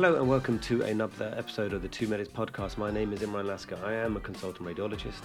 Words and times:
Hello 0.00 0.16
and 0.18 0.26
welcome 0.30 0.58
to 0.60 0.80
another 0.80 1.34
episode 1.36 1.74
of 1.74 1.82
the 1.82 1.88
Two 1.88 2.08
Medics 2.08 2.30
podcast. 2.30 2.78
My 2.78 2.90
name 2.90 3.12
is 3.12 3.20
Imran 3.20 3.44
Lasker. 3.44 3.76
I 3.84 3.92
am 3.92 4.16
a 4.16 4.20
consultant 4.20 4.66
radiologist. 4.66 5.20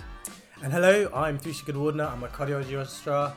And 0.62 0.70
hello, 0.74 1.10
I'm 1.16 1.40
Darusha 1.40 1.64
Gunawardena. 1.64 2.12
I'm 2.12 2.22
a 2.26 2.28
cardiology 2.28 2.76
registrar. 2.76 3.34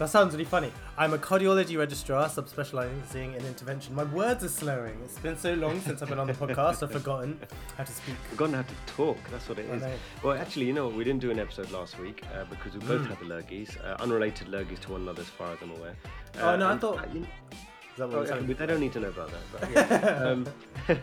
That 0.00 0.10
sounds 0.10 0.32
really 0.32 0.44
funny. 0.44 0.72
I'm 0.98 1.12
a 1.14 1.18
cardiology 1.18 1.78
registrar, 1.78 2.28
subspecializing 2.28 3.36
in 3.36 3.46
intervention. 3.46 3.94
My 3.94 4.02
words 4.02 4.42
are 4.42 4.48
slurring. 4.48 4.98
It's 5.04 5.20
been 5.20 5.38
so 5.38 5.54
long 5.54 5.80
since 5.82 6.02
I've 6.02 6.08
been 6.08 6.18
on 6.18 6.26
the 6.26 6.32
podcast, 6.32 6.82
I've 6.82 6.90
forgotten 6.90 7.38
how 7.78 7.84
to 7.84 7.92
speak. 7.92 8.16
Forgotten 8.30 8.54
how 8.56 8.62
to 8.62 8.74
talk. 8.88 9.18
That's 9.30 9.48
what 9.48 9.60
it 9.60 9.66
is. 9.66 9.82
know. 9.82 9.92
Well, 10.24 10.36
actually, 10.36 10.66
you 10.66 10.72
know 10.72 10.86
what? 10.88 10.96
We 10.96 11.04
didn't 11.04 11.20
do 11.20 11.30
an 11.30 11.38
episode 11.38 11.70
last 11.70 11.96
week 12.00 12.24
uh, 12.34 12.44
because 12.50 12.72
we 12.74 12.80
both 12.80 13.06
had 13.06 13.20
the 13.20 13.26
lurgies, 13.26 13.70
uh, 13.84 14.02
unrelated 14.02 14.48
lurgies 14.48 14.80
to 14.80 14.90
one 14.92 15.02
another, 15.02 15.22
as 15.22 15.28
far 15.28 15.52
as 15.52 15.58
I'm 15.62 15.70
aware. 15.70 15.94
Uh, 16.40 16.40
Oh, 16.42 16.56
no, 16.56 16.68
I 16.70 16.76
thought- 16.76 16.98
uh, 16.98 17.06
you- 17.14 17.20
Is 17.52 17.58
that 17.96 18.08
what 18.08 18.30
Oh, 18.30 18.34
yeah, 18.40 18.54
they 18.54 18.66
don't 18.66 18.80
need 18.80 18.92
to 18.92 19.00
know 19.00 19.08
about 19.08 19.30
that. 19.30 19.70
But, 19.74 20.22
um, 20.26 20.46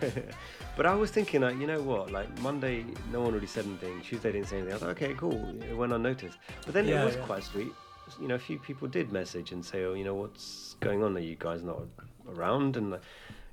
but 0.77 0.85
I 0.85 0.95
was 0.95 1.11
thinking, 1.11 1.41
like, 1.41 1.57
you 1.59 1.67
know 1.67 1.81
what? 1.81 2.11
Like 2.11 2.27
Monday, 2.41 2.85
no 3.11 3.21
one 3.21 3.33
really 3.33 3.47
said 3.47 3.65
anything. 3.65 4.01
Tuesday 4.01 4.31
didn't 4.31 4.47
say 4.47 4.57
anything. 4.57 4.73
I 4.73 4.75
was 4.75 4.83
like, 4.83 5.01
okay, 5.01 5.13
cool. 5.15 5.55
It 5.69 5.75
went 5.75 5.93
unnoticed. 5.93 6.37
But 6.65 6.73
then 6.73 6.87
Yeah, 6.87 7.01
it 7.01 7.05
was 7.05 7.15
yeah. 7.15 7.25
quite 7.25 7.43
sweet. 7.43 7.71
You 8.19 8.27
know, 8.27 8.35
a 8.35 8.39
few 8.39 8.57
people 8.57 8.87
did 8.87 9.11
message 9.11 9.51
and 9.51 9.63
say, 9.63 9.83
oh, 9.83 9.93
you 9.93 10.03
know, 10.03 10.15
what's 10.15 10.75
going 10.79 11.03
on? 11.03 11.15
Are 11.15 11.19
you 11.19 11.35
guys 11.37 11.61
not 11.61 11.81
around? 12.27 12.75
And 12.75 12.91
like, 12.91 13.01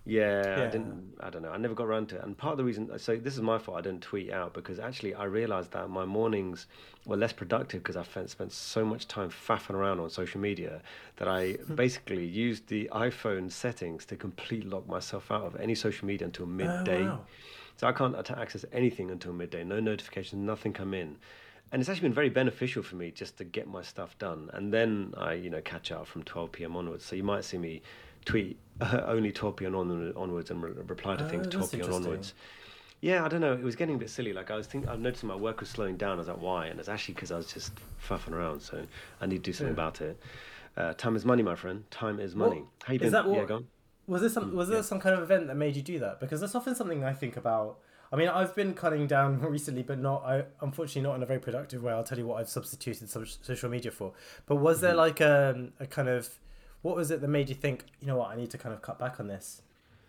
yeah, 0.07 0.67
I 0.69 0.71
didn't. 0.71 1.15
I 1.21 1.31
don't 1.31 1.43
know. 1.43 1.51
I 1.51 1.57
never 1.57 1.75
got 1.75 1.87
around 1.87 2.09
to 2.11 2.17
it. 2.17 2.23
And 2.23 2.39
part 2.39 2.53
of 2.53 2.59
the 2.59 2.65
reason, 2.65 2.97
so 2.97 3.17
this 3.17 3.35
is 3.35 3.41
my 3.41 3.59
fault. 3.59 3.79
I 3.79 3.81
didn't 3.81 4.03
tweet 4.03 4.31
out 4.31 4.55
because 4.55 4.79
actually 4.79 5.15
I 5.15 5.25
realised 5.25 5.73
that 5.73 5.91
my 5.91 6.05
mornings 6.05 6.69
were 7.07 7.17
less 7.17 7.33
productive 7.33 7.83
because 7.83 7.97
I 7.97 8.27
spent 8.27 8.53
so 8.53 8.85
much 8.85 9.09
time 9.09 9.31
faffing 9.31 9.75
around 9.75 9.99
on 9.99 10.09
social 10.09 10.41
media 10.41 10.81
that 11.17 11.27
I 11.27 11.57
basically 11.75 12.25
used 12.25 12.69
the 12.69 12.89
iPhone 12.93 13.51
settings 13.51 14.05
to 14.07 14.17
completely 14.17 14.71
lock 14.71 14.87
myself 14.87 15.33
out 15.33 15.43
of 15.43 15.57
any 15.57 15.75
social 15.75 16.07
media 16.07 16.27
until 16.27 16.45
oh, 16.45 16.51
midday. 16.51 17.03
Oh, 17.03 17.07
wow. 17.07 17.21
So 17.77 17.89
I 17.89 17.93
can't 17.93 18.15
access 18.31 18.65
anything 18.73 19.11
until 19.11 19.33
midday. 19.33 19.65
No 19.65 19.81
notifications, 19.81 20.41
nothing 20.41 20.73
come 20.73 20.95
in. 20.95 21.17
And 21.73 21.81
it's 21.81 21.89
actually 21.89 22.09
been 22.09 22.15
very 22.15 22.31
beneficial 22.31 22.85
for 22.85 22.95
me 22.95 23.11
just 23.11 23.37
to 23.39 23.45
get 23.45 23.67
my 23.67 23.83
stuff 23.83 24.17
done. 24.19 24.51
And 24.53 24.73
then 24.73 25.15
I, 25.17 25.35
you 25.35 25.51
know, 25.51 25.61
catch 25.61 25.91
up 25.91 26.07
from 26.07 26.23
12 26.23 26.53
p.m. 26.53 26.77
onwards. 26.77 27.05
So 27.05 27.17
you 27.17 27.25
might 27.25 27.45
see 27.45 27.59
me 27.59 27.83
tweet 28.27 28.59
only 29.07 29.33
12 29.33 29.57
p.m. 29.57 29.75
on, 29.75 30.13
onwards 30.15 30.51
and 30.51 30.63
re- 30.63 30.73
reply 30.73 31.17
to 31.17 31.25
Oh, 31.25 31.29
things 31.29 31.49
12 31.49 31.93
onwards. 31.93 32.35
Yeah, 33.01 33.25
I 33.25 33.29
don't 33.29 33.41
know. 33.41 33.53
It 33.53 33.63
was 33.63 33.77
getting 33.77 33.95
a 33.95 33.99
bit 33.99 34.11
silly. 34.11 34.33
Like 34.33 34.51
I 34.51 34.57
was 34.57 34.67
thinking, 34.67 34.91
I've 34.91 35.01
noticed 35.01 35.25
my 35.25 35.35
work 35.35 35.61
was 35.61 35.69
slowing 35.69 35.97
down. 35.97 36.13
I 36.13 36.17
was 36.17 36.29
like, 36.29 36.41
why? 36.41 36.67
And 36.67 36.79
it's 36.79 36.89
actually 36.89 37.15
because 37.15 37.31
I 37.31 37.37
was 37.37 37.53
just 37.53 37.73
faffing 38.07 38.33
around. 38.33 38.61
So 38.61 38.85
I 39.21 39.27
need 39.27 39.37
to 39.37 39.51
do 39.51 39.53
something 39.53 39.69
Yeah. 39.75 39.83
about 39.83 40.01
it. 40.01 40.21
Uh, 40.77 40.93
time 40.95 41.17
is 41.17 41.25
money, 41.25 41.43
my 41.43 41.55
friend. 41.55 41.85
Time 41.91 42.21
is 42.21 42.35
money. 42.35 42.65
How 42.85 42.93
you 42.93 42.99
been? 42.99 43.13
that 43.13 43.25
Yeah, 43.27 43.31
what- 43.33 43.49
go 43.49 43.57
on. 43.57 43.67
Was 44.09 44.21
there 44.21 44.31
some 44.31 44.53
mm, 44.53 44.55
was 44.55 44.69
there 44.69 44.79
yeah. 44.79 44.83
some 44.83 45.01
kind 45.01 45.17
of 45.17 45.23
event 45.23 45.49
that 45.49 45.57
made 45.57 45.75
you 45.75 45.83
do 45.83 45.99
that? 45.99 46.21
Because 46.21 46.41
that's 46.41 46.55
often 46.55 46.77
something 46.77 47.03
I 47.03 47.13
think 47.13 47.37
about. 47.37 47.79
I 48.13 48.15
mean, 48.15 48.29
I've 48.29 48.55
been 48.55 48.73
cutting 48.73 49.09
down 49.09 49.41
recently, 49.57 49.83
but 49.83 49.99
not. 49.99 50.23
I 50.25 50.45
unfortunately 50.61 51.03
not 51.03 51.17
in 51.17 51.25
a 51.25 51.27
very 51.27 51.41
productive 51.41 51.83
way. 51.83 51.93
I'll 51.93 52.05
tell 52.05 52.17
you 52.17 52.25
what 52.25 52.39
I've 52.39 52.49
substituted 52.49 53.09
social 53.11 53.69
media 53.69 53.91
for. 53.91 54.13
But 54.47 54.57
was 54.57 54.81
there 54.81 54.91
mm-hmm. 54.91 54.99
like 54.99 55.21
a, 55.21 55.71
a 55.81 55.87
kind 55.87 56.09
of 56.09 56.31
what 56.87 56.95
was 56.95 57.11
it 57.11 57.21
that 57.21 57.27
made 57.29 57.49
you 57.49 57.55
think, 57.57 57.85
you 58.01 58.07
know 58.07 58.17
what, 58.17 58.31
I 58.31 58.37
need 58.37 58.51
to 58.51 58.59
kind 58.59 58.73
of 58.73 58.81
cut 58.81 58.97
back 58.97 59.19
on 59.19 59.27
this? 59.27 59.63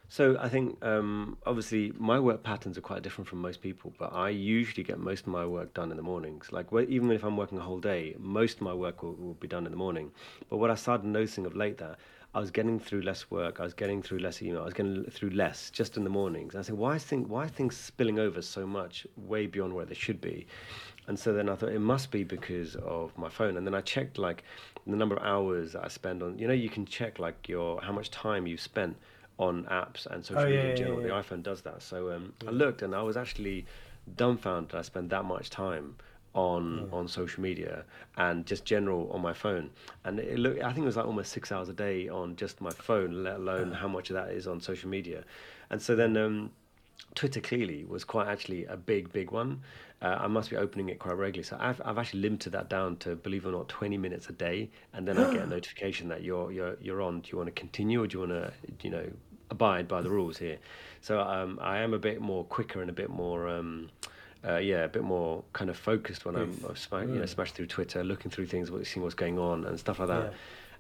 So 0.09 0.37
I 0.39 0.47
think 0.47 0.77
um, 0.85 1.37
obviously 1.43 1.91
my 1.97 2.19
work 2.19 2.43
patterns 2.43 2.77
are 2.77 2.81
quite 2.81 3.01
different 3.01 3.27
from 3.27 3.39
most 3.41 3.61
people, 3.61 3.93
but 3.97 4.13
I 4.13 4.29
usually 4.29 4.83
get 4.83 4.99
most 4.99 5.21
of 5.21 5.27
my 5.27 5.45
work 5.45 5.73
done 5.73 5.89
in 5.89 5.97
the 5.97 6.03
mornings. 6.03 6.51
Like 6.51 6.67
even 6.87 7.11
if 7.11 7.23
I'm 7.23 7.35
working 7.35 7.57
a 7.57 7.61
whole 7.61 7.79
day, 7.79 8.15
most 8.19 8.57
of 8.57 8.61
my 8.61 8.75
work 8.75 9.01
will, 9.01 9.15
will 9.15 9.33
be 9.33 9.47
done 9.47 9.65
in 9.65 9.71
the 9.71 9.77
morning. 9.77 10.11
But 10.49 10.57
what 10.57 10.69
I 10.69 10.75
started 10.75 11.07
noticing 11.07 11.47
of 11.47 11.55
late 11.55 11.79
that 11.79 11.97
I 12.35 12.39
was 12.39 12.51
getting 12.51 12.79
through 12.79 13.01
less 13.01 13.31
work, 13.31 13.59
I 13.59 13.63
was 13.63 13.73
getting 13.73 14.03
through 14.03 14.19
less 14.19 14.43
email, 14.43 14.61
I 14.61 14.65
was 14.65 14.75
getting 14.75 15.03
through 15.05 15.31
less 15.31 15.71
just 15.71 15.97
in 15.97 16.03
the 16.03 16.11
mornings. 16.11 16.53
And 16.53 16.59
I 16.59 16.63
said, 16.63 16.75
why 16.75 16.99
why 16.99 17.45
are 17.45 17.49
things 17.49 17.75
spilling 17.75 18.19
over 18.19 18.43
so 18.43 18.67
much, 18.67 19.07
way 19.15 19.47
beyond 19.47 19.73
where 19.73 19.85
they 19.85 19.95
should 19.95 20.21
be? 20.21 20.45
And 21.07 21.17
so 21.17 21.33
then 21.33 21.47
I 21.49 21.55
thought 21.55 21.69
it 21.69 21.79
must 21.79 22.11
be 22.11 22.23
because 22.23 22.75
of 22.75 23.17
my 23.17 23.29
phone. 23.29 23.55
And 23.57 23.65
then 23.65 23.73
I 23.73 23.81
checked 23.81 24.17
like 24.17 24.43
the 24.85 24.95
number 24.95 25.15
of 25.15 25.23
hours 25.23 25.73
that 25.73 25.85
I 25.85 25.87
spend 25.87 26.21
on. 26.21 26.37
You 26.37 26.47
know, 26.47 26.53
you 26.53 26.69
can 26.69 26.85
check 26.85 27.17
like 27.17 27.47
your 27.47 27.81
how 27.81 27.93
much 27.93 28.11
time 28.11 28.45
you've 28.45 28.59
spent 28.61 28.97
on 29.39 29.63
apps 29.65 30.05
and 30.07 30.25
social 30.25 30.43
Oh, 30.43 30.45
media 30.47 30.63
yeah, 30.63 30.69
in 30.71 30.75
general. 30.77 31.01
yeah. 31.01 31.07
The 31.07 31.13
iPhone 31.13 31.43
does 31.43 31.61
that. 31.61 31.81
So 31.81 32.11
um, 32.11 32.33
I 32.45 32.51
looked 32.51 32.81
and 32.81 32.93
I 32.93 33.01
was 33.03 33.15
actually 33.17 33.65
dumbfounded 34.15 34.73
I 34.75 34.81
spent 34.83 35.09
that 35.09 35.25
much 35.25 35.49
time 35.49 35.95
on 36.33 36.87
on 36.93 37.07
social 37.07 37.41
media 37.41 37.83
and 38.15 38.45
just 38.45 38.63
general 38.63 39.09
on 39.11 39.21
my 39.21 39.33
phone. 39.33 39.69
And 40.03 40.19
it 40.19 40.37
look 40.39 40.61
I 40.61 40.71
think 40.73 40.83
it 40.83 40.85
was 40.87 40.97
like 40.97 41.05
almost 41.07 41.31
six 41.31 41.51
hours 41.51 41.69
a 41.69 41.73
day 41.73 42.09
on 42.09 42.35
just 42.35 42.61
my 42.61 42.69
phone, 42.69 43.23
let 43.23 43.37
alone 43.37 43.71
how 43.71 43.87
much 43.87 44.09
of 44.09 44.15
that 44.15 44.29
is 44.29 44.45
on 44.47 44.59
social 44.61 44.89
media. 44.89 45.23
And 45.69 45.81
so 45.81 45.95
then 45.95 46.15
um, 46.17 46.51
Twitter 47.17 47.41
clearly 47.41 47.83
was 47.85 48.03
quite 48.03 48.27
actually 48.27 48.65
a 48.65 48.77
big, 48.77 49.11
big 49.11 49.31
one. 49.31 49.61
Uh, 50.03 50.17
I 50.19 50.27
must 50.27 50.51
be 50.51 50.55
opening 50.55 50.89
it 50.89 50.99
quite 50.99 51.17
regularly. 51.17 51.43
So 51.43 51.57
I've, 51.59 51.81
I've 51.83 51.97
actually 51.97 52.21
limited 52.21 52.51
that 52.51 52.69
down 52.69 52.97
to, 52.97 53.15
believe 53.15 53.45
it 53.45 53.49
or 53.49 53.53
not, 53.53 53.67
20 53.69 53.97
minutes 53.97 54.29
a 54.29 54.33
day. 54.33 54.69
And 54.93 55.07
then 55.07 55.17
I 55.17 55.33
get 55.33 55.41
a 55.41 55.47
notification 55.57 56.07
that 56.09 56.21
you're, 56.21 56.51
you're, 56.51 56.77
you're 56.79 57.01
on. 57.01 57.21
Do 57.21 57.29
you 57.31 57.37
want 57.39 57.47
to 57.47 57.59
continue 57.59 58.03
or 58.03 58.07
do 58.07 58.19
you 58.19 58.27
want 58.27 58.43
to, 58.43 58.53
you 58.83 58.91
know, 58.91 59.05
abide 59.49 59.87
by 59.87 60.01
the 60.03 60.11
rules 60.11 60.37
here? 60.37 60.59
So 61.01 61.19
um, 61.19 61.57
I 61.59 61.79
am 61.79 61.95
a 61.95 61.99
bit 61.99 62.21
more 62.21 62.43
quicker 62.43 62.81
and 62.81 62.89
a 62.89 62.93
bit 62.93 63.09
more, 63.09 63.47
um, 63.47 63.89
uh, 64.47 64.57
yeah, 64.57 64.83
a 64.83 64.87
bit 64.87 65.03
more 65.03 65.43
kind 65.53 65.71
of 65.71 65.77
focused 65.77 66.23
when 66.23 66.35
I'm, 66.35 66.55
I'm 66.69 66.75
sma- 66.75 67.01
you 67.01 67.19
know, 67.19 67.25
smashing 67.25 67.55
through 67.55 67.67
Twitter, 67.67 68.03
looking 68.03 68.29
through 68.29 68.45
things, 68.45 68.69
seeing 68.87 69.03
what's 69.03 69.15
going 69.15 69.39
on 69.39 69.65
and 69.65 69.79
stuff 69.79 69.97
like 69.97 70.09
that. 70.09 70.33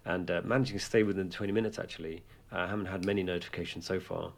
Yeah. 0.05 0.13
And 0.13 0.29
uh, 0.29 0.41
managing 0.43 0.77
to 0.77 0.85
stay 0.85 1.01
within 1.01 1.31
20 1.31 1.51
minutes, 1.51 1.79
actually. 1.79 2.21
I 2.51 2.67
haven't 2.67 2.85
had 2.85 3.05
many 3.05 3.23
notifications 3.23 3.85
so 3.87 3.99
far. 3.99 4.31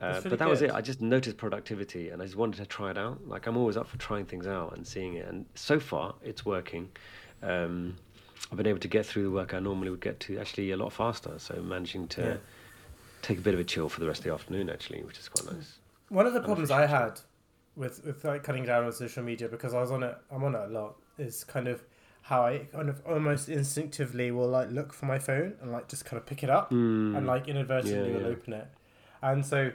Uh, 0.00 0.14
but 0.14 0.24
really 0.24 0.36
that 0.36 0.48
was 0.48 0.62
it. 0.62 0.70
I 0.72 0.80
just 0.80 1.00
noticed 1.00 1.36
productivity 1.36 2.10
and 2.10 2.20
I 2.20 2.24
just 2.26 2.36
wanted 2.36 2.58
to 2.58 2.66
try 2.66 2.90
it 2.90 2.98
out. 2.98 3.26
Like 3.26 3.46
I'm 3.46 3.56
always 3.56 3.76
up 3.76 3.88
for 3.88 3.96
trying 3.98 4.26
things 4.26 4.46
out 4.46 4.76
and 4.76 4.86
seeing 4.86 5.14
it. 5.14 5.26
And 5.26 5.46
so 5.54 5.78
far, 5.80 6.14
it's 6.22 6.44
working. 6.44 6.90
Um, 7.42 7.96
I've 8.50 8.56
been 8.58 8.66
able 8.66 8.80
to 8.80 8.88
get 8.88 9.06
through 9.06 9.22
the 9.24 9.30
work 9.30 9.54
I 9.54 9.60
normally 9.60 9.90
would 9.90 10.00
get 10.00 10.20
to 10.20 10.38
actually 10.38 10.70
a 10.72 10.76
lot 10.76 10.92
faster. 10.92 11.38
So 11.38 11.62
managing 11.62 12.08
to 12.08 12.22
Yeah. 12.22 12.36
take 13.22 13.38
a 13.38 13.40
bit 13.40 13.54
of 13.54 13.60
a 13.60 13.64
chill 13.64 13.88
for 13.88 14.00
the 14.00 14.06
rest 14.06 14.20
of 14.20 14.24
the 14.24 14.32
afternoon, 14.34 14.68
actually, 14.68 15.02
which 15.02 15.18
is 15.18 15.28
quite 15.28 15.50
nice. 15.54 15.78
One 16.08 16.26
of 16.26 16.34
the 16.34 16.40
problems 16.42 16.70
I 16.70 16.86
had 16.86 17.20
with 17.76 18.04
with 18.04 18.24
like 18.24 18.42
cutting 18.44 18.64
down 18.66 18.84
on 18.84 18.92
social 18.92 19.22
media 19.22 19.48
because 19.48 19.74
I 19.74 19.80
was 19.80 19.90
on 19.90 20.02
it, 20.02 20.16
I'm 20.30 20.44
on 20.44 20.54
it 20.54 20.64
a 20.68 20.68
lot. 20.68 20.96
Is 21.18 21.44
kind 21.44 21.66
of 21.68 21.82
how 22.22 22.44
I 22.44 22.58
kind 22.72 22.88
of 22.88 23.00
almost 23.06 23.48
instinctively 23.48 24.30
will 24.30 24.48
like 24.48 24.70
look 24.70 24.92
for 24.92 25.06
my 25.06 25.18
phone 25.18 25.54
and 25.60 25.72
like 25.72 25.88
just 25.88 26.04
kind 26.04 26.18
of 26.20 26.26
pick 26.26 26.42
it 26.42 26.50
up 26.50 26.70
and 26.70 27.26
like 27.26 27.48
inadvertently 27.48 28.10
Yeah, 28.10 28.16
will 28.18 28.26
yeah. 28.26 28.32
open 28.36 28.52
it. 28.54 28.66
And 29.24 29.44
so 29.46 29.72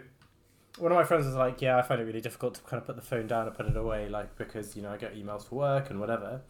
one 0.78 0.92
of 0.94 0.98
my 0.98 1.04
friends 1.04 1.26
was 1.26 1.36
like, 1.36 1.62
"Yeah, 1.62 1.78
I 1.78 1.82
find 1.82 2.00
it 2.02 2.06
really 2.06 2.22
difficult 2.22 2.56
to 2.56 2.62
kind 2.62 2.80
of 2.82 2.88
put 2.88 2.96
the 2.96 3.02
phone 3.02 3.28
down 3.28 3.48
and 3.48 3.56
put 3.58 3.66
it 3.66 3.78
away, 3.78 4.10
like 4.10 4.38
because 4.38 4.76
you 4.78 4.82
know 4.84 4.92
I 4.92 4.98
get 4.98 5.16
emails 5.16 5.46
for 5.50 5.56
work 5.56 5.90
and 5.90 6.00
whatever." 6.00 6.42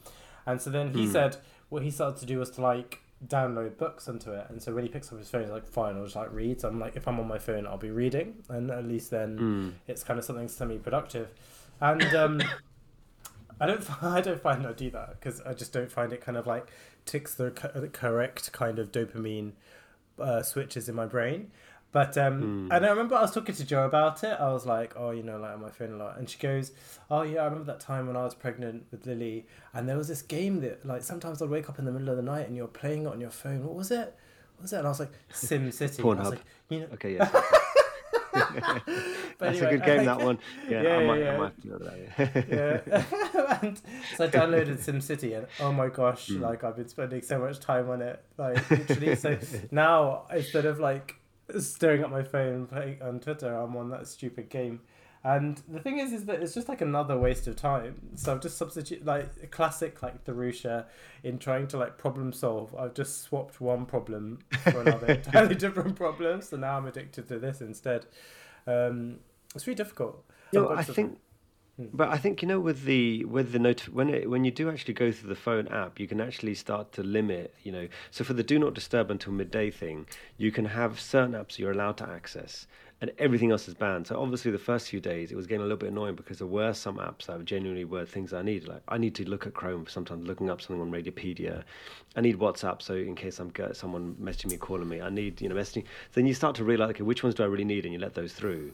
And 0.46 0.62
so 0.62 0.70
then 0.70 0.94
he 0.94 1.06
Hmm. 1.06 1.12
said 1.12 1.38
what 1.70 1.84
he 1.84 1.92
started 1.92 2.20
to 2.20 2.26
do 2.28 2.40
was 2.40 2.52
to 2.52 2.62
like 2.62 3.00
download 3.28 3.78
books 3.78 4.08
onto 4.10 4.32
it. 4.32 4.48
And 4.50 4.62
so 4.62 4.74
when 4.74 4.84
he 4.84 4.90
picks 4.90 5.12
up 5.12 5.20
his 5.20 5.30
phone, 5.30 5.44
he's 5.44 5.52
like, 5.52 5.68
"Fine, 5.68 5.98
I'll 5.98 6.04
just 6.06 6.16
like 6.16 6.34
read." 6.34 6.62
So 6.62 6.68
I'm 6.68 6.80
like, 6.80 6.98
if 6.98 7.08
I'm 7.08 7.20
on 7.20 7.28
my 7.28 7.40
phone, 7.40 7.68
I'll 7.68 7.78
be 7.78 7.92
reading, 7.92 8.44
and 8.50 8.72
at 8.72 8.86
least 8.86 9.12
then 9.12 9.44
Mm. 9.44 9.74
it's 9.88 10.04
kind 10.04 10.20
of 10.20 10.26
something 10.26 10.48
semi-productive. 10.48 11.30
And 11.82 12.14
um, 12.16 12.52
I 13.60 13.66
don't, 13.68 14.04
I 14.04 14.22
don't 14.22 14.42
find 14.42 14.66
I 14.66 14.74
do 14.74 14.90
that 14.92 15.20
because 15.20 15.42
I 15.42 15.54
just 15.54 15.74
don't 15.74 15.92
find 15.92 16.14
it 16.14 16.22
kind 16.22 16.38
of 16.38 16.48
like 16.48 16.68
ticks 17.06 17.34
the, 17.36 17.52
co- 17.52 17.80
the 17.80 17.88
correct 17.88 18.52
kind 18.52 18.80
of 18.80 18.92
dopamine 18.92 19.54
uh, 20.20 20.42
switches 20.44 20.90
in 20.90 20.96
my 20.96 21.06
brain. 21.06 21.52
But 21.92 22.18
um, 22.20 22.70
and 22.72 22.86
I 22.86 22.90
remember 22.90 23.16
I 23.16 23.22
was 23.22 23.32
talking 23.32 23.56
to 23.56 23.66
Joe 23.66 23.84
about 23.86 24.24
it. 24.24 24.38
I 24.40 24.52
was 24.54 24.66
like, 24.66 24.94
"Oh, 24.96 25.10
you 25.10 25.24
know, 25.24 25.38
like 25.40 25.54
on 25.54 25.62
my 25.62 25.70
phone 25.72 25.94
a 25.94 25.98
lot," 25.98 26.18
and 26.20 26.30
she 26.30 26.38
goes, 26.38 26.72
"Oh 27.10 27.24
yeah, 27.24 27.42
I 27.42 27.46
remember 27.46 27.66
that 27.72 27.80
time 27.80 28.06
when 28.06 28.16
I 28.16 28.24
was 28.24 28.36
pregnant 28.36 28.86
with 28.92 29.08
Lily, 29.08 29.48
and 29.74 29.90
there 29.90 29.98
was 29.98 30.08
this 30.08 30.22
game 30.22 30.62
that 30.62 30.86
like 30.86 31.02
sometimes 31.02 31.42
I'd 31.42 31.50
wake 31.50 31.68
up 31.68 31.80
in 31.80 31.86
the 31.86 31.92
middle 31.92 32.10
of 32.10 32.18
the 32.18 32.22
night 32.22 32.48
and 32.48 32.56
you're 32.56 32.68
playing 32.68 33.04
it 33.04 33.08
on 33.08 33.20
your 33.20 33.32
phone. 33.32 33.66
What 33.66 33.74
was 33.76 33.90
it? 33.90 34.16
What 34.58 34.62
was 34.64 34.74
it?" 34.74 34.78
And 34.78 34.86
I 34.86 34.90
was 34.92 35.00
like, 35.00 35.12
"Sim 35.34 35.72
City." 35.72 36.04
I 36.04 36.06
was 36.06 36.18
Pornhub. 36.18 36.30
like, 36.30 36.42
"You 36.70 36.80
know." 36.82 36.88
Okay, 36.94 37.14
Yeah. 37.18 37.30
That's 39.40 39.58
anyway, 39.58 39.68
a 39.68 39.78
good 39.78 39.86
game, 39.86 40.06
that 40.06 40.20
one. 40.22 40.38
Yeah, 40.70 40.82
Yeah, 40.84 40.96
I, 40.98 41.06
might, 41.06 41.20
yeah. 41.20 41.34
I 41.34 41.38
might 41.38 41.54
have 41.54 41.80
to 41.80 41.84
that. 41.84 42.48
Yeah. 42.50 43.60
and 43.62 43.82
so 44.16 44.26
I 44.26 44.28
downloaded 44.28 44.78
SimCity 44.78 45.38
and 45.38 45.48
oh 45.60 45.72
my 45.72 45.88
gosh, 45.90 46.28
Hmm. 46.30 46.42
like 46.42 46.64
I've 46.64 46.76
been 46.76 46.88
spending 46.88 47.22
so 47.22 47.40
much 47.40 47.60
time 47.60 47.90
on 47.90 48.02
it. 48.02 48.24
Like 48.38 48.70
literally 48.70 49.16
so 49.16 49.38
now 49.72 50.26
instead 50.34 50.66
of 50.66 50.80
like 50.80 51.16
staring 51.60 52.02
at 52.04 52.10
my 52.10 52.24
phone 52.24 52.54
and 52.54 52.70
playing 52.70 53.02
on 53.02 53.20
Twitter, 53.20 53.54
I'm 53.54 53.76
on 53.76 53.90
that 53.90 54.08
stupid 54.08 54.50
game. 54.50 54.82
And 55.24 55.62
the 55.68 55.80
thing 55.80 56.00
is, 56.00 56.14
is 56.14 56.26
that 56.26 56.42
it's 56.42 56.54
just 56.54 56.70
like 56.70 56.80
another 56.80 57.18
waste 57.18 57.48
of 57.48 57.58
time. 57.58 57.96
So 58.16 58.32
I've 58.32 58.42
just 58.42 58.58
substitute 58.58 59.06
like 59.06 59.30
a 59.44 59.48
classic 59.48 60.02
like 60.02 60.24
Darusha 60.24 60.86
in 61.24 61.40
trying 61.40 61.68
to 61.68 61.78
like 61.78 61.98
problem 61.98 62.32
solve. 62.32 62.74
I've 62.76 62.94
just 62.94 63.24
swapped 63.24 63.60
one 63.60 63.86
problem 63.86 64.40
for 64.64 64.80
another 64.82 65.08
entirely 65.14 65.56
different 65.56 65.98
problem. 65.98 66.42
So 66.42 66.56
now 66.56 66.78
I'm 66.78 66.86
addicted 66.86 67.28
to 67.28 67.40
this 67.40 67.60
instead. 67.60 68.06
Um, 68.66 69.18
it's 69.54 69.68
really 69.68 69.76
difficult. 69.76 70.24
No, 70.54 70.70
I 70.70 70.84
think, 70.84 71.20
Hmm. 71.80 71.86
but 71.94 72.10
I 72.10 72.18
think 72.18 72.42
you 72.42 72.48
know 72.48 72.60
with 72.60 72.84
the 72.84 73.24
with 73.24 73.54
the 73.54 73.60
note 73.60 73.88
when 73.88 74.10
it, 74.10 74.30
when 74.30 74.44
you 74.44 74.52
do 74.52 74.70
actually 74.70 74.96
go 74.96 75.14
through 75.14 75.30
the 75.30 75.36
phone 75.36 75.70
app, 75.70 75.98
you 75.98 76.08
can 76.08 76.20
actually 76.20 76.54
start 76.56 76.92
to 76.94 77.04
limit. 77.04 77.54
You 77.64 77.72
know, 77.72 77.88
so 78.12 78.26
for 78.26 78.34
the 78.34 78.44
do 78.44 78.60
not 78.60 78.74
disturb 78.74 79.10
until 79.10 79.32
midday 79.32 79.72
thing, 79.72 80.06
you 80.38 80.52
can 80.52 80.66
have 80.66 81.00
certain 81.00 81.32
apps 81.32 81.58
you're 81.58 81.72
allowed 81.72 81.96
to 81.98 82.10
access, 82.10 82.68
and 83.00 83.14
everything 83.18 83.52
else 83.52 83.70
is 83.70 83.76
banned. 83.76 84.08
So 84.08 84.22
obviously, 84.22 84.52
the 84.52 84.58
first 84.58 84.90
few 84.90 85.00
days 85.00 85.32
it 85.32 85.38
was 85.38 85.48
getting 85.48 85.62
a 85.62 85.64
little 85.64 85.78
bit 85.78 85.92
annoying 85.92 86.16
because 86.16 86.40
there 86.40 86.48
were 86.48 86.74
some 86.74 86.98
apps 86.98 87.28
that 87.28 87.46
genuinely 87.46 87.86
were 87.86 88.06
things 88.06 88.34
I 88.34 88.42
need. 88.42 88.68
Like 88.68 88.82
I 88.90 88.98
need 88.98 89.16
to 89.16 89.30
look 89.30 89.48
at 89.48 89.54
Chrome 89.54 89.88
sometimes, 89.88 90.28
looking 90.28 90.50
up 90.50 90.60
something 90.60 90.82
on 90.82 90.92
Radiopaedia. 90.92 91.64
I 92.18 92.20
need 92.20 92.40
WhatsApp, 92.40 92.82
so 92.82 92.96
in 92.96 93.16
case 93.16 93.40
I'm 93.40 93.54
someone 93.72 94.18
messaging 94.22 94.52
me, 94.52 94.58
calling 94.58 94.90
me, 94.90 95.00
I 95.00 95.10
need 95.10 95.40
you 95.40 95.48
know 95.48 95.56
messaging. 95.56 95.86
Then 96.12 96.28
you 96.28 96.34
start 96.34 96.58
to 96.58 96.66
realize, 96.66 96.90
okay, 96.90 97.04
which 97.04 97.24
ones 97.24 97.36
do 97.36 97.44
I 97.44 97.46
really 97.46 97.64
need, 97.64 97.86
and 97.86 97.94
you 97.94 98.02
let 98.02 98.16
those 98.16 98.34
through. 98.34 98.74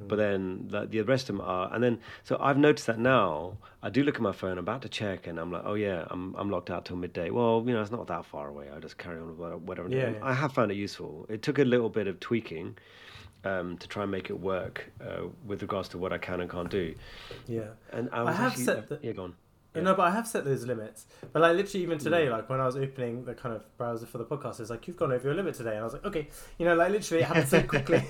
But 0.00 0.16
then 0.16 0.66
the, 0.70 0.86
the 0.86 1.00
rest 1.02 1.30
of 1.30 1.36
them 1.36 1.44
are, 1.46 1.72
and 1.72 1.82
then 1.82 2.00
so 2.24 2.36
I've 2.40 2.58
noticed 2.58 2.86
that 2.88 2.98
now. 2.98 3.58
I 3.80 3.90
do 3.90 4.02
look 4.02 4.16
at 4.16 4.22
my 4.22 4.32
phone, 4.32 4.52
I'm 4.52 4.58
about 4.58 4.82
to 4.82 4.88
check, 4.88 5.26
and 5.28 5.38
I'm 5.38 5.52
like, 5.52 5.62
oh 5.64 5.74
yeah, 5.74 6.04
I'm 6.10 6.34
I'm 6.36 6.50
locked 6.50 6.68
out 6.68 6.84
till 6.84 6.96
midday. 6.96 7.30
Well, 7.30 7.62
you 7.66 7.72
know, 7.74 7.80
it's 7.80 7.92
not 7.92 8.06
that 8.08 8.24
far 8.24 8.48
away. 8.48 8.66
I 8.74 8.80
just 8.80 8.98
carry 8.98 9.20
on 9.20 9.28
with 9.38 9.62
whatever. 9.62 9.88
Yeah, 9.88 10.10
yeah. 10.10 10.18
I 10.22 10.32
have 10.34 10.52
found 10.52 10.72
it 10.72 10.76
useful. 10.76 11.26
It 11.28 11.42
took 11.42 11.58
a 11.60 11.64
little 11.64 11.88
bit 11.90 12.06
of 12.08 12.18
tweaking 12.18 12.76
um, 13.44 13.76
to 13.78 13.86
try 13.86 14.02
and 14.02 14.10
make 14.10 14.30
it 14.30 14.40
work 14.40 14.90
uh, 15.00 15.28
with 15.46 15.62
regards 15.62 15.88
to 15.90 15.98
what 15.98 16.12
I 16.12 16.18
can 16.18 16.40
and 16.40 16.50
can't 16.50 16.70
do. 16.70 16.94
Yeah. 17.46 17.62
And 17.92 18.08
I, 18.12 18.24
I 18.24 18.32
have 18.32 18.52
actually, 18.52 18.64
set 18.64 18.88
the- 18.88 18.98
yeah, 19.02 19.12
gone. 19.12 19.34
No, 19.82 19.94
but 19.94 20.02
I 20.02 20.10
have 20.10 20.26
set 20.26 20.44
those 20.44 20.64
limits. 20.64 21.06
But 21.32 21.42
like 21.42 21.56
literally, 21.56 21.82
even 21.82 21.98
today, 21.98 22.30
like 22.30 22.48
when 22.48 22.60
I 22.60 22.66
was 22.66 22.76
opening 22.76 23.24
the 23.24 23.34
kind 23.34 23.54
of 23.54 23.64
browser 23.76 24.06
for 24.06 24.18
the 24.18 24.24
podcast, 24.24 24.60
it's 24.60 24.70
like 24.70 24.86
you've 24.86 24.96
gone 24.96 25.12
over 25.12 25.26
your 25.26 25.34
limit 25.34 25.54
today, 25.54 25.72
and 25.72 25.80
I 25.80 25.84
was 25.84 25.94
like, 25.94 26.04
okay, 26.04 26.28
you 26.58 26.64
know, 26.64 26.74
like 26.74 26.90
literally, 26.90 27.22
it 27.22 27.26
happened 27.26 27.48
so 27.48 27.62
quickly. 27.74 28.02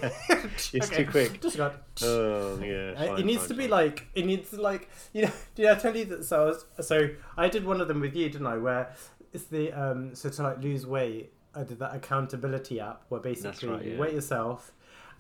It's 0.73 0.91
too 0.91 1.07
quick. 1.11 1.41
Just 1.41 1.57
got. 1.57 1.75
Oh 2.03 2.59
yeah. 2.63 2.93
Uh, 2.97 3.07
fine, 3.07 3.19
it 3.19 3.25
needs 3.27 3.41
fine, 3.41 3.49
to 3.49 3.55
be 3.55 3.63
fine. 3.63 3.71
like 3.71 4.07
it 4.15 4.27
needs 4.27 4.51
to 4.51 4.61
like 4.61 4.91
you 5.13 5.23
know 5.23 5.33
did 5.55 5.67
I 5.67 5.75
tell 5.77 5.97
you 5.97 6.05
that 6.07 6.25
so 6.25 6.43
I 6.43 6.45
was 6.47 6.65
so 6.87 7.09
I 7.37 7.49
did 7.49 7.65
one 7.65 7.81
of 7.81 7.89
them 7.89 8.01
with 8.01 8.15
you 8.15 8.29
didn't 8.29 8.47
I 8.47 8.57
where 8.59 8.95
it's 9.33 9.45
the 9.45 9.73
um 9.73 10.15
so 10.15 10.29
to 10.29 10.43
like 10.43 10.63
lose 10.63 10.87
weight 10.87 11.33
I 11.55 11.63
did 11.63 11.79
that 11.79 11.95
accountability 11.95 12.81
app 12.81 13.03
where 13.09 13.21
basically 13.21 13.69
right, 13.69 13.85
you 13.85 13.93
yeah. 13.93 13.99
weigh 13.99 14.15
yourself 14.15 14.73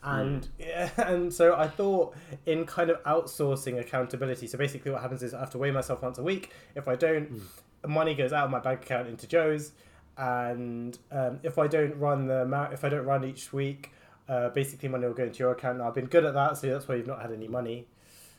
and 0.04 0.48
yeah, 0.58 0.90
and 0.98 1.32
so 1.32 1.54
I 1.56 1.66
thought 1.68 2.14
in 2.46 2.66
kind 2.66 2.90
of 2.90 3.02
outsourcing 3.04 3.78
accountability 3.80 4.46
so 4.46 4.58
basically 4.58 4.90
what 4.92 5.00
happens 5.02 5.22
is 5.22 5.32
I 5.34 5.40
have 5.40 5.50
to 5.50 5.58
weigh 5.58 5.70
myself 5.70 6.02
once 6.02 6.18
a 6.18 6.22
week 6.22 6.50
if 6.74 6.86
I 6.88 6.94
don't 6.96 7.40
money 7.86 8.14
goes 8.14 8.32
out 8.32 8.44
of 8.44 8.50
my 8.50 8.60
bank 8.60 8.82
account 8.82 9.08
into 9.08 9.26
Joe's 9.26 9.72
and 10.16 10.98
um, 11.10 11.40
if 11.42 11.58
I 11.58 11.66
don't 11.66 11.96
run 11.98 12.26
the 12.26 12.42
amount 12.42 12.72
if 12.72 12.84
I 12.84 12.88
don't 12.88 13.04
run 13.04 13.24
each 13.24 13.52
week 13.52 13.92
uh, 14.28 14.48
basically 14.50 14.88
money 14.88 15.06
will 15.06 15.12
go 15.14 15.24
into 15.24 15.40
your 15.40 15.52
account. 15.52 15.78
Now 15.78 15.88
I've 15.88 15.94
been 15.94 16.06
good 16.06 16.24
at 16.24 16.32
that, 16.32 16.56
so 16.56 16.68
that's 16.68 16.88
why 16.88 16.94
you've 16.94 17.06
not 17.06 17.20
had 17.20 17.30
any 17.30 17.46
money. 17.46 17.86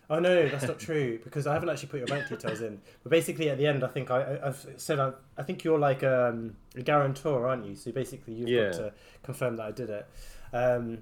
Oh 0.10 0.18
no, 0.18 0.48
that's 0.50 0.66
not 0.68 0.80
true 0.80 1.20
because 1.24 1.46
I 1.46 1.54
haven't 1.54 1.70
actually 1.70 1.90
put 1.90 1.98
your 2.00 2.08
bank 2.08 2.28
details 2.28 2.62
in. 2.62 2.80
But 3.04 3.12
basically, 3.12 3.50
at 3.52 3.60
the 3.60 3.68
end, 3.68 3.84
I 3.84 3.88
think 3.88 4.10
I, 4.10 4.22
I- 4.22 4.48
I've 4.48 4.66
said 4.78 5.00
I, 5.00 5.12
I 5.38 5.44
think 5.44 5.64
you're 5.64 5.78
like 5.78 6.04
um, 6.04 6.56
a 6.76 6.82
guarantor, 6.82 7.48
aren't 7.48 7.66
you? 7.68 7.76
So 7.76 7.92
basically, 7.92 8.34
you've 8.34 8.50
Yeah. 8.50 8.64
got 8.72 8.74
to 8.78 8.94
confirm 9.22 9.58
that 9.58 9.66
I 9.68 9.72
did 9.72 9.90
it. 9.92 10.08
Um, 10.54 11.00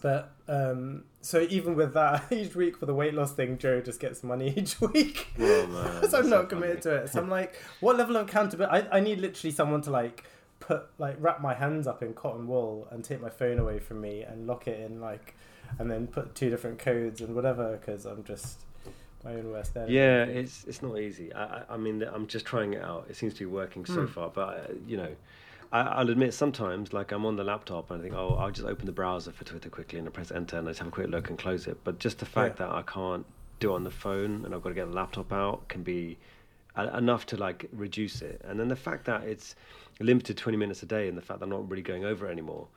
but 0.00 0.32
um, 0.48 1.04
so 1.20 1.46
even 1.50 1.74
with 1.76 1.94
that, 1.94 2.24
each 2.32 2.54
week 2.54 2.76
for 2.76 2.86
the 2.86 2.94
weight 2.94 3.14
loss 3.14 3.32
thing, 3.32 3.58
Joe 3.58 3.80
just 3.80 4.00
gets 4.00 4.22
money 4.22 4.52
each 4.56 4.80
week. 4.80 5.28
Oh, 5.38 5.66
man, 5.66 5.94
Because 5.94 6.14
I'm 6.14 6.28
not 6.30 6.42
so 6.42 6.46
committed 6.46 6.82
funny. 6.82 6.96
to 6.96 7.02
it. 7.04 7.08
So 7.10 7.20
I'm 7.20 7.28
like, 7.40 7.54
what 7.80 7.96
level 7.96 8.16
of 8.16 8.28
accountability? 8.28 8.88
I, 8.88 8.98
I 8.98 9.00
need 9.00 9.20
literally 9.20 9.52
someone 9.52 9.82
to 9.82 9.90
like 9.90 10.24
put 10.60 10.86
like 10.98 11.16
wrap 11.20 11.40
my 11.40 11.52
hands 11.54 11.86
up 11.86 12.02
in 12.02 12.14
cotton 12.14 12.46
wool 12.48 12.88
and 12.90 13.04
take 13.04 13.20
my 13.20 13.28
phone 13.30 13.58
away 13.58 13.78
from 13.78 14.00
me 14.00 14.22
and 14.22 14.46
lock 14.46 14.66
it 14.68 14.80
in 14.80 15.00
like, 15.00 15.34
and 15.78 15.90
then 15.90 16.06
put 16.06 16.34
two 16.34 16.48
different 16.50 16.78
codes 16.78 17.20
and 17.20 17.34
whatever 17.34 17.76
because 17.76 18.06
I'm 18.06 18.24
just 18.24 18.60
my 19.24 19.32
own 19.34 19.50
worst 19.50 19.76
enemy. 19.76 19.94
Yeah, 19.94 20.24
it's 20.24 20.64
it's 20.64 20.80
not 20.82 20.98
easy. 20.98 21.34
I, 21.34 21.62
I 21.68 21.76
mean, 21.76 22.02
I'm 22.02 22.26
just 22.26 22.46
trying 22.46 22.74
it 22.74 22.82
out. 22.82 23.06
It 23.10 23.16
seems 23.16 23.32
to 23.34 23.40
be 23.40 23.46
working 23.46 23.84
so 23.84 24.02
Hmm. 24.02 24.06
far, 24.06 24.28
but 24.30 24.40
uh, 24.70 24.74
you 24.86 24.96
know, 24.96 25.14
I, 25.72 25.80
I'll 25.80 26.10
admit 26.10 26.32
sometimes, 26.34 26.92
like 26.92 27.12
I'm 27.12 27.24
on 27.26 27.36
the 27.36 27.44
laptop 27.44 27.90
and 27.90 28.00
I 28.00 28.02
think, 28.02 28.14
oh, 28.14 28.36
I'll 28.38 28.50
just 28.50 28.66
open 28.66 28.86
the 28.86 28.92
browser 28.92 29.32
for 29.32 29.44
Twitter 29.44 29.68
quickly 29.68 29.98
and 29.98 30.08
I 30.08 30.10
press 30.10 30.30
enter 30.30 30.58
and 30.58 30.68
I 30.68 30.70
just 30.70 30.78
have 30.80 30.88
a 30.88 30.90
quick 30.92 31.08
look 31.08 31.28
and 31.30 31.38
close 31.38 31.66
it. 31.66 31.78
But 31.84 31.98
just 31.98 32.18
the 32.18 32.26
fact 32.26 32.56
that 32.58 32.68
I 32.70 32.82
can't 32.82 33.26
do 33.60 33.72
it 33.72 33.74
on 33.74 33.84
the 33.84 33.90
phone 33.90 34.44
and 34.44 34.54
I've 34.54 34.62
got 34.62 34.68
to 34.70 34.74
get 34.74 34.86
the 34.88 34.94
laptop 34.94 35.32
out 35.32 35.68
can 35.68 35.82
be 35.82 36.18
enough 36.76 37.24
to 37.26 37.36
like 37.36 37.68
reduce 37.72 38.20
it. 38.22 38.42
And 38.44 38.60
then 38.60 38.68
the 38.68 38.76
fact 38.76 39.06
that 39.06 39.22
it's 39.24 39.54
limited 39.98 40.36
20 40.36 40.58
minutes 40.58 40.82
a 40.82 40.86
day 40.86 41.08
and 41.08 41.16
the 41.16 41.22
fact 41.22 41.40
that 41.40 41.44
I'm 41.44 41.50
not 41.50 41.68
really 41.70 41.82
going 41.82 42.04
over 42.04 42.28
it 42.28 42.32
anymore. 42.32 42.68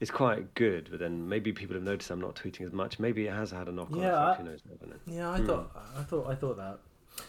is 0.00 0.10
quite 0.10 0.52
good, 0.54 0.88
but 0.90 0.98
then 0.98 1.28
maybe 1.28 1.52
people 1.52 1.74
have 1.74 1.84
noticed 1.84 2.10
I'm 2.10 2.20
not 2.20 2.34
tweeting 2.34 2.66
as 2.66 2.72
much. 2.72 2.98
Maybe 2.98 3.26
it 3.28 3.32
has 3.32 3.52
had 3.52 3.68
a 3.68 3.72
knock-on 3.72 4.00
Yeah, 4.00 4.08
effect. 4.32 4.40
I- 4.40 4.42
Who 4.42 4.50
knows? 4.50 4.60
I 4.66 4.76
don't 4.84 4.90
know. 4.90 5.14
Yeah, 5.14 5.30
I 5.30 5.38
Hmm. 5.38 5.46
thought 5.46 5.70
I 5.96 6.02
thought 6.02 6.26
I 6.26 6.34
thought 6.34 6.56
that. 6.56 6.78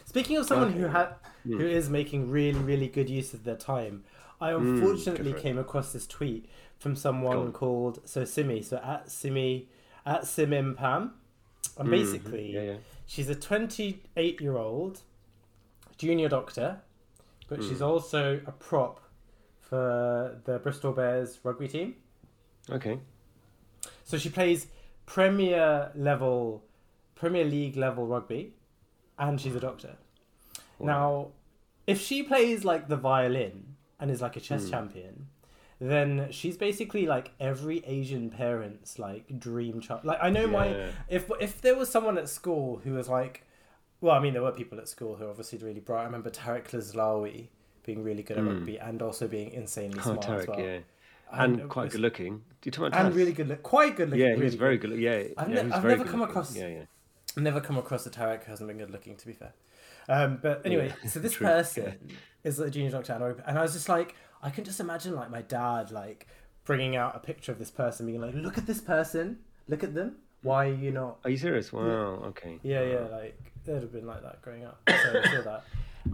Speaking 0.05 0.37
of 0.37 0.47
someone 0.47 0.71
who 0.73 0.85
Okay. 0.85 0.91
had 0.93 1.09
Hmm. 1.43 1.57
who 1.59 1.65
is 1.67 1.89
making 1.91 2.31
really 2.31 2.59
really 2.59 2.87
good 2.87 3.07
use 3.07 3.35
of 3.35 3.43
their 3.43 3.55
time, 3.55 4.03
I 4.41 4.51
Hmm, 4.53 4.67
unfortunately 4.67 5.31
it. 5.31 5.37
came 5.37 5.57
across 5.57 5.93
this 5.93 6.05
tweet 6.07 6.49
from 6.77 6.95
someone 6.95 7.51
called 7.51 7.99
so 8.07 8.25
Simi 8.25 8.61
so 8.61 8.77
at 8.77 9.09
Simi 9.09 9.69
at 10.05 10.21
Simim 10.23 10.75
Pam, 10.75 11.13
and 11.77 11.87
Mhm. 11.87 11.91
basically 11.91 12.53
yeah, 12.53 12.61
yeah. 12.61 12.77
she's 13.05 13.29
a 13.29 13.35
28 13.35 14.41
year 14.41 14.57
old 14.57 15.01
junior 15.97 16.27
doctor, 16.29 16.81
but 17.47 17.63
she's 17.63 17.79
Hmm. 17.79 17.85
also 17.85 18.41
a 18.45 18.51
prop 18.51 18.99
for 19.61 20.39
the 20.45 20.59
Bristol 20.59 20.91
Bears 20.93 21.39
rugby 21.43 21.67
team. 21.67 21.95
Okay. 22.69 22.99
So 24.03 24.17
she 24.17 24.29
plays 24.29 24.67
Premier 25.05 25.91
level, 25.95 26.63
Premier 27.15 27.45
League 27.45 27.75
level 27.77 28.05
rugby, 28.05 28.53
and 29.17 29.39
she's 29.39 29.55
a 29.55 29.59
doctor. 29.59 29.97
Wow. 30.77 30.85
Now, 30.85 31.31
if 31.87 31.99
she 32.01 32.21
plays 32.23 32.65
like 32.65 32.87
the 32.89 32.97
violin 32.97 33.74
and 34.05 34.11
is 34.13 34.21
like 34.21 34.35
a 34.37 34.39
chess 34.39 34.65
Hmm. 34.65 34.69
champion, 34.71 35.27
then 35.79 36.27
she's 36.29 36.57
basically 36.57 37.07
like 37.07 37.31
every 37.39 37.83
Asian 37.85 38.29
parent's 38.29 38.99
like 38.99 39.39
dream 39.39 39.81
child. 39.81 40.05
Like 40.05 40.19
I 40.21 40.29
know 40.29 40.45
my 40.47 40.89
if 41.09 41.29
if 41.41 41.59
there 41.61 41.75
was 41.75 41.89
someone 41.89 42.19
at 42.19 42.29
school 42.29 42.81
who 42.83 42.93
was 42.93 43.09
like, 43.09 43.43
well, 44.01 44.13
I 44.15 44.19
mean 44.19 44.33
there 44.33 44.43
were 44.43 44.51
people 44.51 44.77
at 44.77 44.87
school 44.87 45.15
who 45.15 45.23
were 45.25 45.31
obviously 45.31 45.57
really 45.57 45.79
bright. 45.79 46.01
I 46.03 46.05
remember 46.05 46.29
Tarek 46.29 46.65
Lazlawi 46.69 47.47
being 47.83 48.03
really 48.03 48.21
good 48.21 48.37
at 48.37 48.43
Hmm. 48.43 48.49
rugby 48.49 48.77
and 48.79 49.01
also 49.01 49.27
being 49.27 49.49
insanely 49.51 49.97
Oh, 49.99 50.03
smart 50.03 50.19
as 50.19 50.25
Tarek, 50.45 50.47
well. 50.49 50.59
yeah. 50.59 50.79
And, 51.31 51.59
it 51.61 51.69
quite 51.69 51.85
was- 51.85 51.93
good 51.93 52.01
looking. 52.01 52.37
Do 52.61 52.67
you 52.67 52.71
talk 52.71 52.87
about 52.89 53.05
and 53.07 53.15
really 53.15 53.33
good 53.33 53.47
look, 53.47 53.63
quite 53.63 53.95
good 53.95 54.11
looking. 54.11 54.23
Yeah, 54.23 54.35
he 54.35 54.41
was 54.43 54.53
really 54.53 54.57
very 54.57 54.77
good. 54.77 54.91
good. 54.91 54.99
Yeah, 54.99 55.23
I've 55.37 55.49
yeah, 55.49 55.61
ne- 55.63 55.71
I've 55.73 55.83
never 55.83 56.03
come 56.03 56.19
looking. 56.19 56.29
across- 56.29 56.55
Yeah, 56.55 56.67
yeah. 56.67 56.83
I've 57.35 57.43
never 57.43 57.59
come 57.59 57.77
across 57.79 58.05
a 58.05 58.11
Tarek 58.11 58.43
who 58.43 58.51
hasn't 58.51 58.67
been 58.67 58.77
good 58.77 58.91
looking, 58.91 59.15
to 59.17 59.25
be 59.27 59.33
fair. 59.33 59.53
Um, 60.07 60.39
but 60.41 60.61
anyway, 60.65 60.93
Yeah, 61.03 61.09
so 61.09 61.19
this 61.19 61.35
person 61.49 61.97
is 62.43 62.59
a 62.59 62.69
junior 62.69 62.91
doctor, 62.91 63.13
and 63.13 63.23
I, 63.23 63.49
and 63.49 63.59
I 63.59 63.61
was 63.61 63.73
just 63.73 63.89
like, 63.89 64.15
I 64.41 64.49
can 64.49 64.63
just 64.63 64.79
imagine 64.79 65.15
like 65.15 65.31
my 65.31 65.41
dad 65.41 65.91
like 65.91 66.27
bringing 66.63 66.95
out 66.95 67.15
a 67.15 67.19
picture 67.19 67.51
of 67.51 67.59
this 67.59 67.71
person, 67.71 68.05
being 68.05 68.21
like, 68.21 68.33
"Look 68.35 68.57
at 68.57 68.65
this 68.67 68.81
person, 68.81 69.39
look 69.67 69.83
at 69.83 69.93
them. 69.93 70.17
Why 70.43 70.67
are 70.69 70.73
you 70.73 70.91
not?" 70.91 71.19
Are 71.23 71.29
you 71.29 71.37
serious? 71.37 71.73
Wow. 71.73 72.21
Okay. 72.27 72.59
Yeah, 72.63 72.83
yeah, 72.83 72.99
like 73.11 73.39
they'd 73.65 73.73
have 73.75 73.91
been 73.91 74.05
like 74.05 74.21
that 74.21 74.41
growing 74.41 74.63
up. 74.65 74.79
So 74.87 75.21
I 75.23 75.29
saw 75.29 75.41
that. 75.41 75.63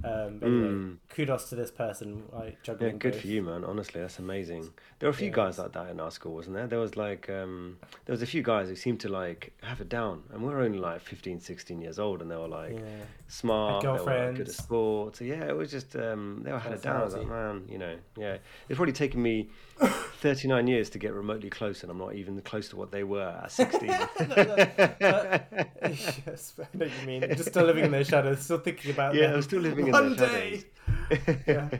Um, 0.03 0.39
anyway, 0.41 0.69
Mm. 0.71 0.97
kudos 1.09 1.49
to 1.49 1.55
this 1.55 1.69
person, 1.71 2.23
like 2.31 2.57
Yeah, 2.65 2.89
good 2.91 3.01
both. 3.13 3.21
for 3.21 3.27
you, 3.27 3.41
man. 3.43 3.63
Honestly, 3.65 3.99
that's 4.01 4.19
amazing. 4.19 4.73
There 4.99 5.07
were 5.07 5.11
a 5.11 5.13
few 5.13 5.27
Yeah, 5.27 5.33
guys 5.33 5.59
like 5.59 5.73
that 5.73 5.89
in 5.89 5.99
our 5.99 6.11
school, 6.11 6.33
wasn't 6.35 6.55
there? 6.55 6.67
There 6.67 6.79
was 6.79 6.95
like, 6.95 7.29
um, 7.29 7.77
there 8.05 8.13
was 8.13 8.21
a 8.21 8.25
few 8.25 8.41
guys 8.41 8.69
who 8.69 8.75
seemed 8.75 8.99
to 9.01 9.09
like 9.09 9.53
have 9.63 9.81
it 9.81 9.89
down, 9.89 10.23
and 10.31 10.41
we 10.41 10.49
were 10.49 10.61
only 10.61 10.79
like 10.79 11.01
15, 11.01 11.39
16 11.39 11.81
years 11.81 11.99
old, 11.99 12.21
and 12.21 12.31
they 12.31 12.35
were 12.37 12.47
like 12.47 12.71
Yeah. 12.71 13.03
smart, 13.27 13.83
they 13.83 13.89
were 13.89 13.97
like, 14.27 14.35
good 14.37 14.47
at 14.49 14.53
sports. 14.53 15.19
So, 15.19 15.25
yeah, 15.25 15.43
it 15.47 15.55
was 15.55 15.69
just 15.71 15.95
um, 15.95 16.41
they 16.43 16.51
all 16.51 16.59
had 16.59 16.73
it 16.73 16.81
down. 16.81 17.01
I 17.01 17.03
was 17.03 17.13
like, 17.15 17.27
man, 17.27 17.65
you 17.69 17.77
know, 17.77 17.95
yeah. 18.17 18.37
It's 18.69 18.77
probably 18.77 18.93
taken 18.93 19.21
me 19.21 19.49
39 19.81 20.67
years 20.67 20.89
to 20.91 20.99
get 20.99 21.13
remotely 21.13 21.49
close, 21.49 21.81
and 21.81 21.91
I'm 21.91 21.97
not 21.97 22.15
even 22.15 22.39
close 22.41 22.69
to 22.69 22.75
what 22.75 22.91
they 22.91 23.03
were 23.03 23.39
at 23.43 23.51
16. 23.53 23.89
Uh, 23.89 24.05
yes, 25.81 26.53
I 26.59 26.77
know 26.77 26.85
what 26.85 26.91
you 27.01 27.07
mean. 27.07 27.21
Just 27.21 27.49
still 27.49 27.65
living 27.65 27.85
in 27.85 27.91
their 27.91 28.03
shadows, 28.03 28.41
still 28.41 28.59
thinking 28.59 28.91
about 28.91 29.15
yeah, 29.15 29.27
them. 29.27 29.35
I'm 29.37 29.41
still 29.41 29.61
living 29.61 29.87
in 29.87 29.93
One 29.93 30.15
their 30.15 30.27
day. 30.29 30.63
shadows. 31.09 31.37
Yeah. 31.47 31.69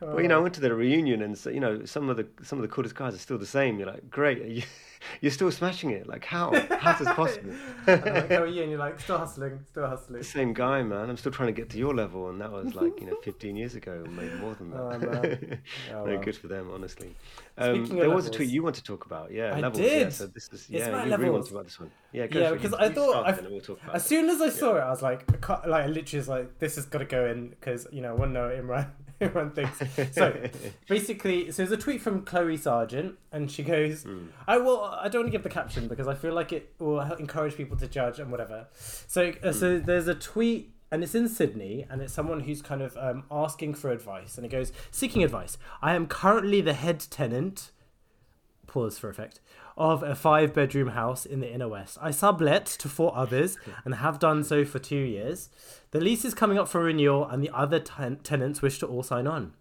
Well, 0.00 0.20
you 0.20 0.28
know, 0.28 0.38
I 0.38 0.42
went 0.42 0.54
to 0.54 0.60
the 0.60 0.74
reunion, 0.74 1.22
and 1.22 1.36
so, 1.38 1.50
you 1.50 1.60
know, 1.60 1.84
some 1.84 2.08
of 2.10 2.16
the 2.16 2.26
some 2.42 2.58
of 2.58 2.62
the 2.62 2.68
coolest 2.68 2.94
guys 2.94 3.14
are 3.14 3.18
still 3.18 3.38
the 3.38 3.46
same. 3.46 3.78
You're 3.78 3.88
like, 3.88 4.10
great, 4.10 4.44
you, 4.44 4.62
you're 5.20 5.32
still 5.32 5.50
smashing 5.50 5.90
it. 5.90 6.06
Like, 6.06 6.24
how? 6.24 6.52
How's 6.78 6.98
this 6.98 7.08
possible? 7.14 7.52
And 7.86 8.04
like, 8.04 8.30
how 8.30 8.42
are 8.42 8.46
you? 8.46 8.62
And 8.62 8.70
you're 8.70 8.80
like, 8.80 9.00
still 9.00 9.16
hustling, 9.18 9.60
still 9.70 9.86
hustling. 9.86 10.22
same 10.22 10.52
guy, 10.52 10.82
man. 10.82 11.08
I'm 11.08 11.16
still 11.16 11.32
trying 11.32 11.48
to 11.48 11.52
get 11.52 11.70
to 11.70 11.78
your 11.78 11.94
level, 11.94 12.28
and 12.28 12.40
that 12.40 12.52
was 12.52 12.74
like, 12.74 13.00
you 13.00 13.06
know, 13.06 13.16
15 13.22 13.56
years 13.56 13.74
ago, 13.74 14.04
maybe 14.10 14.34
more 14.34 14.54
than 14.54 14.70
that. 14.70 14.80
Oh, 14.80 14.98
man. 14.98 15.58
Oh, 15.94 16.04
no, 16.06 16.18
good 16.18 16.36
for 16.36 16.48
them, 16.48 16.70
honestly. 16.72 17.14
Um, 17.56 17.86
there 17.86 18.10
was 18.10 18.26
a 18.26 18.30
tweet 18.30 18.50
you 18.50 18.62
want 18.62 18.76
to 18.76 18.82
talk 18.82 19.06
about, 19.06 19.32
yeah. 19.32 19.54
I 19.54 19.60
levels, 19.60 19.80
Yeah, 19.80 19.98
did. 20.04 20.12
so 20.12 20.26
this 20.26 20.50
is, 20.52 20.68
yeah, 20.68 21.04
you 21.04 21.16
really 21.16 21.30
want 21.30 21.44
to 21.44 21.50
talk 21.50 21.60
about 21.60 21.64
this 21.66 21.80
one. 21.80 21.90
Yeah, 22.12 22.26
Yeah, 22.30 22.50
because 22.52 22.74
I 22.74 22.88
thought 22.90 23.10
start 23.10 23.26
I've- 23.26 23.38
and 23.38 23.46
then 23.46 23.60
we'll 23.66 23.78
As 23.94 24.04
soon 24.04 24.28
as 24.28 24.40
I 24.42 24.50
saw 24.50 24.76
it, 24.76 24.80
I 24.80 24.90
was 24.90 25.02
like, 25.02 25.22
I 25.48 25.66
like, 25.66 25.84
I 25.84 25.86
literally 25.86 26.18
was 26.18 26.28
like, 26.28 26.58
this 26.58 26.76
has 26.76 26.84
got 26.86 26.98
to 26.98 27.04
go 27.06 27.26
in 27.26 27.48
because 27.48 27.86
you 27.92 28.02
know, 28.02 28.10
I 28.10 28.12
want 28.14 28.30
to 28.30 28.40
know 28.40 28.48
what 28.48 28.56
Imran 28.56 28.90
Imran 29.20 29.54
thinks. 29.54 30.14
So 30.14 30.36
basically, 30.88 31.50
so 31.50 31.58
there's 31.62 31.72
a 31.72 31.76
tweet 31.82 32.00
from 32.02 32.22
Chloe 32.24 32.56
Sargent, 32.56 33.16
and 33.32 33.50
she 33.50 33.62
goes, 33.62 34.02
Hmm. 34.02 34.26
"I 34.46 34.58
will. 34.58 34.82
I 34.84 35.08
don't 35.08 35.22
want 35.22 35.28
to 35.28 35.32
give 35.32 35.42
the 35.42 35.48
caption 35.48 35.88
because 35.88 36.06
I 36.06 36.14
feel 36.14 36.34
like 36.34 36.52
it 36.52 36.74
will 36.78 37.00
encourage 37.00 37.56
people 37.56 37.76
to 37.78 37.86
judge 37.88 38.18
and 38.18 38.30
whatever." 38.30 38.66
So, 38.72 39.32
uh, 39.42 39.52
so 39.52 39.78
Hmm. 39.78 39.84
there's 39.86 40.08
a 40.08 40.14
tweet. 40.14 40.72
And 40.88 41.02
it's 41.02 41.16
in 41.16 41.28
Sydney, 41.28 41.84
and 41.90 42.00
it's 42.00 42.12
someone 42.12 42.38
who's 42.38 42.62
kind 42.62 42.80
of 42.80 42.96
um, 42.96 43.24
asking 43.28 43.74
for 43.74 43.90
advice. 43.90 44.36
And 44.36 44.46
it 44.46 44.50
goes, 44.50 44.70
Seeking 44.92 45.24
advice. 45.24 45.58
I 45.82 45.96
am 45.96 46.06
currently 46.06 46.60
the 46.60 46.74
head 46.74 47.00
tenant 47.10 47.72
pause 48.68 48.96
for 48.96 49.08
effect 49.10 49.40
of 49.76 50.02
a 50.02 50.14
five 50.14 50.54
bedroom 50.54 50.88
house 50.88 51.26
in 51.26 51.40
the 51.40 51.52
inner 51.52 51.68
west. 51.68 51.98
I 52.00 52.10
sublet 52.10 52.64
to 52.66 52.88
four 52.88 53.16
others 53.16 53.58
and 53.84 53.96
have 53.96 54.18
done 54.18 54.42
so 54.42 54.64
for 54.64 54.78
two 54.78 54.96
years. 54.96 55.50
The 55.90 56.00
lease 56.00 56.24
is 56.24 56.34
coming 56.34 56.58
up 56.58 56.68
for 56.68 56.82
renewal, 56.82 57.26
and 57.26 57.42
the 57.42 57.50
other 57.50 57.78
ten- 57.78 58.16
tenants 58.16 58.62
wish 58.62 58.78
to 58.78 58.86
all 58.86 59.02
sign 59.02 59.26
on. 59.26 59.52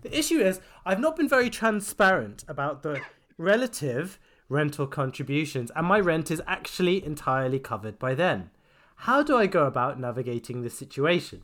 The 0.00 0.16
issue 0.18 0.40
is, 0.40 0.60
I've 0.84 1.00
not 1.00 1.16
been 1.16 1.28
very 1.28 1.48
transparent 1.48 2.44
about 2.48 2.82
the 2.82 3.00
relative 3.38 4.18
rental 4.48 4.86
contributions, 4.86 5.70
and 5.76 5.86
my 5.86 6.00
rent 6.00 6.30
is 6.30 6.42
actually 6.46 7.04
entirely 7.04 7.60
covered 7.60 7.98
by 7.98 8.14
them. 8.14 8.50
How 8.96 9.22
do 9.22 9.36
I 9.36 9.46
go 9.46 9.66
about 9.66 9.98
navigating 9.98 10.62
this 10.62 10.76
situation? 10.76 11.42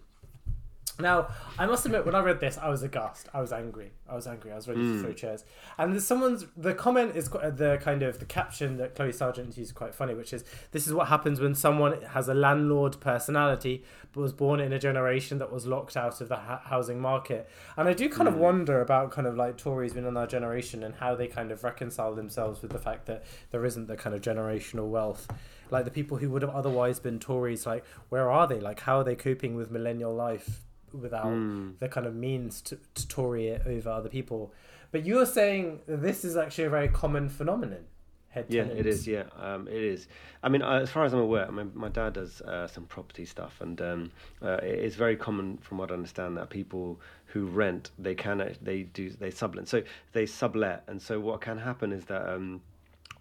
Now, 1.00 1.28
I 1.56 1.66
must 1.66 1.86
admit, 1.86 2.04
when 2.04 2.16
I 2.16 2.20
read 2.20 2.40
this, 2.40 2.58
I 2.58 2.68
was 2.68 2.82
aghast. 2.82 3.28
I 3.32 3.40
was 3.40 3.52
angry. 3.52 3.92
I 4.08 4.16
was 4.16 4.26
angry. 4.26 4.50
I 4.50 4.56
was 4.56 4.66
ready 4.66 4.80
to 4.80 4.94
hmm. 4.94 5.00
throw 5.00 5.12
chairs. 5.12 5.44
And 5.76 5.92
there's 5.92 6.04
someone's 6.04 6.46
the 6.56 6.74
comment 6.74 7.14
is 7.14 7.28
the 7.28 7.78
kind 7.80 8.02
of 8.02 8.18
the 8.18 8.24
caption 8.24 8.78
that 8.78 8.96
Chloe 8.96 9.12
Sargent 9.12 9.56
used 9.56 9.76
quite 9.76 9.94
funny, 9.94 10.14
which 10.14 10.32
is 10.32 10.44
this 10.72 10.88
is 10.88 10.92
what 10.92 11.06
happens 11.06 11.40
when 11.40 11.54
someone 11.54 12.02
has 12.02 12.28
a 12.28 12.34
landlord 12.34 12.98
personality 13.00 13.84
but 14.12 14.22
was 14.22 14.32
born 14.32 14.58
in 14.58 14.72
a 14.72 14.78
generation 14.78 15.38
that 15.38 15.52
was 15.52 15.66
locked 15.66 15.96
out 15.96 16.20
of 16.20 16.28
the 16.28 16.36
ha- 16.36 16.62
housing 16.64 16.98
market. 17.00 17.48
And 17.76 17.88
I 17.88 17.92
do 17.92 18.08
kind 18.08 18.26
of 18.26 18.34
hmm. 18.34 18.40
wonder 18.40 18.80
about 18.80 19.12
kind 19.12 19.28
of 19.28 19.36
like 19.36 19.56
Tories 19.56 19.94
within 19.94 20.16
our 20.16 20.26
generation 20.26 20.82
and 20.82 20.96
how 20.96 21.14
they 21.14 21.28
kind 21.28 21.52
of 21.52 21.62
reconcile 21.62 22.14
themselves 22.14 22.60
with 22.60 22.72
the 22.72 22.78
fact 22.78 23.06
that 23.06 23.22
there 23.52 23.64
isn't 23.64 23.86
the 23.86 23.96
kind 23.96 24.16
of 24.16 24.22
generational 24.22 24.88
wealth 24.88 25.28
like 25.70 25.84
the 25.84 25.90
people 25.90 26.16
who 26.16 26.30
would 26.30 26.40
have 26.40 26.54
otherwise 26.54 26.98
been 26.98 27.18
Tories, 27.18 27.66
like 27.66 27.84
where 28.08 28.30
are 28.30 28.46
they? 28.46 28.58
Like 28.58 28.80
how 28.80 29.00
are 29.00 29.04
they 29.04 29.14
coping 29.14 29.54
with 29.54 29.70
millennial 29.70 30.14
life 30.14 30.64
without 30.92 31.26
Mm. 31.26 31.78
the 31.78 31.88
kind 31.88 32.06
of 32.06 32.14
means 32.14 32.60
to, 32.62 32.78
to 32.94 33.08
Tory 33.08 33.48
it 33.48 33.62
over 33.66 33.90
other 33.90 34.08
people? 34.08 34.52
But 34.90 35.04
you 35.04 35.18
are 35.18 35.26
saying 35.26 35.80
this 35.86 36.24
is 36.24 36.36
actually 36.36 36.64
a 36.64 36.70
very 36.70 36.88
common 36.88 37.28
phenomenon. 37.28 37.84
Head 38.30 38.46
Yeah, 38.48 38.64
it 38.64 38.86
is. 38.86 39.06
Yeah, 39.06 39.24
um, 39.38 39.68
it 39.68 39.82
is. 39.82 40.06
I 40.42 40.50
mean, 40.50 40.60
uh, 40.60 40.80
as 40.80 40.90
far 40.90 41.04
as 41.04 41.14
I'm 41.14 41.20
aware, 41.20 41.46
I 41.46 41.50
mean, 41.50 41.72
my 41.74 41.88
dad 41.88 42.12
does 42.14 42.42
uh, 42.42 42.66
some 42.66 42.84
property 42.84 43.24
stuff, 43.24 43.60
and 43.60 43.80
um, 43.80 44.10
uh, 44.42 44.58
it's 44.62 44.96
very 44.96 45.16
common, 45.16 45.56
from 45.58 45.78
what 45.78 45.90
I 45.90 45.94
understand, 45.94 46.36
that 46.36 46.50
people 46.50 47.00
who 47.26 47.46
rent 47.46 47.90
they 47.98 48.14
can 48.14 48.54
they 48.60 48.82
do 48.82 49.10
they 49.10 49.30
sublet. 49.30 49.66
So 49.68 49.82
they 50.12 50.26
sublet, 50.26 50.84
and 50.88 51.00
so 51.00 51.20
what 51.20 51.40
can 51.40 51.58
happen 51.58 51.92
is 51.92 52.04
that. 52.06 52.28
Um, 52.28 52.60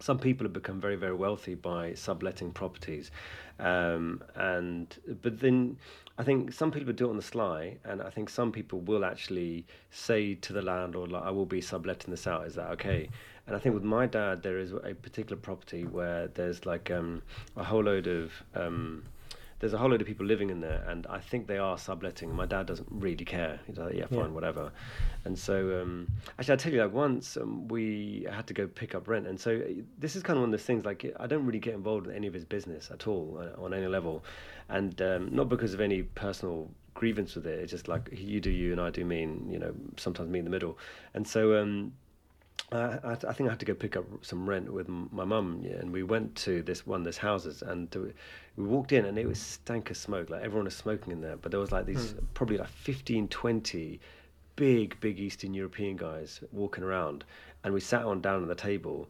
some 0.00 0.16
people 0.16 0.44
have 0.44 0.52
become 0.52 0.80
very 0.80 0.94
very 0.94 1.12
wealthy 1.12 1.56
by 1.56 1.92
subletting 1.92 2.52
properties 2.52 3.10
um, 3.58 4.22
and 4.36 4.96
but 5.22 5.40
then 5.40 5.76
I 6.18 6.24
think 6.24 6.52
some 6.52 6.72
people 6.72 6.92
do 6.92 7.06
it 7.06 7.10
on 7.10 7.16
the 7.16 7.22
sly 7.22 7.76
and 7.84 8.02
I 8.02 8.10
think 8.10 8.28
some 8.28 8.50
people 8.50 8.80
will 8.80 9.04
actually 9.04 9.64
say 9.92 10.34
to 10.34 10.52
the 10.52 10.62
landlord 10.62 11.12
like 11.12 11.22
I 11.22 11.30
will 11.30 11.46
be 11.46 11.60
subletting 11.60 12.10
this 12.10 12.26
out 12.26 12.44
is 12.46 12.56
that 12.56 12.70
okay? 12.72 13.08
And 13.46 13.54
I 13.54 13.60
think 13.60 13.74
with 13.74 13.84
my 13.84 14.06
dad 14.06 14.42
there 14.42 14.58
is 14.58 14.72
a 14.72 14.94
particular 14.94 15.40
property 15.40 15.84
where 15.84 16.26
there's 16.26 16.66
like 16.66 16.90
um, 16.90 17.22
a 17.56 17.62
whole 17.62 17.84
load 17.84 18.08
of 18.08 18.32
um, 18.56 19.04
there's 19.60 19.74
a 19.74 19.78
whole 19.78 19.90
load 19.90 20.00
of 20.00 20.06
people 20.06 20.24
living 20.24 20.50
in 20.50 20.60
there, 20.60 20.84
and 20.86 21.06
I 21.08 21.18
think 21.18 21.46
they 21.48 21.58
are 21.58 21.76
subletting. 21.76 22.32
My 22.34 22.46
dad 22.46 22.66
doesn't 22.66 22.88
really 22.90 23.24
care. 23.24 23.58
He's 23.66 23.76
like, 23.78 23.94
yeah, 23.94 24.06
fine, 24.06 24.18
Yeah. 24.18 24.26
whatever. 24.28 24.70
And 25.24 25.38
so, 25.38 25.80
um, 25.82 26.08
actually, 26.38 26.52
I'll 26.52 26.58
tell 26.58 26.72
you, 26.72 26.82
like 26.82 26.92
once 26.92 27.36
um, 27.36 27.66
we 27.68 28.26
had 28.30 28.46
to 28.46 28.54
go 28.54 28.66
pick 28.68 28.94
up 28.94 29.08
rent, 29.08 29.26
and 29.26 29.38
so 29.38 29.56
uh, 29.56 29.82
this 29.98 30.14
is 30.16 30.22
kind 30.22 30.36
of 30.36 30.42
one 30.42 30.48
of 30.50 30.58
those 30.58 30.64
things. 30.66 30.84
Like 30.84 31.04
I 31.18 31.26
don't 31.26 31.44
really 31.44 31.58
get 31.58 31.74
involved 31.74 32.06
in 32.06 32.14
any 32.14 32.26
of 32.26 32.34
his 32.34 32.44
business 32.44 32.90
at 32.92 33.06
all 33.08 33.40
uh, 33.42 33.62
on 33.62 33.74
any 33.74 33.86
level, 33.88 34.24
and 34.68 35.00
um, 35.02 35.28
not 35.34 35.48
because 35.48 35.74
of 35.74 35.80
any 35.80 36.02
personal 36.02 36.70
grievance 36.94 37.34
with 37.34 37.46
it. 37.46 37.58
It's 37.60 37.70
just 37.72 37.88
like 37.88 38.08
you 38.12 38.40
do 38.40 38.50
you 38.50 38.72
and 38.72 38.80
I 38.80 38.90
do 38.90 39.04
me, 39.04 39.22
and 39.24 39.50
you 39.52 39.58
know, 39.58 39.74
sometimes 39.96 40.28
me 40.30 40.38
in 40.38 40.44
the 40.44 40.50
middle. 40.52 40.78
And 41.14 41.26
so. 41.26 41.90
I, 42.70 42.98
I 43.02 43.12
I 43.12 43.32
think 43.32 43.48
I 43.48 43.50
had 43.50 43.60
to 43.60 43.66
go 43.66 43.74
pick 43.74 43.96
up 43.96 44.04
some 44.22 44.48
rent 44.48 44.72
with 44.72 44.88
my 44.88 45.24
mum, 45.24 45.60
yeah, 45.62 45.76
and 45.76 45.92
we 45.92 46.02
went 46.02 46.36
to 46.36 46.62
this 46.62 46.86
one 46.86 47.00
of 47.00 47.04
these 47.04 47.18
houses, 47.18 47.62
and 47.62 47.94
we 48.56 48.64
walked 48.64 48.92
in, 48.92 49.04
and 49.04 49.18
it 49.18 49.26
was 49.26 49.40
stank 49.40 49.90
of 49.90 49.96
smoke. 49.96 50.30
Like 50.30 50.42
everyone 50.42 50.64
was 50.64 50.76
smoking 50.76 51.12
in 51.12 51.20
there, 51.20 51.36
but 51.36 51.50
there 51.50 51.60
was 51.60 51.72
like 51.72 51.86
these 51.86 52.14
probably 52.34 52.58
like 52.58 52.68
15, 52.68 53.28
20 53.28 54.00
big, 54.56 54.98
big 55.00 55.20
Eastern 55.20 55.54
European 55.54 55.96
guys 55.96 56.40
walking 56.52 56.84
around, 56.84 57.24
and 57.64 57.72
we 57.72 57.80
sat 57.80 58.04
on 58.04 58.20
down 58.20 58.42
at 58.42 58.48
the 58.48 58.54
table, 58.54 59.08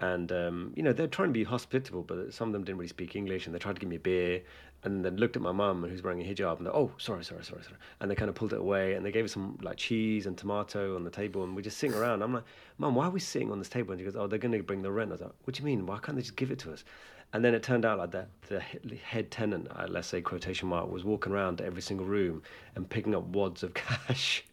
and 0.00 0.32
um, 0.32 0.72
you 0.74 0.82
know 0.82 0.92
they're 0.92 1.06
trying 1.06 1.28
to 1.28 1.34
be 1.34 1.44
hospitable, 1.44 2.02
but 2.02 2.32
some 2.34 2.48
of 2.48 2.52
them 2.52 2.64
didn't 2.64 2.78
really 2.78 2.88
speak 2.88 3.14
English, 3.14 3.46
and 3.46 3.54
they 3.54 3.58
tried 3.58 3.74
to 3.74 3.80
give 3.80 3.88
me 3.88 3.96
a 3.96 4.00
beer, 4.00 4.42
and 4.86 5.04
then 5.04 5.16
looked 5.16 5.34
at 5.34 5.42
my 5.42 5.50
mum 5.50 5.82
who's 5.82 6.02
wearing 6.02 6.22
a 6.22 6.24
hijab, 6.24 6.58
and 6.58 6.68
oh 6.68 6.92
sorry, 6.96 7.24
sorry, 7.24 7.44
sorry, 7.44 7.62
sorry, 7.62 7.76
and 8.00 8.10
they 8.10 8.14
kind 8.14 8.28
of 8.28 8.36
pulled 8.36 8.52
it 8.52 8.60
away, 8.60 8.94
and 8.94 9.04
they 9.04 9.10
gave 9.10 9.24
us 9.24 9.32
some 9.32 9.58
like 9.60 9.76
cheese 9.76 10.26
and 10.26 10.38
tomato 10.38 10.94
on 10.94 11.02
the 11.02 11.10
table, 11.10 11.42
and 11.42 11.56
we 11.56 11.60
just 11.60 11.76
sitting 11.76 11.96
around. 11.96 12.22
I'm 12.22 12.32
like, 12.32 12.44
mum, 12.78 12.94
why 12.94 13.06
are 13.06 13.10
we 13.10 13.20
sitting 13.20 13.50
on 13.50 13.58
this 13.58 13.68
table? 13.68 13.92
And 13.92 14.00
she 14.00 14.04
goes, 14.04 14.16
oh, 14.16 14.28
they're 14.28 14.38
going 14.38 14.52
to 14.52 14.62
bring 14.62 14.82
the 14.82 14.92
rent. 14.92 15.10
I 15.10 15.14
was 15.14 15.20
like, 15.22 15.32
what 15.44 15.56
do 15.56 15.60
you 15.60 15.66
mean? 15.66 15.86
Why 15.86 15.98
can't 15.98 16.16
they 16.16 16.22
just 16.22 16.36
give 16.36 16.52
it 16.52 16.60
to 16.60 16.72
us? 16.72 16.84
And 17.32 17.44
then 17.44 17.54
it 17.54 17.62
turned 17.64 17.84
out 17.84 17.98
like 17.98 18.12
that 18.12 18.28
the 18.48 18.60
head 18.60 19.32
tenant, 19.32 19.66
uh, 19.74 19.86
let's 19.88 20.06
say 20.06 20.20
quotation 20.20 20.68
mark, 20.68 20.88
was 20.88 21.04
walking 21.04 21.32
around 21.32 21.58
to 21.58 21.64
every 21.64 21.82
single 21.82 22.06
room 22.06 22.42
and 22.76 22.88
picking 22.88 23.14
up 23.14 23.24
wads 23.24 23.64
of 23.64 23.74
cash. 23.74 24.44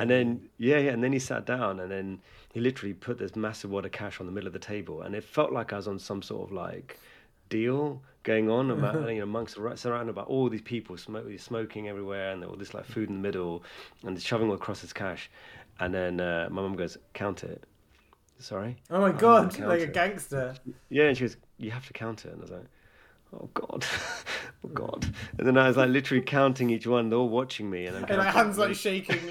And 0.00 0.10
then 0.10 0.48
yeah, 0.58 0.78
yeah, 0.78 0.90
and 0.90 1.02
then 1.02 1.12
he 1.12 1.20
sat 1.20 1.46
down 1.46 1.78
and 1.78 1.90
then 1.90 2.20
he 2.52 2.60
literally 2.60 2.94
put 2.94 3.18
this 3.18 3.36
massive 3.36 3.70
wad 3.70 3.84
of 3.84 3.92
cash 3.92 4.18
on 4.18 4.26
the 4.26 4.32
middle 4.32 4.48
of 4.48 4.52
the 4.52 4.58
table, 4.58 5.02
and 5.02 5.14
it 5.14 5.22
felt 5.22 5.52
like 5.52 5.72
I 5.72 5.76
was 5.76 5.86
on 5.86 5.98
some 6.00 6.20
sort 6.20 6.48
of 6.48 6.52
like 6.52 6.98
deal 7.48 8.02
going 8.28 8.50
on 8.50 8.70
about 8.76 9.08
you 9.08 9.16
know 9.16 9.22
amongst 9.22 9.56
surrounded 9.76 10.14
by 10.14 10.22
all 10.22 10.48
these 10.48 10.62
people 10.62 10.96
smoke, 10.96 11.26
smoking 11.38 11.88
everywhere 11.88 12.32
and 12.32 12.44
all 12.44 12.56
this 12.56 12.74
like 12.74 12.84
food 12.84 13.08
in 13.08 13.16
the 13.16 13.22
middle 13.22 13.62
and 14.04 14.16
they're 14.16 14.20
shoving 14.20 14.48
all 14.48 14.54
across 14.54 14.80
his 14.80 14.92
cash. 14.92 15.30
And 15.80 15.94
then 15.94 16.20
uh, 16.20 16.48
my 16.50 16.62
mum 16.62 16.76
goes 16.76 16.98
count 17.14 17.44
it. 17.44 17.64
Sorry? 18.40 18.76
Oh 18.90 19.00
my 19.00 19.12
god, 19.12 19.58
like 19.58 19.80
a 19.80 19.86
gangster. 19.86 20.54
yeah 20.90 21.04
and 21.04 21.16
she 21.16 21.24
goes 21.24 21.36
you 21.56 21.70
have 21.70 21.86
to 21.86 21.92
count 21.92 22.24
it. 22.24 22.32
And 22.32 22.40
I 22.40 22.42
was 22.42 22.50
like 22.50 22.66
oh 23.34 23.48
god. 23.54 23.84
Oh 24.64 24.68
god. 24.70 25.06
And 25.38 25.46
then 25.46 25.56
I 25.56 25.68
was 25.68 25.76
like 25.76 25.88
literally 25.88 26.20
counting 26.20 26.68
each 26.70 26.84
one. 26.84 27.10
They're 27.10 27.18
all 27.20 27.28
watching 27.28 27.70
me 27.70 27.86
and 27.86 27.96
I'm 27.96 28.04
And 28.06 28.16
my 28.16 28.28
hands 28.28 28.58
like 28.58 28.74
shaking. 28.74 29.20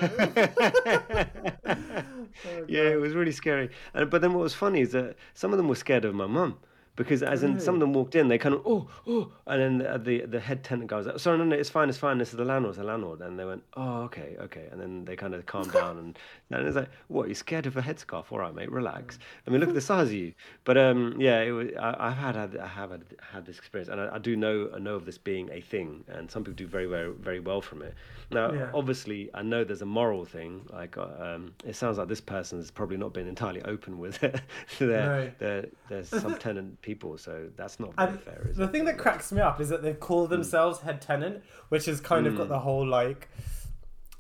yeah, 2.66 2.88
it 2.94 3.02
was 3.02 3.14
really 3.14 3.34
scary. 3.34 3.70
And 3.94 4.10
but 4.10 4.22
then 4.22 4.34
what 4.34 4.44
was 4.44 4.54
funny 4.54 4.80
is 4.80 4.94
that 4.94 5.18
some 5.34 5.52
of 5.52 5.58
them 5.58 5.68
were 5.68 5.76
scared 5.76 6.06
of 6.06 6.16
my 6.16 6.28
mum 6.28 6.60
because 6.98 7.24
as 7.24 7.44
in 7.44 7.58
some 7.62 7.76
of 7.76 7.80
them 7.80 7.94
walked 7.94 8.16
in, 8.16 8.28
they 8.28 8.38
kind 8.38 8.54
of 8.56 8.62
oh 8.66 8.90
oh, 9.08 9.32
and 9.48 9.62
then 9.62 9.78
the 9.78 9.98
the, 10.00 10.26
the 10.26 10.40
head 10.42 10.64
tenant 10.66 10.90
guy 10.90 10.98
was 10.98 11.08
like, 11.08 11.20
sorry, 11.20 11.38
no, 11.38 11.46
no, 11.46 11.56
it's 11.56 11.70
fine, 11.70 11.88
it's 11.88 11.98
fine. 11.98 12.18
This 12.18 12.32
is 12.32 12.36
the 12.38 12.44
landlord, 12.44 12.72
it's 12.74 12.80
the 12.80 12.84
landlord, 12.84 13.22
and 13.22 13.40
they 13.40 13.46
went, 13.46 13.64
oh 13.76 14.02
okay, 14.04 14.36
okay, 14.42 14.68
and 14.72 14.82
then 14.82 15.06
they 15.06 15.16
kind 15.16 15.34
of 15.34 15.46
calmed 15.46 15.72
down 15.72 15.98
and 15.98 16.20
and 16.52 16.68
it's 16.68 16.76
like, 16.76 16.90
what? 17.08 17.28
you're 17.28 17.36
scared 17.36 17.66
of 17.66 17.78
a 17.78 17.82
headscarf? 17.82 18.26
All 18.32 18.40
right, 18.40 18.54
mate, 18.54 18.72
relax. 18.72 19.20
I 19.48 19.52
mean, 19.52 19.60
look 19.62 19.70
at 19.70 19.76
the 19.76 19.82
size 19.82 20.08
of 20.08 20.14
you. 20.14 20.34
But 20.66 20.78
um, 20.78 21.16
yeah, 21.20 21.42
it 21.42 21.52
was. 21.52 21.70
I, 21.80 21.96
I've 22.10 22.18
had, 22.18 22.36
I 22.58 22.68
have 22.68 22.92
had, 22.92 23.04
had 23.32 23.46
this 23.46 23.58
experience, 23.58 23.90
and 23.90 24.02
I, 24.02 24.16
I 24.16 24.18
do 24.18 24.36
know 24.36 24.70
I 24.76 24.80
know 24.80 24.96
of 24.96 25.06
this 25.06 25.18
being 25.18 25.50
a 25.52 25.62
thing, 25.62 26.04
and 26.08 26.30
some 26.30 26.44
people 26.44 26.56
do 26.56 26.68
very 26.68 26.88
very 26.88 27.12
very 27.14 27.40
well 27.40 27.62
from 27.62 27.82
it. 27.84 27.94
Now, 28.32 28.52
Yeah. 28.52 28.72
obviously, 28.74 29.30
I 29.34 29.42
know 29.44 29.64
there's 29.64 29.82
a 29.84 29.86
moral 29.86 30.26
thing. 30.26 30.66
Like, 30.74 30.98
uh, 30.98 31.08
um, 31.20 31.54
it 31.66 31.76
sounds 31.76 31.98
like 31.98 32.08
this 32.10 32.20
person's 32.20 32.72
probably 32.72 32.98
not 32.98 33.14
been 33.14 33.28
entirely 33.28 33.62
open 33.64 34.00
with 34.00 34.20
their 34.80 35.06
No. 35.06 35.32
their, 35.40 35.66
their 35.90 36.02
subtenant 36.02 36.74
people, 36.88 37.18
so 37.18 37.34
that's 37.56 37.80
not 37.80 37.94
fair, 37.96 38.48
is 38.50 38.56
the 38.58 38.64
it? 38.64 38.72
thing 38.72 38.86
that 38.86 38.98
cracks 38.98 39.32
me 39.32 39.42
up 39.42 39.60
is 39.60 39.68
that 39.70 39.82
they've 39.84 40.00
called 40.00 40.30
themselves 40.30 40.80
head 40.80 41.02
tenant, 41.02 41.44
which 41.70 41.86
has 41.86 42.00
kind 42.00 42.26
of 42.26 42.38
got 42.38 42.48
the 42.48 42.60
whole 42.68 42.88
like, 42.88 43.28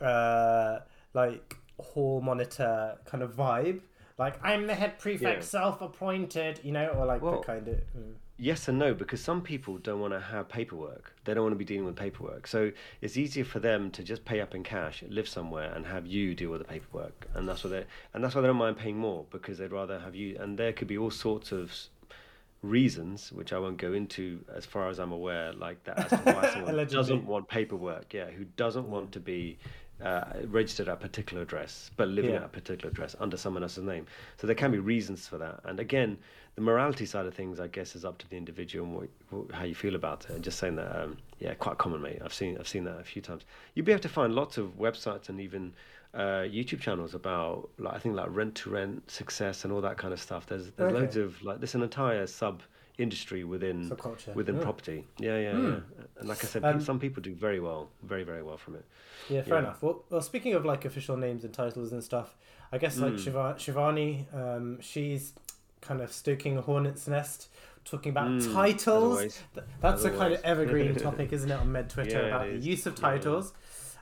uh, 0.01 0.79
like 1.13 1.55
hall 1.79 2.21
monitor 2.21 2.97
kind 3.05 3.23
of 3.23 3.35
vibe. 3.35 3.79
Like 4.17 4.35
I'm 4.43 4.67
the 4.67 4.75
head 4.75 4.99
prefect, 4.99 5.39
Yeah. 5.43 5.45
self-appointed, 5.59 6.59
you 6.63 6.71
know, 6.71 6.87
or 6.87 7.05
like 7.05 7.21
Well, 7.21 7.39
the 7.39 7.45
kind 7.45 7.67
of. 7.67 7.75
Mm. 7.97 8.13
Yes 8.39 8.67
and 8.67 8.77
no, 8.77 8.93
because 8.93 9.19
some 9.19 9.41
people 9.41 9.79
don't 9.79 9.99
want 9.99 10.13
to 10.13 10.19
have 10.19 10.47
paperwork. 10.47 11.11
They 11.25 11.33
don't 11.33 11.43
want 11.43 11.53
to 11.53 11.57
be 11.57 11.65
dealing 11.65 11.85
with 11.85 11.95
paperwork. 11.95 12.45
So 12.45 12.71
it's 13.01 13.17
easier 13.17 13.43
for 13.43 13.59
them 13.59 13.89
to 13.91 14.03
just 14.03 14.25
pay 14.25 14.41
up 14.41 14.53
in 14.53 14.61
cash, 14.63 15.03
live 15.09 15.27
somewhere, 15.27 15.71
and 15.75 15.87
have 15.87 16.05
you 16.05 16.35
deal 16.35 16.51
with 16.51 16.61
the 16.61 16.67
paperwork. 16.67 17.27
And 17.33 17.47
that's 17.49 17.63
what 17.63 17.71
they 17.71 17.85
and 18.13 18.23
that's 18.23 18.35
why 18.35 18.41
they 18.41 18.47
don't 18.47 18.57
mind 18.57 18.77
paying 18.77 18.97
more 18.97 19.25
because 19.31 19.57
they'd 19.57 19.71
rather 19.71 19.97
have 19.99 20.13
you. 20.15 20.37
And 20.39 20.57
there 20.57 20.73
could 20.73 20.87
be 20.87 20.97
all 20.99 21.09
sorts 21.11 21.51
of 21.51 21.71
reasons, 22.61 23.31
which 23.31 23.53
I 23.53 23.59
won't 23.59 23.77
go 23.77 23.93
into 23.93 24.43
as 24.55 24.65
far 24.65 24.89
as 24.89 24.99
I'm 24.99 25.11
aware, 25.11 25.53
like 25.53 25.83
that 25.85 25.99
as 25.99 26.09
to 26.09 26.17
why 26.17 26.49
someone 26.53 26.87
doesn't 26.87 27.25
want 27.25 27.47
paperwork. 27.47 28.13
Yeah, 28.13 28.29
who 28.29 28.45
doesn't 28.55 28.89
want 28.89 29.11
to 29.13 29.19
be 29.19 29.57
uh, 30.03 30.25
registered 30.45 30.87
at 30.87 30.93
a 30.93 30.97
particular 30.97 31.43
address, 31.43 31.91
but 31.97 32.07
living 32.07 32.31
Yeah. 32.31 32.37
at 32.37 32.43
a 32.45 32.49
particular 32.49 32.91
address 32.91 33.15
under 33.19 33.37
someone 33.37 33.63
else's 33.63 33.83
name. 33.83 34.05
So 34.37 34.45
there 34.47 34.55
can 34.55 34.71
be 34.71 34.79
reasons 34.79 35.27
for 35.27 35.37
that. 35.39 35.59
And 35.63 35.79
again, 35.79 36.17
the 36.55 36.61
morality 36.61 37.05
side 37.05 37.25
of 37.25 37.33
things, 37.33 37.59
I 37.59 37.67
guess, 37.67 37.95
is 37.95 38.03
up 38.05 38.17
to 38.19 38.29
the 38.29 38.35
individual 38.37 38.85
and 38.85 38.95
what, 38.95 39.09
what, 39.29 39.51
how 39.51 39.63
you 39.63 39.75
feel 39.75 39.95
about 39.95 40.25
it. 40.25 40.31
And 40.31 40.43
just 40.43 40.59
saying 40.59 40.75
that, 40.75 40.95
um, 41.03 41.17
yeah, 41.39 41.53
quite 41.55 41.77
common, 41.77 42.01
mate. 42.01 42.19
I've 42.23 42.33
seen 42.33 42.57
I've 42.59 42.67
seen 42.67 42.83
that 42.85 42.99
a 42.99 43.03
few 43.03 43.21
times. 43.21 43.43
You'll 43.73 43.85
be 43.85 43.91
able 43.91 44.01
to 44.01 44.09
find 44.09 44.33
lots 44.33 44.57
of 44.57 44.77
websites 44.77 45.29
and 45.29 45.39
even 45.39 45.73
uh, 46.17 46.43
YouTube 46.57 46.81
channels 46.81 47.13
about, 47.13 47.69
like 47.77 47.93
I 47.93 47.99
think, 47.99 48.15
like 48.15 48.27
rent 48.29 48.55
to 48.55 48.69
rent 48.71 49.09
success 49.09 49.63
and 49.63 49.71
all 49.71 49.81
that 49.81 49.97
kind 49.97 50.13
of 50.13 50.19
stuff. 50.19 50.45
There's 50.47 50.71
there's 50.71 50.91
Okay. 50.91 50.99
loads 51.01 51.15
of 51.15 51.41
like 51.43 51.59
there's 51.59 51.75
an 51.75 51.83
entire 51.83 52.25
sub 52.27 52.61
industry 52.97 53.43
within 53.43 53.89
Subculture, 53.91 54.33
within 54.33 54.55
yeah. 54.55 54.61
property. 54.63 55.07
Yeah, 55.19 55.37
yeah, 55.39 55.51
Hmm. 55.51 55.65
yeah. 55.67 55.79
And 56.19 56.27
like 56.29 56.43
I 56.43 56.47
said, 56.47 56.63
Um, 56.65 56.79
some 56.81 56.99
people 56.99 57.21
do 57.21 57.33
very 57.35 57.59
well, 57.59 57.89
very 58.03 58.23
very 58.23 58.41
well 58.41 58.57
from 58.57 58.75
it. 58.75 58.85
Yeah, 59.29 59.43
fair 59.43 59.53
Yeah. 59.55 59.59
enough. 59.59 59.83
Well, 59.83 60.03
well, 60.09 60.21
speaking 60.21 60.53
of 60.55 60.65
like 60.65 60.83
official 60.85 61.15
names 61.17 61.43
and 61.43 61.53
titles 61.53 61.91
and 61.91 62.03
stuff, 62.03 62.35
I 62.71 62.77
guess 62.79 62.97
like 62.99 63.13
Mm. 63.13 63.55
Shivani, 63.59 64.33
um, 64.33 64.81
she's 64.81 65.33
kind 65.81 66.01
of 66.01 66.11
stoking 66.11 66.57
a 66.57 66.61
hornet's 66.61 67.07
nest, 67.07 67.49
talking 67.85 68.09
about 68.09 68.29
Mm, 68.31 68.53
titles. 68.53 69.03
always. 69.13 69.43
That's 69.81 69.99
As 70.03 70.05
a 70.05 70.17
kind 70.17 70.33
of 70.33 70.41
evergreen 70.43 70.95
topic, 71.07 71.31
isn't 71.31 71.51
it, 71.51 71.59
on 71.59 71.71
Med 71.71 71.89
Twitter 71.91 72.27
about 72.27 72.47
the 72.49 72.57
use 72.57 72.87
of 72.87 72.95
titles. 72.95 73.53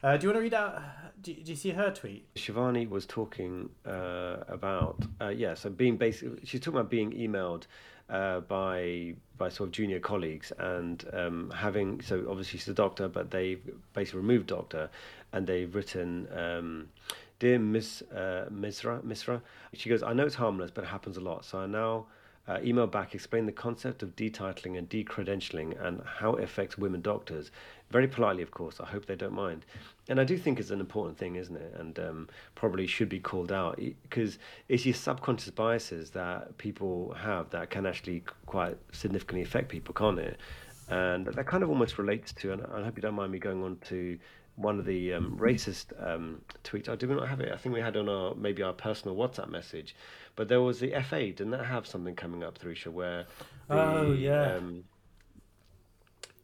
Uh, 0.03 0.15
do 0.17 0.23
you 0.23 0.29
want 0.29 0.37
to 0.37 0.41
read 0.41 0.53
out? 0.53 0.81
Do, 1.25 1.33
do 1.33 1.51
you 1.53 1.55
see 1.55 1.71
her 1.71 1.89
tweet? 1.89 2.31
Shivani 2.35 2.87
was 2.87 3.07
talking 3.07 3.71
uh, 3.83 4.43
about 4.47 5.03
uh, 5.19 5.29
yeah, 5.29 5.55
so 5.55 5.71
being 5.71 5.97
basically 5.97 6.39
she's 6.43 6.59
talking 6.59 6.79
about 6.79 6.91
being 6.91 7.13
emailed 7.13 7.63
uh, 8.11 8.41
by 8.41 9.15
by 9.35 9.49
sort 9.49 9.69
of 9.69 9.71
junior 9.71 9.99
colleagues 9.99 10.53
and 10.59 11.03
um, 11.13 11.49
having 11.49 11.99
so 12.01 12.27
obviously 12.29 12.59
she's 12.59 12.67
a 12.67 12.75
doctor, 12.75 13.07
but 13.07 13.31
they've 13.31 13.59
basically 13.93 14.19
removed 14.19 14.45
doctor, 14.45 14.91
and 15.33 15.47
they've 15.47 15.73
written. 15.73 16.27
Um, 16.31 16.89
Dear 17.37 17.59
Miss 17.59 18.01
uh, 18.13 18.45
Misra, 18.49 19.01
Misra, 19.01 19.41
she 19.73 19.89
goes, 19.89 20.01
I 20.01 20.13
know 20.13 20.25
it's 20.25 20.35
harmless, 20.35 20.71
but 20.71 20.85
it 20.85 20.87
happens 20.87 21.17
a 21.17 21.19
lot. 21.19 21.43
So 21.43 21.59
I 21.59 21.65
now 21.65 22.05
uh, 22.47 22.59
email 22.63 22.87
back, 22.87 23.15
explain 23.15 23.45
the 23.45 23.51
concept 23.51 24.03
of 24.03 24.15
detitling 24.15 24.77
and 24.77 24.89
decredentialing 24.89 25.83
and 25.83 26.01
how 26.05 26.33
it 26.35 26.43
affects 26.43 26.77
women 26.77 27.01
doctors. 27.01 27.51
Very 27.89 28.07
politely, 28.07 28.43
of 28.43 28.51
course. 28.51 28.79
I 28.79 28.85
hope 28.85 29.05
they 29.05 29.15
don't 29.15 29.33
mind. 29.33 29.65
And 30.09 30.19
I 30.19 30.23
do 30.23 30.37
think 30.37 30.59
it's 30.59 30.69
an 30.69 30.79
important 30.79 31.17
thing, 31.17 31.35
isn't 31.35 31.55
it? 31.55 31.73
And 31.79 31.97
um, 31.99 32.29
probably 32.53 32.85
should 32.85 33.09
be 33.09 33.19
called 33.19 33.51
out 33.51 33.79
because 34.03 34.37
it's 34.69 34.85
your 34.85 34.93
subconscious 34.93 35.51
biases 35.51 36.11
that 36.11 36.57
people 36.57 37.13
have 37.13 37.49
that 37.49 37.71
can 37.71 37.85
actually 37.85 38.23
quite 38.45 38.77
significantly 38.91 39.41
affect 39.41 39.69
people, 39.69 39.93
can't 39.93 40.19
it? 40.19 40.37
And 40.87 41.25
that 41.25 41.47
kind 41.47 41.63
of 41.63 41.69
almost 41.69 41.97
relates 41.97 42.31
to, 42.33 42.53
and 42.53 42.61
I 42.73 42.83
hope 42.83 42.95
you 42.95 43.01
don't 43.01 43.15
mind 43.15 43.31
me 43.31 43.39
going 43.39 43.63
on 43.63 43.77
to 43.87 44.19
one 44.55 44.79
of 44.79 44.85
the 44.85 45.13
um, 45.13 45.37
racist 45.39 45.87
um, 46.01 46.41
tweets. 46.63 46.87
Oh, 46.87 46.95
did 46.95 47.09
we 47.09 47.15
not 47.15 47.27
have 47.27 47.41
it? 47.41 47.51
I 47.51 47.57
think 47.57 47.75
we 47.75 47.81
had 47.81 47.97
on 47.97 48.07
our 48.07 48.35
maybe 48.35 48.63
our 48.63 48.73
personal 48.73 49.15
WhatsApp 49.15 49.49
message, 49.49 49.95
but 50.35 50.47
there 50.47 50.61
was 50.61 50.79
the 50.79 50.91
FA. 51.07 51.27
Didn't 51.27 51.51
that 51.51 51.65
have 51.65 51.85
something 51.85 52.15
coming 52.15 52.43
up, 52.43 52.57
Theresa? 52.57 52.91
Where 52.91 53.25
the, 53.67 53.75
Oh, 53.75 54.11
yeah. 54.13 54.55
Um, 54.55 54.83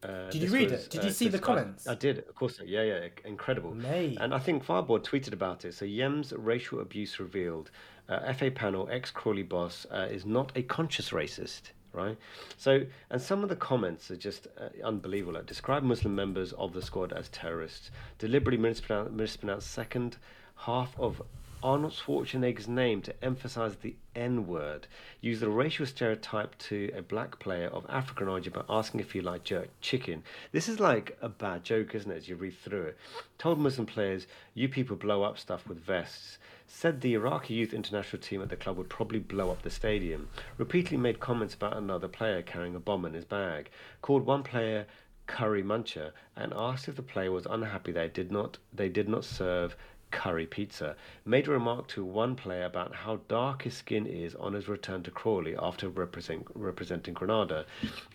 uh, 0.03 0.29
Did 0.31 0.41
you 0.41 0.49
read 0.49 0.71
was, 0.71 0.85
it? 0.85 0.89
Did 0.89 1.01
uh, 1.01 1.03
you 1.05 1.11
see 1.11 1.25
the 1.25 1.31
this 1.33 1.41
comments? 1.41 1.87
I 1.87 1.93
did, 1.93 2.19
of 2.19 2.33
course. 2.33 2.59
Yeah, 2.65 2.81
yeah, 2.81 3.07
incredible. 3.23 3.75
Mate. 3.75 4.17
And 4.19 4.33
I 4.33 4.39
think 4.39 4.63
Fireboard 4.63 5.03
tweeted 5.03 5.33
about 5.33 5.63
it. 5.63 5.75
So 5.75 5.85
Yems' 5.85 6.33
racial 6.35 6.79
abuse 6.79 7.19
revealed. 7.19 7.69
Uh, 8.09 8.33
FA 8.33 8.49
panel 8.49 8.89
ex 8.91 9.11
Crawley 9.11 9.43
boss 9.43 9.85
uh, 9.91 10.07
is 10.09 10.25
not 10.25 10.51
a 10.55 10.63
conscious 10.63 11.11
racist, 11.11 11.71
right? 11.93 12.17
So, 12.57 12.81
and 13.09 13.21
some 13.21 13.43
of 13.43 13.49
the 13.49 13.55
comments 13.55 14.11
are 14.11 14.17
just 14.17 14.47
uh, 14.59 14.69
unbelievable. 14.85 15.33
Like, 15.33 15.45
describe 15.45 15.83
Muslim 15.83 16.15
members 16.15 16.53
of 16.53 16.73
the 16.73 16.81
squad 16.81 17.13
as 17.13 17.29
terrorists. 17.29 17.91
Deliberately 18.19 18.61
mispronounce, 18.61 19.11
mispronounce 19.11 19.65
second 19.65 20.17
half 20.55 20.97
of 20.99 21.21
Arnold 21.63 21.93
Schwarzenegger's 21.93 22.67
name 22.67 23.03
to 23.03 23.23
emphasize 23.23 23.75
the 23.75 23.95
N 24.15 24.47
word. 24.47 24.87
Use 25.21 25.39
the 25.39 25.49
racial 25.49 25.85
stereotype 25.85 26.57
to 26.57 26.91
a 26.95 27.03
black 27.03 27.37
player 27.37 27.67
of 27.67 27.85
African 27.87 28.27
origin 28.27 28.53
by 28.53 28.63
asking 28.67 28.99
if 28.99 29.11
he 29.11 29.21
liked 29.21 29.45
jerk 29.45 29.69
chicken. 29.79 30.23
This 30.51 30.67
is 30.67 30.79
like 30.79 31.17
a 31.21 31.29
bad 31.29 31.63
joke, 31.63 31.93
isn't 31.93 32.09
it, 32.09 32.17
as 32.17 32.27
you 32.27 32.35
read 32.35 32.57
through 32.57 32.83
it? 32.83 32.97
Told 33.37 33.59
Muslim 33.59 33.85
players, 33.85 34.25
you 34.55 34.69
people 34.69 34.95
blow 34.95 35.21
up 35.21 35.37
stuff 35.37 35.67
with 35.67 35.77
vests. 35.77 36.39
Said 36.73 37.01
the 37.01 37.13
Iraqi 37.13 37.53
youth 37.53 37.73
international 37.73 38.21
team 38.21 38.41
at 38.41 38.49
the 38.49 38.55
club 38.55 38.77
would 38.77 38.89
probably 38.89 39.19
blow 39.19 39.51
up 39.51 39.61
the 39.61 39.69
stadium. 39.69 40.29
Repeatedly 40.57 40.97
made 40.97 41.19
comments 41.19 41.53
about 41.53 41.77
another 41.77 42.07
player 42.07 42.41
carrying 42.41 42.75
a 42.75 42.79
bomb 42.79 43.05
in 43.05 43.13
his 43.13 43.25
bag. 43.25 43.69
Called 44.01 44.25
one 44.25 44.41
player 44.41 44.87
curry 45.27 45.61
muncher 45.61 46.11
and 46.35 46.53
asked 46.55 46.87
if 46.87 46.95
the 46.95 47.03
player 47.03 47.31
was 47.31 47.45
unhappy 47.45 47.91
they 47.91 48.07
did 48.07 48.31
not 48.31 48.57
they 48.73 48.89
did 48.89 49.07
not 49.07 49.25
serve 49.25 49.75
curry 50.11 50.47
pizza. 50.47 50.95
Made 51.23 51.47
a 51.47 51.51
remark 51.51 51.87
to 51.89 52.03
one 52.03 52.35
player 52.35 52.65
about 52.65 52.95
how 52.95 53.19
dark 53.27 53.63
his 53.63 53.75
skin 53.75 54.07
is 54.07 54.33
on 54.35 54.53
his 54.53 54.67
return 54.67 55.03
to 55.03 55.11
Crawley 55.11 55.55
after 55.57 55.89
represent, 55.89 56.47
representing 56.55 57.13
Grenada. 57.13 57.65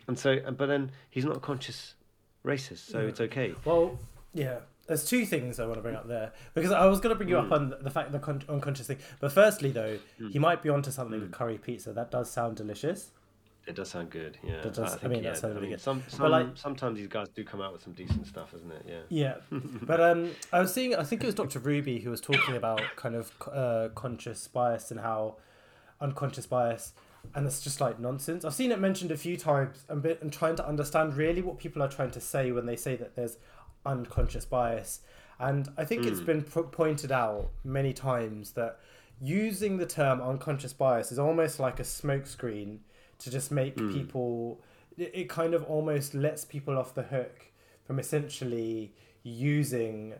And 0.09 0.19
so 0.19 0.41
but 0.51 0.67
then 0.67 0.91
he's 1.11 1.27
not 1.27 1.37
a 1.37 1.41
conscious 1.41 1.95
racist, 2.45 2.91
so 2.91 3.01
it's 3.01 3.21
okay. 3.21 3.55
Well, 3.65 3.99
yeah. 4.35 4.61
There's 4.87 5.05
two 5.05 5.27
things 5.27 5.59
I 5.59 5.65
want 5.67 5.77
to 5.79 5.83
bring 5.83 5.97
up 5.97 6.07
there 6.07 6.33
because 6.55 6.71
I 6.71 6.87
was 6.87 7.01
going 7.01 7.11
to 7.11 7.17
bring 7.17 7.29
you 7.29 7.37
Mm. 7.37 7.47
up 7.47 7.53
on 7.53 7.75
the 7.81 7.91
fact 7.91 8.13
the 8.13 8.19
con- 8.21 8.43
unconscious 8.49 8.87
thing, 8.87 8.99
but 9.21 9.33
firstly 9.33 9.71
though, 9.73 9.99
he 10.31 10.39
might 10.39 10.63
be 10.63 10.69
onto 10.69 10.91
something 10.91 11.19
Mm. 11.19 11.23
with 11.23 11.33
curry 11.33 11.59
pizza. 11.59 11.93
That 11.93 12.11
does 12.11 12.31
sound 12.31 12.57
delicious. 12.57 13.11
It 13.67 13.75
does 13.75 13.89
sound 13.89 14.11
good, 14.11 14.39
yeah. 14.45 14.61
That 14.63 14.75
does- 14.75 14.95
I 14.95 14.97
think, 14.99 15.13
mean, 15.13 15.23
that 15.25 15.29
yeah, 15.31 15.35
sounds 15.35 15.55
really 15.57 15.71
good. 15.71 15.81
Some, 15.81 16.05
But, 16.19 16.31
like- 16.31 16.57
sometimes 16.57 16.99
these 16.99 17.09
guys 17.09 17.29
do 17.31 17.43
come 17.43 17.61
out 17.61 17.73
with 17.73 17.83
some 17.83 17.95
decent 17.95 18.29
stuff, 18.29 18.55
isn't 18.55 18.71
it? 18.71 18.85
Yeah. 18.89 19.01
Yeah, 19.09 19.35
but 19.83 20.01
um, 20.01 20.31
I 20.53 20.61
was 20.61 20.73
seeing. 20.73 20.95
I 20.95 21.03
think 21.03 21.25
it 21.25 21.27
was 21.27 21.35
Dr. 21.35 21.59
Ruby 21.59 21.99
who 21.99 22.11
was 22.11 22.21
talking 22.21 22.55
about 22.55 22.81
kind 22.95 23.17
of 23.17 23.33
uh, 23.53 23.89
conscious 23.97 24.47
bias 24.47 24.93
and 24.93 25.01
how 25.01 25.39
unconscious 26.01 26.47
bias, 26.47 26.93
and 27.35 27.45
it's 27.45 27.61
just 27.61 27.81
like 27.81 27.99
nonsense. 27.99 28.45
I've 28.45 28.55
seen 28.55 28.71
it 28.71 28.79
mentioned 28.79 29.11
a 29.11 29.17
few 29.17 29.37
times, 29.37 29.85
and 29.89 30.01
bit 30.01 30.23
and 30.23 30.33
trying 30.33 30.55
to 30.57 30.67
understand 30.67 31.17
really 31.17 31.43
what 31.43 31.59
people 31.59 31.83
are 31.83 31.89
trying 31.89 32.13
to 32.13 32.21
say 32.21 32.53
when 32.53 32.67
they 32.67 32.77
say 32.77 32.95
that 32.97 33.17
there's 33.17 33.37
unconscious 33.87 34.45
bias, 34.45 35.01
and 35.39 35.69
I 35.77 35.85
think 35.85 36.05
it's 36.07 36.21
been 36.21 36.43
po- 36.43 36.65
pointed 36.65 37.13
out 37.13 37.51
many 37.65 37.93
times 37.93 38.53
that 38.53 38.79
using 39.21 39.77
the 39.79 39.87
term 39.87 40.21
unconscious 40.21 40.73
bias 40.73 41.13
is 41.13 41.19
almost 41.19 41.59
like 41.61 41.79
a 41.81 41.85
smokescreen 41.85 42.79
to 43.19 43.31
just 43.31 43.51
make 43.51 43.77
people. 43.93 44.61
It, 44.99 45.11
it 45.15 45.29
kind 45.29 45.55
of 45.55 45.63
almost 45.65 46.15
lets 46.15 46.45
people 46.45 46.77
off 46.79 46.95
the 46.95 47.03
hook 47.03 47.53
from 47.85 47.99
essentially 47.99 48.93
using 49.23 50.15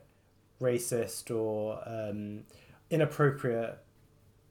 racist 0.61 1.35
or 1.35 1.81
um, 1.87 2.45
inappropriate, 2.91 3.79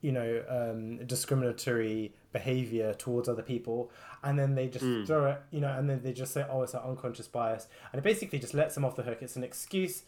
you 0.00 0.12
know, 0.12 0.42
um, 0.48 1.04
discriminatory 1.06 2.12
behavior 2.38 2.92
towards 2.94 3.28
other 3.28 3.42
people, 3.42 3.90
and 4.22 4.38
then 4.38 4.54
they 4.54 4.66
just 4.68 4.84
hmm. 4.84 5.04
throw 5.04 5.26
it, 5.32 5.40
you 5.50 5.60
know, 5.60 5.72
and 5.78 5.88
then 5.88 6.00
they 6.02 6.12
just 6.12 6.32
say, 6.32 6.44
"Oh, 6.50 6.62
it's 6.62 6.74
an 6.74 6.80
unconscious 6.84 7.28
bias," 7.28 7.68
and 7.92 7.98
it 7.98 8.02
basically 8.02 8.38
just 8.38 8.54
lets 8.54 8.74
them 8.74 8.84
off 8.84 8.94
the 8.96 9.02
hook. 9.02 9.18
It's 9.22 9.36
an 9.36 9.44
excuse, 9.44 10.02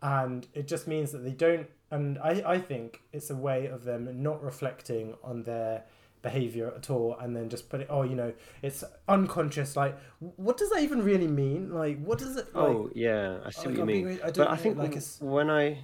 and 0.00 0.46
it 0.54 0.66
just 0.66 0.86
means 0.86 1.12
that 1.12 1.18
they 1.18 1.36
don't. 1.46 1.68
And 1.90 2.18
I, 2.18 2.42
I 2.54 2.58
think 2.58 3.02
it's 3.12 3.30
a 3.30 3.36
way 3.36 3.66
of 3.66 3.84
them 3.84 4.22
not 4.22 4.42
reflecting 4.42 5.14
on 5.22 5.42
their 5.42 5.84
behavior 6.22 6.72
at 6.74 6.88
all 6.88 7.18
and 7.20 7.36
then 7.36 7.50
just 7.50 7.68
put 7.68 7.82
it 7.82 7.86
oh 7.90 8.02
you 8.02 8.16
know 8.16 8.32
it's 8.62 8.82
unconscious 9.08 9.76
like 9.76 9.94
what 10.36 10.56
does 10.56 10.70
that 10.70 10.80
even 10.80 11.02
really 11.02 11.26
mean 11.26 11.70
like 11.70 12.02
what 12.02 12.18
does 12.18 12.34
it 12.36 12.46
like 12.54 12.64
oh 12.64 12.90
yeah, 12.94 13.36
I 13.44 13.50
see 13.50 13.58
like, 13.58 13.66
what 13.66 13.76
you 13.76 13.84
mean. 13.84 14.04
really- 14.06 14.22
I 14.22 14.30
don't 14.30 14.46
but 14.46 14.48
I 14.48 14.56
think 14.56 14.78
like, 14.78 14.92
w- 14.92 14.96
it's- 14.96 15.20
when 15.20 15.50
I 15.50 15.80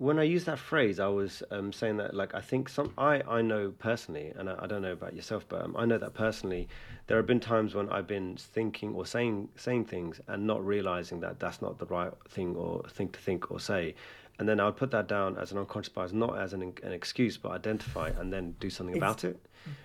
when 0.00 0.18
I 0.18 0.22
use 0.22 0.46
that 0.46 0.58
phrase, 0.58 0.98
I 0.98 1.08
was 1.08 1.42
um, 1.50 1.74
saying 1.74 1.98
that 1.98 2.14
like 2.14 2.34
I 2.34 2.40
think 2.40 2.70
some 2.70 2.92
I 2.96 3.22
I 3.28 3.42
know 3.42 3.70
personally, 3.78 4.32
and 4.34 4.48
I, 4.48 4.56
I 4.60 4.66
don't 4.66 4.80
know 4.80 4.92
about 4.92 5.14
yourself, 5.14 5.44
but 5.46 5.62
um, 5.62 5.76
I 5.76 5.84
know 5.84 5.98
that 5.98 6.14
personally, 6.14 6.68
there 7.06 7.18
have 7.18 7.26
been 7.26 7.38
times 7.38 7.74
when 7.74 7.86
I've 7.90 8.06
been 8.06 8.36
thinking 8.38 8.94
or 8.94 9.04
saying 9.04 9.50
saying 9.56 9.84
things 9.84 10.18
and 10.26 10.46
not 10.46 10.64
realizing 10.64 11.20
that 11.20 11.38
that's 11.38 11.60
not 11.60 11.78
the 11.78 11.84
right 11.84 12.12
thing 12.30 12.56
or 12.56 12.82
thing 12.88 13.10
to 13.10 13.20
think 13.20 13.50
or 13.50 13.60
say. 13.60 13.94
And 14.38 14.48
then 14.48 14.58
I 14.58 14.64
would 14.64 14.76
put 14.76 14.90
that 14.92 15.06
down 15.06 15.36
as 15.36 15.52
an 15.52 15.58
unconscious 15.58 15.92
bias, 15.92 16.14
not 16.14 16.38
as 16.38 16.54
an, 16.54 16.62
an 16.82 16.92
excuse, 16.92 17.36
but 17.36 17.52
identify 17.52 18.08
and 18.18 18.32
then 18.32 18.54
do 18.58 18.70
something 18.70 18.96
Ex- 18.96 19.02
about 19.02 19.24
it. 19.24 19.38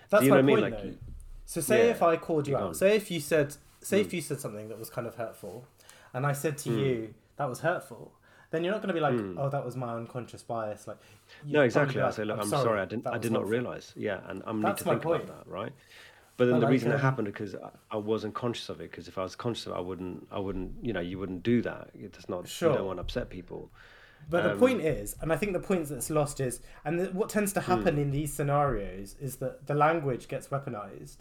That's 0.08 0.22
Do 0.22 0.24
you 0.24 0.30
my 0.30 0.38
know 0.38 0.42
what 0.44 0.50
I 0.50 0.54
mean? 0.54 0.60
point, 0.60 0.72
Like, 0.72 0.82
though. 0.82 0.94
So 1.44 1.60
say 1.60 1.84
Yeah, 1.88 1.90
if 1.90 2.02
I 2.02 2.16
called 2.16 2.48
you 2.48 2.56
out, 2.56 2.68
on. 2.68 2.74
say 2.74 2.96
if 2.96 3.10
you 3.10 3.20
said, 3.20 3.54
say 3.82 3.98
Mm. 3.98 4.06
if 4.06 4.14
you 4.14 4.22
said 4.22 4.40
something 4.40 4.68
that 4.70 4.78
was 4.78 4.88
kind 4.88 5.06
of 5.06 5.16
hurtful, 5.16 5.66
and 6.14 6.24
I 6.24 6.32
said 6.32 6.56
to 6.58 6.70
Mm. 6.70 6.78
you 6.78 7.14
that 7.36 7.50
was 7.50 7.60
hurtful, 7.60 8.12
then 8.50 8.62
you're 8.64 8.72
not 8.72 8.80
going 8.82 8.88
to 8.88 8.94
be 8.94 9.00
like, 9.00 9.18
oh, 9.38 9.48
that 9.48 9.64
was 9.64 9.76
my 9.76 9.94
unconscious 9.94 10.42
bias. 10.42 10.86
Like, 10.86 10.98
No, 11.44 11.62
exactly. 11.62 11.96
be 11.96 12.00
I 12.00 12.10
say, 12.10 12.24
look, 12.24 12.38
I'm, 12.40 12.48
sorry, 12.48 12.80
I 12.80 12.84
didn't, 12.84 13.06
I 13.06 13.18
did 13.18 13.32
not 13.32 13.40
harmful." 13.40 13.50
realize. 13.58 13.92
Yeah, 13.96 14.20
and 14.28 14.42
I'm 14.46 14.60
need 14.60 14.68
That's 14.68 14.82
to 14.82 14.88
my 14.88 14.94
think 14.94 15.04
about 15.04 15.26
that, 15.26 15.46
right? 15.50 15.72
But 16.36 16.44
then 16.46 16.54
But 16.56 16.60
the 16.60 16.66
like, 16.66 16.72
reason 16.72 16.90
it 16.92 16.96
um, 16.96 17.00
happened 17.00 17.26
because 17.26 17.54
I, 17.54 17.70
I 17.92 17.96
wasn't 17.96 18.34
conscious 18.34 18.68
of 18.68 18.80
it. 18.80 18.90
Because 18.90 19.08
if 19.08 19.16
I 19.18 19.22
was 19.22 19.34
conscious 19.34 19.66
of 19.66 19.72
it, 19.72 19.76
I 19.76 19.80
wouldn't, 19.80 20.26
I 20.30 20.38
wouldn't, 20.38 20.72
you 20.82 20.92
know, 20.92 21.00
you 21.00 21.18
wouldn't 21.18 21.42
do 21.42 21.62
that. 21.62 21.88
It's 21.94 22.28
not. 22.28 22.46
Sure. 22.46 22.70
You 22.72 22.76
don't 22.76 22.86
want 22.86 22.98
to 22.98 23.02
upset 23.02 23.30
people. 23.30 23.70
But 24.28 24.42
the 24.42 24.52
Um, 24.52 24.58
point 24.58 24.80
is, 24.82 25.16
and 25.20 25.32
I 25.32 25.36
think 25.36 25.52
the 25.54 25.60
point 25.60 25.88
that's 25.88 26.10
lost 26.10 26.40
is, 26.40 26.60
and 26.84 26.98
the, 27.00 27.06
what 27.06 27.28
tends 27.30 27.52
to 27.54 27.60
happen 27.60 27.96
in 27.98 28.10
these 28.10 28.32
scenarios 28.32 29.14
is 29.20 29.36
that 29.36 29.66
the 29.66 29.74
language 29.74 30.28
gets 30.28 30.48
weaponized, 30.48 31.18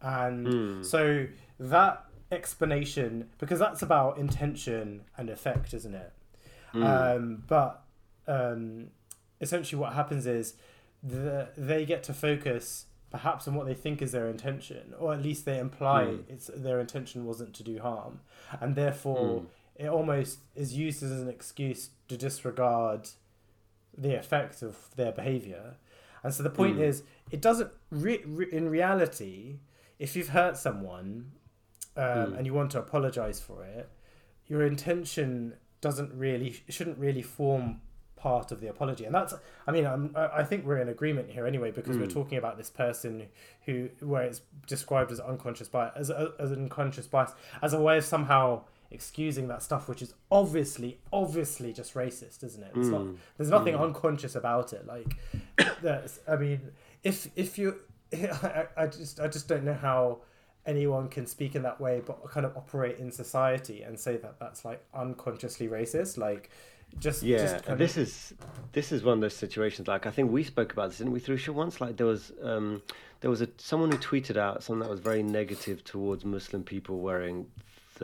and 0.00 0.46
Hmm. 0.46 0.82
so 0.82 1.26
that 1.58 2.04
explanation 2.30 3.28
because 3.38 3.58
that's 3.58 3.82
about 3.82 4.18
intention 4.18 5.02
and 5.16 5.28
effect, 5.30 5.74
isn't 5.74 5.94
it? 5.94 6.12
Hmm. 6.72 6.82
Um, 6.82 7.42
but 7.46 7.82
um, 8.26 8.88
essentially, 9.40 9.80
what 9.80 9.92
happens 9.92 10.26
is 10.26 10.54
the, 11.02 11.48
they 11.56 11.84
get 11.84 12.02
to 12.04 12.14
focus 12.14 12.86
perhaps 13.10 13.46
on 13.46 13.54
what 13.54 13.66
they 13.66 13.74
think 13.74 14.00
is 14.00 14.12
their 14.12 14.28
intention, 14.28 14.94
or 14.98 15.12
at 15.12 15.20
least 15.22 15.44
they 15.44 15.58
imply 15.58 16.06
Hmm. 16.06 16.20
it's 16.28 16.50
their 16.54 16.80
intention 16.80 17.26
wasn't 17.26 17.52
to 17.54 17.62
do 17.62 17.78
harm, 17.78 18.20
and 18.60 18.74
therefore 18.74 19.44
it 19.76 19.88
almost 19.88 20.38
is 20.54 20.74
used 20.74 21.02
as 21.02 21.10
an 21.12 21.28
excuse 21.28 21.90
to 22.08 22.16
disregard 22.16 23.08
the 23.96 24.14
effect 24.14 24.62
of 24.62 24.76
their 24.96 25.12
behavior. 25.12 25.76
And 26.22 26.32
so 26.32 26.42
the 26.42 26.50
point 26.50 26.78
Mm. 26.78 26.82
is, 26.84 27.02
it 27.30 27.40
doesn't. 27.42 27.70
Re- 27.90 28.22
re- 28.24 28.50
in 28.52 28.68
reality, 28.70 29.58
if 29.98 30.14
you've 30.16 30.28
hurt 30.30 30.56
someone 30.56 31.32
um, 31.96 32.04
Mm. 32.04 32.36
and 32.38 32.46
you 32.46 32.54
want 32.54 32.70
to 32.70 32.78
apologize 32.78 33.40
for 33.40 33.64
it, 33.64 33.90
your 34.46 34.62
intention 34.64 35.54
doesn't 35.82 36.12
really 36.14 36.62
shouldn't 36.70 36.96
really 36.98 37.20
form 37.22 37.82
part 38.16 38.52
of 38.52 38.60
the 38.60 38.68
apology, 38.68 39.04
and 39.04 39.14
that's. 39.14 39.34
I 39.66 39.72
mean, 39.72 39.84
I'm, 39.84 40.14
I 40.16 40.44
think 40.44 40.64
we're 40.64 40.78
in 40.78 40.88
agreement 40.88 41.28
here 41.30 41.44
anyway 41.46 41.70
because 41.72 41.96
Hmm. 41.96 42.02
we're 42.02 42.08
talking 42.08 42.38
about 42.38 42.56
this 42.56 42.70
person 42.70 43.26
who, 43.66 43.88
where 44.00 44.22
it's 44.22 44.40
described 44.66 45.10
as 45.12 45.20
unconscious 45.20 45.68
bias, 45.68 45.92
as 45.96 46.10
as 46.38 46.52
an 46.52 46.62
unconscious 46.62 47.06
bias, 47.06 47.32
as 47.60 47.72
a 47.74 47.80
way 47.80 47.98
of 47.98 48.04
somehow 48.04 48.62
excusing 48.92 49.48
that 49.48 49.62
stuff, 49.62 49.88
which 49.88 50.02
is 50.02 50.14
obviously, 50.30 50.98
obviously 51.12 51.72
just 51.72 51.94
racist, 51.94 52.44
isn't 52.44 52.62
it? 52.62 52.70
It's 52.76 52.88
not. 52.88 53.00
Mm. 53.02 53.16
There's 53.38 53.50
nothing 53.50 53.74
unconscious 53.74 54.34
about 54.36 54.72
it. 54.72 54.86
Like, 54.86 55.16
that's. 55.82 56.20
I 56.28 56.36
mean, 56.36 56.60
if 57.02 57.28
if 57.34 57.58
you, 57.58 57.76
I, 58.12 58.66
I 58.76 58.86
just 58.86 59.18
I 59.18 59.26
just 59.26 59.48
don't 59.48 59.64
know 59.64 59.74
how 59.74 60.20
anyone 60.66 61.08
can 61.08 61.26
speak 61.26 61.54
in 61.54 61.62
that 61.62 61.80
way 61.80 62.00
but 62.06 62.22
kind 62.30 62.46
of 62.46 62.56
operate 62.56 62.98
in 62.98 63.10
society 63.10 63.82
and 63.82 63.98
say 63.98 64.16
that 64.16 64.38
that's 64.38 64.64
like 64.64 64.84
unconsciously 64.94 65.68
racist 65.68 66.16
like 66.16 66.50
just 66.98 67.22
Yeah, 67.22 67.38
just 67.38 67.64
kind 67.64 67.78
this 67.78 67.96
of, 67.96 68.02
is 68.02 68.34
this 68.72 68.92
is 68.92 69.02
one 69.02 69.14
of 69.14 69.20
those 69.20 69.36
situations. 69.36 69.88
Like 69.88 70.06
I 70.06 70.10
think 70.10 70.30
we 70.30 70.44
spoke 70.44 70.72
about 70.72 70.90
this, 70.90 70.98
didn't 70.98 71.12
we, 71.12 71.20
Darusha, 71.20 71.50
once? 71.50 71.80
Like 71.80 71.96
there 71.96 72.06
was 72.06 72.32
um, 72.42 72.82
there 73.20 73.30
was 73.30 73.40
a 73.40 73.48
someone 73.58 73.90
who 73.90 73.98
tweeted 73.98 74.36
out 74.36 74.62
something 74.62 74.80
that 74.80 74.90
was 74.90 75.00
very 75.00 75.22
negative 75.22 75.84
towards 75.84 76.24
Muslim 76.24 76.62
people 76.64 77.00
wearing 77.00 77.46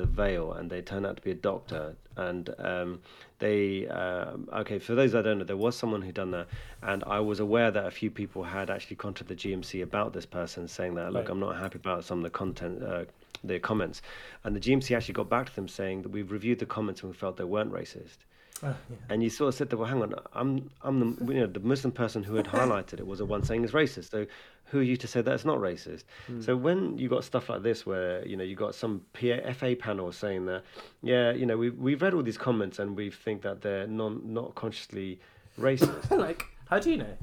the 0.00 0.06
veil, 0.06 0.52
and 0.52 0.70
they 0.70 0.80
turned 0.82 1.06
out 1.06 1.16
to 1.16 1.22
be 1.22 1.30
a 1.30 1.34
doctor. 1.34 1.94
And 2.16 2.50
um, 2.58 3.00
they 3.38 3.87
um 3.88 4.48
okay, 4.52 4.78
for 4.78 4.94
those 4.94 5.12
that 5.12 5.22
don't 5.22 5.38
know, 5.38 5.44
there 5.44 5.56
was 5.56 5.76
someone 5.76 6.02
who 6.02 6.12
done 6.12 6.30
that, 6.32 6.48
and 6.82 7.04
I 7.04 7.20
was 7.20 7.38
aware 7.40 7.70
that 7.70 7.87
a 7.87 7.90
few 7.90 8.11
people 8.11 8.42
had 8.42 8.70
actually 8.70 8.96
contacted 8.96 9.28
the 9.28 9.37
GMC 9.48 9.82
about 9.82 10.12
this 10.12 10.26
person, 10.26 10.66
saying 10.68 10.94
that 10.94 11.12
look, 11.12 11.24
Right. 11.26 11.30
I'm 11.32 11.40
not 11.40 11.56
happy 11.56 11.76
about 11.78 12.04
some 12.04 12.18
of 12.18 12.24
the 12.24 12.30
content. 12.30 12.82
Uh, 12.82 13.04
the 13.44 13.61
comments 13.61 14.02
and 14.42 14.56
the 14.56 14.58
GMC 14.58 14.96
actually 14.96 15.14
got 15.14 15.28
back 15.30 15.46
to 15.48 15.54
them 15.54 15.68
saying 15.68 16.02
that 16.02 16.08
we've 16.08 16.32
reviewed 16.32 16.58
the 16.58 16.66
comments 16.66 17.02
and 17.02 17.12
we 17.12 17.16
felt 17.16 17.37
they 17.37 17.44
weren't 17.44 17.72
racist 17.72 18.16
Oh, 18.64 18.74
yeah. 18.90 18.96
and 19.11 19.22
you 19.22 19.30
sort 19.30 19.46
of 19.50 19.54
said 19.54 19.70
that, 19.70 19.76
well, 19.76 19.87
hang 19.87 20.02
on, 20.02 20.12
I'm, 20.34 20.68
I'm 20.82 20.98
the, 20.98 21.32
you 21.34 21.40
know, 21.42 21.46
the 21.46 21.61
Muslim 21.61 21.92
person 21.92 22.24
who 22.24 22.34
had 22.34 22.46
highlighted 22.58 22.94
it 22.94 23.06
was 23.06 23.20
the 23.20 23.26
one 23.26 23.44
saying 23.44 23.62
it's 23.62 23.72
racist. 23.72 24.11
So 24.11 24.26
who 24.70 24.81
are 24.81 24.83
you 24.83 24.96
to 24.98 25.07
say 25.07 25.20
that 25.22 25.33
it's 25.33 25.44
not 25.44 25.59
racist? 25.59 26.04
So 26.40 26.57
when 26.57 26.98
you 26.98 27.09
got 27.09 27.24
stuff 27.24 27.48
like 27.48 27.62
this, 27.62 27.87
where 27.87 28.26
you 28.26 28.37
know 28.37 28.44
you 28.44 28.54
got 28.57 28.74
some 28.74 29.02
PA, 29.14 29.52
FA 29.52 29.74
panel 29.76 30.12
saying 30.12 30.46
that, 30.46 30.62
yeah, 31.02 31.33
you 31.33 31.46
know, 31.46 31.57
we 31.57 31.70
we've 31.70 32.02
read 32.02 32.14
all 32.14 32.22
these 32.22 32.38
comments 32.38 32.78
and 32.78 32.96
we 32.96 33.11
think 33.11 33.42
that 33.42 33.62
they're 33.62 33.87
non 33.87 34.20
not 34.33 34.54
consciously 34.54 35.20
racist. 35.59 36.11
like 36.26 36.44
how 36.66 36.78
do 36.78 36.90
you 36.90 36.98
know 36.98 37.16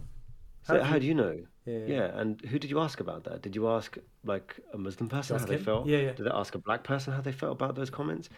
so 0.64 0.76
do 0.78 0.82
how 0.82 0.96
you- 0.96 1.00
do 1.02 1.08
you 1.08 1.14
know? 1.14 1.40
Yeah. 1.66 1.86
Yeah, 1.88 2.20
and 2.20 2.40
who 2.42 2.60
did 2.60 2.70
you 2.70 2.80
ask 2.80 3.00
about 3.00 3.24
that? 3.24 3.42
Did 3.42 3.56
you 3.56 3.68
ask 3.68 3.98
like 4.24 4.56
a 4.74 4.78
Muslim 4.78 5.10
person 5.10 5.40
how 5.40 5.46
they 5.46 5.58
felt? 5.58 5.88
Yeah, 5.88 5.98
yeah. 5.98 6.12
Did 6.14 6.28
they 6.28 6.32
ask 6.32 6.54
a 6.54 6.60
black 6.60 6.84
person 6.84 7.12
how 7.12 7.22
they 7.22 7.32
felt 7.32 7.54
about 7.54 7.74
those 7.74 7.90
comments? 7.90 8.30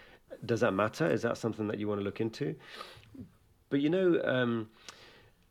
Does 0.45 0.61
that 0.61 0.71
matter? 0.73 1.05
Is 1.09 1.23
that 1.23 1.37
something 1.37 1.67
that 1.67 1.77
you 1.77 1.89
want 1.89 1.99
to 1.99 2.05
look 2.05 2.21
into? 2.21 2.55
But 3.69 3.81
you 3.81 3.89
know, 3.89 4.21
um, 4.23 4.69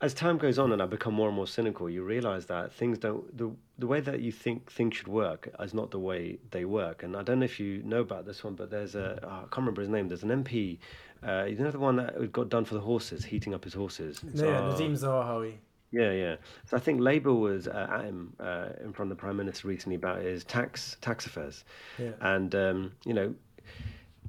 as 0.01 0.13
time 0.13 0.37
goes 0.37 0.59
on 0.59 0.73
and 0.73 0.83
I 0.83 0.87
become 0.87 1.15
more 1.15 1.29
and 1.29 1.37
more 1.37 1.47
cynical, 1.47 1.89
you 1.89 2.03
realize 2.03 2.47
that 2.47 2.73
things 2.73 2.99
don't 2.99 3.37
the 3.37 3.51
the 3.79 3.87
way 3.87 4.01
that 4.01 4.21
you 4.21 4.33
think 4.33 4.71
things 4.71 4.97
should 4.97 5.09
work 5.09 5.49
is 5.61 5.75
not 5.75 5.91
the 5.91 5.99
way 5.99 6.39
they 6.51 6.65
work. 6.65 7.03
And 7.03 7.17
I 7.17 7.23
don't 7.23 7.39
know 7.41 7.45
if 7.45 7.59
you 7.61 7.83
know 7.83 8.01
about 8.01 8.27
this 8.27 8.45
one, 8.45 8.55
but 8.55 8.71
there's 8.71 8.95
a 8.95 9.19
oh, 9.23 9.29
I 9.29 9.41
can't 9.41 9.59
remember 9.59 9.81
his 9.81 9.91
name. 9.91 10.09
There's 10.09 10.23
an 10.23 10.45
MP. 10.45 10.79
Uh, 11.27 11.45
you 11.45 11.57
know 11.57 11.71
the 11.71 11.79
one 11.79 11.97
that 11.97 12.33
got 12.33 12.51
done 12.51 12.65
for 12.65 12.75
the 12.75 12.81
horses, 12.81 13.25
heating 13.25 13.55
up 13.55 13.65
his 13.65 13.75
horses. 13.75 14.21
Yeah, 14.35 14.47
uh, 14.47 14.75
Nadhim 14.75 14.93
Zahawi 14.93 15.55
yeah, 15.93 16.13
yeah. 16.13 16.37
So 16.67 16.77
I 16.77 16.81
think 16.81 17.01
Labour 17.01 17.33
was 17.33 17.69
uh, 17.69 17.87
at 17.91 18.05
him 18.05 18.35
uh, 18.41 18.69
in 18.83 18.93
front 18.93 19.11
of 19.11 19.17
the 19.17 19.21
Prime 19.21 19.37
Minister 19.37 19.69
recently 19.69 19.97
about 19.97 20.21
his 20.21 20.45
tax 20.45 20.97
tax 21.01 21.27
affairs, 21.27 21.65
yeah 21.99 22.11
and 22.21 22.55
um, 22.55 22.93
you 23.05 23.15
know, 23.15 23.35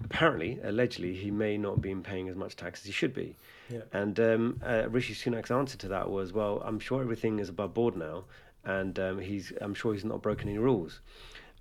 apparently, 0.03 0.59
allegedly, 0.63 1.13
he 1.13 1.31
may 1.31 1.57
not 1.57 1.75
have 1.75 1.81
been 1.81 2.03
paying 2.03 2.29
as 2.29 2.35
much 2.35 2.55
tax 2.55 2.81
as 2.81 2.85
he 2.85 2.91
should 2.91 3.13
be. 3.13 3.35
Yeah 3.69 3.81
And 3.91 4.19
um, 4.19 4.61
uh, 4.65 4.89
Rishi 4.89 5.13
Sunak's 5.13 5.51
answer 5.51 5.77
to 5.77 5.87
that 5.89 6.09
was, 6.09 6.33
"Well, 6.33 6.61
I'm 6.65 6.79
sure 6.79 7.01
everything 7.01 7.39
is 7.39 7.49
above 7.49 7.73
board 7.73 7.95
now, 7.95 8.25
and 8.63 8.97
um, 8.99 9.19
he's 9.19 9.53
I'm 9.61 9.73
sure 9.73 9.93
he's 9.93 10.05
not 10.05 10.21
broken 10.21 10.49
any 10.49 10.57
rules." 10.57 11.01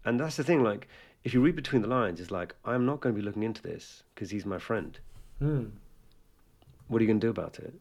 And 0.05 0.21
that's 0.21 0.37
the 0.37 0.45
thing. 0.45 0.63
Like, 0.63 0.89
if 1.25 1.35
you 1.35 1.41
read 1.41 1.57
between 1.57 1.83
the 1.83 1.89
lines, 1.89 2.21
it's 2.21 2.31
like 2.31 2.55
I'm 2.65 2.87
not 2.87 3.01
going 3.01 3.15
to 3.15 3.21
be 3.21 3.25
looking 3.25 3.43
into 3.43 3.63
this 3.63 4.05
because 4.15 4.31
he's 4.31 4.47
my 4.47 4.59
friend. 4.59 4.99
Hmm. 5.41 5.65
What 6.89 7.01
are 7.01 7.05
you 7.05 7.09
going 7.09 7.21
to 7.21 7.27
do 7.27 7.31
about 7.31 7.59
it? 7.59 7.75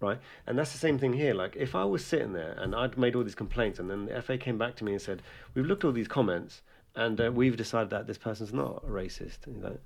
Right? 0.00 0.18
And 0.46 0.58
that's 0.58 0.72
the 0.72 0.78
same 0.78 0.98
thing 0.98 1.12
here. 1.12 1.34
Like, 1.34 1.56
if 1.56 1.74
I 1.74 1.84
was 1.84 2.04
sitting 2.04 2.32
there 2.32 2.52
and 2.58 2.74
I'd 2.74 2.98
made 2.98 3.14
all 3.14 3.22
these 3.22 3.34
complaints, 3.34 3.78
and 3.78 3.88
then 3.88 4.06
the 4.06 4.20
FA 4.22 4.36
came 4.36 4.58
back 4.58 4.76
to 4.76 4.84
me 4.84 4.92
and 4.92 5.00
said, 5.00 5.22
We've 5.54 5.66
looked 5.66 5.84
at 5.84 5.88
all 5.88 5.92
these 5.92 6.08
comments, 6.08 6.62
and 6.94 7.20
uh, 7.20 7.30
we've 7.32 7.56
decided 7.56 7.90
that 7.90 8.06
this 8.06 8.18
person's 8.18 8.52
not 8.52 8.82
a 8.84 8.90
racist. 8.90 9.38
Like, 9.46 9.72
"Uh, 9.72 9.76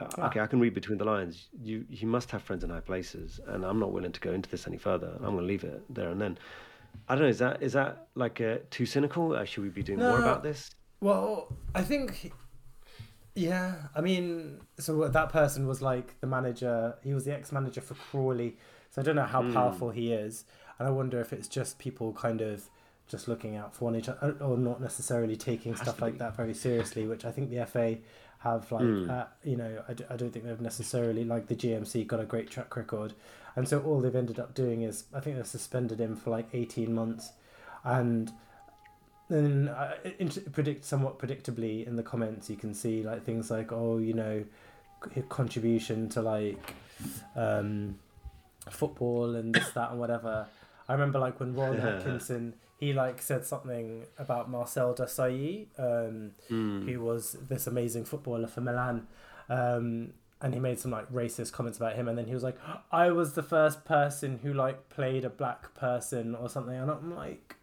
Ah. 0.00 0.26
Okay, 0.26 0.40
I 0.40 0.46
can 0.46 0.58
read 0.60 0.74
between 0.74 0.98
the 0.98 1.04
lines. 1.04 1.48
You, 1.62 1.84
you 1.88 2.06
must 2.08 2.30
have 2.32 2.42
friends 2.42 2.64
in 2.64 2.70
high 2.70 2.80
places, 2.80 3.40
and 3.46 3.64
I'm 3.64 3.78
not 3.78 3.92
willing 3.92 4.12
to 4.12 4.20
go 4.20 4.32
into 4.32 4.48
this 4.50 4.66
any 4.66 4.76
further. 4.78 5.12
I'm 5.16 5.32
going 5.32 5.38
to 5.38 5.42
leave 5.44 5.64
it 5.64 5.82
there 5.88 6.08
and 6.10 6.20
then. 6.20 6.38
I 7.08 7.14
don't 7.14 7.22
know. 7.24 7.28
Is 7.28 7.38
that 7.40 7.62
is 7.62 7.72
that 7.74 8.06
like 8.14 8.40
uh, 8.40 8.58
too 8.70 8.86
cynical? 8.86 9.34
Uh, 9.34 9.44
should 9.44 9.64
we 9.64 9.68
be 9.70 9.82
doing 9.82 9.98
more 9.98 10.18
about 10.20 10.42
this? 10.42 10.70
Well, 11.00 11.52
I 11.74 11.82
think, 11.82 12.32
yeah. 13.34 13.74
I 13.94 14.00
mean, 14.00 14.60
so 14.78 15.08
that 15.08 15.28
person 15.30 15.66
was 15.66 15.82
like 15.82 16.18
the 16.20 16.26
manager. 16.26 16.94
He 17.02 17.12
was 17.14 17.24
the 17.24 17.34
ex-manager 17.34 17.80
for 17.80 17.94
Crawley. 17.94 18.56
So 18.90 19.02
I 19.02 19.04
don't 19.04 19.16
know 19.16 19.24
how 19.24 19.42
Hmm. 19.42 19.52
powerful 19.52 19.90
he 19.90 20.12
is, 20.12 20.44
and 20.78 20.86
I 20.86 20.90
wonder 20.92 21.20
if 21.20 21.32
it's 21.32 21.48
just 21.48 21.78
people 21.78 22.12
kind 22.12 22.40
of 22.40 22.70
just 23.08 23.26
looking 23.28 23.56
out 23.56 23.74
for 23.74 23.86
one 23.86 23.96
each 23.96 24.08
other, 24.08 24.36
or 24.40 24.56
not 24.56 24.80
necessarily 24.80 25.36
taking 25.36 25.74
stuff 25.74 26.00
like 26.00 26.18
that 26.18 26.36
very 26.36 26.54
seriously. 26.54 27.06
Which 27.06 27.24
I 27.24 27.32
think 27.32 27.50
the 27.50 27.66
FA 27.66 27.98
have 28.44 28.70
like, 28.70 28.82
Hmm. 28.82 29.10
uh, 29.10 29.24
you 29.42 29.56
know, 29.56 29.82
I, 29.88 29.92
d- 29.94 30.04
I 30.08 30.16
don't 30.16 30.32
think 30.32 30.44
they've 30.44 30.60
necessarily 30.60 31.24
like 31.24 31.48
the 31.48 31.56
GMC 31.56 32.06
got 32.06 32.20
a 32.20 32.24
great 32.24 32.48
track 32.50 32.76
record, 32.76 33.14
and 33.56 33.68
so 33.68 33.80
all 33.82 34.00
they've 34.00 34.14
ended 34.14 34.38
up 34.38 34.54
doing 34.54 34.82
is 34.82 35.04
I 35.12 35.20
think 35.20 35.36
they've 35.36 35.46
suspended 35.46 35.98
him 36.00 36.14
for 36.16 36.30
like 36.30 36.48
eighteen 36.52 36.94
months, 36.94 37.32
and 37.84 38.30
then 39.28 39.68
uh, 39.68 39.94
predict 40.52 40.84
somewhat 40.84 41.18
predictably 41.18 41.86
in 41.86 41.96
the 41.96 42.02
comments 42.02 42.50
you 42.50 42.56
can 42.56 42.74
see 42.74 43.02
like 43.02 43.24
things 43.24 43.50
like 43.50 43.72
oh 43.72 43.96
you 43.96 44.12
know 44.12 44.44
c- 45.14 45.22
contribution 45.30 46.08
to 46.10 46.20
like 46.20 46.74
um, 47.34 47.98
football 48.70 49.34
and 49.36 49.54
this 49.54 49.70
that 49.70 49.90
and 49.90 49.98
whatever. 50.00 50.46
I 50.88 50.92
remember 50.92 51.18
like 51.18 51.40
when 51.40 51.54
ron 51.54 51.76
atkinson 51.90 52.54
he 52.84 52.92
like 53.04 53.18
said 53.30 53.42
something 53.52 53.86
about 54.24 54.44
marcel 54.56 54.94
desailly 55.00 55.54
um, 55.78 56.32
Hmm. 56.48 56.86
who 56.86 56.94
was 57.08 57.22
this 57.50 57.66
amazing 57.72 58.04
footballer 58.04 58.46
for 58.54 58.60
milan 58.68 59.06
um, 59.48 59.88
and 60.42 60.52
he 60.56 60.60
made 60.68 60.78
some 60.78 60.90
like 60.98 61.08
racist 61.22 61.52
comments 61.52 61.78
about 61.78 61.94
him 61.98 62.06
and 62.08 62.16
then 62.18 62.26
he 62.30 62.34
was 62.38 62.42
like 62.48 62.58
i 62.92 63.06
was 63.18 63.28
the 63.40 63.42
first 63.56 63.84
person 63.96 64.30
who 64.42 64.52
like 64.64 64.78
played 64.96 65.24
a 65.24 65.30
black 65.42 65.62
person 65.74 66.34
or 66.34 66.48
something 66.48 66.76
and 66.82 66.90
i'm 66.90 67.14
like 67.24 67.56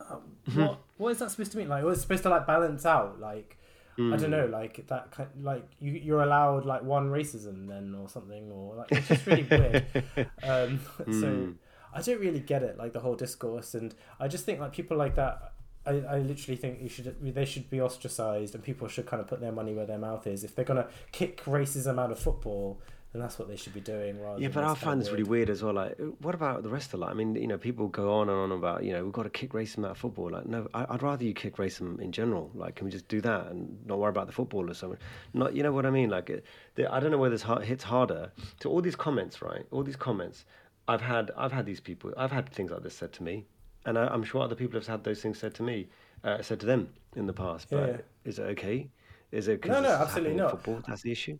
uh, 0.00 0.16
what 0.54 0.78
what 0.98 1.10
is 1.12 1.18
that 1.20 1.30
supposed 1.30 1.52
to 1.52 1.58
mean 1.58 1.68
like 1.68 1.82
was 1.84 2.00
supposed 2.00 2.22
to 2.22 2.28
like 2.36 2.46
balance 2.46 2.84
out 2.86 3.20
like 3.20 3.50
i 3.98 4.02
Hmm. 4.02 4.16
don't 4.20 4.30
know 4.30 4.44
like 4.60 4.74
that 4.88 5.10
kind 5.10 5.30
like 5.42 5.64
you 5.80 5.92
you're 6.06 6.20
allowed 6.28 6.66
like 6.66 6.82
one 6.82 7.06
racism 7.18 7.66
then 7.72 7.94
or 7.98 8.06
something 8.16 8.44
or 8.52 8.74
like 8.80 8.88
it's 8.92 9.08
just 9.08 9.26
really 9.26 9.46
weird 9.50 9.86
um 10.52 10.80
so 11.22 11.28
Hmm. 11.30 11.52
I 11.96 12.02
don't 12.02 12.20
really 12.20 12.40
get 12.40 12.62
it 12.62 12.76
like 12.76 12.92
the 12.92 13.00
whole 13.00 13.14
discourse 13.14 13.74
and 13.74 13.94
i 14.20 14.28
just 14.28 14.44
think 14.44 14.60
like 14.60 14.72
people 14.72 14.96
like 14.96 15.14
that 15.14 15.52
I, 15.84 16.00
I 16.00 16.18
literally 16.18 16.56
think 16.56 16.82
you 16.82 16.88
should 16.88 17.16
they 17.22 17.44
should 17.44 17.70
be 17.70 17.80
ostracized 17.80 18.54
and 18.54 18.62
people 18.62 18.88
should 18.88 19.06
kind 19.06 19.20
of 19.20 19.28
put 19.28 19.40
their 19.40 19.52
money 19.52 19.72
where 19.72 19.86
their 19.86 19.98
mouth 19.98 20.26
is 20.26 20.44
if 20.44 20.54
they're 20.54 20.64
gonna 20.64 20.88
kick 21.12 21.44
racism 21.44 22.00
out 22.00 22.10
of 22.10 22.18
football 22.18 22.80
then 23.16 23.22
that's 23.22 23.38
what 23.38 23.48
they 23.48 23.56
should 23.56 23.72
be 23.72 23.80
doing 23.80 24.20
rather 24.20 24.40
Yeah, 24.40 24.48
but 24.48 24.62
I 24.62 24.74
find 24.74 25.00
this 25.00 25.10
really 25.10 25.22
weird 25.22 25.48
as 25.48 25.62
well. 25.62 25.72
Like, 25.72 25.96
what 26.20 26.34
about 26.34 26.62
the 26.62 26.68
rest 26.68 26.92
of 26.92 27.00
life? 27.00 27.10
I 27.10 27.14
mean, 27.14 27.34
you 27.34 27.46
know, 27.46 27.56
people 27.56 27.88
go 27.88 28.12
on 28.12 28.28
and 28.28 28.36
on 28.36 28.52
about, 28.52 28.84
you 28.84 28.92
know, 28.92 29.02
we've 29.04 29.12
got 29.12 29.22
to 29.22 29.30
kick 29.30 29.52
racism 29.52 29.86
out 29.86 29.92
of 29.92 29.98
football. 29.98 30.30
Like, 30.30 30.44
no, 30.46 30.68
I, 30.74 30.84
I'd 30.90 31.02
rather 31.02 31.24
you 31.24 31.32
kick 31.32 31.56
racism 31.56 31.98
in 32.00 32.12
general. 32.12 32.50
Like, 32.54 32.74
can 32.74 32.84
we 32.84 32.90
just 32.90 33.08
do 33.08 33.22
that 33.22 33.46
and 33.46 33.78
not 33.86 33.98
worry 33.98 34.10
about 34.10 34.26
the 34.26 34.32
football 34.32 34.70
or 34.70 34.74
something? 34.74 34.98
Not, 35.32 35.54
you 35.54 35.62
know 35.62 35.72
what 35.72 35.86
I 35.86 35.90
mean? 35.90 36.10
Like, 36.10 36.28
it, 36.28 36.44
the, 36.74 36.92
I 36.92 37.00
don't 37.00 37.10
know 37.10 37.18
whether 37.18 37.36
this 37.36 37.46
hits 37.66 37.84
harder. 37.84 38.32
To 38.60 38.68
all 38.68 38.82
these 38.82 38.96
comments, 38.96 39.40
right? 39.40 39.64
All 39.70 39.82
these 39.82 39.96
comments, 39.96 40.44
I've 40.88 41.00
had, 41.00 41.30
I've 41.36 41.52
had 41.52 41.66
these 41.66 41.80
people, 41.80 42.12
I've 42.16 42.30
had 42.32 42.48
things 42.52 42.70
like 42.70 42.82
this 42.82 42.94
said 42.96 43.12
to 43.14 43.22
me, 43.22 43.44
and 43.86 43.98
I, 43.98 44.06
I'm 44.08 44.22
sure 44.22 44.42
other 44.42 44.54
people 44.54 44.78
have 44.78 44.86
had 44.86 45.04
those 45.04 45.20
things 45.20 45.38
said 45.38 45.54
to 45.54 45.62
me, 45.62 45.88
uh, 46.24 46.42
said 46.42 46.60
to 46.60 46.66
them 46.66 46.88
in 47.16 47.26
the 47.26 47.32
past. 47.32 47.68
But 47.70 47.88
Yeah. 47.88 47.96
is 48.24 48.38
it 48.38 48.42
okay? 48.54 48.88
Is 49.32 49.48
it? 49.48 49.64
No, 49.66 49.80
no, 49.80 49.90
absolutely 49.90 50.36
not. 50.36 50.50
Football, 50.52 50.82
that's 50.86 51.02
the 51.02 51.12
issue. 51.12 51.38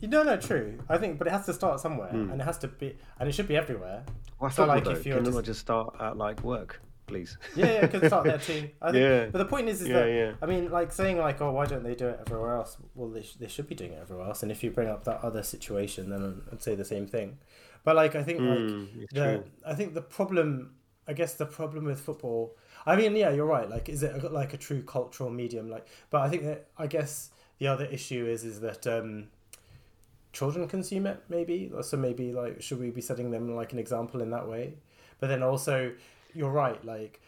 no 0.00 0.22
no 0.22 0.36
true 0.36 0.78
i 0.88 0.96
think 0.96 1.18
but 1.18 1.26
it 1.26 1.32
has 1.32 1.44
to 1.44 1.52
start 1.52 1.80
somewhere 1.80 2.10
Hmm. 2.10 2.30
and 2.30 2.40
it 2.40 2.44
has 2.44 2.56
to 2.58 2.68
be 2.68 2.96
and 3.18 3.28
it 3.28 3.32
should 3.32 3.48
be 3.48 3.56
everywhere 3.56 4.04
Why 4.38 4.48
So, 4.48 4.64
like, 4.64 4.84
though? 4.84 4.92
if 4.92 5.04
you're 5.04 5.16
Can 5.16 5.24
just- 5.24 5.34
not 5.34 5.44
just 5.44 5.58
start 5.60 5.96
at 5.98 6.16
like 6.16 6.40
work, 6.44 6.80
please? 7.08 7.36
yeah, 7.56 7.66
yeah, 7.66 7.84
it 7.84 7.90
could 7.90 8.06
start 8.06 8.24
there 8.24 8.38
too. 8.38 8.68
I 8.82 8.92
think, 8.92 9.02
Yeah. 9.02 9.26
But 9.32 9.38
the 9.38 9.50
point 9.54 9.68
is, 9.68 9.82
is 9.82 9.88
Yeah, 9.88 10.00
that 10.02 10.08
yeah. 10.20 10.32
I 10.40 10.46
mean, 10.46 10.70
like 10.70 10.92
saying 10.92 11.18
like, 11.18 11.40
oh, 11.40 11.50
why 11.50 11.66
don't 11.66 11.82
they 11.82 11.96
do 11.96 12.06
it 12.06 12.20
everywhere 12.24 12.54
else? 12.54 12.76
Well, 12.94 13.08
they, 13.10 13.22
sh- 13.22 13.34
they 13.42 13.48
should 13.48 13.66
be 13.66 13.74
doing 13.74 13.92
it 13.94 13.98
everywhere 14.00 14.26
else. 14.28 14.44
And 14.44 14.52
if 14.52 14.62
you 14.62 14.70
bring 14.70 14.88
up 14.88 15.02
that 15.10 15.18
other 15.28 15.42
situation, 15.42 16.10
then 16.10 16.42
I'd 16.52 16.62
say 16.62 16.76
the 16.76 16.84
same 16.84 17.06
thing. 17.08 17.38
But 17.84 17.96
like, 17.96 18.14
I 18.14 18.22
think 18.22 18.44
like 18.46 18.66
Mm, 18.66 19.02
it's 19.02 19.12
the 19.12 19.22
true. 19.22 19.44
I 19.66 19.74
think 19.74 19.94
the 19.94 20.02
problem, 20.02 20.74
I 21.06 21.12
guess 21.12 21.34
the 21.34 21.46
problem 21.46 21.84
with 21.84 22.00
football. 22.00 22.56
I 22.86 22.96
mean, 22.96 23.16
yeah, 23.16 23.30
you're 23.30 23.46
right. 23.46 23.68
Like, 23.68 23.88
is 23.88 24.02
it 24.02 24.22
a, 24.22 24.28
like 24.28 24.54
a 24.54 24.56
true 24.58 24.82
cultural 24.82 25.30
medium? 25.30 25.68
Like, 25.70 25.86
but 26.10 26.22
I 26.22 26.28
think 26.28 26.44
that 26.44 26.68
I 26.78 26.86
guess 26.86 27.30
the 27.58 27.66
other 27.68 27.84
issue 27.86 28.26
is 28.26 28.44
is 28.44 28.60
that 28.60 28.86
um, 28.86 29.28
children 30.32 30.68
consume 30.68 31.06
it 31.06 31.22
maybe 31.28 31.70
so 31.82 31.96
maybe 31.96 32.32
like 32.32 32.60
should 32.62 32.78
we 32.80 32.90
be 32.90 33.00
setting 33.00 33.30
them 33.30 33.54
like 33.56 33.72
an 33.72 33.78
example 33.78 34.20
in 34.20 34.30
that 34.30 34.46
way 34.48 34.74
but 35.20 35.28
then 35.28 35.42
also 35.42 35.92
you're 36.34 36.50
right 36.50 36.84
like 36.84 37.20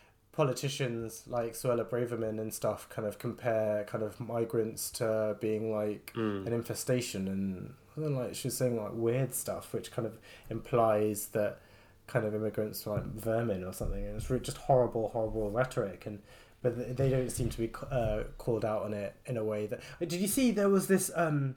politicians 0.44 1.22
like 1.26 1.52
Suella 1.52 1.84
Braverman 1.84 2.40
and 2.40 2.52
stuff 2.52 2.88
kind 2.88 3.06
of 3.06 3.18
compare 3.18 3.84
kind 3.84 4.02
of 4.02 4.18
migrants 4.18 4.90
to 4.92 5.36
being 5.40 5.70
like 5.72 6.12
Mm. 6.16 6.46
an 6.46 6.52
infestation. 6.52 7.28
And 7.28 8.16
like 8.16 8.34
she's 8.34 8.56
saying 8.56 8.82
like 8.82 8.92
weird 8.94 9.34
stuff 9.34 9.74
which 9.74 9.90
kind 9.92 10.06
of 10.06 10.18
implies 10.48 11.18
that 11.36 11.58
kind 12.06 12.24
of 12.26 12.34
immigrants 12.34 12.86
are 12.86 12.96
like 12.96 13.04
vermin 13.28 13.62
or 13.64 13.72
something. 13.72 14.04
And 14.06 14.16
it's 14.16 14.28
just 14.46 14.56
horrible 14.68 15.10
horrible 15.10 15.50
rhetoric. 15.50 16.06
And 16.06 16.20
but 16.62 16.96
they 16.96 17.08
don't 17.10 17.30
seem 17.30 17.48
to 17.50 17.58
be 17.58 17.70
uh, 17.90 18.22
called 18.38 18.64
out 18.64 18.82
on 18.82 18.92
it 18.94 19.14
in 19.26 19.36
a 19.36 19.44
way 19.44 19.66
that 19.66 19.80
did 20.00 20.12
you 20.24 20.28
see 20.36 20.50
there 20.50 20.68
was 20.68 20.86
this 20.88 21.10
um 21.14 21.56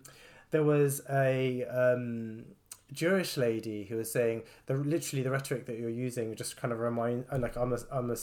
there 0.52 0.64
was 0.64 1.02
a 1.10 1.64
um 1.66 2.46
Jewish 2.94 3.36
lady 3.38 3.84
who 3.86 3.98
was 3.98 4.12
saying 4.12 4.44
the 4.68 4.76
literally 4.76 5.24
the 5.24 5.32
rhetoric 5.32 5.66
that 5.66 5.78
you're 5.80 5.90
using 5.90 6.36
just 6.36 6.56
kind 6.56 6.72
of 6.72 6.80
remind 6.80 7.26
like 7.40 7.56
I'm 7.58 7.74
a, 7.74 7.80
I'm 7.92 8.10
a 8.12 8.16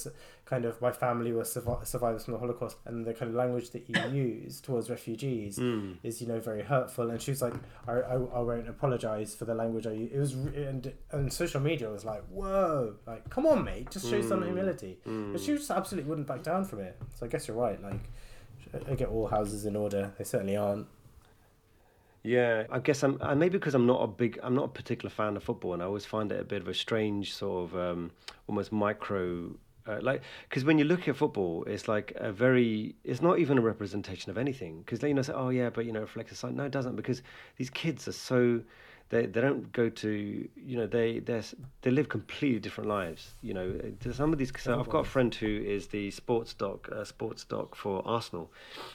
kind 0.47 0.65
of 0.65 0.81
my 0.81 0.93
family 0.93 1.33
was 1.33 1.53
survivors 1.53 2.25
from 2.25 2.33
the 2.35 2.39
Holocaust 2.41 2.77
and 2.87 3.05
the 3.05 3.13
kind 3.13 3.29
of 3.31 3.35
language 3.37 3.71
that 3.71 3.89
you 3.89 4.01
use 4.25 4.61
towards 4.61 4.89
refugees 4.91 5.59
Mm. 5.59 5.97
is 6.03 6.21
you 6.23 6.29
know 6.29 6.41
very 6.41 6.63
hurtful 6.63 7.11
and 7.11 7.21
she 7.21 7.31
was 7.33 7.43
like 7.43 7.55
I, 7.89 7.93
I, 7.93 8.15
I 8.15 8.41
won't 8.41 8.69
apologize 8.69 9.35
for 9.35 9.45
the 9.45 9.55
language 9.55 9.87
I 9.87 9.93
use. 9.93 10.11
it 10.13 10.19
was 10.19 10.33
and 10.35 10.93
and 11.13 11.33
social 11.33 11.61
media 11.61 11.89
was 11.91 12.05
like 12.05 12.23
whoa 12.29 12.95
like 13.07 13.29
come 13.31 13.47
on 13.47 13.65
mate 13.65 13.91
just 13.91 14.09
show 14.09 14.21
some 14.23 14.41
Mm. 14.41 14.47
humility 14.47 14.99
Mm. 15.07 15.33
but 15.33 15.41
she 15.41 15.55
just 15.57 15.71
absolutely 15.71 16.09
wouldn't 16.09 16.27
back 16.29 16.43
down 16.43 16.65
from 16.65 16.81
it 16.81 16.97
so 17.17 17.27
I 17.27 17.29
guess 17.29 17.49
you're 17.49 17.57
right 17.57 17.81
like 17.83 18.01
I 18.89 18.95
get 18.95 19.09
all 19.09 19.27
houses 19.27 19.67
in 19.67 19.75
order 19.75 20.13
they 20.17 20.25
certainly 20.25 20.57
aren't 20.57 20.87
Yeah, 22.23 22.65
I 22.71 22.81
guess 22.81 23.03
I'm. 23.03 23.19
I 23.23 23.35
maybe 23.35 23.57
because 23.59 23.75
I'm 23.75 23.87
not 23.87 24.03
a 24.03 24.07
big, 24.07 24.39
I'm 24.43 24.55
not 24.55 24.65
a 24.65 24.69
particular 24.69 25.09
fan 25.11 25.37
of 25.37 25.43
football, 25.43 25.73
and 25.73 25.83
I 25.83 25.87
always 25.87 26.05
find 26.05 26.31
it 26.31 26.39
a 26.41 26.45
bit 26.45 26.61
of 26.61 26.69
a 26.69 26.75
strange 26.75 27.33
sort 27.35 27.71
of 27.71 27.77
um, 27.77 28.11
almost 28.47 28.73
micro. 28.73 29.55
Uh, 29.87 29.99
like, 30.03 30.23
because 30.49 30.63
when 30.63 30.79
you 30.79 30.85
look 30.85 31.09
at 31.09 31.17
football, 31.17 31.65
it's 31.65 31.89
like 31.89 32.13
a 32.17 32.31
very, 32.31 32.95
it's 33.03 33.23
not 33.23 33.39
even 33.39 33.57
a 33.57 33.63
representation 33.63 34.31
of 34.31 34.37
anything. 34.37 34.81
Because 34.81 35.03
you 35.03 35.15
know, 35.15 35.23
say, 35.23 35.33
oh 35.33 35.49
yeah, 35.49 35.71
but 35.71 35.87
you 35.87 35.93
know, 35.93 36.01
reflects 36.01 36.31
the 36.31 36.37
side. 36.37 36.55
No, 36.55 36.65
it 36.65 36.73
doesn't, 36.73 36.95
because 36.97 37.23
these 37.57 37.71
kids 37.71 38.07
are 38.07 38.13
so, 38.13 38.61
they 39.11 39.27
they 39.27 39.41
don't 39.41 39.71
go 39.73 39.89
to, 39.89 40.49
you 40.57 40.77
know, 40.77 40.87
they 40.87 41.19
they 41.19 41.43
they 41.83 41.91
live 41.91 42.09
completely 42.09 42.59
different 42.61 42.89
lives. 42.89 43.35
You 43.43 43.55
know, 43.55 43.81
some 44.13 44.33
of 44.33 44.39
these. 44.39 44.53
So 44.59 44.79
I've 44.81 44.89
got 44.89 45.01
a 45.01 45.09
friend 45.09 45.35
who 45.35 45.47
is 45.49 45.89
the 45.89 46.11
sports 46.11 46.55
doc, 46.55 46.89
uh, 46.91 47.05
sports 47.05 47.45
doc 47.45 47.75
for 47.75 48.03
Arsenal, 48.07 48.51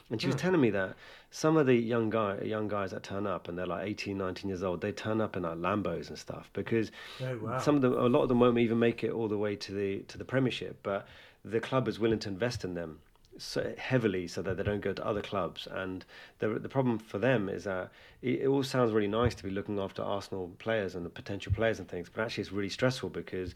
and 0.10 0.20
she 0.22 0.28
was 0.28 0.36
telling 0.38 0.62
me 0.62 0.70
that 0.72 0.96
some 1.32 1.58
of 1.58 1.66
the 1.68 1.76
young 1.76 2.10
guy 2.10 2.40
young 2.42 2.68
guys 2.70 2.92
that 2.92 3.04
turn 3.04 3.28
up 3.28 3.50
and 3.50 3.58
they're 3.58 3.66
like 3.66 3.86
18 3.86 4.18
19 4.18 4.48
years 4.48 4.64
old 4.64 4.80
they 4.80 4.94
turn 4.94 5.20
up 5.20 5.36
in 5.36 5.44
like 5.44 5.58
lambos 5.58 6.08
and 6.08 6.18
stuff 6.18 6.50
because 6.54 6.92
Oh, 7.22 7.38
wow. 7.42 7.58
some 7.58 7.76
of 7.76 7.82
them 7.82 7.92
a 7.94 8.08
lot 8.08 8.22
of 8.22 8.30
them 8.30 8.40
won't 8.40 8.58
even 8.58 8.80
make 8.80 9.04
it 9.04 9.12
all 9.12 9.28
the 9.28 9.38
way 9.38 9.58
to 9.58 9.72
the 9.74 10.00
to 10.04 10.18
the 10.18 10.24
premiership 10.24 10.80
but 10.82 11.06
the 11.44 11.60
club 11.60 11.90
is 11.90 12.00
willing 12.00 12.20
to 12.20 12.30
invest 12.30 12.64
in 12.64 12.74
them 12.74 13.00
so 13.38 13.74
heavily 13.78 14.28
so 14.28 14.42
that 14.42 14.58
they 14.58 14.64
don't 14.64 14.82
go 14.82 14.94
to 14.94 15.06
other 15.06 15.22
clubs 15.22 15.68
and 15.70 16.06
the 16.40 16.48
the 16.48 16.70
problem 16.70 16.98
for 16.98 17.18
them 17.18 17.50
is 17.50 17.66
that 17.66 17.92
it, 18.22 18.42
it 18.42 18.48
all 18.48 18.64
sounds 18.64 18.92
really 18.92 19.08
nice 19.08 19.36
to 19.36 19.44
be 19.44 19.50
looking 19.50 19.78
after 19.80 20.02
Arsenal 20.02 20.52
players 20.58 20.96
and 20.96 21.06
the 21.06 21.10
potential 21.10 21.52
players 21.54 21.80
and 21.80 21.88
things 21.88 22.10
but 22.10 22.24
actually 22.24 22.44
it's 22.44 22.52
really 22.52 22.70
stressful 22.70 23.10
because 23.10 23.54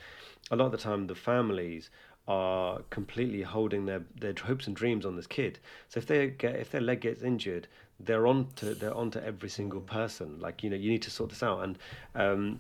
a 0.51 0.55
lot 0.55 0.65
of 0.65 0.71
the 0.71 0.77
time 0.77 1.07
the 1.07 1.15
families 1.15 1.89
are 2.29 2.83
completely 2.91 3.41
holding 3.41 3.85
their, 3.85 4.03
their 4.15 4.35
hopes 4.45 4.67
and 4.67 4.75
dreams 4.75 5.03
on 5.03 5.15
this 5.15 5.25
kid. 5.25 5.59
So 5.89 5.97
if 5.97 6.05
they 6.05 6.27
get 6.27 6.55
if 6.55 6.69
their 6.69 6.79
leg 6.79 7.01
gets 7.01 7.23
injured, 7.23 7.67
they're 7.99 8.27
on 8.27 8.47
to 8.57 8.75
they're 8.75 8.93
on 8.93 9.09
to 9.11 9.25
every 9.25 9.49
single 9.49 9.81
person. 9.81 10.39
Like 10.39 10.63
you 10.63 10.69
know 10.69 10.75
you 10.75 10.91
need 10.91 11.01
to 11.01 11.11
sort 11.11 11.31
this 11.31 11.41
out. 11.41 11.63
And 11.63 11.79
um, 12.13 12.59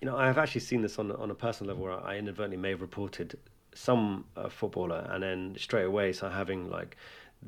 you 0.00 0.06
know 0.06 0.16
I 0.16 0.26
have 0.26 0.38
actually 0.38 0.60
seen 0.60 0.80
this 0.80 0.98
on 0.98 1.10
on 1.10 1.30
a 1.30 1.34
personal 1.34 1.74
level 1.74 1.84
where 1.84 2.06
I 2.06 2.16
inadvertently 2.16 2.56
may 2.56 2.70
have 2.70 2.80
reported 2.80 3.36
some 3.74 4.24
uh, 4.36 4.48
footballer 4.48 5.06
and 5.10 5.22
then 5.22 5.56
straight 5.58 5.84
away 5.84 6.12
so 6.12 6.28
having 6.28 6.70
like 6.70 6.96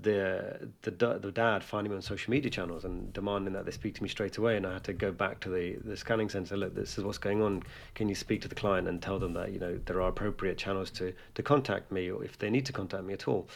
the 0.02 0.68
the 0.82 0.90
the 0.90 1.32
dad 1.32 1.64
finding 1.64 1.90
me 1.90 1.96
on 1.96 2.02
social 2.02 2.30
media 2.30 2.50
channels 2.50 2.84
and 2.84 3.12
demanding 3.12 3.54
that 3.54 3.64
they 3.64 3.70
speak 3.70 3.94
to 3.94 4.02
me 4.02 4.08
straight 4.08 4.36
away 4.36 4.56
and 4.56 4.66
I 4.66 4.74
had 4.74 4.84
to 4.84 4.92
go 4.92 5.10
back 5.10 5.40
to 5.40 5.48
the 5.48 5.76
the 5.84 5.96
scanning 5.96 6.28
center 6.28 6.56
look 6.56 6.74
this 6.74 6.98
is 6.98 7.04
what's 7.04 7.18
going 7.18 7.42
on. 7.42 7.62
Can 7.94 8.08
you 8.08 8.14
speak 8.14 8.42
to 8.42 8.48
the 8.48 8.54
client 8.54 8.88
and 8.88 9.00
tell 9.00 9.18
them 9.18 9.32
that 9.34 9.52
you 9.52 9.58
know 9.58 9.78
there 9.86 10.02
are 10.02 10.08
appropriate 10.08 10.58
channels 10.58 10.90
to 10.92 11.14
to 11.34 11.42
contact 11.42 11.90
me 11.90 12.10
or 12.10 12.22
if 12.22 12.38
they 12.38 12.50
need 12.50 12.66
to 12.66 12.72
contact 12.72 13.04
me 13.04 13.14
at 13.14 13.26
all? 13.26 13.48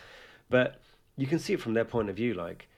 But 0.48 0.80
you 1.16 1.26
can 1.26 1.38
see 1.38 1.52
it 1.52 1.60
from 1.60 1.74
their 1.74 1.84
point 1.84 2.08
of 2.08 2.16
view 2.16 2.32
like 2.32 2.68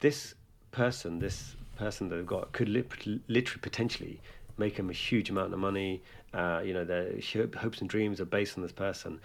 this 0.00 0.34
person 0.72 1.18
this 1.18 1.56
person 1.76 2.08
that 2.08 2.16
they've 2.16 2.26
got 2.26 2.52
could 2.52 2.68
li- 2.68 3.20
literally 3.28 3.60
potentially 3.60 4.20
make 4.56 4.76
them 4.76 4.88
a 4.88 4.94
huge 4.94 5.28
amount 5.28 5.52
of 5.52 5.58
money 5.58 6.02
uh, 6.34 6.60
you 6.64 6.72
know 6.72 6.84
their 6.84 7.12
hopes 7.56 7.80
and 7.80 7.90
dreams 7.90 8.20
are 8.20 8.24
based 8.24 8.56
on 8.56 8.62
this 8.62 8.72
person 8.72 9.20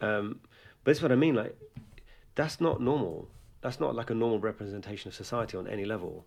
um, 0.00 0.40
but 0.84 0.92
that's 0.92 1.02
what 1.02 1.12
I 1.12 1.16
mean 1.16 1.34
like 1.34 1.54
that's 2.38 2.60
not 2.60 2.80
normal. 2.80 3.26
That's 3.62 3.80
not 3.80 3.96
like 3.96 4.10
a 4.10 4.14
normal 4.14 4.38
representation 4.38 5.08
of 5.08 5.14
society 5.14 5.56
on 5.56 5.66
any 5.66 5.84
level. 5.84 6.24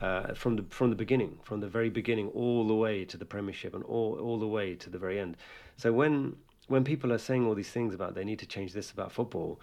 Uh, 0.00 0.32
from 0.32 0.56
the 0.56 0.64
from 0.70 0.88
the 0.88 0.96
beginning, 0.96 1.38
from 1.42 1.60
the 1.60 1.68
very 1.68 1.90
beginning, 1.90 2.28
all 2.28 2.66
the 2.66 2.74
way 2.74 3.04
to 3.04 3.18
the 3.18 3.26
Premiership, 3.26 3.74
and 3.74 3.84
all 3.84 4.18
all 4.18 4.38
the 4.38 4.48
way 4.48 4.74
to 4.74 4.88
the 4.88 4.98
very 4.98 5.20
end. 5.20 5.36
So 5.76 5.92
when 5.92 6.36
when 6.68 6.82
people 6.82 7.12
are 7.12 7.18
saying 7.18 7.46
all 7.46 7.54
these 7.54 7.70
things 7.70 7.94
about 7.94 8.14
they 8.14 8.24
need 8.24 8.38
to 8.38 8.46
change 8.46 8.72
this 8.72 8.90
about 8.90 9.12
football, 9.12 9.60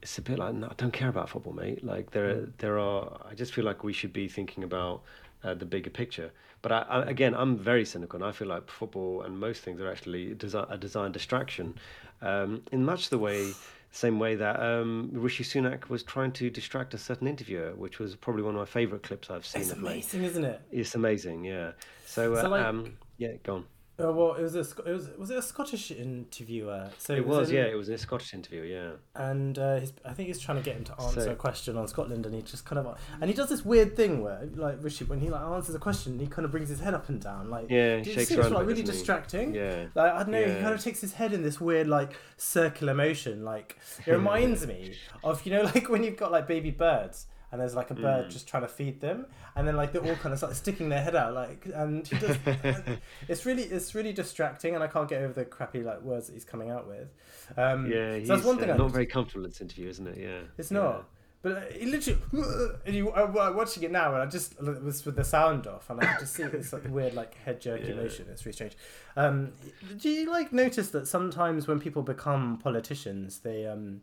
it's 0.00 0.16
a 0.18 0.22
bit 0.22 0.38
like 0.38 0.54
no, 0.54 0.68
I 0.68 0.74
don't 0.76 0.92
care 0.92 1.08
about 1.08 1.28
football, 1.28 1.52
mate. 1.52 1.82
Like 1.82 2.12
there 2.12 2.46
there 2.58 2.78
are. 2.78 3.20
I 3.28 3.34
just 3.34 3.52
feel 3.52 3.64
like 3.64 3.82
we 3.82 3.92
should 3.92 4.12
be 4.12 4.28
thinking 4.28 4.62
about 4.62 5.02
uh, 5.42 5.54
the 5.54 5.66
bigger 5.66 5.90
picture. 5.90 6.30
But 6.62 6.72
I, 6.72 6.78
I, 6.82 7.02
again, 7.10 7.34
I'm 7.34 7.56
very 7.56 7.84
cynical, 7.84 8.18
and 8.18 8.24
I 8.28 8.32
feel 8.32 8.48
like 8.48 8.68
football 8.70 9.22
and 9.22 9.38
most 9.38 9.62
things 9.62 9.80
are 9.80 9.90
actually 9.90 10.34
desi- 10.34 10.70
a 10.70 10.76
design 10.76 11.12
distraction, 11.12 11.74
um, 12.22 12.62
in 12.72 12.84
much 12.84 13.08
the 13.08 13.18
way 13.18 13.52
same 13.92 14.20
way 14.20 14.36
that 14.36 14.60
um, 14.62 15.10
Rishi 15.12 15.42
Sunak 15.42 15.88
was 15.88 16.04
trying 16.04 16.30
to 16.32 16.48
distract 16.48 16.94
a 16.94 16.98
certain 16.98 17.26
interviewer, 17.26 17.74
which 17.74 17.98
was 17.98 18.14
probably 18.14 18.42
one 18.42 18.54
of 18.54 18.60
my 18.60 18.64
favourite 18.66 19.02
clips 19.02 19.30
I've 19.30 19.44
seen 19.44 19.62
it's 19.62 19.72
of 19.72 19.82
late. 19.82 19.92
amazing 19.92 20.22
isn't 20.24 20.44
it 20.44 20.60
It's 20.70 20.94
amazing, 20.94 21.44
yeah. 21.44 21.72
So, 22.06 22.34
uh, 22.34 22.42
So, 22.42 22.48
like- 22.50 22.64
um, 22.66 22.96
yeah, 23.18 23.32
go 23.42 23.54
on. 23.56 23.64
Uh, 24.02 24.12
well, 24.12 24.34
it 24.34 24.42
was 24.42 24.54
a 24.56 24.60
it 24.60 24.92
was 24.92 25.08
was 25.18 25.30
it 25.30 25.38
a 25.38 25.42
Scottish 25.42 25.90
interviewer? 25.90 26.90
So 26.98 27.14
It 27.14 27.26
was, 27.26 27.50
in- 27.50 27.56
yeah, 27.56 27.62
it 27.64 27.74
was 27.76 27.88
a 27.88 27.98
Scottish 27.98 28.32
interview, 28.34 28.62
yeah. 28.62 28.90
And 29.14 29.58
uh, 29.58 29.80
his, 29.80 29.92
I 30.04 30.12
think 30.12 30.28
he's 30.28 30.38
trying 30.38 30.58
to 30.58 30.62
get 30.64 30.76
him 30.76 30.84
to 30.84 31.00
answer 31.00 31.20
So- 31.22 31.32
a 31.32 31.34
question 31.34 31.76
on 31.76 31.86
Scotland, 31.88 32.26
and 32.26 32.34
he 32.34 32.42
just 32.42 32.64
kind 32.64 32.78
of 32.78 32.98
and 33.20 33.28
he 33.30 33.34
does 33.36 33.48
this 33.48 33.64
weird 33.64 33.96
thing 33.96 34.22
where 34.22 34.48
like 34.54 34.82
Rishi 34.82 35.04
when 35.04 35.20
he 35.20 35.28
like 35.30 35.42
answers 35.42 35.74
a 35.74 35.78
question, 35.78 36.18
he 36.18 36.26
kind 36.26 36.44
of 36.44 36.50
brings 36.50 36.68
his 36.68 36.80
head 36.80 36.94
up 36.94 37.08
and 37.08 37.20
down, 37.20 37.50
like 37.50 37.70
Yeah, 37.70 38.02
shakes 38.02 38.32
around 38.32 38.52
like 38.52 38.66
really 38.66 38.82
doesn't 38.82 38.94
he? 38.94 38.98
distracting. 38.98 39.54
Yeah. 39.54 39.86
Like 39.94 40.12
I 40.12 40.18
don't 40.22 40.30
know, 40.32 40.44
he 40.44 40.54
kind 40.60 40.74
of 40.74 40.80
takes 40.82 41.00
his 41.00 41.12
head 41.14 41.32
in 41.32 41.42
this 41.42 41.60
weird 41.60 41.86
like 41.88 42.12
circular 42.36 42.94
motion. 42.94 43.44
Like 43.44 43.76
it 44.06 44.10
reminds 44.20 44.66
me 44.66 44.94
of 45.22 45.44
you 45.44 45.52
know 45.52 45.62
like 45.74 45.88
when 45.88 46.02
you've 46.04 46.16
got 46.16 46.32
like 46.32 46.46
baby 46.48 46.70
birds 46.70 47.26
and 47.52 47.60
there's 47.60 47.74
like 47.74 47.90
a 47.90 47.94
bird 47.94 48.26
Mm. 48.26 48.30
just 48.30 48.46
trying 48.48 48.62
to 48.62 48.68
feed 48.68 49.00
them, 49.00 49.26
and 49.56 49.66
then 49.66 49.76
like 49.76 49.92
they're 49.92 50.04
all 50.06 50.16
kind 50.16 50.32
of 50.34 50.42
like 50.42 50.54
sticking 50.54 50.88
their 50.88 51.02
head 51.02 51.14
out 51.16 51.34
like 51.34 51.66
and 51.74 52.06
he 52.06 52.16
does. 52.18 52.36
it's 53.28 53.46
really 53.46 53.62
it's 53.64 53.94
really 53.94 54.12
distracting, 54.12 54.74
and 54.74 54.82
I 54.84 54.86
can't 54.88 55.08
get 55.08 55.22
over 55.22 55.32
the 55.32 55.44
crappy 55.44 55.82
like 55.82 56.02
words 56.02 56.26
that 56.28 56.34
he's 56.34 56.44
coming 56.44 56.70
out 56.70 56.86
with. 56.88 57.08
Um, 57.56 57.90
Yeah, 57.90 58.12
so 58.12 58.18
he's 58.18 58.28
that's 58.28 58.44
one 58.44 58.58
thing. 58.58 58.70
uh, 58.70 58.76
not 58.76 58.90
very 58.90 59.06
comfortable 59.06 59.44
in 59.44 59.50
this 59.50 59.60
interview, 59.60 59.88
isn't 59.88 60.06
it? 60.06 60.18
Yeah. 60.18 60.40
it's 60.58 60.70
yeah. 60.70 60.78
not. 60.78 61.08
But 61.42 61.52
uh, 61.52 61.60
it 61.70 61.88
literally, 61.88 62.20
and 62.84 62.94
you, 62.94 63.10
I'm 63.14 63.34
I'm 63.38 63.56
watching 63.56 63.82
it 63.82 63.90
now, 63.90 64.12
and 64.12 64.22
I 64.22 64.26
just 64.26 64.52
it 64.60 64.82
was 64.84 65.06
with 65.06 65.16
the 65.16 65.24
sound 65.24 65.66
off, 65.66 65.88
and 65.88 65.98
I 65.98 66.04
could 66.04 66.20
just 66.20 66.34
see 66.34 66.42
this 66.42 66.70
like 66.70 66.86
weird 66.90 67.14
like 67.14 67.34
head 67.44 67.62
jerky 67.62 67.88
Yeah. 67.88 67.94
motion. 67.94 68.26
It's 68.30 68.44
really 68.44 68.52
strange. 68.52 68.76
Um, 69.16 69.52
do 69.96 70.10
you 70.10 70.30
like 70.30 70.52
notice 70.52 70.90
that 70.90 71.08
sometimes 71.08 71.66
when 71.66 71.80
people 71.80 72.02
become 72.02 72.58
politicians, 72.58 73.38
they 73.38 73.64
um, 73.66 74.02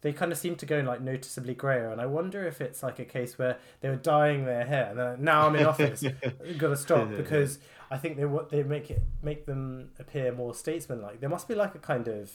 they 0.00 0.12
kind 0.12 0.30
of 0.30 0.38
seem 0.38 0.56
to 0.56 0.66
go 0.66 0.80
like 0.80 1.00
noticeably 1.00 1.54
grayer, 1.54 1.90
and 1.90 2.00
I 2.00 2.06
wonder 2.06 2.46
if 2.46 2.60
it's 2.60 2.82
like 2.82 2.98
a 2.98 3.04
case 3.04 3.38
where 3.38 3.58
they 3.80 3.88
were 3.88 3.96
dyeing 3.96 4.44
their 4.44 4.64
hair, 4.64 4.88
and 4.90 4.98
then 4.98 5.24
now 5.24 5.46
I'm 5.46 5.56
in 5.56 5.66
office, 5.66 6.04
got 6.58 6.68
to 6.68 6.76
stop 6.76 7.10
because 7.16 7.58
I 7.90 7.98
think 7.98 8.16
they 8.16 8.24
what 8.24 8.50
they 8.50 8.62
make 8.62 8.90
it 8.90 9.02
make 9.22 9.46
them 9.46 9.90
appear 9.98 10.32
more 10.32 10.54
statesman-like. 10.54 11.20
There 11.20 11.30
must 11.30 11.48
be 11.48 11.54
like 11.54 11.74
a 11.74 11.78
kind 11.78 12.06
of 12.08 12.30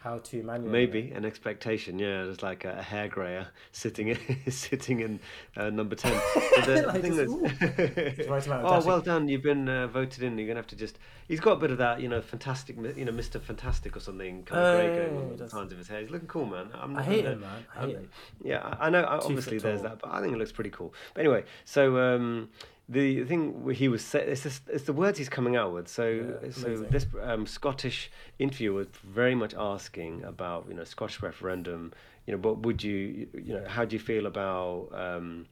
how 0.00 0.18
to 0.18 0.42
manual. 0.42 0.70
Maybe 0.70 1.10
an 1.10 1.24
expectation, 1.24 1.98
yeah. 1.98 2.24
There's 2.24 2.42
like 2.42 2.64
a, 2.64 2.78
a 2.78 2.82
hair 2.82 3.08
grayer 3.08 3.48
sitting 3.72 4.08
in, 4.08 4.18
sitting 4.50 5.00
in 5.00 5.20
uh, 5.56 5.70
number 5.70 5.94
ten. 5.96 6.12
The, 6.58 6.72
the 6.74 6.86
Like 6.88 7.02
thing 7.02 7.14
just, 7.14 8.00
is, 8.10 8.16
Just 8.16 8.28
write 8.28 8.46
'em 8.46 8.52
out, 8.52 8.64
oh 8.64 8.86
well 8.86 9.00
done, 9.00 9.28
you've 9.28 9.42
been 9.42 9.68
uh, 9.68 9.86
voted 9.86 10.22
in. 10.24 10.36
You're 10.38 10.48
gonna 10.48 10.58
have 10.58 10.66
to 10.68 10.76
just. 10.76 10.98
He's 11.28 11.40
got 11.40 11.52
a 11.52 11.56
bit 11.56 11.70
of 11.70 11.78
that, 11.78 12.00
you 12.00 12.08
know, 12.08 12.20
fantastic, 12.20 12.76
you 12.96 13.04
know, 13.04 13.12
Mister 13.12 13.38
Fantastic 13.38 13.96
or 13.96 14.00
something 14.00 14.42
kind 14.44 14.60
of 14.64 14.76
grey 14.76 14.96
going 15.06 15.16
on 15.24 15.30
he 15.30 15.36
the 15.36 15.48
sides 15.50 15.72
of 15.72 15.78
his 15.78 15.88
hair. 15.88 16.00
He's 16.00 16.10
looking 16.10 16.26
cool, 16.28 16.46
man. 16.46 16.68
I'm 16.74 16.92
I 16.92 16.94
not 17.00 17.04
hate 17.04 17.22
gonna- 17.24 17.34
him, 17.34 17.40
man. 17.40 17.64
I 17.76 17.80
hate 17.86 17.96
him. 17.96 18.10
Yeah, 18.42 18.76
I, 18.80 18.86
I 18.86 18.90
know. 18.90 19.02
I, 19.02 19.18
obviously, 19.18 19.58
there's 19.58 19.80
tall. 19.82 19.90
that, 19.90 20.00
but 20.00 20.10
I 20.12 20.20
think 20.20 20.34
it 20.34 20.38
looks 20.38 20.52
pretty 20.52 20.70
cool. 20.70 20.92
But 21.14 21.20
anyway, 21.20 21.44
so 21.64 21.96
um, 21.98 22.48
the 22.88 23.24
thing 23.24 23.70
he 23.74 23.88
was 23.88 24.02
sa- 24.02 24.18
it's, 24.18 24.42
just, 24.42 24.62
it's 24.68 24.84
the 24.84 24.92
words 24.92 25.18
he's 25.18 25.28
coming 25.28 25.56
out 25.56 25.72
with. 25.72 25.88
So 25.88 26.38
Yeah, 26.42 26.50
so 26.50 26.76
this 26.90 27.06
um, 27.22 27.46
Scottish 27.46 28.10
interviewer 28.38 28.74
was 28.74 28.86
very 29.04 29.34
much 29.34 29.54
asking 29.58 30.24
about 30.24 30.66
you 30.68 30.74
know 30.74 30.84
Scottish 30.84 31.22
referendum. 31.22 31.92
You 32.26 32.34
know, 32.34 32.38
what 32.40 32.60
would 32.60 32.82
you 32.82 33.28
you 33.34 33.54
know 33.54 33.64
how 33.66 33.84
do 33.84 33.94
you 33.94 34.00
feel 34.00 34.26
about 34.26 34.88
um, 34.94 35.46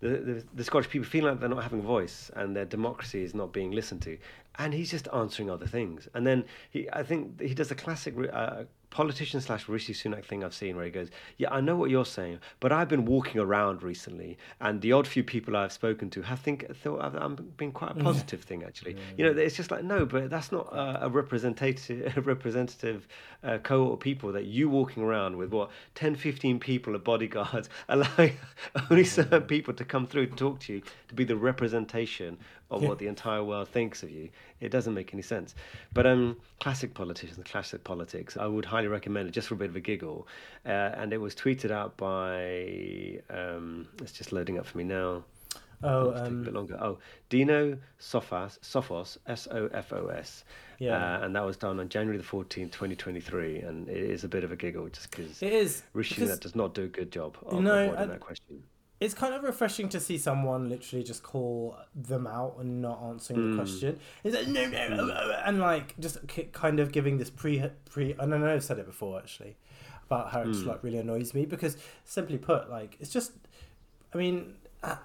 the, 0.00 0.08
the, 0.08 0.44
the 0.54 0.64
Scottish 0.64 0.88
people 0.88 1.06
feel 1.06 1.24
like 1.24 1.40
they're 1.40 1.48
not 1.48 1.62
having 1.62 1.80
a 1.80 1.82
voice 1.82 2.30
and 2.34 2.54
their 2.54 2.64
democracy 2.64 3.22
is 3.22 3.34
not 3.34 3.52
being 3.52 3.72
listened 3.72 4.02
to, 4.02 4.16
and 4.58 4.72
he's 4.72 4.90
just 4.90 5.08
answering 5.12 5.50
other 5.50 5.66
things. 5.66 6.08
And 6.14 6.26
then 6.26 6.44
he, 6.70 6.88
I 6.92 7.02
think 7.02 7.40
he 7.40 7.54
does 7.54 7.70
a 7.70 7.74
classic 7.74 8.14
uh, 8.32 8.64
politician 8.90 9.40
slash 9.40 9.68
Rishi 9.68 9.94
Sunak 9.94 10.24
thing 10.24 10.44
I've 10.44 10.54
seen 10.54 10.76
where 10.76 10.84
he 10.84 10.90
goes, 10.90 11.08
Yeah, 11.38 11.50
I 11.50 11.60
know 11.60 11.76
what 11.76 11.90
you're 11.90 12.04
saying, 12.04 12.40
but 12.58 12.72
I've 12.72 12.88
been 12.88 13.04
walking 13.04 13.40
around 13.40 13.82
recently, 13.82 14.36
and 14.60 14.80
the 14.80 14.92
odd 14.92 15.06
few 15.06 15.22
people 15.22 15.56
I've 15.56 15.72
spoken 15.72 16.10
to 16.10 16.22
have 16.22 16.40
think 16.40 16.74
thought 16.76 17.00
I've, 17.00 17.16
I've 17.16 17.56
been 17.56 17.72
quite 17.72 17.92
a 17.92 17.94
positive 17.94 18.42
thing 18.42 18.64
actually. 18.64 18.94
Yeah, 18.94 19.00
you 19.16 19.24
know, 19.24 19.40
it's 19.40 19.56
just 19.56 19.70
like 19.70 19.84
no, 19.84 20.04
but 20.04 20.30
that's 20.30 20.52
not 20.52 20.72
a, 20.72 21.06
a 21.06 21.08
representative 21.08 22.12
a 22.16 22.20
representative 22.20 23.06
uh, 23.42 23.58
cohort 23.58 23.94
of 23.94 24.00
people 24.00 24.32
that 24.32 24.44
you 24.44 24.68
walking 24.68 25.02
around 25.02 25.36
with 25.36 25.52
what 25.52 25.70
10, 25.94 26.16
15 26.16 26.58
people 26.58 26.94
of 26.94 27.04
bodyguards, 27.04 27.68
allowing 27.88 28.36
only 28.90 29.04
certain 29.04 29.42
people 29.42 29.72
to 29.74 29.84
come 29.84 30.06
through 30.06 30.26
to 30.26 30.36
talk 30.36 30.60
to 30.60 30.74
you 30.74 30.82
to 31.08 31.14
be 31.14 31.24
the 31.24 31.36
representation 31.36 32.38
of 32.70 32.82
yeah. 32.82 32.88
what 32.88 32.98
the 32.98 33.06
entire 33.06 33.42
world 33.42 33.68
thinks 33.68 34.02
of 34.02 34.10
you. 34.10 34.28
It 34.60 34.70
doesn't 34.70 34.94
make 34.94 35.12
any 35.12 35.22
sense. 35.22 35.54
But 35.92 36.06
um, 36.06 36.36
classic 36.60 36.94
politicians, 36.94 37.38
classic 37.44 37.82
politics, 37.84 38.36
I 38.36 38.46
would 38.46 38.64
highly 38.64 38.88
recommend 38.88 39.28
it 39.28 39.32
just 39.32 39.48
for 39.48 39.54
a 39.54 39.56
bit 39.56 39.70
of 39.70 39.76
a 39.76 39.80
giggle. 39.80 40.28
Uh, 40.66 40.68
and 40.68 41.12
it 41.12 41.18
was 41.18 41.34
tweeted 41.34 41.70
out 41.70 41.96
by, 41.96 43.20
um, 43.34 43.88
it's 44.02 44.12
just 44.12 44.32
loading 44.32 44.58
up 44.58 44.66
for 44.66 44.78
me 44.78 44.84
now. 44.84 45.24
Oh, 45.82 46.12
um, 46.14 46.42
a 46.42 46.44
bit 46.44 46.52
longer. 46.52 46.78
Oh, 46.78 46.98
Dino 47.30 47.78
Sofos, 47.98 48.58
Sophos, 48.60 49.16
S 49.26 49.48
O 49.50 49.70
F 49.72 49.94
O 49.94 50.08
S. 50.08 50.44
Yeah. 50.78 51.16
Uh, 51.16 51.24
and 51.24 51.34
that 51.34 51.44
was 51.44 51.56
done 51.56 51.80
on 51.80 51.88
January 51.88 52.18
the 52.18 52.24
14th, 52.24 52.70
2023. 52.70 53.60
And 53.60 53.88
it 53.88 53.96
is 53.96 54.24
a 54.24 54.28
bit 54.28 54.44
of 54.44 54.52
a 54.52 54.56
giggle 54.56 54.88
just 54.90 55.10
because 55.10 55.42
it 55.42 55.52
is. 55.52 55.82
Rishi 55.94 56.26
that 56.26 56.40
does 56.40 56.54
not 56.54 56.74
do 56.74 56.84
a 56.84 56.88
good 56.88 57.10
job 57.10 57.38
of 57.46 57.62
no, 57.62 57.84
avoiding 57.84 58.08
that 58.08 58.20
question 58.20 58.62
it's 59.00 59.14
kind 59.14 59.32
of 59.32 59.42
refreshing 59.42 59.88
to 59.88 59.98
see 59.98 60.18
someone 60.18 60.68
literally 60.68 61.02
just 61.02 61.22
call 61.22 61.76
them 61.94 62.26
out 62.26 62.56
and 62.60 62.82
not 62.82 63.02
answering 63.02 63.40
mm. 63.40 63.42
the 63.42 63.50
hmm. 63.50 63.56
question. 63.56 64.00
Is 64.22 64.34
like 64.34 64.46
no, 64.48 64.68
no, 64.68 64.78
mm. 64.78 65.42
and 65.48 65.58
like 65.58 65.98
just 65.98 66.18
kind 66.52 66.78
of 66.78 66.92
giving 66.92 67.16
this 67.16 67.30
pre 67.30 67.64
pre. 67.88 68.14
And 68.18 68.34
I 68.34 68.38
know 68.38 68.52
I've 68.52 68.62
said 68.62 68.78
it 68.78 68.86
before 68.86 69.18
actually 69.18 69.56
about 70.04 70.30
how 70.30 70.42
it 70.42 70.46
just 70.46 70.62
hmm. 70.62 70.68
like 70.68 70.84
really 70.84 70.98
annoys 70.98 71.32
me 71.32 71.46
because 71.46 71.78
simply 72.04 72.36
put, 72.36 72.70
like 72.70 72.96
it's 73.00 73.10
just. 73.10 73.32
I 74.12 74.18
mean. 74.18 74.54
Uh, 74.82 74.96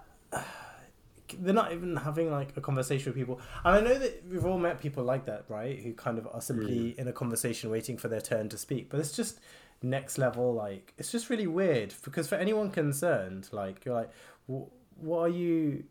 they're 1.39 1.55
not 1.55 1.73
even 1.73 1.95
having 1.95 2.31
like 2.31 2.55
a 2.55 2.61
conversation 2.61 3.11
with 3.11 3.17
people 3.17 3.41
and 3.63 3.75
i 3.75 3.81
know 3.81 3.97
that 3.97 4.23
we've 4.29 4.45
all 4.45 4.59
met 4.59 4.79
people 4.79 5.03
like 5.03 5.25
that 5.25 5.43
right 5.49 5.79
who 5.79 5.91
kind 5.91 6.19
of 6.19 6.27
are 6.31 6.39
simply 6.39 6.93
mm. 6.93 6.97
in 6.97 7.07
a 7.07 7.11
conversation 7.11 7.71
waiting 7.71 7.97
for 7.97 8.07
their 8.07 8.21
turn 8.21 8.47
to 8.47 8.57
speak 8.57 8.89
but 8.89 8.99
it's 8.99 9.11
just 9.11 9.39
next 9.81 10.17
level 10.17 10.53
like 10.53 10.93
it's 10.97 11.11
just 11.11 11.29
really 11.29 11.47
weird 11.47 11.93
because 12.03 12.27
for 12.27 12.35
anyone 12.35 12.71
concerned 12.71 13.47
like 13.51 13.85
you're 13.85 13.93
like 13.93 14.09
what 14.47 15.19
are 15.19 15.29
you 15.29 15.83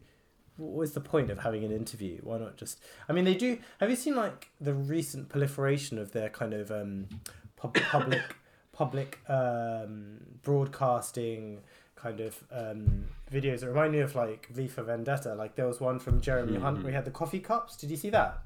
what 0.57 0.83
is 0.83 0.93
the 0.93 1.01
point 1.01 1.31
of 1.31 1.39
having 1.41 1.65
an 1.65 1.73
interview? 1.73 2.21
Why 2.23 2.39
not 2.39 2.57
just 2.57 2.81
i 3.09 3.13
mean 3.13 3.25
they 3.25 3.35
do 3.35 3.59
have 3.81 3.91
you 3.91 3.97
seen 3.97 4.15
like 4.15 4.51
the 4.61 4.75
recent 4.75 5.29
proliferation 5.29 5.99
of 5.99 6.13
their 6.13 6.29
kind 6.29 6.55
of 6.55 6.71
um 6.71 7.09
pub- 7.57 7.75
public 7.91 8.23
public 8.73 9.19
um 9.29 10.19
broadcasting 10.43 11.61
kind 11.97 12.21
of 12.21 12.45
um 12.53 13.07
videos 13.33 13.63
it 13.63 13.69
remind 13.69 13.93
me 13.93 14.01
of 14.01 14.15
like 14.15 14.49
v 14.49 14.69
for 14.69 14.83
vendetta? 14.83 15.35
Like 15.35 15.57
there 15.57 15.67
was 15.67 15.81
one 15.81 15.99
from 15.99 16.21
jeremy 16.21 16.53
mm-hmm. 16.53 16.63
hunt 16.63 16.83
where 16.83 16.91
he 16.91 16.95
had 16.95 17.05
the 17.05 17.11
coffee 17.11 17.41
cups. 17.41 17.77
Did 17.77 17.91
you 17.91 17.97
see 17.97 18.11
that 18.11 18.43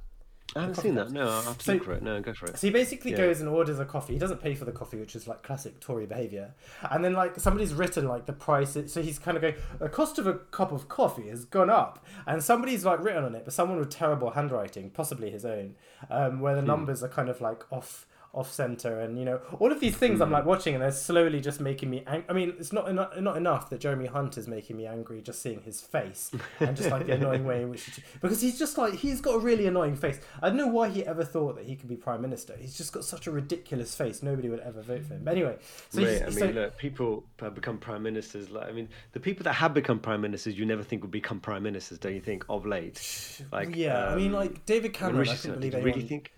I 0.56 0.60
haven't 0.60 0.76
seen 0.76 0.94
that. 0.94 1.10
No, 1.10 1.28
I'll 1.28 1.42
have 1.42 1.58
to 1.58 1.64
so, 1.64 1.72
look 1.74 1.84
for 1.84 1.92
it. 1.92 2.02
No, 2.02 2.20
go 2.20 2.32
for 2.32 2.46
it. 2.46 2.58
So 2.58 2.66
he 2.66 2.72
basically 2.72 3.10
yeah. 3.10 3.18
goes 3.18 3.40
and 3.40 3.48
orders 3.48 3.78
a 3.78 3.84
coffee. 3.84 4.14
He 4.14 4.18
doesn't 4.18 4.40
pay 4.40 4.54
for 4.54 4.64
the 4.64 4.72
coffee, 4.72 4.96
which 4.96 5.14
is 5.14 5.28
like 5.28 5.42
classic 5.42 5.78
Tory 5.78 6.06
behaviour. 6.06 6.54
And 6.90 7.04
then 7.04 7.12
like 7.12 7.38
somebody's 7.38 7.74
written 7.74 8.08
like 8.08 8.26
the 8.26 8.32
price. 8.32 8.76
So 8.86 9.02
he's 9.02 9.18
kind 9.18 9.36
of 9.36 9.42
going, 9.42 9.56
the 9.78 9.88
cost 9.88 10.18
of 10.18 10.26
a 10.26 10.34
cup 10.34 10.72
of 10.72 10.88
coffee 10.88 11.28
has 11.28 11.44
gone 11.44 11.68
up, 11.70 12.04
and 12.26 12.42
somebody's 12.42 12.84
like 12.84 13.02
written 13.02 13.24
on 13.24 13.34
it, 13.34 13.44
but 13.44 13.52
someone 13.52 13.78
with 13.78 13.90
terrible 13.90 14.30
handwriting, 14.30 14.90
possibly 14.90 15.30
his 15.30 15.44
own, 15.44 15.74
um, 16.10 16.40
where 16.40 16.54
the 16.54 16.62
hmm. 16.62 16.68
numbers 16.68 17.02
are 17.02 17.08
kind 17.08 17.28
of 17.28 17.40
like 17.40 17.70
off 17.70 18.06
off 18.34 18.52
center 18.52 19.00
and 19.00 19.18
you 19.18 19.24
know 19.24 19.40
all 19.58 19.72
of 19.72 19.80
these 19.80 19.96
things 19.96 20.20
i'm 20.20 20.30
like 20.30 20.42
hmm. 20.42 20.50
watching 20.50 20.74
and 20.74 20.82
they're 20.82 20.92
slowly 20.92 21.40
just 21.40 21.60
making 21.60 21.88
me 21.90 22.02
ang- 22.06 22.24
i 22.28 22.32
mean 22.32 22.52
it's 22.58 22.72
not 22.72 22.88
enough 22.88 23.18
not 23.20 23.36
enough 23.36 23.70
that 23.70 23.80
jeremy 23.80 24.06
hunt 24.06 24.36
is 24.36 24.46
making 24.46 24.76
me 24.76 24.86
angry 24.86 25.20
just 25.22 25.40
seeing 25.40 25.60
his 25.62 25.80
face 25.80 26.30
and 26.60 26.76
just 26.76 26.90
like 26.90 27.06
the 27.06 27.12
annoying 27.12 27.44
way 27.44 27.62
in 27.62 27.70
which 27.70 27.84
he, 27.84 28.02
because 28.20 28.40
he's 28.40 28.58
just 28.58 28.78
like 28.78 28.94
he's 28.94 29.20
got 29.20 29.34
a 29.34 29.38
really 29.38 29.66
annoying 29.66 29.96
face. 29.96 30.20
I 30.42 30.48
don't 30.48 30.58
know 30.58 30.66
why 30.66 30.88
he 30.88 31.04
ever 31.04 31.24
thought 31.24 31.56
that 31.56 31.64
he 31.64 31.76
could 31.76 31.88
be 31.88 31.96
prime 31.96 32.20
minister. 32.20 32.54
He's 32.58 32.76
just 32.76 32.92
got 32.92 33.04
such 33.04 33.26
a 33.26 33.30
ridiculous 33.30 33.94
face. 33.94 34.22
Nobody 34.22 34.48
would 34.48 34.60
ever 34.60 34.82
vote 34.82 35.04
for 35.04 35.14
him. 35.14 35.24
But 35.24 35.32
anyway 35.32 35.58
so 35.90 36.00
Mate, 36.00 36.22
i 36.22 36.26
mean 36.26 36.38
so, 36.38 36.46
look 36.46 36.76
people 36.76 37.24
have 37.40 37.54
become 37.54 37.78
prime 37.78 38.02
ministers 38.02 38.50
like 38.50 38.68
i 38.68 38.72
mean 38.72 38.88
the 39.12 39.20
people 39.20 39.44
that 39.44 39.54
have 39.54 39.74
become 39.74 39.98
prime 39.98 40.20
ministers 40.20 40.58
you 40.58 40.66
never 40.66 40.82
think 40.82 41.02
would 41.02 41.10
become 41.10 41.40
prime 41.40 41.62
ministers 41.62 41.98
don't 41.98 42.14
you 42.14 42.20
think 42.20 42.44
of 42.48 42.66
late? 42.66 43.42
Like 43.52 43.74
yeah 43.74 44.06
um, 44.06 44.12
i 44.12 44.16
mean 44.16 44.28
um, 44.28 44.40
like 44.40 44.64
david 44.66 44.92
cameron 44.92 45.28
i, 45.28 45.34
couldn't 45.34 45.56
believe 45.56 45.74
anyone... 45.74 45.92
really 45.92 46.06
think 46.06 46.32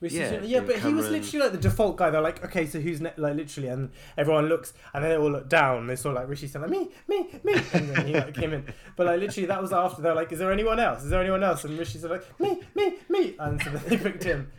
yeah, 0.00 0.40
yeah, 0.42 0.60
but 0.60 0.76
Cameron. 0.76 0.88
he 0.88 0.94
was 0.94 1.10
literally 1.10 1.44
like 1.44 1.52
the 1.52 1.58
default 1.58 1.96
guy. 1.96 2.10
They're 2.10 2.20
like, 2.20 2.44
okay, 2.44 2.66
so 2.66 2.78
who's 2.78 3.00
ne-? 3.00 3.12
like 3.16 3.34
literally, 3.34 3.68
and 3.68 3.90
everyone 4.16 4.48
looks, 4.48 4.72
and 4.94 5.02
then 5.02 5.10
they 5.10 5.16
all 5.16 5.30
look 5.30 5.48
down. 5.48 5.86
They 5.88 5.96
saw 5.96 6.10
like 6.10 6.28
Rishi 6.28 6.46
saying 6.46 6.62
like 6.62 6.70
me, 6.70 6.88
me, 7.08 7.28
me, 7.42 7.54
and 7.72 7.90
then 7.90 8.06
he 8.06 8.14
like 8.14 8.34
came 8.34 8.52
in. 8.52 8.64
But 8.96 9.06
like 9.06 9.20
literally, 9.20 9.46
that 9.46 9.60
was 9.60 9.72
after 9.72 10.00
they're 10.02 10.14
like, 10.14 10.30
is 10.30 10.38
there 10.38 10.52
anyone 10.52 10.78
else? 10.78 11.02
Is 11.02 11.10
there 11.10 11.20
anyone 11.20 11.42
else? 11.42 11.64
And 11.64 11.78
Rishi 11.78 11.98
said 11.98 12.10
like 12.10 12.40
me, 12.40 12.60
me, 12.74 12.98
me, 13.08 13.34
and 13.38 13.60
so 13.60 13.70
they 13.70 13.96
picked 13.96 14.22
him. 14.22 14.50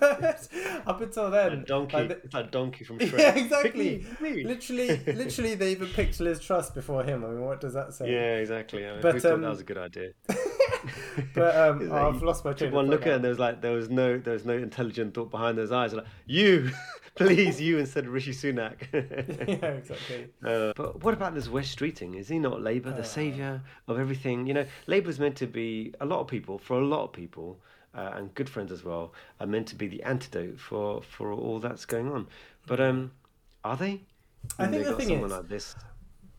But 0.00 0.48
up 0.86 1.00
until 1.00 1.30
then, 1.30 1.52
a 1.52 1.56
donkey, 1.56 1.96
like, 1.96 2.08
the, 2.08 2.28
that 2.28 2.52
donkey 2.52 2.84
from 2.84 2.98
Shrek. 2.98 3.18
Yeah, 3.18 3.34
exactly. 3.34 4.06
Me, 4.20 4.30
me. 4.30 4.44
Literally, 4.44 4.96
literally, 5.06 5.54
they 5.54 5.72
even 5.72 5.88
picked 5.88 6.20
Liz 6.20 6.40
Truss 6.40 6.70
before 6.70 7.04
him. 7.04 7.24
I 7.24 7.28
mean, 7.28 7.44
what 7.44 7.60
does 7.60 7.74
that 7.74 7.92
say? 7.92 8.10
Yeah, 8.10 8.36
exactly. 8.36 8.86
I 8.86 8.92
mean, 8.92 9.02
but 9.02 9.24
um, 9.24 9.42
that 9.42 9.50
was 9.50 9.60
a 9.60 9.64
good 9.64 9.78
idea. 9.78 10.10
but 11.34 11.56
um, 11.56 11.88
oh, 11.90 12.08
I've 12.08 12.22
lost 12.22 12.44
my 12.44 12.52
train. 12.52 12.72
One 12.72 12.88
look 12.88 13.02
at 13.02 13.08
it, 13.08 13.14
and 13.16 13.24
there 13.24 13.30
was 13.30 13.38
like 13.38 13.60
there 13.60 13.72
was 13.72 13.90
no 13.90 14.18
there 14.18 14.34
was 14.34 14.44
no 14.44 14.54
intelligent 14.54 15.14
thought 15.14 15.30
behind 15.30 15.58
those 15.58 15.72
eyes. 15.72 15.92
Like 15.92 16.06
you, 16.26 16.70
please, 17.14 17.60
you 17.60 17.78
instead 17.78 18.06
of 18.06 18.12
Rishi 18.12 18.32
Sunak. 18.32 18.86
yeah, 18.92 19.68
exactly. 19.70 20.28
Uh, 20.44 20.72
but 20.76 21.02
what 21.02 21.14
about 21.14 21.34
this 21.34 21.48
Wes 21.48 21.74
Streeting? 21.74 22.16
Is 22.16 22.28
he 22.28 22.38
not 22.38 22.62
Labour, 22.62 22.90
the 22.90 23.00
uh, 23.00 23.04
saviour 23.04 23.62
of 23.86 23.98
everything? 23.98 24.46
You 24.46 24.54
know, 24.54 24.66
Labour's 24.86 25.18
meant 25.18 25.36
to 25.36 25.46
be 25.46 25.94
a 26.00 26.06
lot 26.06 26.20
of 26.20 26.28
people 26.28 26.58
for 26.58 26.78
a 26.78 26.84
lot 26.84 27.04
of 27.04 27.12
people. 27.12 27.60
Uh, 27.98 28.12
and 28.14 28.32
good 28.34 28.48
friends 28.48 28.70
as 28.70 28.84
well 28.84 29.12
are 29.40 29.46
meant 29.46 29.66
to 29.66 29.74
be 29.74 29.88
the 29.88 30.00
antidote 30.04 30.60
for, 30.60 31.02
for 31.02 31.32
all 31.32 31.58
that's 31.58 31.84
going 31.84 32.08
on. 32.12 32.28
But 32.64 32.80
um, 32.80 33.10
are 33.64 33.76
they? 33.76 34.02
I 34.56 34.68
think 34.68 34.84
the 34.84 34.94
thing 34.94 35.10
is, 35.10 35.32
like 35.32 35.48
this 35.48 35.74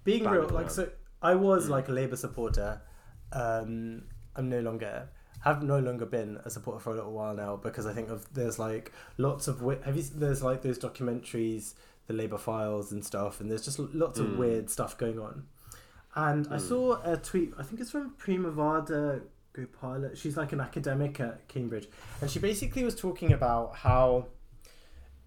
being 0.05 0.23
real, 0.23 0.47
like 0.47 0.69
so, 0.69 0.89
I 1.21 1.35
was 1.35 1.67
mm. 1.67 1.71
like 1.71 1.89
a 1.89 1.91
Labour 1.91 2.15
supporter. 2.15 2.81
Um, 3.33 4.03
I'm 4.37 4.47
no 4.49 4.61
longer 4.61 5.09
have 5.41 5.61
no 5.63 5.79
longer 5.79 6.05
been 6.05 6.39
a 6.45 6.49
supporter 6.49 6.79
for 6.79 6.91
a 6.91 6.95
little 6.95 7.11
while 7.11 7.35
now 7.35 7.57
because 7.57 7.85
I 7.85 7.93
think 7.93 8.09
of 8.09 8.33
there's 8.33 8.57
like 8.57 8.93
lots 9.17 9.49
of 9.49 9.59
have 9.83 9.97
you 9.97 10.03
there's 10.15 10.41
like 10.41 10.61
those 10.61 10.79
documentaries, 10.79 11.73
the 12.07 12.13
Labour 12.13 12.37
Files 12.37 12.93
and 12.93 13.03
stuff, 13.03 13.41
and 13.41 13.51
there's 13.51 13.65
just 13.65 13.79
lots 13.79 14.19
mm. 14.19 14.25
of 14.25 14.37
weird 14.37 14.69
stuff 14.69 14.97
going 14.97 15.19
on. 15.19 15.43
And 16.15 16.47
mm. 16.47 16.53
I 16.53 16.57
saw 16.57 17.01
a 17.03 17.17
tweet. 17.17 17.53
I 17.57 17.63
think 17.63 17.81
it's 17.81 17.91
from 17.91 18.15
Priyamvada 18.15 19.23
Gopala. 19.65 20.15
She's 20.15 20.37
like 20.37 20.53
an 20.53 20.61
academic 20.61 21.19
at 21.19 21.47
Cambridge, 21.47 21.87
and 22.21 22.29
she 22.29 22.39
basically 22.39 22.83
was 22.83 22.95
talking 22.95 23.33
about 23.33 23.75
how 23.77 24.27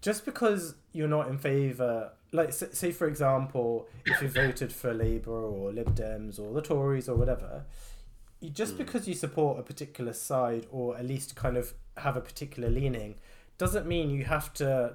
just 0.01 0.25
because 0.25 0.75
you're 0.91 1.07
not 1.07 1.27
in 1.29 1.37
favour 1.37 2.11
like 2.33 2.51
say 2.51 2.91
for 2.91 3.07
example 3.07 3.87
if 4.05 4.21
you 4.21 4.27
voted 4.27 4.73
for 4.73 4.93
labour 4.93 5.31
or 5.31 5.71
lib 5.71 5.95
dems 5.95 6.39
or 6.39 6.51
the 6.53 6.61
tories 6.61 7.07
or 7.07 7.15
whatever 7.15 7.63
just 8.51 8.73
mm. 8.73 8.79
because 8.79 9.07
you 9.07 9.13
support 9.13 9.57
a 9.59 9.63
particular 9.63 10.11
side 10.11 10.65
or 10.71 10.97
at 10.97 11.05
least 11.05 11.35
kind 11.35 11.55
of 11.55 11.73
have 11.97 12.17
a 12.17 12.21
particular 12.21 12.69
leaning 12.69 13.15
doesn't 13.57 13.87
mean 13.87 14.09
you 14.09 14.25
have 14.25 14.53
to 14.53 14.93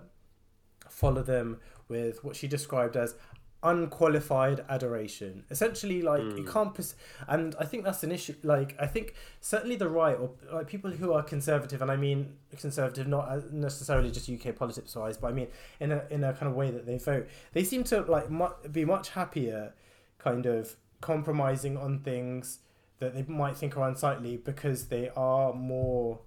follow 0.91 1.23
them 1.23 1.59
with 1.89 2.23
what 2.23 2.37
she 2.37 2.47
described 2.47 2.97
as 2.97 3.15
unqualified 3.63 4.65
adoration 4.69 5.43
essentially 5.51 6.01
like 6.01 6.21
mm. 6.21 6.37
you 6.37 6.45
hmm. 6.45 6.51
can't 6.51 6.75
pers- 6.75 6.95
and 7.27 7.57
i 7.59 7.65
think 7.65 7.83
that's 7.83 8.05
an 8.05 8.13
issue 8.13 8.33
like 8.45 8.77
i 8.79 8.87
think 8.87 9.15
certainly 9.41 9.75
the 9.75 9.89
right 9.89 10.17
or 10.17 10.31
like 10.53 10.69
people 10.69 10.93
who 10.93 11.13
are 11.13 11.25
conservative 11.25 11.83
and 11.83 11.91
i 11.91 11.97
mean 11.97 12.37
conservative 12.57 13.09
not 13.09 13.53
necessarily 13.53 14.13
just 14.13 14.31
uk 14.31 14.55
politics 14.55 14.95
wise 14.95 15.17
but 15.17 15.27
i 15.29 15.33
mean 15.33 15.49
in 15.81 15.91
a 15.91 16.05
in 16.09 16.23
a 16.23 16.33
kind 16.35 16.47
of 16.47 16.55
way 16.55 16.71
that 16.71 16.87
they 16.87 16.99
vote 16.99 17.27
they 17.53 17.65
seem 17.65 17.83
to 17.83 18.01
like 18.03 18.31
mu- 18.31 18.47
be 18.71 18.85
much 18.85 19.09
happier 19.11 19.75
kind 20.19 20.47
of 20.47 20.77
compromising 21.01 21.77
on 21.77 21.99
things 21.99 22.61
that 23.01 23.15
they 23.15 23.23
might 23.23 23.57
think 23.57 23.77
are 23.77 23.89
unsightly 23.89 24.37
because 24.37 24.87
they 24.87 25.11
are 25.17 25.53
more 25.53 26.21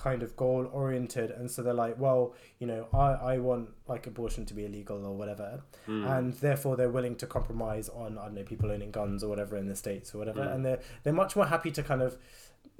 kind 0.00 0.22
of 0.22 0.34
goal 0.36 0.68
oriented 0.72 1.30
and 1.30 1.50
so 1.50 1.62
they're 1.62 1.74
like 1.74 1.98
well 1.98 2.34
you 2.58 2.66
know 2.66 2.86
i 2.94 3.34
i 3.34 3.38
want 3.38 3.68
like 3.86 4.06
abortion 4.06 4.46
to 4.46 4.54
be 4.54 4.64
illegal 4.64 5.04
or 5.04 5.14
whatever 5.14 5.62
mm. 5.86 6.18
and 6.18 6.32
therefore 6.34 6.76
they're 6.76 6.90
willing 6.90 7.14
to 7.14 7.26
compromise 7.26 7.88
on 7.90 8.16
i 8.16 8.24
don't 8.24 8.34
know 8.34 8.42
people 8.42 8.70
owning 8.70 8.90
guns 8.90 9.22
or 9.22 9.28
whatever 9.28 9.56
in 9.56 9.66
the 9.68 9.76
states 9.76 10.14
or 10.14 10.18
whatever 10.18 10.40
mm. 10.40 10.54
and 10.54 10.64
they're 10.64 10.80
they're 11.02 11.12
much 11.12 11.36
more 11.36 11.46
happy 11.46 11.70
to 11.70 11.82
kind 11.82 12.02
of 12.02 12.16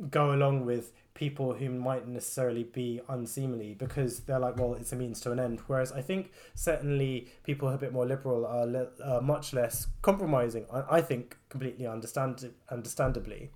go 0.09 0.33
along 0.33 0.65
with 0.65 0.93
people 1.13 1.53
who 1.53 1.69
might 1.69 2.07
necessarily 2.09 2.65
be 2.65 3.01
unseemly 3.09 3.75
because 3.75 4.21
they're 4.21 4.39
like, 4.39 4.57
well, 4.57 4.75
it's 4.75 4.93
a 4.93 4.97
means 4.97 5.21
to 5.21 5.33
an 5.33 5.39
end. 5.39 5.61
Whereas 5.67 5.93
I 5.93 6.01
think 6.01 6.33
certainly 6.55 7.29
people 7.45 7.69
who 7.69 7.75
are 7.75 7.77
a 7.77 7.81
bit 7.81 7.93
more 7.93 8.07
liberal 8.07 8.47
are 8.47 8.67
le- 8.67 8.89
uh, 9.05 9.21
much 9.21 9.53
less 9.53 9.89
compromising. 10.01 10.65
I, 10.73 10.97
I 10.97 11.01
think 11.03 11.37
completely 11.51 11.87
understand 11.87 12.51
understandably, 12.71 13.51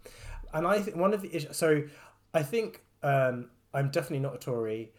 and 0.53 0.67
I 0.67 0.81
think 0.81 0.97
one 0.97 1.15
of 1.15 1.23
the 1.23 1.35
issues. 1.35 1.57
So 1.57 1.85
I 2.35 2.43
think 2.43 2.84
um, 3.05 3.50
I'm 3.72 3.90
definitely 3.90 4.20
not 4.20 4.34
a 4.34 4.38
Tory. 4.38 4.92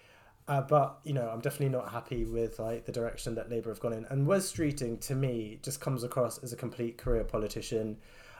Uh, 0.47 0.61
but 0.61 0.99
you 1.03 1.11
know, 1.11 1.27
I'm 1.27 1.39
definitely 1.39 1.75
not 1.75 1.91
happy 1.91 2.23
with 2.23 2.59
like 2.59 2.85
the 2.85 2.91
direction 2.91 3.33
that 3.33 3.49
Labour 3.49 3.71
have 3.71 3.79
gone 3.79 3.93
in. 3.93 4.05
And 4.05 4.27
Wes 4.27 4.51
Streeting, 4.51 5.01
to 5.07 5.15
me, 5.15 5.57
just 5.63 5.81
comes 5.81 6.03
across 6.03 6.37
as 6.37 6.53
a 6.53 6.55
complete 6.55 6.99
career 6.99 7.23
politician 7.23 7.97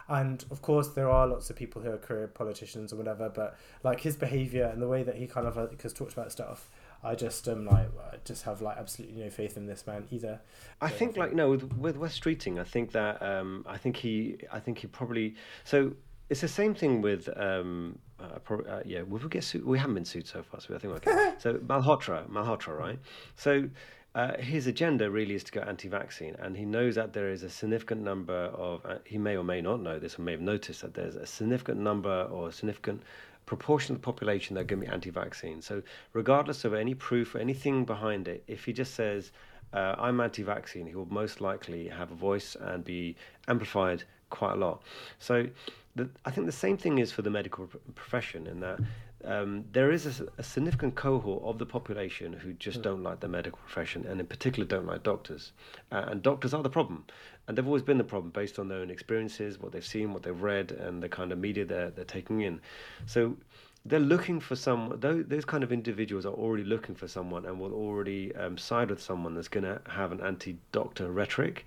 and 0.07 0.45
of 0.51 0.61
course, 0.61 0.89
there 0.89 1.09
are 1.09 1.25
lots 1.25 1.49
of 1.49 1.55
people 1.55 1.81
who 1.81 1.89
are 1.89 1.97
career 1.97 2.27
politicians 2.27 2.93
or 2.93 2.97
whatever, 2.97 3.29
but 3.29 3.57
like 3.83 4.01
his 4.01 4.15
behavior 4.15 4.65
and 4.65 4.81
the 4.81 4.87
way 4.87 5.03
that 5.03 5.15
he 5.15 5.25
kind 5.25 5.47
of 5.47 5.57
like, 5.57 5.81
has 5.81 5.93
talked 5.93 6.13
about 6.13 6.31
stuff, 6.31 6.69
I 7.03 7.15
just 7.15 7.47
um 7.47 7.65
like 7.65 7.87
I 8.11 8.17
just 8.23 8.43
have 8.43 8.61
like 8.61 8.77
absolutely 8.77 9.19
no 9.19 9.29
faith 9.29 9.57
in 9.57 9.65
this 9.65 9.87
man 9.87 10.07
either. 10.11 10.41
I 10.79 10.89
think 10.89 11.17
like 11.17 11.33
no 11.33 11.49
with 11.49 11.73
with 11.73 11.97
Wes 11.97 12.19
Streeting, 12.19 12.59
I 12.59 12.63
think 12.63 12.91
that 12.91 13.21
um 13.21 13.65
I 13.67 13.77
think 13.77 13.97
he 13.97 14.37
I 14.51 14.59
think 14.59 14.79
he 14.79 14.87
probably 14.87 15.35
so 15.63 15.93
it's 16.29 16.41
the 16.41 16.47
same 16.47 16.73
thing 16.73 17.01
with 17.01 17.29
um 17.37 17.97
uh, 18.19 18.39
pro, 18.43 18.61
uh, 18.61 18.81
yeah 18.85 19.01
we 19.03 19.19
get 19.29 19.43
sued 19.43 19.65
we 19.65 19.77
haven't 19.77 19.95
been 19.95 20.05
sued 20.05 20.25
so 20.25 20.41
far 20.41 20.59
so 20.59 20.73
I 20.73 20.79
think 20.79 20.93
we're 20.93 21.11
okay 21.11 21.33
so 21.37 21.55
Malhotra 21.55 22.27
Malhotra 22.29 22.77
right 22.77 22.99
so 23.35 23.69
uh, 24.15 24.37
his 24.37 24.65
agenda 24.65 25.11
really 25.11 25.35
is 25.35 25.43
to 25.43 25.51
go 25.51 25.59
anti-vaccine, 25.59 26.37
and 26.39 26.55
he 26.55 26.63
knows 26.63 26.95
that 26.95 27.11
there 27.11 27.29
is 27.29 27.43
a 27.43 27.49
significant 27.49 28.01
number 28.01 28.45
of. 28.55 28.79
Uh, 28.85 28.95
he 29.03 29.17
may 29.17 29.35
or 29.35 29.43
may 29.43 29.59
not 29.61 29.81
know 29.81 29.99
this, 29.99 30.17
or 30.17 30.21
may 30.21 30.31
have 30.31 30.39
noticed 30.39 30.81
that 30.81 30.93
there's 30.93 31.17
a 31.17 31.25
significant 31.25 31.81
number 31.81 32.23
or 32.31 32.47
a 32.47 32.51
significant 32.51 33.03
proportion 33.45 33.93
of 33.93 34.01
the 34.01 34.05
population 34.05 34.55
that 34.55 34.61
are 34.61 34.63
going 34.63 34.79
to 34.79 34.87
be 34.87 34.93
anti-vaccine. 34.93 35.61
So, 35.61 35.83
regardless 36.13 36.63
of 36.63 36.73
any 36.73 36.95
proof 36.95 37.35
or 37.35 37.39
anything 37.39 37.83
behind 37.83 38.29
it, 38.29 38.45
if 38.47 38.63
he 38.63 38.71
just 38.71 38.93
says, 38.93 39.33
uh, 39.73 39.95
"I'm 39.97 40.21
anti-vaccine," 40.21 40.87
he 40.87 40.95
will 40.95 41.11
most 41.11 41.41
likely 41.41 41.89
have 41.89 42.09
a 42.09 42.15
voice 42.15 42.55
and 42.55 42.85
be 42.85 43.17
amplified 43.49 44.05
quite 44.29 44.53
a 44.53 44.55
lot. 44.55 44.81
So, 45.19 45.47
the, 45.95 46.09
I 46.25 46.31
think 46.31 46.45
the 46.45 46.51
same 46.51 46.77
thing 46.77 46.99
is 46.99 47.11
for 47.11 47.21
the 47.21 47.29
medical 47.29 47.67
profession 47.95 48.47
in 48.47 48.59
that 48.59 48.79
um, 49.23 49.65
there 49.71 49.91
is 49.91 50.19
a, 50.19 50.27
a, 50.37 50.43
significant 50.43 50.95
cohort 50.95 51.41
of 51.43 51.57
the 51.57 51.65
population 51.65 52.33
who 52.33 52.53
just 52.53 52.79
mm. 52.79 52.83
don't 52.83 53.01
like 53.01 53.21
the 53.21 53.27
medical 53.27 53.57
profession, 53.57 54.05
and 54.05 54.19
in 54.19 54.27
particular 54.27 54.67
don't 54.67 54.85
like 54.85 55.01
doctors. 55.03 55.51
Uh, 55.91 56.05
and 56.07 56.21
doctors 56.21 56.53
are 56.53 56.61
the 56.61 56.69
problem, 56.69 57.05
and 57.47 57.57
they've 57.57 57.65
always 57.65 57.81
been 57.81 57.97
the 57.97 58.03
problem 58.03 58.29
based 58.29 58.59
on 58.59 58.67
their 58.67 58.79
own 58.79 58.91
experiences, 58.91 59.59
what 59.59 59.71
they've 59.71 59.85
seen, 59.85 60.13
what 60.13 60.21
they've 60.21 60.41
read, 60.41 60.71
and 60.71 61.01
the 61.01 61.09
kind 61.09 61.31
of 61.31 61.39
media 61.39 61.65
they're 61.65 61.89
they're 61.89 62.05
taking 62.05 62.41
in. 62.41 62.61
So 63.07 63.35
they're 63.83 63.99
looking 63.99 64.39
for 64.39 64.55
some. 64.55 64.95
Those, 64.99 65.25
those 65.25 65.45
kind 65.45 65.63
of 65.63 65.71
individuals 65.71 66.25
are 66.25 66.33
already 66.33 66.63
looking 66.63 66.93
for 66.93 67.07
someone, 67.07 67.45
and 67.45 67.59
will 67.59 67.73
already 67.73 68.35
um, 68.35 68.57
side 68.57 68.89
with 68.91 69.01
someone 69.01 69.33
that's 69.33 69.47
going 69.47 69.63
to 69.63 69.81
have 69.89 70.11
an 70.11 70.21
anti-doctor 70.21 71.11
rhetoric. 71.11 71.65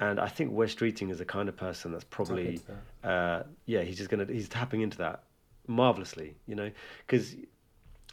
And 0.00 0.20
I 0.20 0.28
think 0.28 0.52
Wes 0.52 0.74
Streeting 0.74 1.10
is 1.10 1.18
the 1.18 1.24
kind 1.24 1.48
of 1.48 1.56
person 1.56 1.90
that's 1.90 2.04
probably, 2.04 2.60
uh, 3.02 3.42
yeah, 3.66 3.82
he's 3.82 3.96
just 3.96 4.10
gonna 4.10 4.26
he's 4.26 4.48
tapping 4.48 4.80
into 4.80 4.98
that 4.98 5.24
marvelously, 5.66 6.34
you 6.46 6.54
know, 6.54 6.70
because 7.06 7.34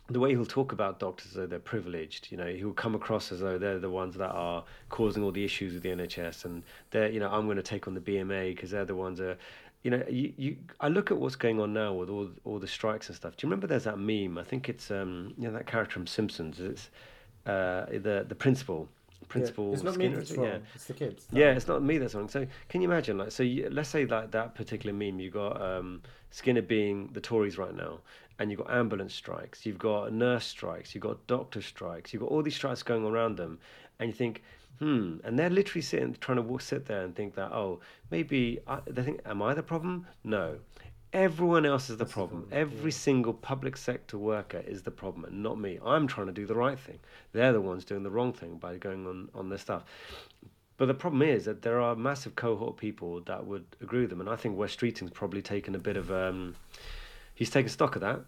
the 0.10 0.20
way 0.20 0.30
he'll 0.30 0.46
talk 0.46 0.72
about 0.72 1.00
doctors 1.00 1.28
as 1.28 1.34
though 1.34 1.48
they're 1.48 1.60
privileged, 1.60 2.28
you 2.32 2.38
know, 2.38 2.48
he'll 2.48 2.74
come 2.74 2.94
across 2.94 3.32
as 3.32 3.40
though 3.40 3.58
they're 3.58 3.80
the 3.80 3.90
ones 3.90 4.16
that 4.16 4.30
are 4.30 4.64
causing 4.90 5.24
all 5.24 5.32
the 5.32 5.44
issues 5.44 5.74
with 5.74 5.82
the 5.82 5.90
NHS, 5.90 6.46
and 6.46 6.64
they're, 6.92 7.10
you 7.10 7.20
know, 7.20 7.30
I'm 7.30 7.46
going 7.46 7.58
to 7.58 7.64
take 7.64 7.88
on 7.88 7.96
the 7.96 8.02
BMA 8.02 8.56
because 8.56 8.70
they're 8.70 8.86
the 8.86 8.96
ones 8.96 9.18
that, 9.18 9.38
you 9.82 9.92
know, 9.92 10.04
you, 10.08 10.34
you. 10.38 10.58
I 10.80 10.90
look 10.90 11.10
at 11.10 11.18
what's 11.18 11.36
going 11.36 11.60
on 11.60 11.74
now 11.74 11.94
with 11.94 12.10
all 12.10 12.30
all 12.44 12.60
the 12.60 12.68
strikes 12.68 13.08
and 13.08 13.16
stuff. 13.16 13.36
Do 13.36 13.46
you 13.46 13.50
remember 13.50 13.68
there's 13.68 13.84
that 13.84 14.00
meme? 14.00 14.38
I 14.38 14.44
think 14.44 14.70
it's 14.70 14.92
um, 14.92 15.34
you 15.38 15.48
know, 15.48 15.54
that 15.54 15.68
character 15.68 15.94
from 15.94 16.08
Simpsons. 16.08 16.60
It's 16.60 16.90
uh, 17.46 17.86
the 17.86 18.26
the 18.28 18.36
principal 18.36 18.90
principal. 19.28 19.68
Yeah. 19.68 19.74
It's 19.74 19.84
not 19.84 19.94
Skinner, 19.96 20.10
me 20.10 20.16
that's 20.16 20.32
wrong. 20.32 20.48
Yeah. 20.48 20.58
It's 20.74 20.86
the 20.86 20.94
kids. 20.94 21.28
Yeah, 21.32 21.52
it's 21.52 21.68
not 21.68 21.84
me 21.84 21.98
that's 21.98 22.16
wrong. 22.16 22.30
So 22.30 22.46
can 22.70 22.82
you 22.82 22.90
imagine, 22.90 23.18
like, 23.18 23.32
so 23.32 23.44
you, 23.44 23.70
let's 23.70 23.90
say 23.90 24.06
that 24.06 24.32
that 24.32 24.56
particular 24.56 24.94
meme, 24.94 25.20
you 25.20 25.30
got 25.30 25.62
um, 25.62 26.02
Skinner 26.32 26.62
being 26.62 27.10
the 27.14 27.22
Tories 27.22 27.58
right 27.58 27.76
now, 27.76 28.00
and 28.40 28.52
you've 28.52 28.60
got 28.60 28.72
ambulance 28.72 29.14
strikes, 29.14 29.66
you've 29.66 29.78
got 29.78 30.12
nurse 30.12 30.46
strikes, 30.46 30.94
you've 30.94 31.04
got 31.04 31.26
doctor 31.28 31.62
strikes, 31.62 32.14
you've 32.14 32.22
got 32.22 32.30
all 32.30 32.44
these 32.44 32.56
strikes 32.56 32.84
going 32.84 33.06
around 33.06 33.38
them, 33.38 33.60
and 34.00 34.10
you 34.10 34.14
think, 34.14 34.44
hmm, 34.80 35.18
and 35.24 35.40
they're 35.40 35.50
literally 35.50 35.82
sitting, 35.82 36.16
trying 36.20 36.36
to 36.36 36.42
walk, 36.42 36.62
sit 36.62 36.86
there 36.86 37.04
and 37.04 37.16
think 37.16 37.36
that, 37.36 37.52
oh, 37.52 37.80
maybe 38.12 38.60
I, 38.68 38.80
they 38.88 39.04
think, 39.04 39.22
am 39.26 39.42
I 39.42 39.54
the 39.54 39.64
problem? 39.64 40.06
No. 40.24 40.58
Everyone 41.16 41.66
else 41.66 41.90
is 41.90 41.96
the 41.96 42.06
problem. 42.06 42.46
Every 42.52 42.92
yeah. 42.92 42.98
single 42.98 43.34
public 43.34 43.78
sector 43.78 44.18
worker 44.18 44.62
is 44.68 44.82
the 44.82 44.92
problem, 44.92 45.24
and 45.24 45.42
not 45.42 45.58
me. 45.58 45.80
I'm 45.82 46.08
trying 46.08 46.28
to 46.28 46.34
do 46.34 46.46
the 46.46 46.56
right 46.56 46.78
thing. 46.78 47.00
They're 47.32 47.54
the 47.54 47.62
ones 47.62 47.86
doing 47.86 48.04
the 48.04 48.12
wrong 48.12 48.34
thing 48.34 48.58
by 48.58 48.76
going 48.76 49.08
on, 49.08 49.30
on 49.34 49.48
this 49.48 49.62
stuff. 49.62 49.86
But 50.76 50.88
the 50.88 50.94
problem 50.94 51.22
is 51.22 51.46
that 51.46 51.62
there 51.62 51.80
are 51.80 51.94
a 51.94 51.96
massive 51.96 52.36
cohort 52.36 52.72
of 52.72 52.78
people 52.78 53.22
that 53.22 53.46
would 53.46 53.64
agree 53.80 54.02
with 54.02 54.10
them, 54.10 54.20
and 54.20 54.30
I 54.30 54.36
think 54.36 54.58
Wes 54.58 54.76
Streeting's 54.76 55.12
probably 55.12 55.42
taken 55.42 55.74
a 55.74 55.80
bit 55.80 55.96
of 55.96 56.12
um, 56.12 56.54
he's 57.34 57.50
taken 57.50 57.70
stock 57.70 57.96
of 57.96 58.02
that 58.02 58.20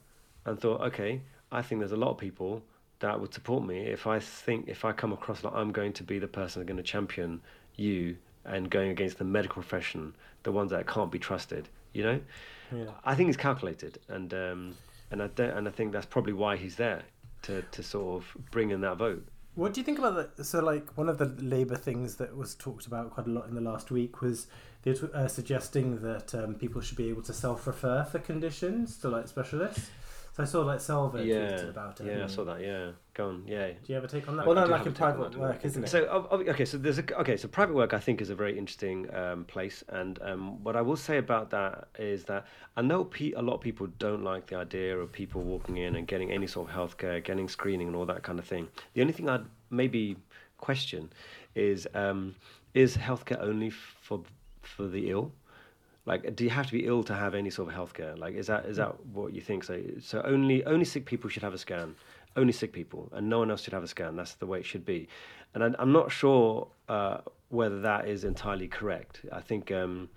and 0.45 0.57
thought, 0.57 0.79
okay, 0.79 1.21
I 1.51 1.63
think 1.63 1.79
there's 1.79 1.91
a 1.91 1.97
lot 1.97 2.11
of 2.11 2.17
people 2.17 2.63
that 2.99 3.19
would 3.19 3.33
support 3.33 3.65
me 3.65 3.79
if 3.79 4.07
I 4.07 4.19
think 4.19 4.69
if 4.69 4.85
I 4.85 4.93
come 4.93 5.11
across 5.11 5.43
like 5.43 5.53
I'm 5.53 5.73
going 5.73 5.91
to 5.91 6.03
be 6.03 6.19
the 6.19 6.27
person 6.29 6.61
that's 6.61 6.67
going 6.69 6.77
to 6.77 6.83
champion 6.83 7.41
you 7.75 8.15
and 8.45 8.69
going 8.69 8.91
against 8.91 9.17
the 9.17 9.25
medical 9.25 9.61
profession, 9.61 10.15
the 10.43 10.53
ones 10.53 10.71
that 10.71 10.87
can't 10.87 11.11
be 11.11 11.19
trusted, 11.19 11.67
you 11.93 12.03
know. 12.03 12.19
Yeah. 12.71 12.91
I 13.05 13.15
think 13.15 13.27
he's 13.27 13.37
calculated, 13.37 13.99
and 14.09 14.33
um, 14.33 14.75
and 15.11 15.21
I 15.21 15.27
don't, 15.27 15.51
and 15.51 15.67
I 15.67 15.71
think 15.71 15.91
that's 15.93 16.05
probably 16.05 16.33
why 16.33 16.57
he's 16.57 16.75
there 16.75 17.03
to 17.43 17.61
to 17.61 17.83
sort 17.83 18.21
of 18.21 18.37
bring 18.51 18.71
in 18.71 18.81
that 18.81 18.97
vote. 18.97 19.27
What 19.55 19.73
do 19.73 19.79
you 19.81 19.85
think 19.85 19.97
about 19.97 20.15
that? 20.37 20.45
So, 20.45 20.59
like, 20.63 20.95
one 20.95 21.09
of 21.09 21.17
the 21.17 21.25
Labour 21.25 21.75
things 21.75 22.17
that 22.17 22.37
was 22.37 22.53
talked 22.53 22.85
about 22.85 23.09
quite 23.09 23.25
a 23.25 23.31
lot 23.31 23.47
in 23.47 23.55
the 23.55 23.61
last 23.61 23.89
week 23.89 24.21
was 24.21 24.45
they 24.83 24.91
were 24.91 25.09
uh, 25.15 25.27
suggesting 25.27 26.01
that 26.01 26.35
um, 26.35 26.53
people 26.53 26.79
should 26.79 26.97
be 26.97 27.09
able 27.09 27.23
to 27.23 27.33
self-refer 27.33 28.03
for 28.03 28.19
conditions 28.19 28.97
to 28.97 29.09
like 29.09 29.27
specialists. 29.27 29.89
So 30.37 30.43
I 30.43 30.45
saw 30.45 30.61
like 30.61 30.79
Selva 30.79 31.25
yeah, 31.25 31.35
tweeted 31.35 31.69
about 31.69 31.99
it. 31.99 32.05
Yeah, 32.05 32.23
I 32.23 32.27
saw 32.27 32.43
that. 32.43 32.61
Yeah, 32.61 32.91
go 33.15 33.29
on. 33.29 33.43
Yeah. 33.47 33.69
Do 33.69 33.75
you 33.87 33.95
have 33.95 34.03
a 34.03 34.07
take 34.07 34.27
on 34.27 34.37
that? 34.37 34.45
Well, 34.45 34.53
no, 34.53 34.67
like 34.67 34.85
in 34.85 34.93
private 34.93 35.35
work, 35.35 35.65
isn't 35.65 35.83
it? 35.83 35.89
So 35.89 36.05
okay, 36.31 36.63
so 36.63 36.77
there's 36.77 36.99
a 36.99 37.19
okay, 37.21 37.37
so 37.37 37.47
private 37.47 37.73
work 37.73 37.95
I 37.95 37.99
think 37.99 38.21
is 38.21 38.29
a 38.29 38.35
very 38.35 38.55
interesting 38.55 39.11
um, 39.15 39.45
place, 39.45 39.83
and 39.89 40.19
um, 40.21 40.63
what 40.63 40.75
I 40.75 40.81
will 40.81 40.95
say 40.95 41.17
about 41.17 41.49
that 41.49 41.87
is 41.97 42.23
that 42.25 42.45
I 42.75 42.83
know 42.83 43.05
pe- 43.05 43.31
a 43.31 43.41
lot 43.41 43.55
of 43.55 43.61
people 43.61 43.87
don't 43.97 44.23
like 44.23 44.45
the 44.45 44.57
idea 44.57 44.95
of 44.95 45.11
people 45.11 45.41
walking 45.41 45.77
in 45.77 45.95
and 45.95 46.05
getting 46.05 46.31
any 46.31 46.45
sort 46.45 46.69
of 46.69 46.75
healthcare, 46.75 47.23
getting 47.23 47.49
screening, 47.49 47.87
and 47.87 47.95
all 47.95 48.05
that 48.05 48.21
kind 48.21 48.37
of 48.37 48.45
thing. 48.45 48.67
The 48.93 49.01
only 49.01 49.13
thing 49.13 49.27
I'd 49.27 49.45
maybe 49.71 50.17
question 50.59 51.09
is 51.55 51.87
um, 51.95 52.35
is 52.75 52.95
healthcare 52.95 53.41
only 53.41 53.71
for 53.71 54.21
for 54.61 54.87
the 54.87 55.09
ill? 55.09 55.31
Like 56.07 56.35
do 56.37 56.45
you 56.45 56.49
have 56.49 56.65
to 56.65 56.71
be 56.71 56.85
ill 56.85 57.03
to 57.03 57.13
have 57.13 57.35
any 57.35 57.49
sort 57.49 57.67
of 57.69 57.75
healthcare? 57.75 58.17
Like 58.17 58.33
is 58.33 58.47
that 58.47 58.65
is 58.65 58.77
that 58.77 59.05
what 59.07 59.33
you 59.33 59.41
think? 59.41 59.65
So 59.65 59.79
so 59.99 60.21
only 60.23 60.63
only 60.65 60.85
sick 60.85 61.05
people 61.05 61.29
should 61.29 61.43
have 61.43 61.53
a 61.53 61.57
scan. 61.57 61.95
Only 62.37 62.53
sick 62.53 62.71
people 62.71 63.09
and 63.11 63.29
no 63.29 63.39
one 63.39 63.51
else 63.51 63.61
should 63.61 63.73
have 63.73 63.83
a 63.83 63.87
scan. 63.87 64.15
That's 64.15 64.35
the 64.35 64.45
way 64.45 64.59
it 64.59 64.65
should 64.65 64.85
be. 64.85 65.09
And 65.53 65.63
I, 65.63 65.81
am 65.81 65.91
not 65.91 66.11
sure 66.11 66.69
uh, 66.87 67.17
whether 67.49 67.81
that 67.81 68.07
is 68.07 68.23
entirely 68.23 68.69
correct. 68.69 69.21
I 69.33 69.41
think 69.41 69.69
um, 69.71 70.09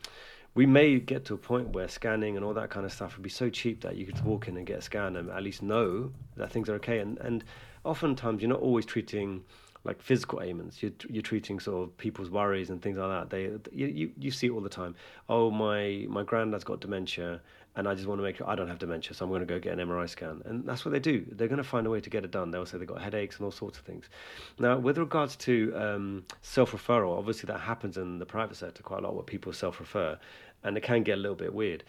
we 0.55 0.64
may 0.64 1.01
get 1.01 1.24
to 1.26 1.34
a 1.34 1.38
point 1.38 1.70
where 1.70 1.88
scanning 1.88 2.36
and 2.36 2.45
all 2.45 2.55
that 2.55 2.70
kind 2.70 2.86
of 2.86 2.93
stuff 2.93 3.16
would 3.16 3.22
be 3.24 3.30
so 3.30 3.51
cheap 3.51 3.80
that 3.80 3.97
you 3.97 4.07
could 4.07 4.20
walk 4.24 4.47
in 4.47 4.57
and 4.57 4.66
get 4.66 4.78
a 4.78 4.82
scan 4.82 5.16
and 5.16 5.28
at 5.28 5.43
least 5.43 5.61
know 5.61 6.12
that 6.36 6.53
things 6.53 6.68
are 6.68 6.74
okay. 6.74 7.01
And 7.01 7.18
and 7.18 7.43
oftentimes 7.82 8.43
you're 8.43 8.51
not 8.51 8.61
always 8.61 8.86
treating 8.86 9.43
like 9.84 10.00
physical 10.00 10.42
ailments. 10.42 10.82
You're, 10.82 10.92
you're 11.08 11.22
treating 11.22 11.58
sort 11.58 11.88
of 11.88 11.96
people's 11.96 12.30
worries 12.30 12.70
and 12.70 12.82
things 12.82 12.98
like 12.98 13.08
that. 13.08 13.30
They 13.30 13.44
you, 13.72 13.86
you, 13.86 14.12
you 14.18 14.30
see 14.30 14.48
it 14.48 14.50
all 14.50 14.60
the 14.60 14.68
time. 14.68 14.94
Oh 15.28 15.50
my 15.50 16.06
my 16.08 16.22
granddad's 16.22 16.64
got 16.64 16.80
dementia, 16.80 17.40
and 17.76 17.88
I 17.88 17.94
just 17.94 18.06
want 18.06 18.18
to 18.18 18.22
make 18.22 18.36
sure 18.36 18.48
I 18.48 18.54
don't 18.54 18.68
have 18.68 18.78
dementia, 18.78 19.14
so 19.14 19.24
I'm 19.24 19.30
going 19.30 19.40
to 19.40 19.46
go 19.46 19.58
get 19.58 19.78
an 19.78 19.88
MRI 19.88 20.08
scan. 20.08 20.42
And 20.44 20.66
that's 20.66 20.84
what 20.84 20.92
they 20.92 20.98
do. 20.98 21.24
They're 21.30 21.48
going 21.48 21.58
to 21.58 21.64
find 21.64 21.86
a 21.86 21.90
way 21.90 22.00
to 22.00 22.10
get 22.10 22.24
it 22.24 22.30
done. 22.30 22.50
They'll 22.50 22.66
say 22.66 22.78
they've 22.78 22.86
got 22.86 23.00
headaches 23.00 23.36
and 23.36 23.44
all 23.44 23.52
sorts 23.52 23.78
of 23.78 23.84
things. 23.84 24.10
Now, 24.58 24.78
with 24.78 24.98
regards 24.98 25.36
to 25.36 25.72
um, 25.74 26.24
self 26.42 26.72
referral, 26.72 27.16
obviously 27.16 27.46
that 27.46 27.60
happens 27.60 27.96
in 27.96 28.18
the 28.18 28.26
private 28.26 28.56
sector 28.56 28.82
quite 28.82 29.00
a 29.00 29.02
lot, 29.02 29.14
where 29.14 29.24
people 29.24 29.52
self 29.52 29.80
refer, 29.80 30.18
and 30.62 30.76
it 30.76 30.82
can 30.82 31.02
get 31.02 31.14
a 31.16 31.20
little 31.20 31.36
bit 31.36 31.54
weird. 31.54 31.84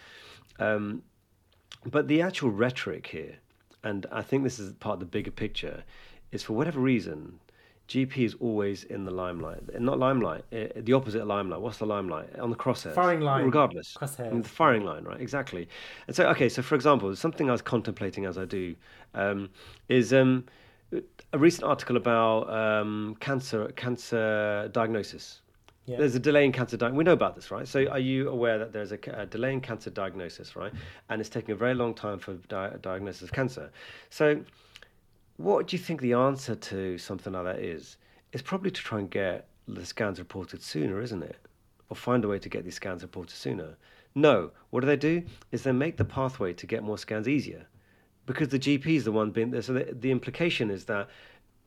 Um, 0.59 1.03
but 1.85 2.07
the 2.07 2.21
actual 2.21 2.51
rhetoric 2.51 3.07
here, 3.07 3.37
and 3.83 4.05
I 4.11 4.21
think 4.21 4.43
this 4.43 4.59
is 4.59 4.73
part 4.73 4.93
of 4.93 4.99
the 4.99 5.05
bigger 5.07 5.31
picture, 5.31 5.83
is 6.31 6.43
for 6.43 6.53
whatever 6.53 6.79
reason 6.79 7.39
GP 7.91 8.19
is 8.19 8.35
always 8.39 8.85
in 8.85 9.03
the 9.03 9.11
limelight. 9.11 9.59
Not 9.79 9.99
limelight, 9.99 10.45
uh, 10.53 10.67
the 10.77 10.93
opposite 10.93 11.21
of 11.21 11.27
limelight. 11.27 11.59
What's 11.59 11.77
the 11.77 11.85
limelight? 11.85 12.39
On 12.39 12.49
the 12.49 12.55
crosshairs. 12.55 12.95
Firing 12.95 13.19
line. 13.19 13.43
Regardless. 13.43 13.97
Crosshairs. 13.99 14.43
The 14.43 14.47
firing 14.47 14.85
line, 14.85 15.03
right? 15.03 15.19
Exactly. 15.19 15.67
And 16.07 16.15
so, 16.15 16.25
okay, 16.29 16.47
so 16.47 16.61
for 16.61 16.75
example, 16.75 17.13
something 17.17 17.49
I 17.49 17.51
was 17.51 17.61
contemplating 17.61 18.25
as 18.25 18.37
I 18.37 18.45
do 18.45 18.75
um, 19.13 19.49
is 19.89 20.13
um, 20.13 20.45
a 21.33 21.37
recent 21.37 21.65
article 21.65 21.97
about 21.97 22.49
um, 22.49 23.17
cancer 23.19 23.67
cancer 23.75 24.69
diagnosis. 24.71 25.41
Yeah. 25.85 25.97
There's 25.97 26.15
a 26.15 26.19
delay 26.19 26.45
in 26.45 26.53
cancer 26.53 26.77
diagnosis. 26.77 26.97
We 26.97 27.03
know 27.03 27.11
about 27.11 27.35
this, 27.35 27.51
right? 27.51 27.67
So, 27.67 27.87
are 27.87 27.99
you 27.99 28.29
aware 28.29 28.57
that 28.57 28.71
there's 28.71 28.93
a, 28.93 28.99
a 29.13 29.25
delay 29.25 29.51
in 29.51 29.59
cancer 29.59 29.89
diagnosis, 29.89 30.55
right? 30.55 30.71
And 31.09 31.19
it's 31.19 31.29
taking 31.29 31.51
a 31.51 31.57
very 31.57 31.73
long 31.73 31.93
time 31.93 32.19
for 32.19 32.35
di- 32.47 32.71
diagnosis 32.81 33.23
of 33.23 33.33
cancer. 33.33 33.69
So, 34.09 34.41
what 35.41 35.67
do 35.67 35.75
you 35.75 35.81
think 35.81 36.01
the 36.01 36.13
answer 36.13 36.55
to 36.55 36.97
something 36.97 37.33
like 37.33 37.45
that 37.45 37.59
is? 37.59 37.97
It's 38.31 38.43
probably 38.43 38.71
to 38.71 38.81
try 38.81 38.99
and 38.99 39.09
get 39.09 39.47
the 39.67 39.85
scans 39.85 40.19
reported 40.19 40.61
sooner, 40.61 41.01
isn't 41.01 41.23
it? 41.23 41.37
Or 41.89 41.95
find 41.95 42.23
a 42.23 42.27
way 42.27 42.39
to 42.39 42.49
get 42.49 42.63
these 42.63 42.75
scans 42.75 43.01
reported 43.01 43.35
sooner. 43.35 43.75
No, 44.15 44.51
what 44.69 44.81
do 44.81 44.87
they 44.87 44.95
do? 44.95 45.23
Is 45.51 45.63
they 45.63 45.71
make 45.71 45.97
the 45.97 46.05
pathway 46.05 46.53
to 46.53 46.67
get 46.67 46.83
more 46.83 46.97
scans 46.97 47.27
easier, 47.27 47.65
because 48.25 48.49
the 48.49 48.59
GP 48.59 48.85
is 48.87 49.05
the 49.05 49.11
one 49.11 49.31
being 49.31 49.51
there. 49.51 49.61
So 49.61 49.73
the, 49.73 49.95
the 49.99 50.11
implication 50.11 50.69
is 50.69 50.85
that 50.85 51.09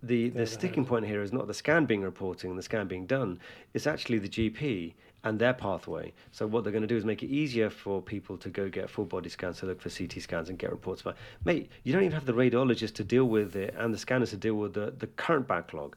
the, 0.02 0.28
the 0.30 0.46
sticking 0.46 0.84
point 0.84 1.06
here 1.06 1.22
is 1.22 1.32
not 1.32 1.46
the 1.46 1.54
scan 1.54 1.86
being 1.86 2.02
reporting 2.02 2.50
and 2.50 2.58
the 2.58 2.62
scan 2.62 2.86
being 2.86 3.06
done. 3.06 3.40
It's 3.72 3.86
actually 3.86 4.18
the 4.18 4.28
GP 4.28 4.94
and 5.24 5.38
their 5.38 5.54
pathway. 5.54 6.12
So 6.30 6.46
what 6.46 6.62
they're 6.62 6.72
going 6.72 6.82
to 6.82 6.88
do 6.88 6.96
is 6.96 7.04
make 7.04 7.22
it 7.22 7.28
easier 7.28 7.70
for 7.70 8.00
people 8.00 8.36
to 8.38 8.48
go 8.48 8.68
get 8.68 8.88
full 8.88 9.06
body 9.06 9.28
scans, 9.28 9.58
to 9.58 9.66
look 9.66 9.80
for 9.80 9.90
CT 9.90 10.22
scans 10.22 10.48
and 10.48 10.58
get 10.58 10.70
reports 10.70 11.02
back. 11.02 11.16
Mate, 11.44 11.70
you 11.82 11.92
don't 11.92 12.02
even 12.02 12.14
have 12.14 12.26
the 12.26 12.34
radiologist 12.34 12.94
to 12.94 13.04
deal 13.04 13.24
with 13.24 13.56
it 13.56 13.74
and 13.76 13.92
the 13.92 13.98
scanners 13.98 14.30
to 14.30 14.36
deal 14.36 14.54
with 14.54 14.74
the, 14.74 14.94
the 14.96 15.06
current 15.08 15.48
backlog. 15.48 15.96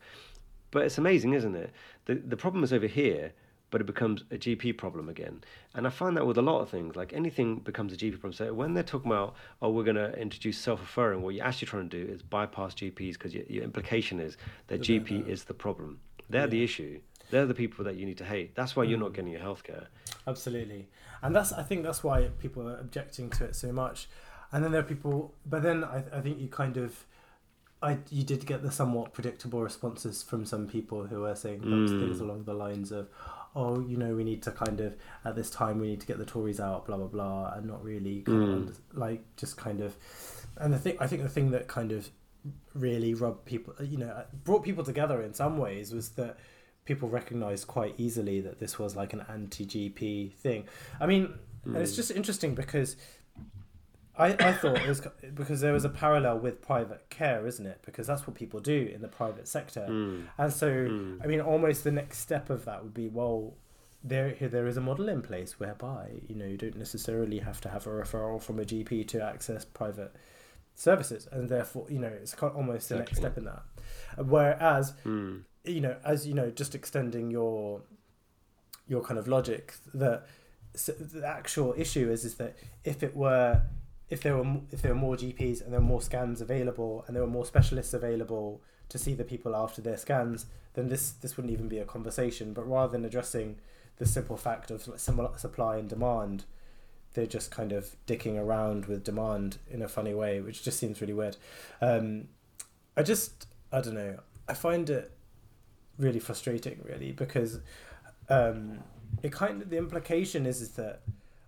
But 0.71 0.86
it's 0.86 0.97
amazing, 0.97 1.34
isn't 1.34 1.55
it? 1.55 1.71
The 2.05 2.15
the 2.15 2.38
problem 2.38 2.63
is 2.63 2.73
over 2.73 2.88
here, 2.88 3.32
but 3.69 3.82
it 3.82 3.86
becomes 3.86 4.23
a 4.32 4.36
GP 4.36 4.78
problem 4.78 5.09
again. 5.09 5.43
And 5.73 5.86
I 5.86 5.89
find 5.89 6.15
that 6.17 6.25
with 6.25 6.38
a 6.38 6.41
lot 6.41 6.61
of 6.61 6.69
things, 6.69 6.95
like 6.95 7.13
anything 7.13 7.59
becomes 7.59 7.93
a 7.93 7.97
GP 7.97 8.19
problem. 8.19 8.34
So 8.34 8.53
when 8.53 8.73
they're 8.73 8.84
talking 8.84 9.11
about, 9.11 9.36
oh, 9.61 9.69
we're 9.69 9.84
going 9.84 9.95
to 9.95 10.17
introduce 10.19 10.57
self-referring, 10.57 11.21
what 11.21 11.36
you're 11.36 11.45
actually 11.45 11.67
trying 11.67 11.89
to 11.89 12.05
do 12.05 12.11
is 12.11 12.21
bypass 12.21 12.73
GPs 12.75 13.13
because 13.13 13.34
your, 13.34 13.43
your 13.47 13.63
implication 13.63 14.19
is 14.19 14.38
that 14.67 14.82
GP 14.82 15.28
is 15.28 15.45
the 15.45 15.53
problem. 15.53 15.99
They're 16.30 16.47
the 16.47 16.63
issue. 16.63 16.99
They're 17.30 17.45
the 17.45 17.53
people 17.53 17.86
that 17.86 17.95
you 17.95 18.05
need 18.05 18.17
to 18.19 18.25
hate. 18.25 18.55
That's 18.55 18.75
why 18.75 18.84
you're 18.84 18.99
not 18.99 19.11
mm. 19.11 19.15
getting 19.15 19.32
your 19.32 19.41
healthcare. 19.41 19.88
Absolutely, 20.25 20.88
and 21.21 21.36
that's 21.36 21.51
I 21.51 21.63
think 21.63 21.84
that's 21.84 22.03
why 22.03 22.30
people 22.39 22.67
are 22.67 22.78
objecting 22.78 23.30
to 23.32 23.45
it 23.45 23.55
so 23.55 23.71
much. 23.71 24.07
And 24.51 24.63
then 24.63 24.71
there 24.71 24.80
are 24.80 24.86
people, 24.86 25.34
but 25.45 25.61
then 25.61 25.84
I, 25.84 26.03
I 26.13 26.21
think 26.21 26.39
you 26.39 26.47
kind 26.47 26.78
of, 26.78 27.05
I 27.82 27.97
you 28.09 28.23
did 28.23 28.45
get 28.45 28.63
the 28.63 28.71
somewhat 28.71 29.11
predictable 29.11 29.61
responses 29.61 30.23
from 30.23 30.45
some 30.45 30.67
people 30.67 31.05
who 31.05 31.19
were 31.19 31.36
saying 31.36 31.61
things 31.61 31.91
mm. 31.91 32.21
along 32.21 32.45
the 32.45 32.53
lines 32.53 32.93
of, 32.93 33.09
oh, 33.57 33.82
you 33.82 33.97
know, 33.97 34.15
we 34.15 34.23
need 34.23 34.41
to 34.43 34.51
kind 34.51 34.80
of 34.80 34.95
at 35.25 35.36
this 35.36 35.49
time 35.49 35.80
we 35.80 35.88
need 35.88 35.99
to 35.99 36.07
get 36.07 36.17
the 36.17 36.25
Tories 36.25 36.61
out, 36.61 36.86
blah 36.86 36.95
blah 36.95 37.07
blah, 37.07 37.53
and 37.55 37.65
not 37.65 37.84
really 37.84 38.21
kind 38.21 38.69
of 38.69 38.75
mm. 38.75 38.75
like 38.93 39.21
just 39.36 39.57
kind 39.57 39.82
of, 39.82 39.97
and 40.55 40.73
the 40.73 40.80
thing 40.80 40.95
I 41.01 41.07
think 41.07 41.23
the 41.23 41.30
thing 41.30 41.51
that 41.51 41.67
kind 41.67 41.91
of 41.91 42.09
really 42.73 43.13
rubbed 43.13 43.43
people, 43.43 43.73
you 43.82 43.97
know, 43.97 44.23
brought 44.45 44.63
people 44.63 44.86
together 44.86 45.21
in 45.21 45.34
some 45.34 45.57
ways 45.57 45.93
was 45.93 46.09
that 46.11 46.38
people 46.88 47.10
recognized 47.10 47.68
quite 47.68 47.94
easily 47.98 48.40
that 48.40 48.60
this 48.60 48.80
was 48.80 48.96
like 48.96 49.12
an 49.12 49.24
anti-GP 49.30 50.34
thing. 50.34 50.64
I 51.00 51.06
mean, 51.06 51.34
and 51.66 51.78
it's 51.78 51.92
hmm. 51.92 51.98
just 51.98 52.12
interesting 52.12 52.56
because 52.56 52.96
I, 54.18 54.28
I 54.40 54.54
thought 54.54 54.78
it 54.78 54.88
was 54.88 55.02
because 55.36 55.60
there 55.60 55.74
was 55.74 55.84
a 55.84 55.90
parallel 55.90 56.40
with 56.40 56.62
private 56.62 57.10
care, 57.10 57.46
isn't 57.46 57.66
it? 57.66 57.82
Because 57.86 58.08
that's 58.08 58.26
what 58.26 58.36
people 58.36 58.62
do 58.62 58.90
in 58.94 59.02
the 59.02 59.10
private 59.10 59.48
sector, 59.48 59.86
hmm. 59.86 60.22
and 60.38 60.52
so 60.52 60.86
hmm. 60.86 61.22
I 61.22 61.28
mean, 61.28 61.42
almost 61.42 61.84
the 61.84 61.92
next 61.92 62.20
step 62.20 62.50
of 62.50 62.66
that 62.66 62.82
would 62.84 62.94
be 62.94 63.10
well, 63.10 63.54
there 64.04 64.34
there 64.40 64.66
is 64.66 64.78
a 64.78 64.82
model 64.82 65.10
in 65.10 65.22
place 65.22 65.60
whereby 65.60 66.22
you 66.28 66.36
know 66.36 66.46
you 66.46 66.58
don't 66.58 66.78
necessarily 66.78 67.40
have 67.40 67.60
to 67.62 67.70
have 67.70 67.86
a 67.86 67.90
referral 67.90 68.42
from 68.42 68.60
a 68.60 68.64
GP 68.64 69.08
to 69.10 69.22
access 69.22 69.66
private 69.66 70.16
services, 70.74 71.28
and 71.34 71.50
therefore 71.50 71.86
you 71.90 72.00
know 72.00 72.08
it's 72.08 72.34
almost 72.36 72.88
the 72.88 72.96
next 72.96 73.18
step 73.18 73.38
in 73.38 73.44
that. 73.44 73.64
Whereas 74.18 74.94
Mm. 75.06 75.44
You 75.68 75.82
know, 75.82 75.97
as 76.03 76.28
you 76.28 76.34
know, 76.34 76.49
just 76.51 76.76
extending 76.76 77.32
your 77.32 77.82
your 78.88 79.01
kind 79.01 79.20
of 79.20 79.28
logic 79.28 79.76
that 79.93 80.26
the 80.74 81.24
actual 81.26 81.74
issue 81.78 82.09
is 82.09 82.24
is 82.24 82.36
that 82.36 82.55
if 82.84 83.03
it 83.03 83.15
were 83.15 83.61
if 84.09 84.22
there 84.22 84.38
were 84.38 84.61
if 84.72 84.82
there 84.82 84.93
were 84.93 84.99
more 84.99 85.15
GPs 85.15 85.61
and 85.61 85.74
there 85.74 85.80
were 85.80 85.86
more 85.86 86.01
scans 86.01 86.41
available 86.41 87.03
and 87.07 87.15
there 87.15 87.24
were 87.24 87.30
more 87.30 87.45
specialists 87.45 87.93
available 87.93 88.61
to 88.89 88.97
see 88.97 89.13
the 89.13 89.24
people 89.24 89.55
after 89.55 89.82
their 89.82 89.97
scans, 89.97 90.45
then 90.76 90.88
this 90.88 91.11
this 91.11 91.36
wouldn't 91.36 91.53
even 91.53 91.68
be 91.68 91.80
a 91.80 91.86
conversation. 91.86 92.53
But 92.53 92.70
rather 92.70 92.91
than 92.91 93.05
addressing 93.05 93.57
the 93.97 94.05
simple 94.05 94.38
fact 94.38 94.72
of 94.72 94.88
supply 94.97 95.78
and 95.78 95.89
demand, 95.89 96.45
they're 97.13 97.26
just 97.26 97.51
kind 97.51 97.72
of 97.72 97.95
dicking 98.05 98.39
around 98.39 98.86
with 98.86 99.03
demand 99.03 99.57
in 99.70 99.82
a 99.82 99.88
funny 99.88 100.13
way, 100.13 100.39
which 100.39 100.63
just 100.63 100.80
seems 100.80 101.01
really 101.01 101.13
weird. 101.13 101.36
Um, 101.82 102.30
I 102.95 103.03
just 103.03 103.47
I 103.72 103.82
don't 103.82 103.95
know. 103.95 104.20
I 104.47 104.53
find 104.53 104.89
it 104.89 105.11
really 105.98 106.20
frustrating, 106.20 106.80
really, 106.84 107.12
because 107.12 107.60
um, 108.30 108.80
it 109.24 109.32
kind 109.32 109.62
of 109.62 109.70
the 109.70 109.78
implication 109.78 110.45
is 110.45 110.62
is 110.62 110.70
that 110.72 111.02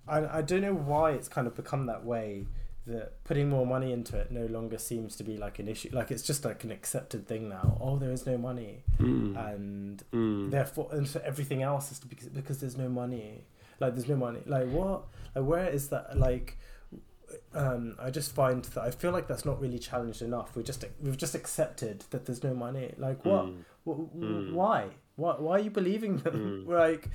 I 0.07 0.39
I 0.39 0.41
don't 0.41 0.61
know 0.61 0.73
why 0.73 1.11
it's 1.11 1.27
kind 1.27 1.47
of 1.47 1.55
become 1.55 1.85
that 1.87 2.03
way 2.05 2.45
that 2.87 3.23
putting 3.23 3.49
more 3.49 3.67
money 3.67 3.91
into 3.91 4.17
it 4.17 4.31
no 4.31 4.45
longer 4.47 4.77
seems 4.79 5.15
to 5.17 5.23
be 5.23 5.37
like 5.37 5.59
an 5.59 5.67
issue. 5.67 5.89
Like 5.91 6.09
it's 6.09 6.23
just 6.23 6.43
like 6.45 6.63
an 6.63 6.71
accepted 6.71 7.27
thing 7.27 7.47
now. 7.49 7.77
Oh, 7.79 7.97
there 7.97 8.11
is 8.11 8.25
no 8.25 8.37
money, 8.37 8.83
Mm. 8.97 9.53
and 9.53 10.03
Mm. 10.11 10.49
therefore 10.51 10.87
and 10.91 11.07
so 11.07 11.21
everything 11.23 11.61
else 11.61 11.91
is 11.91 11.99
to 11.99 12.07
be, 12.07 12.15
because 12.33 12.59
there's 12.61 12.77
no 12.77 12.89
money. 12.89 13.43
Like 13.79 13.93
there's 13.93 14.07
no 14.09 14.15
money. 14.15 14.41
Like 14.45 14.67
what? 14.69 15.03
Like 15.35 15.45
where 15.45 15.67
is 15.69 15.89
that? 15.89 16.17
Like 16.17 16.57
um, 17.53 17.95
I 17.99 18.09
just 18.09 18.33
find 18.33 18.63
that 18.65 18.83
I 18.83 18.89
feel 18.91 19.11
like 19.11 19.27
that's 19.27 19.45
not 19.45 19.61
really 19.61 19.77
challenged 19.79 20.21
enough. 20.23 20.55
We 20.55 20.63
just 20.63 20.83
we've 21.01 21.17
just 21.17 21.35
accepted 21.35 22.03
that 22.09 22.25
there's 22.25 22.43
no 22.43 22.53
money. 22.55 22.93
Like 22.97 23.23
what? 23.23 23.45
Mm. 23.45 23.57
Mm. 23.95 24.53
Why? 24.53 24.87
Why? 25.15 25.35
Why 25.37 25.51
are 25.57 25.59
you 25.59 25.69
believing 25.71 26.17
them? 26.17 26.65
like 26.67 27.09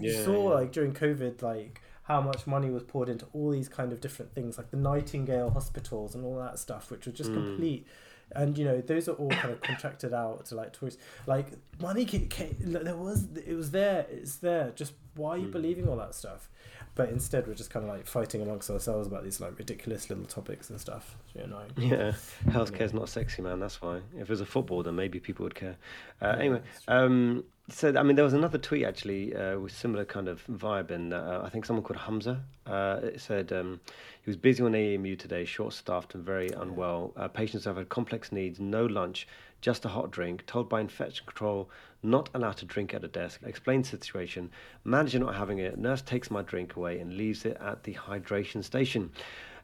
you 0.00 0.10
Yeah, 0.12 0.24
saw 0.24 0.48
yeah. 0.50 0.54
like 0.60 0.72
during 0.72 0.92
COVID, 0.92 1.42
like 1.42 1.80
how 2.04 2.20
much 2.20 2.46
money 2.46 2.70
was 2.70 2.82
poured 2.82 3.08
into 3.08 3.26
all 3.32 3.50
these 3.50 3.68
kind 3.68 3.92
of 3.92 4.00
different 4.00 4.34
things, 4.34 4.58
like 4.58 4.70
the 4.70 4.76
Nightingale 4.76 5.50
hospitals 5.50 6.14
and 6.14 6.24
all 6.24 6.38
that 6.38 6.58
stuff, 6.58 6.90
which 6.90 7.06
was 7.06 7.14
just 7.14 7.30
Mm. 7.30 7.34
complete. 7.34 7.86
And 8.34 8.56
you 8.58 8.64
know 8.64 8.80
those 8.80 9.06
are 9.08 9.12
all 9.12 9.28
kind 9.30 9.52
of 9.52 9.60
contracted 9.60 10.12
out 10.14 10.46
to 10.46 10.54
like 10.54 10.72
tourists. 10.72 11.00
Like 11.26 11.46
money, 11.80 12.04
ca- 12.06 12.26
ca- 12.28 12.54
there 12.58 12.96
was 12.96 13.28
it 13.36 13.54
was 13.54 13.70
there. 13.70 14.06
It's 14.10 14.36
there. 14.36 14.72
Just 14.74 14.94
why 15.14 15.30
are 15.30 15.38
you 15.38 15.48
Mm. 15.48 15.52
believing 15.52 15.88
all 15.88 15.96
that 15.96 16.14
stuff? 16.14 16.48
But 16.96 17.08
instead, 17.08 17.46
we're 17.48 17.54
just 17.54 17.70
kind 17.70 17.84
of 17.84 17.90
like 17.90 18.06
fighting 18.06 18.40
amongst 18.40 18.70
ourselves 18.70 19.08
about 19.08 19.24
these 19.24 19.40
like 19.40 19.58
ridiculous 19.58 20.08
little 20.08 20.24
topics 20.26 20.70
and 20.70 20.80
stuff. 20.80 21.16
It's 21.26 21.34
really 21.34 21.48
annoying. 21.48 21.72
Yeah, 21.76 22.12
healthcare's 22.52 22.94
not 22.94 23.08
sexy, 23.08 23.42
man. 23.42 23.58
That's 23.58 23.82
why. 23.82 23.96
If 24.14 24.22
it 24.22 24.28
was 24.30 24.40
a 24.40 24.46
football, 24.46 24.82
then 24.84 24.94
maybe 24.94 25.18
people 25.18 25.42
would 25.44 25.56
care. 25.56 25.76
Uh, 26.22 26.26
Yeah, 26.26 26.38
anyway, 26.38 26.60
um, 26.86 27.44
so 27.68 27.92
I 27.96 28.02
mean, 28.04 28.14
there 28.14 28.24
was 28.24 28.34
another 28.34 28.58
tweet 28.58 28.84
actually 28.84 29.34
uh, 29.34 29.58
with 29.58 29.72
similar 29.72 30.04
kind 30.04 30.28
of 30.28 30.44
vibe, 30.46 30.90
and 30.90 31.12
uh, 31.12 31.42
I 31.44 31.48
think 31.48 31.64
someone 31.64 31.82
called 31.82 31.98
Hamza. 32.00 32.40
Uh, 32.66 33.00
it 33.02 33.20
said 33.20 33.52
um, 33.52 33.80
he 34.22 34.30
was 34.30 34.36
busy 34.36 34.62
on 34.62 34.72
AEMU 34.72 35.18
today, 35.18 35.44
short-staffed 35.44 36.14
and 36.14 36.24
very 36.24 36.48
unwell. 36.50 37.12
Uh, 37.16 37.26
patients 37.26 37.64
have 37.64 37.76
had 37.76 37.88
complex 37.88 38.30
needs, 38.32 38.60
no 38.60 38.86
lunch, 38.86 39.26
just 39.62 39.84
a 39.84 39.88
hot 39.88 40.10
drink. 40.10 40.46
Told 40.46 40.68
by 40.68 40.80
infection 40.80 41.26
control 41.26 41.70
not 42.04 42.28
allowed 42.34 42.56
to 42.58 42.64
drink 42.66 42.94
at 42.94 43.02
a 43.02 43.08
desk. 43.08 43.40
Explained 43.44 43.86
situation. 43.86 44.50
Manager 44.84 45.18
not 45.18 45.34
having 45.34 45.58
it. 45.58 45.78
Nurse 45.78 46.02
takes 46.02 46.30
my 46.30 46.42
drink 46.42 46.76
away 46.76 47.00
and 47.00 47.16
leaves 47.16 47.44
it 47.44 47.56
at 47.60 47.82
the 47.84 47.94
hydration 47.94 48.62
station. 48.62 49.10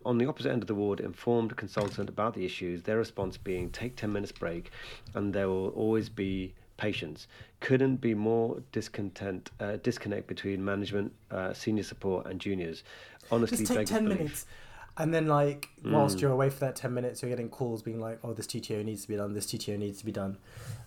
On 0.05 0.17
the 0.17 0.27
opposite 0.27 0.51
end 0.51 0.63
of 0.63 0.67
the 0.67 0.75
ward, 0.75 1.01
informed 1.01 1.55
consultant 1.57 2.09
about 2.09 2.35
the 2.35 2.45
issues, 2.45 2.83
their 2.83 2.97
response 2.97 3.37
being 3.37 3.71
take 3.71 3.97
10 3.97 4.11
minutes 4.11 4.33
break 4.33 4.71
and 5.15 5.35
there 5.35 5.49
will 5.49 5.69
always 5.71 6.09
be 6.09 6.55
patients. 6.79 7.29
Couldn't 7.61 7.97
be 7.97 8.15
more 8.15 8.63
discontent, 8.73 9.51
uh, 9.61 9.77
disconnect 9.83 10.27
between 10.27 10.65
management, 10.65 11.13
uh, 11.31 11.53
senior 11.53 11.83
support, 11.83 12.27
and 12.27 12.41
juniors. 12.41 12.83
Honestly, 13.31 13.59
just 13.59 13.69
take 13.69 13.77
beggars 13.77 13.91
10 13.91 14.05
belief. 14.05 14.19
minutes 14.19 14.47
and 14.99 15.15
then 15.15 15.27
like 15.27 15.69
whilst 15.85 16.19
Mm. 16.19 16.23
you're 16.23 16.33
away 16.33 16.51
for 16.51 16.61
that 16.61 16.77
10 16.77 16.93
minutes 16.93 17.23
you're 17.23 17.31
getting 17.31 17.49
calls 17.49 17.83
being 17.83 18.01
like 18.01 18.19
oh 18.25 18.33
this 18.33 18.47
TTO 18.47 18.85
needs 18.85 19.03
to 19.03 19.09
be 19.09 19.17
done 19.17 19.33
this 19.35 19.47
TTO 19.47 19.79
needs 19.79 19.99
to 20.01 20.05
be 20.05 20.13
done 20.13 20.37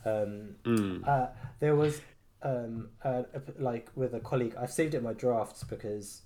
um, 0.05 0.55
Mm. 0.65 1.07
uh, 1.07 1.27
there 1.59 1.75
was 1.75 2.01
um, 2.41 2.89
uh, 3.03 3.23
like 3.57 3.89
with 3.95 4.13
a 4.13 4.19
colleague 4.19 4.55
I've 4.59 4.71
saved 4.71 4.93
it 4.93 4.97
in 4.97 5.03
my 5.03 5.13
drafts 5.13 5.63
because 5.63 6.21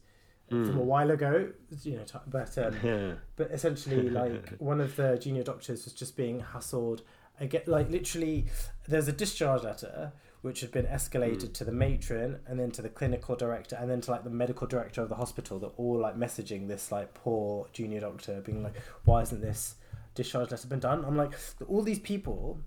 from 0.50 0.70
a 0.70 0.74
Mm. 0.74 0.76
while 0.86 1.12
ago 1.12 1.50
you 1.84 1.98
know 1.98 2.06
but 2.28 2.58
um, 2.58 2.74
Yeah. 2.84 3.14
but 3.36 3.52
essentially 3.52 4.10
like 4.10 4.54
one 4.60 4.80
of 4.82 4.96
the 4.96 5.18
junior 5.18 5.44
doctors 5.44 5.84
was 5.86 5.94
just 5.94 6.16
being 6.18 6.42
hassled 6.54 7.02
I 7.40 7.46
get 7.46 7.68
like 7.68 7.90
literally 7.92 8.46
there's 8.88 9.08
a 9.08 9.12
discharge 9.12 9.64
letter 9.64 10.12
which 10.42 10.62
had 10.62 10.72
been 10.72 10.86
escalated 10.86 11.54
to 11.54 11.64
the 11.66 11.72
matron 11.72 12.40
and 12.48 12.60
then 12.60 12.72
to 12.72 12.82
the 12.82 12.90
clinical 12.90 13.36
director 13.36 13.76
and 13.80 13.90
then 13.90 14.00
to 14.02 14.12
like 14.12 14.24
the 14.24 14.30
medical 14.30 14.68
director 14.68 15.02
of 15.02 15.10
the 15.10 15.16
hospital 15.16 15.60
that 15.60 15.72
all 15.78 15.98
like 15.98 16.16
messaging 16.18 16.68
this 16.68 16.92
like 16.92 17.14
poor 17.14 17.68
junior 17.74 18.00
doctor 18.00 18.40
being 18.42 18.62
like 18.64 18.76
why 19.06 19.22
isn't 19.22 19.42
this 19.42 19.76
discharge 20.16 20.52
letter 20.52 20.68
been 20.68 20.80
done 20.80 21.04
i'm 21.06 21.18
like 21.18 21.34
all 21.68 21.82
these 21.82 22.00
people 22.00 22.60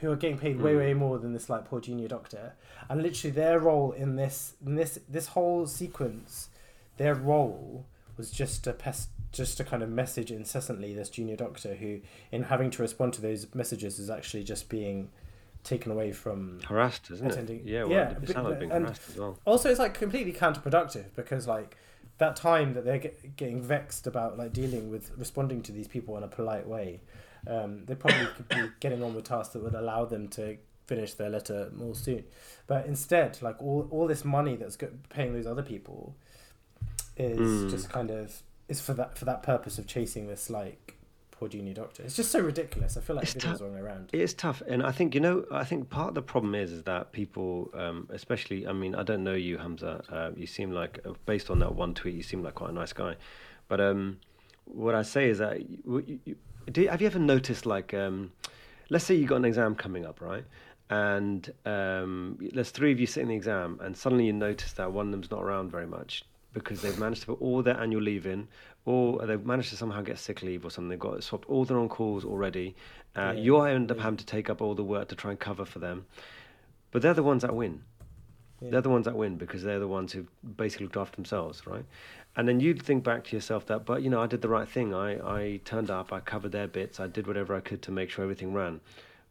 who 0.00 0.10
are 0.12 0.16
getting 0.16 0.38
paid 0.38 0.60
way 0.60 0.74
Mm. 0.74 0.78
way 0.78 0.94
more 0.94 1.18
than 1.18 1.32
this 1.32 1.48
like 1.50 1.64
poor 1.64 1.80
junior 1.80 2.08
doctor 2.08 2.54
and 2.88 3.02
literally 3.02 3.32
their 3.34 3.58
role 3.58 3.92
in 3.92 4.16
this 4.16 4.54
in 4.64 4.74
this 4.76 4.98
this 5.08 5.28
whole 5.28 5.66
sequence 5.66 6.48
their 6.98 7.14
role 7.14 7.86
was 8.16 8.30
just 8.30 8.64
to 8.64 8.72
pest 8.72 9.08
just 9.32 9.56
to 9.56 9.64
kind 9.64 9.82
of 9.82 9.88
message 9.90 10.30
incessantly 10.30 10.94
this 10.94 11.10
junior 11.10 11.36
doctor 11.36 11.74
who 11.74 12.00
in 12.32 12.44
having 12.44 12.70
to 12.70 12.82
respond 12.82 13.12
to 13.12 13.20
those 13.20 13.46
messages 13.54 13.98
is 13.98 14.08
actually 14.10 14.42
just 14.44 14.68
being 14.68 15.10
taken 15.64 15.92
away 15.92 16.12
from 16.12 16.60
harassed, 16.66 17.10
isn't 17.10 17.26
attending. 17.30 17.58
it? 17.60 17.64
Yeah, 17.66 17.82
well, 17.84 17.92
Yeah, 17.92 18.10
it 18.10 18.26
but- 18.34 18.44
like 18.44 18.58
being 18.60 18.70
harassed 18.70 19.08
as 19.10 19.16
well. 19.16 19.38
also 19.44 19.68
it's 19.70 19.78
like 19.78 19.94
completely 19.94 20.32
counterproductive 20.32 21.06
because 21.16 21.46
like 21.46 21.76
that 22.18 22.34
time 22.36 22.74
that 22.74 22.84
they're 22.84 22.98
get, 22.98 23.36
getting 23.36 23.62
vexed 23.62 24.06
about 24.06 24.36
like 24.38 24.52
dealing 24.52 24.90
with 24.90 25.10
responding 25.16 25.62
to 25.62 25.72
these 25.72 25.86
people 25.88 26.16
in 26.16 26.22
a 26.22 26.28
polite 26.28 26.66
way 26.66 27.00
um, 27.46 27.84
they 27.86 27.94
probably 27.94 28.26
could 28.36 28.48
be 28.48 28.62
getting 28.80 29.02
on 29.02 29.14
with 29.14 29.24
tasks 29.24 29.52
that 29.52 29.62
would 29.62 29.74
allow 29.74 30.04
them 30.04 30.26
to 30.28 30.56
finish 30.86 31.14
their 31.14 31.28
letter 31.30 31.70
more 31.76 31.94
soon 31.94 32.24
but 32.66 32.86
instead 32.86 33.36
like 33.42 33.60
all, 33.62 33.86
all 33.90 34.06
this 34.06 34.24
money 34.24 34.56
that's 34.56 34.76
paying 35.10 35.32
those 35.34 35.46
other 35.46 35.62
people 35.62 36.14
is 37.16 37.38
Mm. 37.64 37.70
just 37.70 37.88
kind 37.90 38.10
of 38.10 38.42
is 38.68 38.80
for 38.80 38.94
that 38.94 39.16
for 39.18 39.24
that 39.24 39.42
purpose 39.42 39.78
of 39.78 39.86
chasing 39.86 40.28
this 40.28 40.48
like 40.50 40.97
poor 41.38 41.48
junior 41.48 41.74
doctor 41.74 42.02
it's 42.02 42.16
just 42.16 42.30
so 42.32 42.40
ridiculous 42.40 42.96
i 42.96 43.00
feel 43.00 43.16
like 43.16 43.22
It's 43.24 43.36
it's 43.36 43.44
videos 43.44 43.58
tou- 43.58 43.64
wrong 43.66 43.76
around 43.78 44.10
It 44.12 44.20
is 44.20 44.34
tough, 44.34 44.60
and 44.66 44.82
I 44.82 44.92
think 44.92 45.14
you 45.14 45.20
know. 45.20 45.44
I 45.52 45.64
think 45.64 45.88
part 45.88 46.08
of 46.08 46.14
the 46.14 46.22
problem 46.22 46.54
is 46.54 46.72
is 46.72 46.82
that 46.84 47.12
people, 47.12 47.70
um, 47.74 48.08
especially. 48.18 48.66
I 48.66 48.72
mean, 48.72 48.94
I 48.94 49.02
don't 49.02 49.22
know 49.28 49.34
you, 49.34 49.58
Hamza. 49.58 49.92
Uh, 50.16 50.30
you 50.36 50.46
seem 50.46 50.70
like, 50.72 50.98
uh, 51.06 51.12
based 51.26 51.48
on 51.50 51.58
that 51.60 51.74
one 51.74 51.92
tweet, 51.94 52.14
you 52.14 52.22
seem 52.22 52.42
like 52.42 52.54
quite 52.56 52.70
a 52.70 52.72
nice 52.82 52.92
guy. 52.92 53.14
But 53.68 53.80
um, 53.80 54.18
what 54.64 54.94
I 54.94 55.02
say 55.02 55.28
is 55.28 55.38
that, 55.38 55.54
you, 55.70 55.78
you, 56.06 56.18
you- 56.24 56.36
do, 56.72 56.86
have 56.88 57.00
you 57.02 57.06
ever 57.06 57.18
noticed, 57.18 57.64
like, 57.66 57.94
um, 57.94 58.32
let's 58.90 59.04
say 59.04 59.14
you 59.14 59.26
got 59.26 59.36
an 59.36 59.44
exam 59.44 59.74
coming 59.74 60.04
up, 60.04 60.20
right? 60.20 60.44
And 60.90 61.50
um, 61.66 62.38
there's 62.54 62.70
three 62.70 62.92
of 62.92 62.98
you 63.00 63.06
sitting 63.06 63.28
the 63.28 63.36
exam, 63.36 63.78
and 63.82 63.96
suddenly 63.96 64.26
you 64.26 64.32
notice 64.32 64.72
that 64.72 64.92
one 64.92 65.06
of 65.06 65.12
them's 65.12 65.30
not 65.30 65.42
around 65.42 65.70
very 65.70 65.86
much 65.86 66.24
because 66.54 66.80
they've 66.82 66.98
managed 66.98 67.20
to 67.22 67.26
put 67.28 67.40
all 67.40 67.62
their 67.62 67.78
annual 67.78 68.02
leave 68.02 68.26
in, 68.26 68.48
or 68.88 69.26
they've 69.26 69.44
managed 69.44 69.70
to 69.70 69.76
somehow 69.76 70.00
get 70.02 70.18
sick 70.18 70.42
leave 70.42 70.64
or 70.64 70.70
something. 70.70 70.88
They've 70.88 70.98
got 70.98 71.22
swapped 71.22 71.48
all 71.48 71.64
their 71.64 71.78
on 71.78 71.88
calls 71.88 72.24
already. 72.24 72.74
Uh, 73.16 73.32
Yeah, 73.36 73.42
you 73.42 73.60
end 73.62 73.90
up 73.92 73.98
having 73.98 74.16
to 74.16 74.26
take 74.26 74.48
up 74.50 74.60
all 74.62 74.74
the 74.74 74.84
work 74.84 75.08
to 75.08 75.14
try 75.14 75.30
and 75.30 75.38
cover 75.38 75.64
for 75.64 75.78
them, 75.78 76.06
but 76.90 77.02
they're 77.02 77.14
the 77.14 77.22
ones 77.22 77.42
that 77.42 77.54
win. 77.54 77.82
Yeah. 78.60 78.70
They're 78.70 78.80
the 78.80 78.90
ones 78.90 79.04
that 79.04 79.14
win 79.14 79.36
because 79.36 79.62
they're 79.62 79.78
the 79.78 79.86
ones 79.98 80.12
who 80.12 80.26
basically 80.56 80.86
looked 80.86 80.96
after 80.96 81.16
themselves, 81.16 81.66
right? 81.66 81.84
And 82.36 82.48
then 82.48 82.60
you'd 82.60 82.82
think 82.82 83.04
back 83.04 83.24
to 83.24 83.36
yourself 83.36 83.66
that, 83.66 83.84
but 83.84 84.02
you 84.02 84.10
know, 84.10 84.20
I 84.22 84.26
did 84.26 84.42
the 84.42 84.48
right 84.48 84.68
thing. 84.68 84.94
I, 84.94 85.08
I 85.38 85.60
turned 85.64 85.90
up, 85.90 86.12
I 86.12 86.20
covered 86.20 86.52
their 86.52 86.66
bits, 86.66 86.98
I 86.98 87.06
did 87.06 87.26
whatever 87.26 87.54
I 87.54 87.60
could 87.60 87.82
to 87.82 87.90
make 87.92 88.10
sure 88.10 88.24
everything 88.24 88.52
ran. 88.54 88.80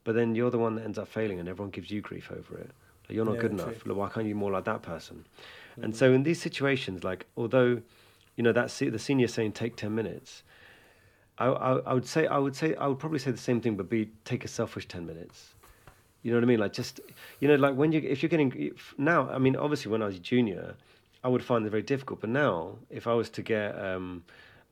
But 0.04 0.16
then 0.16 0.36
you're 0.36 0.52
the 0.52 0.60
one 0.60 0.76
that 0.76 0.86
ends 0.86 0.98
up 0.98 1.08
failing, 1.08 1.40
and 1.40 1.50
everyone 1.50 1.72
gives 1.72 1.92
you 1.92 2.00
grief 2.00 2.32
over 2.32 2.58
it. 2.58 2.72
Like, 3.08 3.16
you're 3.16 3.26
not 3.26 3.36
Yeah, 3.36 3.42
good 3.42 3.52
enough. 3.52 3.86
Like, 3.86 3.98
why 3.98 4.10
can't 4.10 4.26
you 4.28 4.34
be 4.34 4.40
more 4.40 4.52
like 4.52 4.64
that 4.66 4.82
person? 4.82 5.26
And 5.82 5.94
Mhm. 5.94 5.98
so 5.98 6.14
in 6.14 6.24
these 6.24 6.42
situations, 6.42 7.04
like 7.04 7.26
although, 7.36 7.82
you 8.38 8.44
know, 8.44 8.54
that 8.54 8.72
se- 8.72 8.90
the 8.90 9.00
senior 9.00 9.28
saying 9.28 9.52
take 9.52 9.76
ten 9.76 9.94
minutes, 9.94 10.44
I, 11.38 11.48
I 11.48 11.72
I 11.80 11.94
would 11.94 12.08
say 12.08 12.28
I 12.28 12.38
would 12.38 12.56
say 12.56 12.76
I 12.76 12.88
would 12.88 13.00
probably 13.00 13.20
say 13.20 13.32
the 13.32 13.38
same 13.38 13.60
thing, 13.60 13.76
but 13.76 13.90
be 13.90 14.12
take 14.24 14.46
a 14.46 14.48
selfish 14.48 14.88
ten 14.88 15.06
minutes. 15.06 15.56
You 16.24 16.32
know 16.32 16.38
what 16.38 16.44
I 16.44 16.48
mean? 16.48 16.60
Like 16.60 16.74
just 16.74 17.02
you 17.42 17.48
know, 17.50 17.56
like 17.56 17.76
when 17.76 17.92
you 17.92 18.00
if 18.00 18.22
you're 18.24 18.30
getting 18.30 18.54
if, 18.56 18.96
now, 18.98 19.30
I 19.30 19.40
mean, 19.40 19.56
obviously 19.56 19.92
when 19.92 20.02
I 20.02 20.06
was 20.06 20.16
a 20.16 20.20
junior, 20.20 20.76
I 21.24 21.28
would 21.28 21.44
find 21.44 21.66
it 21.66 21.70
very 21.70 21.84
difficult. 21.84 22.22
But 22.22 22.30
now, 22.30 22.76
if 22.90 23.08
I 23.08 23.14
was 23.14 23.30
to 23.32 23.42
get 23.42 23.78
um, 23.78 24.24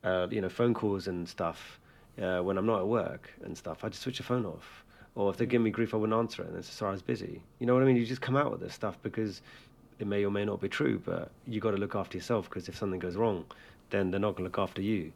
uh, 0.03 0.27
you 0.29 0.41
know, 0.41 0.49
phone 0.49 0.73
calls 0.73 1.07
and 1.07 1.27
stuff 1.27 1.79
uh, 2.21 2.39
when 2.39 2.57
I'm 2.57 2.65
not 2.65 2.79
at 2.79 2.87
work 2.87 3.29
and 3.43 3.57
stuff, 3.57 3.83
I 3.83 3.89
just 3.89 4.03
switch 4.03 4.17
the 4.17 4.23
phone 4.23 4.45
off. 4.45 4.83
Or 5.15 5.29
if 5.29 5.37
they 5.37 5.45
give 5.45 5.61
me 5.61 5.69
grief, 5.69 5.93
I 5.93 5.97
wouldn't 5.97 6.17
answer 6.17 6.43
it. 6.43 6.49
And 6.49 6.57
it's 6.57 6.69
sorry, 6.69 6.89
I 6.89 6.91
was 6.91 7.01
busy. 7.01 7.41
You 7.59 7.65
know 7.65 7.73
what 7.73 7.83
I 7.83 7.85
mean? 7.85 7.95
You 7.95 8.05
just 8.05 8.21
come 8.21 8.35
out 8.35 8.51
with 8.51 8.59
this 8.59 8.73
stuff 8.73 8.97
because 9.01 9.41
it 9.99 10.07
may 10.07 10.25
or 10.25 10.31
may 10.31 10.45
not 10.45 10.61
be 10.61 10.69
true, 10.69 11.01
but 11.03 11.31
you 11.47 11.59
got 11.59 11.71
to 11.71 11.77
look 11.77 11.95
after 11.95 12.17
yourself 12.17 12.49
because 12.49 12.67
if 12.69 12.75
something 12.77 12.99
goes 12.99 13.15
wrong, 13.15 13.45
then 13.89 14.11
they're 14.11 14.19
not 14.19 14.31
going 14.35 14.49
to 14.49 14.59
look 14.59 14.59
after 14.59 14.81
you. 14.81 15.11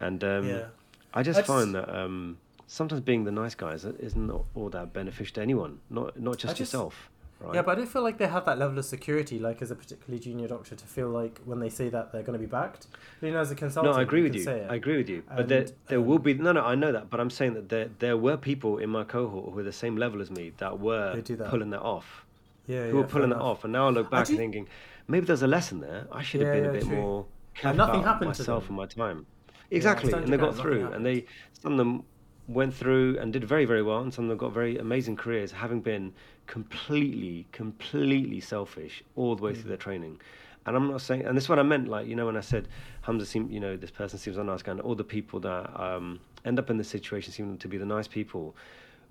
And 0.00 0.22
um, 0.24 0.48
yeah 0.48 0.64
I 1.12 1.22
just 1.22 1.38
just- 1.38 1.46
find 1.46 1.74
that 1.74 1.88
um, 1.94 2.38
sometimes 2.66 3.00
being 3.00 3.24
the 3.24 3.32
nice 3.32 3.54
guy 3.54 3.72
is, 3.72 3.84
is 3.84 4.16
not 4.16 4.44
all 4.54 4.68
that 4.70 4.92
beneficial 4.92 5.34
to 5.34 5.42
anyone, 5.42 5.80
not 5.90 6.18
not 6.18 6.38
just, 6.38 6.56
just- 6.56 6.72
yourself. 6.72 7.10
Right? 7.42 7.54
Yeah, 7.54 7.62
but 7.62 7.72
I 7.72 7.74
don't 7.76 7.86
feel 7.86 8.02
like 8.02 8.18
they 8.18 8.26
have 8.26 8.44
that 8.44 8.58
level 8.58 8.78
of 8.78 8.84
security, 8.84 9.38
like 9.38 9.62
as 9.62 9.70
a 9.70 9.74
particularly 9.74 10.20
junior 10.22 10.46
doctor, 10.46 10.76
to 10.76 10.84
feel 10.84 11.08
like 11.08 11.40
when 11.46 11.58
they 11.58 11.70
say 11.70 11.88
that 11.88 12.12
they're 12.12 12.22
going 12.22 12.38
to 12.38 12.38
be 12.38 12.44
backed. 12.44 12.86
You 13.22 13.30
know, 13.30 13.38
as 13.40 13.50
a 13.50 13.54
consultant, 13.54 13.94
no, 13.94 13.98
I 13.98 14.02
agree 14.02 14.20
with 14.20 14.34
you. 14.34 14.46
I 14.46 14.74
agree 14.74 14.98
with 14.98 15.08
you. 15.08 15.22
But 15.26 15.48
there, 15.48 15.60
And, 15.60 15.72
there 15.88 16.00
will 16.02 16.16
um, 16.16 16.22
be 16.22 16.34
no, 16.34 16.52
no. 16.52 16.60
I 16.60 16.74
know 16.74 16.92
that, 16.92 17.08
but 17.08 17.18
I'm 17.18 17.30
saying 17.30 17.54
that 17.54 17.70
there, 17.70 17.88
there 17.98 18.18
were 18.18 18.36
people 18.36 18.76
in 18.76 18.90
my 18.90 19.04
cohort 19.04 19.46
who 19.46 19.50
were 19.52 19.62
the 19.62 19.72
same 19.72 19.96
level 19.96 20.20
as 20.20 20.30
me 20.30 20.52
that 20.58 20.80
were 20.80 21.16
that. 21.16 21.48
pulling 21.48 21.70
that 21.70 21.80
off, 21.80 22.26
yeah, 22.70 22.86
who 22.90 22.96
yeah, 22.96 23.02
were 23.02 23.08
pulling 23.14 23.30
that 23.30 23.36
enough. 23.36 23.58
off. 23.58 23.64
And 23.64 23.72
now 23.72 23.84
I 23.88 23.90
look 23.90 24.06
I 24.12 24.18
back 24.18 24.26
do- 24.26 24.36
thinking, 24.36 24.68
maybe 25.08 25.26
there's 25.26 25.42
a 25.42 25.52
lesson 25.56 25.80
there. 25.80 26.06
I 26.12 26.22
should 26.22 26.40
have 26.42 26.52
Yeah, 26.54 26.60
been 26.60 26.70
a 26.70 26.72
bit 26.78 26.86
true. 26.86 26.96
more 26.96 27.26
careful 27.54 27.76
nothing 27.76 28.00
about 28.00 28.06
happened 28.12 28.28
myself 28.28 28.68
and 28.68 28.76
my 28.76 28.86
time. 28.86 29.26
Exactly, 29.70 30.12
and 30.12 30.32
they 30.32 30.36
got 30.36 30.56
through, 30.56 30.86
and 30.94 31.04
they 31.06 31.26
some 31.62 31.72
of 31.72 31.78
them 31.78 32.04
went 32.48 32.74
through 32.74 33.16
and 33.20 33.32
did 33.32 33.44
very, 33.44 33.64
very 33.64 33.82
well, 33.82 34.00
and 34.00 34.12
some 34.12 34.24
of 34.24 34.28
them 34.30 34.38
got 34.38 34.52
very 34.52 34.76
amazing 34.78 35.16
careers, 35.16 35.52
having 35.52 35.80
been 35.80 36.12
completely, 36.46 37.46
completely 37.52 38.40
selfish 38.40 39.04
all 39.14 39.36
the 39.36 39.42
way 39.42 39.52
Mm. 39.52 39.56
through 39.56 39.68
their 39.68 39.76
training. 39.88 40.20
And 40.66 40.76
I'm 40.76 40.88
not 40.90 41.00
saying, 41.00 41.24
and 41.24 41.36
this 41.36 41.44
is 41.44 41.48
what 41.48 41.58
I 41.58 41.62
meant, 41.62 41.88
like 41.88 42.06
you 42.06 42.16
know, 42.16 42.26
when 42.26 42.36
I 42.36 42.40
said 42.40 42.68
Hamza 43.02 43.24
seemed, 43.26 43.50
you 43.52 43.60
know, 43.60 43.76
this 43.76 43.90
person 43.90 44.18
seems 44.18 44.36
a 44.36 44.44
nice 44.44 44.62
and 44.66 44.80
all 44.80 44.94
the 44.94 45.04
people 45.04 45.38
that 45.40 45.64
um, 45.80 46.20
end 46.44 46.58
up 46.58 46.68
in 46.70 46.76
this 46.76 46.88
situation 46.88 47.32
seem 47.32 47.56
to 47.58 47.68
be 47.68 47.78
the 47.78 47.86
nice 47.86 48.08
people. 48.08 48.56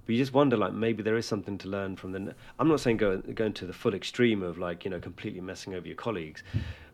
But 0.09 0.15
you 0.15 0.23
just 0.23 0.33
wonder, 0.33 0.57
like 0.57 0.73
maybe 0.73 1.03
there 1.03 1.17
is 1.17 1.27
something 1.27 1.59
to 1.59 1.67
learn 1.67 1.95
from 1.95 2.13
the. 2.13 2.33
I'm 2.57 2.67
not 2.67 2.79
saying 2.79 2.97
go 2.97 3.17
going 3.17 3.53
to 3.53 3.67
the 3.67 3.73
full 3.73 3.93
extreme 3.93 4.41
of 4.41 4.57
like 4.57 4.83
you 4.83 4.89
know 4.89 4.99
completely 4.99 5.39
messing 5.39 5.75
over 5.75 5.85
your 5.85 5.97
colleagues, 5.97 6.41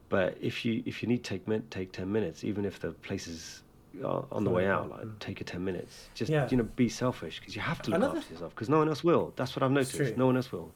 but 0.09 0.37
if 0.41 0.65
you 0.65 0.83
if 0.85 1.01
you 1.01 1.07
need 1.07 1.23
to 1.23 1.29
take 1.39 1.69
take 1.69 1.93
ten 1.93 2.11
minutes, 2.11 2.43
even 2.43 2.65
if 2.65 2.81
the 2.81 2.91
place 2.91 3.25
is 3.27 3.63
uh, 4.03 4.23
on 4.33 4.43
the 4.43 4.49
way 4.49 4.67
out, 4.67 4.89
like 4.89 5.07
take 5.19 5.39
a 5.39 5.45
ten 5.45 5.63
minutes. 5.63 6.09
Just 6.13 6.29
Yeah. 6.29 6.49
you 6.51 6.57
know, 6.57 6.67
be 6.75 6.89
selfish 6.89 7.39
because 7.39 7.55
you 7.55 7.61
have 7.61 7.81
to 7.83 7.91
look 7.91 7.99
Another- 7.99 8.17
after 8.17 8.33
yourself 8.33 8.53
because 8.53 8.67
no 8.67 8.79
one 8.79 8.89
else 8.89 9.01
will. 9.01 9.31
That's 9.37 9.55
what 9.55 9.63
I've 9.63 9.71
noticed. 9.71 10.17
No 10.17 10.25
one 10.25 10.35
else 10.35 10.51
will. 10.51 10.73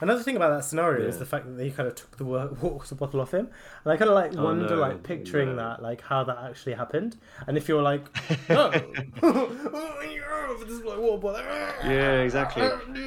Another 0.00 0.22
thing 0.22 0.36
about 0.36 0.56
that 0.56 0.64
scenario 0.64 1.06
is 1.06 1.18
the 1.18 1.24
fact 1.26 1.46
that 1.46 1.52
they 1.52 1.70
kind 1.70 1.88
of 1.88 1.94
took 1.94 2.16
the 2.16 2.24
water 2.24 2.94
bottle 2.94 3.20
off 3.20 3.32
him, 3.32 3.48
and 3.84 3.92
I 3.92 3.96
kind 3.96 4.10
of 4.10 4.14
like 4.14 4.36
Oh, 4.36 4.44
wonder, 4.44 4.68
no, 4.68 4.76
like 4.76 5.02
picturing 5.02 5.50
no. 5.50 5.56
that, 5.56 5.82
like 5.82 6.00
how 6.02 6.24
that 6.24 6.38
actually 6.42 6.74
happened, 6.74 7.16
and 7.46 7.56
if 7.56 7.68
you're 7.68 7.82
like, 7.82 8.02
no, 8.48 8.70
oh, 9.22 10.62
this 10.66 10.82
like 10.82 10.98
water 10.98 11.18
bottle. 11.18 11.40
Yeah, 11.90 12.20
exactly. 12.20 12.62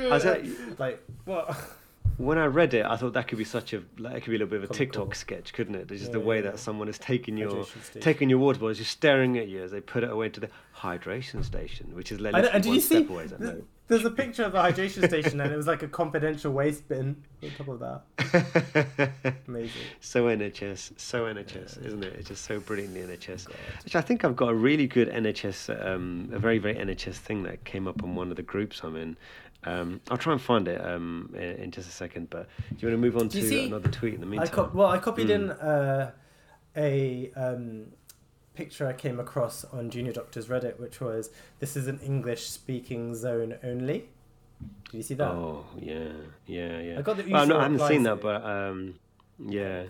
I 0.09 0.17
said- 0.17 0.79
like 0.79 1.03
what? 1.25 1.55
When 2.17 2.37
I 2.37 2.47
read 2.47 2.73
it, 2.73 2.85
I 2.85 2.97
thought 2.97 3.13
that 3.13 3.29
could 3.29 3.37
be 3.37 3.45
such 3.45 3.71
a 3.71 3.81
like 3.97 4.15
it 4.17 4.21
could 4.23 4.31
be 4.31 4.35
a 4.35 4.39
little 4.39 4.47
bit 4.51 4.61
of 4.63 4.69
a. 4.69 4.73
TikTok 4.73 5.15
sketch, 5.15 5.53
couldn't 5.53 5.75
it? 5.75 5.87
There's 5.87 6.01
just 6.01 6.11
Yeah, 6.11 6.19
the 6.19 6.25
way 6.25 6.35
yeah, 6.37 6.41
that 6.43 6.53
yeah. 6.55 6.57
someone 6.59 6.89
is 6.89 6.97
taking 6.99 7.37
your 7.37 7.65
taken 8.01 8.29
your 8.29 8.39
water 8.39 8.59
bottle, 8.59 8.73
just 8.73 8.91
staring 8.91 9.37
at 9.37 9.47
you 9.47 9.63
as 9.63 9.71
they 9.71 9.79
put 9.79 10.03
it 10.03 10.09
away 10.11 10.27
to 10.27 10.39
the 10.41 10.49
hydration 10.79 11.45
station, 11.45 11.95
which 11.95 12.11
is 12.11 12.19
literally 12.19 12.49
and 12.49 12.61
did 12.63 12.67
one 12.69 12.75
you 12.75 12.81
see? 12.81 13.05
step 13.05 13.09
away. 13.09 13.27
Is 13.89 14.03
that 14.03 14.03
th- 14.03 14.03
no? 14.03 14.03
There's 14.03 14.05
a 14.05 14.11
picture 14.11 14.43
of 14.43 14.51
the 14.53 14.59
hydration 14.59 15.07
station, 15.07 15.41
and 15.41 15.51
it 15.51 15.57
was 15.57 15.67
like 15.67 15.83
a 15.83 15.87
confidential 15.87 16.51
waste 16.53 16.87
bin 16.87 17.15
on 17.43 17.49
top 17.57 17.67
of 17.67 17.79
that. 17.79 19.11
Amazing. 19.47 19.71
so 19.99 20.25
NHS, 20.25 20.99
so 20.99 21.25
NHS, 21.25 21.85
isn't 21.85 22.03
it? 22.03 22.13
It's 22.17 22.27
just 22.27 22.45
so 22.45 22.59
brilliantly 22.59 23.01
NHS. 23.01 23.47
Which 23.83 23.95
I 23.95 24.01
think 24.01 24.23
I've 24.23 24.35
got 24.35 24.49
a 24.49 24.53
really 24.53 24.87
good 24.87 25.09
NHS, 25.09 25.85
um, 25.85 26.29
a 26.31 26.39
very 26.39 26.57
very 26.59 26.75
NHS 26.75 27.15
thing 27.15 27.43
that 27.43 27.63
came 27.65 27.87
up 27.87 28.03
on 28.03 28.15
one 28.15 28.29
of 28.31 28.37
the 28.37 28.43
groups 28.43 28.81
I'm 28.83 28.95
in. 28.95 29.17
Um, 29.65 29.99
I'll 30.09 30.17
try 30.17 30.31
and 30.33 30.41
find 30.41 30.67
it 30.69 30.79
um, 30.85 31.31
in, 31.33 31.41
in 31.63 31.71
just 31.71 31.89
a 31.89 31.91
second. 31.91 32.29
But 32.29 32.47
do 32.69 32.75
you 32.79 32.87
want 32.87 32.93
to 32.93 32.97
move 32.97 33.17
on 33.17 33.27
Do 33.27 33.41
to 33.41 33.47
see- 33.47 33.65
another 33.67 33.89
tweet 33.89 34.13
in 34.13 34.21
the 34.21 34.27
I 34.27 34.29
meantime? 34.29 34.47
co- 34.49 34.71
well, 34.73 34.87
I 34.87 34.99
copied 34.99 35.27
Mm. 35.27 35.35
in 35.35 35.49
uh, 35.51 36.11
a 36.77 37.31
um, 37.35 37.85
picture 38.59 38.85
I 38.85 38.91
came 38.91 39.21
across 39.21 39.63
on 39.63 39.89
Junior 39.89 40.11
Doctors 40.11 40.47
Reddit, 40.47 40.77
which 40.81 40.99
was 40.99 41.29
this 41.59 41.77
is 41.77 41.87
an 41.87 41.97
English 42.03 42.49
speaking 42.49 43.15
zone 43.15 43.55
only. 43.63 44.09
Did 44.91 44.97
you 44.97 45.03
see 45.03 45.13
that? 45.13 45.29
Oh 45.29 45.63
yeah, 45.79 46.09
yeah, 46.45 46.79
yeah. 46.79 46.99
I 46.99 47.01
got 47.01 47.15
the 47.15 47.23
Well, 47.23 47.43
usual 47.43 47.57
I 47.57 47.63
haven't 47.63 47.87
seen 47.87 48.03
that, 48.03 48.19
but 48.19 48.43
um, 48.43 48.95
yeah. 49.39 49.83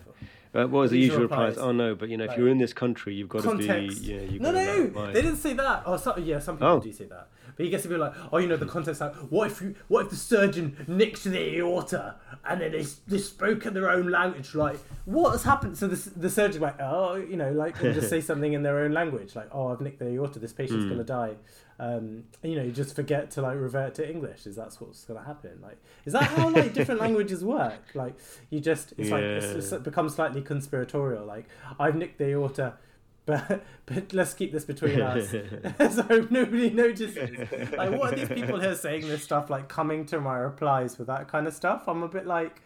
Uh, 0.52 0.66
what 0.66 0.80
was 0.80 0.90
The 0.90 0.98
usual 0.98 1.20
usual 1.20 1.22
replies? 1.28 1.50
replies. 1.56 1.68
Oh 1.68 1.72
no, 1.72 1.94
but 1.94 2.08
you 2.08 2.16
know, 2.16 2.24
if 2.24 2.36
you're 2.36 2.48
in 2.48 2.58
this 2.58 2.72
country, 2.72 3.14
you've 3.14 3.28
got 3.28 3.42
to 3.44 3.54
be. 3.56 3.64
Yeah, 3.66 4.20
you've 4.22 4.42
no, 4.42 4.50
no, 4.50 5.12
they 5.12 5.22
didn't 5.22 5.36
say 5.36 5.52
that. 5.54 5.84
Oh, 5.86 5.96
so, 5.96 6.16
yeah, 6.18 6.38
some 6.40 6.56
people 6.56 6.68
Oh. 6.68 6.80
do 6.80 6.90
say 6.92 7.04
that. 7.04 7.28
But 7.56 7.64
he 7.64 7.70
gets 7.70 7.82
to 7.82 7.88
be 7.88 7.96
like, 7.96 8.12
oh, 8.32 8.38
you 8.38 8.48
know, 8.48 8.56
the 8.56 8.66
context 8.66 9.00
like, 9.00 9.14
what 9.30 9.50
if 9.50 9.60
you, 9.60 9.74
what 9.88 10.04
if 10.06 10.10
the 10.10 10.16
surgeon 10.16 10.76
nicked 10.88 11.24
the 11.24 11.58
aorta 11.58 12.14
and 12.48 12.60
then 12.60 12.72
they, 12.72 12.86
they 13.06 13.18
spoke 13.18 13.66
in 13.66 13.74
their 13.74 13.90
own 13.90 14.10
language? 14.10 14.54
Like, 14.54 14.78
what 15.04 15.32
has 15.32 15.42
happened? 15.42 15.76
So 15.76 15.86
the, 15.88 16.10
the 16.18 16.30
surgeon 16.30 16.62
like, 16.62 16.80
oh, 16.80 17.16
you 17.16 17.36
know, 17.36 17.52
like, 17.52 17.78
just 17.80 18.08
say 18.14 18.20
something 18.20 18.52
in 18.52 18.62
their 18.62 18.78
own 18.78 18.92
language, 18.92 19.36
like, 19.36 19.48
oh, 19.52 19.68
I've 19.68 19.80
nicked 19.80 19.98
the 19.98 20.06
aorta. 20.14 20.38
This 20.38 20.52
patient's 20.52 20.84
Mm. 20.84 20.90
gonna 20.90 21.04
die. 21.04 21.34
Um, 21.82 22.24
you 22.42 22.56
know, 22.56 22.62
you 22.62 22.72
just 22.72 22.94
forget 22.94 23.30
to 23.32 23.42
like 23.42 23.56
revert 23.56 23.94
to 23.94 24.08
English. 24.08 24.46
Is 24.46 24.56
that 24.56 24.74
what's 24.80 25.04
gonna 25.06 25.24
happen? 25.24 25.58
Like, 25.62 25.78
is 26.04 26.12
that 26.12 26.24
how 26.24 26.50
like 26.50 26.74
different 26.74 27.00
languages 27.06 27.42
work? 27.42 27.82
Like, 27.94 28.14
you 28.50 28.60
just 28.60 28.92
it's 28.98 29.08
like 29.10 29.22
it's, 29.22 29.46
it's, 29.46 29.70
Yeah. 29.72 29.78
it 29.78 29.84
becomes 29.84 30.14
slightly 30.14 30.42
conspiratorial. 30.42 31.24
Like, 31.24 31.46
I've 31.78 31.96
nicked 31.96 32.18
the 32.18 32.32
aorta. 32.32 32.74
But, 33.26 33.62
but 33.86 34.12
let's 34.12 34.34
keep 34.34 34.50
this 34.50 34.64
between 34.64 35.00
us 35.00 35.30
so 35.94 36.26
nobody 36.30 36.70
notices. 36.70 37.38
Like, 37.76 37.92
what 37.98 38.12
are 38.12 38.16
these 38.16 38.28
people 38.28 38.58
here 38.60 38.74
saying 38.74 39.06
this 39.08 39.22
stuff, 39.22 39.48
like 39.50 39.68
coming 39.68 40.04
to 40.06 40.20
my 40.20 40.36
replies 40.38 40.98
with 40.98 41.06
that 41.06 41.28
kind 41.28 41.46
of 41.46 41.54
stuff? 41.54 41.88
I'm 41.88 42.02
a 42.02 42.08
bit 42.08 42.26
like, 42.26 42.60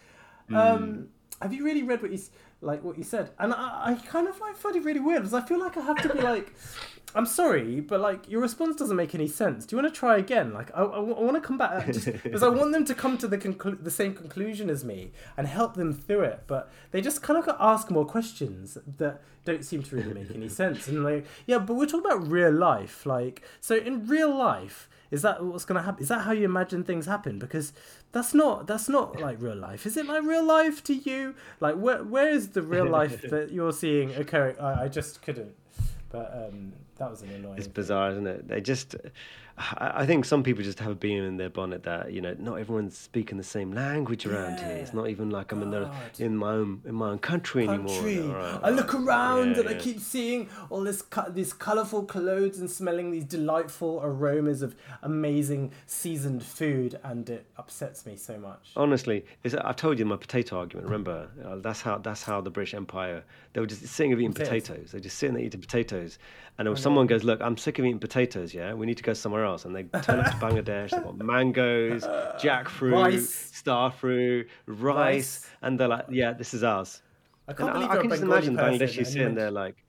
Hmm. 0.49 0.57
um, 0.57 1.09
have 1.41 1.53
you 1.53 1.65
really 1.65 1.83
read 1.83 2.03
what 2.03 2.11
he's 2.11 2.31
like 2.65 2.83
what 2.83 2.99
you 2.99 3.05
said, 3.05 3.31
and 3.39 3.53
I, 3.53 3.93
I 3.93 4.07
kind 4.07 4.29
of 4.29 4.41
like 4.41 4.57
find 4.57 4.77
it 4.77 4.85
really 4.85 5.01
weird 5.01 5.23
because 5.23 5.35
I 5.35 5.41
feel 5.43 5.61
like 5.61 5.77
I 5.77 5.83
have 5.83 6.01
to 6.03 6.09
be 6.12 6.21
like, 6.21 6.53
I'm 7.17 7.27
sorry, 7.27 7.81
but 7.81 8.01
like 8.01 8.29
your 8.29 8.41
response 8.41 8.77
doesn't 8.77 8.97
make 8.97 9.15
any 9.15 9.29
sense. 9.29 9.65
Do 9.65 9.77
you 9.77 9.83
want 9.83 9.95
to 9.95 9.99
try 9.99 10.17
again? 10.19 10.53
Like 10.53 10.71
I, 10.75 10.83
I, 10.83 10.99
want 10.99 11.35
to 11.35 11.41
come 11.41 11.57
back 11.57 11.87
because 11.87 12.43
I 12.43 12.49
want 12.49 12.73
them 12.73 12.85
to 12.87 12.95
come 12.95 13.17
to 13.19 13.29
the 13.29 13.39
conclu- 13.39 13.83
the 13.83 13.91
same 13.91 14.15
conclusion 14.15 14.69
as 14.69 14.85
me 14.85 15.12
and 15.37 15.47
help 15.47 15.75
them 15.75 15.93
through 15.93 16.23
it, 16.23 16.43
but 16.49 16.73
they 16.91 17.01
just 17.01 17.23
kind 17.23 17.39
of 17.39 17.49
ask 17.61 17.91
more 17.91 18.05
questions 18.05 18.79
that 18.99 19.23
don't 19.45 19.65
seem 19.65 19.83
to 19.85 19.97
really 19.97 20.12
make 20.12 20.35
any 20.35 20.49
sense. 20.61 20.89
And 20.89 21.05
like, 21.05 21.27
yeah, 21.47 21.59
but 21.59 21.75
we're 21.75 21.87
talking 21.87 22.11
about 22.11 22.27
real 22.27 22.53
life, 22.53 23.07
like 23.07 23.43
so 23.61 23.77
in 23.77 24.07
real 24.07 24.37
life. 24.37 24.89
Is 25.15 25.23
that 25.23 25.45
what's 25.45 25.65
going 25.65 25.77
to 25.77 25.83
happen? 25.83 26.03
Is 26.03 26.09
that 26.09 26.23
how 26.23 26.33
you 26.33 26.45
imagine 26.45 26.85
things 26.85 27.07
happen? 27.07 27.39
Because 27.39 27.73
that's 28.12 28.35
not 28.35 28.67
that's 28.67 28.89
not 28.89 29.21
like 29.21 29.41
real 29.41 29.57
life. 29.57 29.87
Is 29.87 29.97
it 29.97 30.07
like 30.07 30.25
real 30.25 30.45
life 30.45 30.83
to 30.85 30.95
you? 30.95 31.35
Like 31.61 31.77
where 31.77 32.03
where 32.03 32.29
is 32.29 32.51
the 32.51 32.62
real 32.62 32.89
life 32.89 33.23
that 33.31 33.53
you're 33.53 33.73
seeing 33.73 34.15
occurring? 34.15 34.59
I, 34.59 34.85
I 34.85 34.89
just 34.89 35.23
couldn't. 35.23 35.55
But 36.11 36.31
um, 36.33 36.73
that 36.99 37.11
was 37.11 37.23
an 37.23 37.31
annoying. 37.31 37.59
It's 37.59 37.67
bizarre, 37.67 38.11
isn't 38.11 38.27
it? 38.27 38.47
They 38.47 38.61
just, 38.61 38.95
I 39.57 40.05
think 40.05 40.24
some 40.24 40.42
people 40.42 40.64
just 40.64 40.80
have 40.80 40.90
a 40.90 40.94
beam 40.96 41.22
in 41.22 41.36
their 41.36 41.48
bonnet 41.48 41.84
that 41.84 42.12
you 42.12 42.20
know 42.20 42.34
not 42.40 42.57
everyone's 42.57 42.98
speaking 42.98 43.38
the 43.38 43.44
same 43.44 43.72
language 43.72 44.26
around 44.26 44.59
yeah. 44.59 44.66
here. 44.66 44.76
It's 44.78 44.92
not 44.92 45.09
even 45.09 45.30
like 45.30 45.52
I'm 45.52 45.62
in, 45.62 45.70
the, 45.70 45.90
in 46.18 46.36
my 46.36 46.50
own 46.50 46.82
in 46.84 46.96
my 46.96 47.11
own 47.11 47.20
country, 47.20 47.66
country. 47.66 48.18
anymore. 48.18 48.36
Right, 48.36 48.61
I 48.64 48.70
look 48.70 48.94
around 48.94 49.52
yeah, 49.52 49.61
and 49.61 49.70
yeah. 49.70 49.76
I 49.76 49.80
keep 49.80 50.00
seeing 50.00 50.48
all 50.70 50.82
this 50.82 51.05
these 51.28 51.52
colorful 51.52 52.05
clothes 52.05 52.59
and 52.59 52.68
smelling 52.68 53.12
these 53.12 53.24
delightful 53.24 54.00
aromas 54.02 54.61
of 54.61 54.74
amazing 55.02 55.70
seasoned 55.86 56.42
food, 56.42 56.98
and 57.05 57.30
it 57.30 57.46
upsets 57.57 58.05
me 58.07 58.16
so 58.16 58.36
much. 58.38 58.72
Honestly, 58.76 59.24
I've 59.44 59.76
told 59.76 60.00
you 60.00 60.05
my 60.05 60.16
potato 60.16 60.59
argument. 60.59 60.86
Remember, 60.86 61.28
uh, 61.44 61.57
that's 61.57 61.80
how 61.80 61.98
that's 61.98 62.24
how 62.24 62.40
the 62.40 62.50
British 62.50 62.74
Empire 62.74 63.22
they 63.55 63.61
were 63.61 63.66
just 63.66 63.86
sitting 63.86 64.12
of 64.12 64.18
eating 64.18 64.32
potatoes. 64.32 64.90
They 64.90 65.00
just 65.00 65.16
sitting 65.16 65.36
there 65.36 65.44
eating 65.44 65.61
potatoes 65.61 66.18
and 66.57 66.68
if 66.68 66.78
someone 66.78 67.07
goes, 67.07 67.24
look, 67.24 67.40
I'm 67.40 67.57
sick 67.57 67.78
of 67.80 67.84
eating 67.84 67.98
potatoes, 67.98 68.55
yeah, 68.55 68.74
we 68.74 68.86
need 68.86 68.96
to 68.98 69.02
go 69.02 69.12
somewhere 69.12 69.44
else, 69.44 69.64
and 69.64 69.74
they 69.74 69.82
turn 70.00 70.20
up 70.20 70.26
to 70.26 70.36
Bangladesh, 70.46 70.90
they've 70.90 71.02
got 71.02 71.18
mangoes, 71.18 72.05
jackfruit, 72.05 72.92
rice. 72.92 73.28
star 73.28 73.90
fruit, 73.90 74.48
rice, 74.66 74.94
rice, 74.94 75.50
and 75.62 75.80
they're 75.80 75.88
like, 75.88 76.07
yeah, 76.11 76.32
this 76.32 76.55
is 76.55 76.62
ours. 76.62 77.02
I 77.48 77.55
can't 77.55 77.70
and 77.70 77.72
believe 77.74 77.90
I, 77.90 77.94
I 77.94 78.00
can 78.00 78.11
just 78.11 78.22
imagine 78.22 78.57
Bangladeshi 78.57 79.05
sitting 79.05 79.34
there 79.34 79.50
like, 79.50 79.84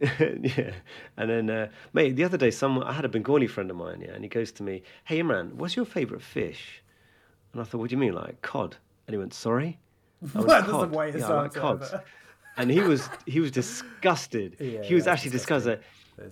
yeah, 0.00 0.72
and 1.16 1.30
then 1.30 1.50
uh, 1.50 1.68
mate, 1.92 2.16
the 2.16 2.24
other 2.24 2.36
day, 2.36 2.50
someone 2.50 2.84
I 2.84 2.92
had 2.92 3.04
a 3.04 3.08
Bengali 3.08 3.46
friend 3.46 3.70
of 3.70 3.76
mine, 3.76 4.00
yeah, 4.00 4.12
and 4.12 4.24
he 4.24 4.28
goes 4.28 4.50
to 4.52 4.64
me, 4.64 4.82
hey 5.04 5.20
Imran, 5.20 5.52
what's 5.54 5.76
your 5.76 5.84
favourite 5.84 6.22
fish? 6.22 6.82
And 7.52 7.60
I 7.60 7.64
thought, 7.64 7.78
what 7.78 7.90
do 7.90 7.94
you 7.94 8.00
mean, 8.00 8.14
like 8.14 8.42
cod? 8.42 8.76
And 9.06 9.14
he 9.14 9.18
went, 9.18 9.34
sorry. 9.34 9.78
Went, 10.34 10.48
That's 10.48 10.66
the 10.66 10.88
way 10.88 11.12
yeah, 11.16 11.26
I 11.26 11.42
like 11.42 11.54
cod 11.54 12.02
and 12.56 12.70
he 12.70 12.80
was 12.80 13.08
he 13.26 13.40
was 13.40 13.50
disgusted. 13.50 14.56
Yeah, 14.60 14.82
he 14.82 14.94
was 14.94 15.06
actually 15.06 15.30
disgusted. 15.30 15.80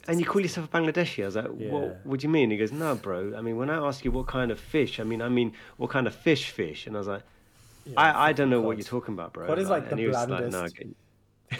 And 0.07 0.21
you 0.21 0.27
call 0.27 0.43
yourself 0.43 0.69
a 0.73 0.77
Bangladeshi? 0.77 1.23
I 1.23 1.27
was 1.27 1.37
like, 1.37 1.47
yeah. 1.57 1.71
what, 1.71 2.01
what 2.05 2.21
do 2.21 2.27
you 2.27 2.29
mean? 2.29 2.51
He 2.51 2.59
goes, 2.59 2.73
no, 2.73 2.95
bro. 2.95 3.35
I 3.35 3.41
mean, 3.41 3.57
when 3.57 3.71
I 3.71 3.77
ask 3.77 4.05
you 4.05 4.11
what 4.11 4.27
kind 4.27 4.51
of 4.51 4.61
fish, 4.61 5.01
I 5.01 5.03
mean, 5.05 5.23
I 5.23 5.31
mean, 5.31 5.55
what 5.79 5.89
kind 5.89 6.07
of 6.07 6.15
fish, 6.15 6.51
fish? 6.51 6.87
And 6.87 6.95
I 6.95 6.99
was 6.99 7.09
like, 7.09 7.23
yeah, 7.87 7.95
I, 7.97 8.29
I 8.29 8.33
don't 8.35 8.51
know 8.51 8.61
what 8.61 8.77
you're 8.77 8.85
talking 8.85 9.15
about, 9.15 9.33
bro. 9.33 9.49
What 9.49 9.59
is 9.59 9.71
like, 9.71 9.91
like 9.91 9.97
the 9.97 10.09
blandest? 10.09 10.59
Like, 10.59 10.85
no, 10.85 10.93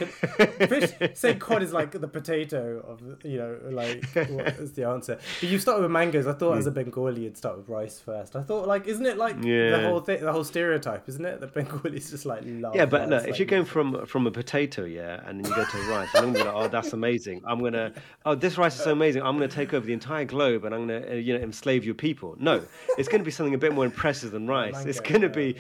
fish 0.69 0.91
say 1.15 1.35
cod 1.35 1.63
is 1.63 1.73
like 1.73 1.93
the 1.93 2.09
potato 2.09 2.85
of 2.87 3.01
you 3.25 3.39
know 3.39 3.59
like 3.71 4.05
what 4.29 4.49
is 4.59 4.73
the 4.73 4.85
answer? 4.85 5.19
But 5.41 5.49
you 5.49 5.59
start 5.59 5.81
with 5.81 5.91
mangoes. 5.91 6.27
I 6.27 6.33
thought 6.35 6.59
as 6.59 6.67
a 6.67 6.71
bengali 6.71 7.23
you'd 7.23 7.37
start 7.37 7.57
with 7.57 7.69
rice 7.69 7.99
first. 7.99 8.37
I 8.37 8.43
thought 8.43 8.67
like 8.67 8.87
isn't 8.87 9.07
it 9.07 9.17
like 9.17 9.37
yeah. 9.43 9.71
the 9.71 9.89
whole 9.89 10.01
thing 10.01 10.21
the 10.21 10.33
whole 10.33 10.45
stereotype 10.45 11.09
isn't 11.09 11.25
it? 11.25 11.41
That 11.41 11.55
bengalis 11.55 12.11
just 12.11 12.27
like 12.27 12.43
love 12.45 12.75
yeah 12.75 12.85
but 12.85 13.09
look 13.09 13.23
if 13.23 13.31
like, 13.31 13.39
you're 13.39 13.47
going 13.47 13.65
from 13.65 14.05
from 14.07 14.27
a 14.27 14.31
potato 14.31 14.85
yeah 14.85 15.21
and 15.27 15.43
then 15.43 15.51
you 15.51 15.57
go 15.57 15.65
to 15.65 15.79
rice 15.91 16.09
i'm 16.15 16.33
gonna 16.33 16.39
be 16.39 16.45
like 16.45 16.55
oh 16.55 16.69
that's 16.69 16.93
amazing. 16.93 17.43
I'm 17.47 17.63
gonna 17.63 17.93
oh 18.27 18.35
this 18.35 18.59
rice 18.59 18.77
is 18.77 18.85
so 18.85 18.93
amazing. 18.93 19.23
I'm 19.23 19.37
gonna 19.37 19.49
take 19.49 19.73
over 19.73 19.87
the 19.87 19.93
entire 19.93 20.25
globe 20.25 20.65
and 20.65 20.75
i'm 20.75 20.87
gonna 20.87 21.07
uh, 21.11 21.15
you 21.15 21.37
know 21.37 21.43
enslave 21.43 21.85
your 21.85 21.95
people. 21.95 22.37
No 22.39 22.63
it's 22.99 23.09
gonna 23.09 23.25
be 23.25 23.31
something 23.31 23.55
a 23.55 23.59
bit 23.59 23.75
more 23.75 23.85
impressive 23.85 24.33
than 24.33 24.47
rice. 24.47 24.75
Mango, 24.75 24.91
it's 24.91 25.01
gonna 25.01 25.27
yeah. 25.27 25.33
be 25.33 25.57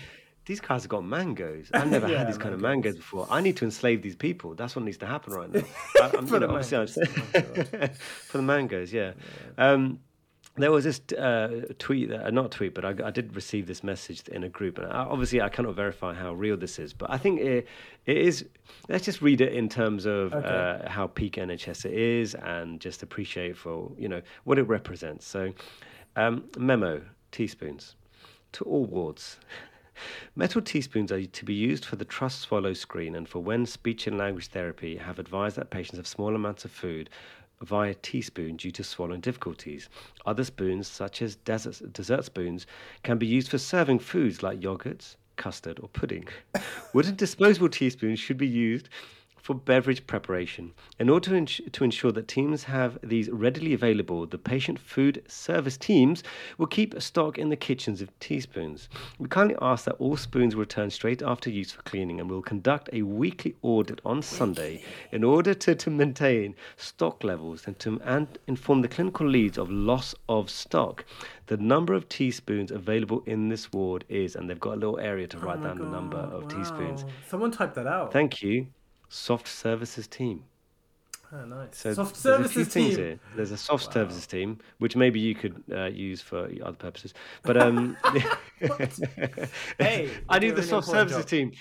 these 0.48 0.60
guys 0.60 0.82
have 0.82 0.88
got 0.88 1.04
mangoes. 1.04 1.68
I've 1.74 1.90
never 1.90 2.08
yeah, 2.10 2.18
had 2.18 2.28
these 2.28 2.38
kind 2.38 2.54
of 2.54 2.60
mangoes 2.60 2.96
before. 2.96 3.26
I 3.30 3.42
need 3.42 3.56
to 3.58 3.66
enslave 3.66 4.00
these 4.00 4.16
people. 4.16 4.54
That's 4.54 4.74
what 4.74 4.84
needs 4.84 4.96
to 4.98 5.06
happen 5.06 5.34
right 5.34 5.52
now. 5.52 5.60
I, 6.02 6.16
am 6.16 6.26
for, 6.26 6.36
you 6.36 6.40
know, 6.40 6.58
the 6.58 7.10
oh, 7.82 7.94
for 7.94 8.38
the 8.38 8.42
mangoes, 8.42 8.90
yeah. 8.90 9.12
yeah. 9.58 9.72
Um, 9.72 10.00
there 10.56 10.72
was 10.72 10.84
this 10.84 11.00
uh, 11.12 11.66
tweet, 11.78 12.10
uh, 12.10 12.30
not 12.30 12.50
tweet, 12.50 12.74
but 12.74 12.84
I, 12.84 12.94
I, 13.04 13.10
did 13.10 13.36
receive 13.36 13.66
this 13.66 13.84
message 13.84 14.26
in 14.28 14.42
a 14.42 14.48
group, 14.48 14.78
and 14.78 14.90
I, 14.90 15.02
obviously 15.04 15.42
I 15.42 15.50
cannot 15.50 15.76
verify 15.76 16.14
how 16.14 16.32
real 16.32 16.56
this 16.56 16.78
is, 16.78 16.94
but 16.94 17.10
I 17.10 17.18
think 17.18 17.40
it, 17.40 17.68
it 18.06 18.16
is. 18.16 18.46
Let's 18.88 19.04
just 19.04 19.20
read 19.20 19.42
it 19.42 19.52
in 19.52 19.68
terms 19.68 20.06
of 20.06 20.32
okay. 20.32 20.48
uh, 20.48 20.88
how 20.88 21.08
peak 21.08 21.36
NHS 21.36 21.84
it 21.84 21.92
is, 21.92 22.34
and 22.34 22.80
just 22.80 23.02
appreciate 23.02 23.56
for 23.56 23.92
you 23.98 24.08
know 24.08 24.22
what 24.44 24.58
it 24.58 24.64
represents. 24.64 25.26
So, 25.26 25.52
um, 26.16 26.44
memo: 26.56 27.02
teaspoons 27.30 27.94
to 28.52 28.64
all 28.64 28.84
wards. 28.84 29.38
Metal 30.36 30.62
teaspoons 30.62 31.10
are 31.12 31.24
to 31.24 31.44
be 31.44 31.54
used 31.54 31.84
for 31.84 31.96
the 31.96 32.04
Trust 32.04 32.40
Swallow 32.40 32.72
screen 32.72 33.14
and 33.14 33.28
for 33.28 33.40
when 33.40 33.66
speech 33.66 34.06
and 34.06 34.18
language 34.18 34.48
therapy 34.48 34.96
have 34.96 35.18
advised 35.18 35.56
that 35.56 35.70
patients 35.70 35.96
have 35.96 36.06
small 36.06 36.34
amounts 36.34 36.64
of 36.64 36.70
food 36.70 37.10
via 37.62 37.94
teaspoon 37.94 38.56
due 38.56 38.70
to 38.70 38.84
swallowing 38.84 39.20
difficulties. 39.20 39.88
Other 40.26 40.44
spoons, 40.44 40.86
such 40.86 41.22
as 41.22 41.36
desert, 41.36 41.92
dessert 41.92 42.24
spoons, 42.24 42.66
can 43.02 43.18
be 43.18 43.26
used 43.26 43.50
for 43.50 43.58
serving 43.58 43.98
foods 43.98 44.42
like 44.42 44.60
yogurts, 44.60 45.16
custard, 45.36 45.80
or 45.80 45.88
pudding. 45.88 46.28
Wooden 46.92 47.16
disposable 47.16 47.68
teaspoons 47.68 48.20
should 48.20 48.38
be 48.38 48.46
used 48.46 48.88
for 49.48 49.54
beverage 49.54 50.06
preparation. 50.06 50.74
In 50.98 51.08
order 51.08 51.30
to, 51.30 51.36
ins- 51.36 51.62
to 51.72 51.82
ensure 51.82 52.12
that 52.12 52.28
teams 52.28 52.64
have 52.64 52.98
these 53.02 53.30
readily 53.30 53.72
available, 53.72 54.26
the 54.26 54.36
patient 54.36 54.78
food 54.78 55.22
service 55.26 55.78
teams 55.78 56.22
will 56.58 56.66
keep 56.66 57.00
stock 57.00 57.38
in 57.38 57.48
the 57.48 57.56
kitchens 57.56 58.02
of 58.02 58.10
teaspoons. 58.20 58.90
We 59.18 59.26
kindly 59.26 59.56
ask 59.62 59.86
that 59.86 59.94
all 59.94 60.18
spoons 60.18 60.54
return 60.54 60.90
straight 60.90 61.22
after 61.22 61.48
use 61.48 61.72
for 61.72 61.80
cleaning 61.84 62.20
and 62.20 62.28
we'll 62.28 62.42
conduct 62.42 62.90
a 62.92 63.00
weekly 63.00 63.54
audit 63.62 64.02
on 64.04 64.20
Sunday 64.20 64.84
in 65.12 65.24
order 65.24 65.54
to, 65.54 65.74
to 65.74 65.88
maintain 65.88 66.54
stock 66.76 67.24
levels 67.24 67.66
and 67.66 67.78
to 67.78 67.98
and 68.04 68.28
inform 68.48 68.82
the 68.82 68.88
clinical 68.88 69.26
leads 69.26 69.56
of 69.56 69.70
loss 69.70 70.14
of 70.28 70.50
stock. 70.50 71.06
The 71.46 71.56
number 71.56 71.94
of 71.94 72.06
teaspoons 72.10 72.70
available 72.70 73.22
in 73.24 73.48
this 73.48 73.72
ward 73.72 74.04
is, 74.10 74.36
and 74.36 74.50
they've 74.50 74.60
got 74.60 74.74
a 74.74 74.80
little 74.80 74.98
area 74.98 75.26
to 75.26 75.38
oh 75.38 75.40
write 75.40 75.62
down 75.62 75.78
God, 75.78 75.86
the 75.86 75.90
number 75.90 76.18
of 76.18 76.42
wow. 76.42 76.48
teaspoons. 76.50 77.06
Someone 77.26 77.50
type 77.50 77.72
that 77.72 77.86
out. 77.86 78.12
Thank 78.12 78.42
you 78.42 78.66
soft 79.08 79.48
services 79.48 80.06
team. 80.06 80.44
Oh, 81.30 81.44
nice. 81.44 81.76
So 81.76 81.92
soft 81.92 82.16
services 82.16 82.72
team. 82.72 82.90
Here. 82.90 83.20
There's 83.36 83.50
a 83.50 83.56
soft 83.56 83.88
wow. 83.88 83.92
services 83.92 84.26
team, 84.26 84.58
which 84.78 84.96
maybe 84.96 85.20
you 85.20 85.34
could 85.34 85.62
uh, 85.70 85.84
use 85.84 86.22
for 86.22 86.48
other 86.62 86.76
purposes. 86.76 87.12
But 87.42 87.60
um, 87.60 87.96
hey, 89.78 90.10
I 90.28 90.38
do 90.38 90.52
the 90.52 90.62
soft 90.62 90.88
services 90.88 91.24
job. 91.24 91.28
team. 91.28 91.52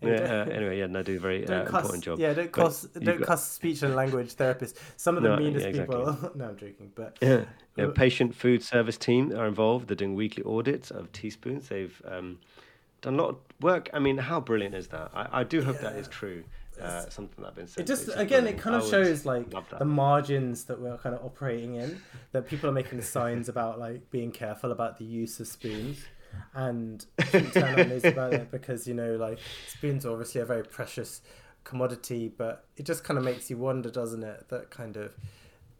Yeah, 0.00 0.10
uh, 0.10 0.50
anyway, 0.50 0.78
yeah, 0.78 0.84
and 0.84 0.92
no, 0.92 1.02
do 1.02 1.16
a 1.16 1.20
very 1.20 1.46
uh, 1.46 1.64
cuss, 1.64 1.82
important 1.82 2.04
job. 2.04 2.18
Yeah, 2.18 2.34
don't 2.34 2.52
cuss, 2.52 2.82
don't 2.82 3.18
got... 3.18 3.26
cuss 3.26 3.50
speech 3.50 3.82
and 3.82 3.94
language 3.94 4.34
therapists. 4.34 4.74
Some 4.96 5.16
of 5.16 5.22
the 5.22 5.30
no, 5.30 5.36
meanest 5.36 5.64
yeah, 5.64 5.70
exactly. 5.70 5.96
people. 5.96 6.30
no, 6.34 6.48
I'm 6.48 6.56
joking, 6.56 6.92
but 6.94 7.18
yeah, 7.22 7.44
yeah, 7.76 7.86
patient 7.94 8.34
food 8.34 8.62
service 8.62 8.98
team 8.98 9.32
are 9.36 9.46
involved. 9.46 9.88
They're 9.88 9.96
doing 9.96 10.14
weekly 10.14 10.42
audits 10.44 10.90
of 10.90 11.10
teaspoons. 11.12 11.68
They've 11.68 12.02
um, 12.06 12.38
done 13.00 13.14
a 13.14 13.22
lot 13.22 13.28
of 13.30 13.36
work. 13.60 13.88
I 13.94 13.98
mean, 13.98 14.18
how 14.18 14.40
brilliant 14.40 14.74
is 14.74 14.88
that? 14.88 15.10
I, 15.14 15.40
I 15.40 15.44
do 15.44 15.62
hope 15.62 15.76
yeah. 15.76 15.90
that 15.90 15.96
is 15.96 16.08
true. 16.08 16.44
Uh, 16.80 17.08
something 17.08 17.42
that 17.42 17.48
I've 17.48 17.54
been 17.54 17.66
saying. 17.66 17.84
It 17.84 17.86
just 17.86 18.10
again, 18.14 18.46
it 18.46 18.58
kind 18.58 18.76
of 18.76 18.88
shows 18.88 19.24
like 19.24 19.52
the 19.78 19.84
margins 19.84 20.64
that 20.64 20.80
we're 20.80 20.96
kind 20.98 21.14
of 21.14 21.24
operating 21.24 21.76
in. 21.76 22.00
That 22.32 22.46
people 22.46 22.68
are 22.68 22.72
making 22.72 23.00
signs 23.02 23.48
about 23.48 23.78
like 23.78 24.10
being 24.10 24.32
careful 24.32 24.72
about 24.72 24.98
the 24.98 25.04
use 25.04 25.38
of 25.40 25.46
spoons, 25.46 26.04
and 26.54 27.04
turn 27.52 27.80
on 27.80 27.92
about 28.04 28.34
it 28.34 28.50
because 28.50 28.86
you 28.86 28.94
know 28.94 29.16
like 29.16 29.38
spoons 29.68 30.04
are 30.04 30.10
obviously 30.12 30.40
a 30.40 30.44
very 30.44 30.64
precious 30.64 31.20
commodity, 31.64 32.32
but 32.36 32.66
it 32.76 32.84
just 32.84 33.04
kind 33.04 33.18
of 33.18 33.24
makes 33.24 33.50
you 33.50 33.56
wonder, 33.56 33.90
doesn't 33.90 34.22
it? 34.22 34.48
That 34.48 34.70
kind 34.70 34.96
of 34.96 35.14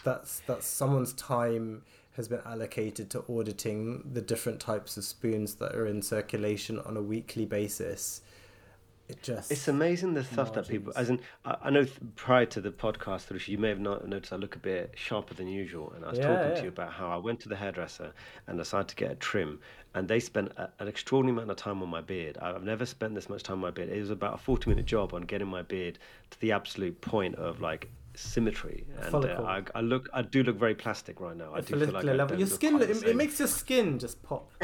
that's 0.03 0.41
that 0.41 0.63
someone's 0.63 1.13
time 1.15 1.83
has 2.17 2.29
been 2.29 2.41
allocated 2.47 3.11
to 3.11 3.25
auditing 3.29 4.03
the 4.13 4.23
different 4.23 4.61
types 4.61 4.97
of 4.97 5.05
spoons 5.05 5.55
that 5.57 5.75
are 5.75 5.87
in 5.87 6.01
circulation 6.01 6.79
on 6.81 6.97
a 6.97 7.03
weekly 7.03 7.45
basis 7.45 8.21
it 9.09 9.23
just 9.23 9.51
it's 9.51 9.69
amazing 9.69 10.15
the 10.15 10.25
stuff 10.25 10.49
margins. 10.49 10.67
that 10.67 10.73
people 10.73 10.93
as 10.97 11.11
in 11.11 11.21
I, 11.45 11.57
I 11.65 11.71
know 11.71 11.85
th- 11.85 11.99
prior 12.17 12.47
to 12.47 12.61
the 12.61 12.71
podcast 12.71 13.47
you 13.47 13.59
may 13.59 13.69
have 13.69 13.81
not 13.81 14.09
noticed 14.09 14.33
I 14.33 14.37
look 14.37 14.57
a 14.57 14.59
bit 14.59 14.95
sharper 14.97 15.35
than 15.35 15.47
usual 15.47 15.93
and 15.95 16.05
I 16.05 16.11
was 16.11 16.19
yeah, 16.19 16.27
talking 16.29 16.51
yeah. 16.51 16.55
to 16.55 16.63
you 16.63 16.69
about 16.69 16.93
how 16.93 17.11
I 17.11 17.17
went 17.17 17.41
to 17.41 17.49
the 17.49 17.57
hairdresser 17.57 18.13
and 18.47 18.59
decided 18.59 18.89
to 18.89 18.97
get 18.97 19.11
a 19.11 19.17
trim 19.17 19.61
and 19.95 20.09
they 20.09 20.21
spent 20.21 20.53
a, 20.57 20.71
an 20.79 20.89
extraordinary 20.89 21.37
amount 21.37 21.51
of 21.51 21.57
time 21.57 21.83
on 21.83 21.89
my 21.89 22.01
beard 22.01 22.39
I've 22.39 22.63
never 22.63 22.87
spent 22.87 23.15
this 23.15 23.29
much 23.29 23.43
time 23.43 23.57
on 23.57 23.61
my 23.61 23.71
beard 23.71 23.91
it 23.91 24.01
was 24.01 24.11
about 24.11 24.35
a 24.35 24.39
40 24.39 24.71
minute 24.71 24.87
job 24.87 25.13
on 25.13 25.23
getting 25.23 25.49
my 25.49 25.63
beard 25.63 25.99
to 26.31 26.41
the 26.41 26.53
absolute 26.53 27.01
point 27.03 27.35
of 27.35 27.61
like 27.61 27.91
symmetry, 28.15 28.85
and 29.03 29.15
uh, 29.15 29.43
I, 29.45 29.63
I 29.75 29.81
look, 29.81 30.09
I 30.13 30.23
do 30.23 30.43
look 30.43 30.57
very 30.57 30.75
plastic 30.75 31.21
right 31.21 31.37
now. 31.37 31.55
I 31.55 31.61
do 31.61 31.79
feel 31.79 31.93
like 31.93 32.05
level. 32.05 32.39
Your 32.39 32.47
skin, 32.47 32.81
it, 32.81 33.03
it 33.03 33.17
makes 33.17 33.39
your 33.39 33.49
skin 33.49 33.99
just 33.99 34.23
pop. 34.23 34.51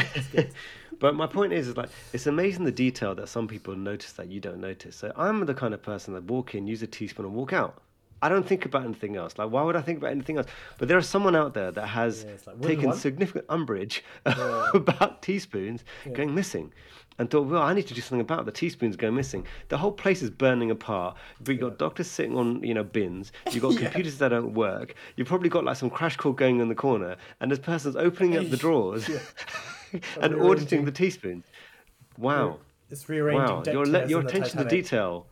But 1.00 1.14
my 1.14 1.26
point 1.26 1.54
is, 1.54 1.66
is 1.66 1.76
like 1.76 1.88
it's 2.12 2.26
amazing 2.26 2.66
the 2.66 2.70
detail 2.70 3.14
that 3.14 3.28
some 3.28 3.48
people 3.48 3.74
notice 3.74 4.12
that 4.12 4.28
you 4.28 4.38
don't 4.38 4.60
notice. 4.60 4.94
So 4.94 5.12
I'm 5.16 5.46
the 5.46 5.54
kind 5.54 5.72
of 5.74 5.82
person 5.82 6.14
that 6.14 6.24
walk 6.24 6.54
in, 6.54 6.66
use 6.66 6.82
a 6.82 6.86
teaspoon, 6.86 7.24
and 7.24 7.34
walk 7.34 7.54
out. 7.54 7.82
I 8.22 8.28
don't 8.28 8.46
think 8.46 8.66
about 8.66 8.84
anything 8.84 9.16
else. 9.16 9.38
Like, 9.38 9.50
why 9.50 9.62
would 9.62 9.76
I 9.76 9.80
think 9.82 9.98
about 9.98 10.10
anything 10.10 10.36
else? 10.38 10.46
But 10.78 10.88
there 10.88 10.98
is 10.98 11.08
someone 11.08 11.34
out 11.34 11.54
there 11.54 11.70
that 11.70 11.86
has 11.86 12.24
Yeah, 12.24 12.32
like, 12.46 12.60
taken 12.60 12.92
significant 12.92 13.46
umbrage 13.48 14.04
about 14.26 15.22
teaspoons 15.22 15.84
going 16.12 16.34
missing, 16.34 16.72
and 17.18 17.30
thought, 17.30 17.46
well, 17.48 17.62
I 17.62 17.74
need 17.74 17.86
to 17.88 17.94
do 17.94 18.00
something 18.00 18.20
about 18.20 18.40
it. 18.40 18.44
the 18.46 18.52
teaspoons 18.52 18.96
going 18.96 19.14
missing. 19.14 19.46
The 19.68 19.78
whole 19.78 19.92
place 19.92 20.22
is 20.22 20.30
burning 20.30 20.70
apart. 20.70 21.16
But 21.40 21.52
you've 21.52 21.60
got 21.60 21.78
doctors 21.78 22.08
sitting 22.10 22.36
on, 22.36 22.62
you 22.62 22.72
know, 22.74 22.84
bins. 22.84 23.32
You've 23.50 23.62
got 23.62 23.72
Yeah. 23.80 23.80
computers 23.88 24.18
that 24.18 24.28
don't 24.28 24.54
work. 24.54 24.94
You've 25.16 25.28
probably 25.28 25.48
got 25.48 25.64
like 25.64 25.76
some 25.76 25.90
crash 25.90 26.16
call 26.16 26.32
going 26.32 26.60
in 26.60 26.68
the 26.68 26.74
corner, 26.74 27.16
and 27.40 27.50
this 27.50 27.58
person's 27.58 27.96
opening 27.96 28.36
up 28.38 28.48
the 28.50 28.56
drawers 28.66 29.08
and 30.20 30.34
auditing 30.42 30.84
the 30.84 30.92
teaspoons. 30.92 31.44
Wow. 32.18 32.58
It's 32.90 33.08
rearranging. 33.08 33.46
Wow, 33.46 33.62
your 33.66 33.86
le- 33.86 34.06
your 34.08 34.20
attention 34.20 34.58
to 34.58 34.64
detail 34.64 35.26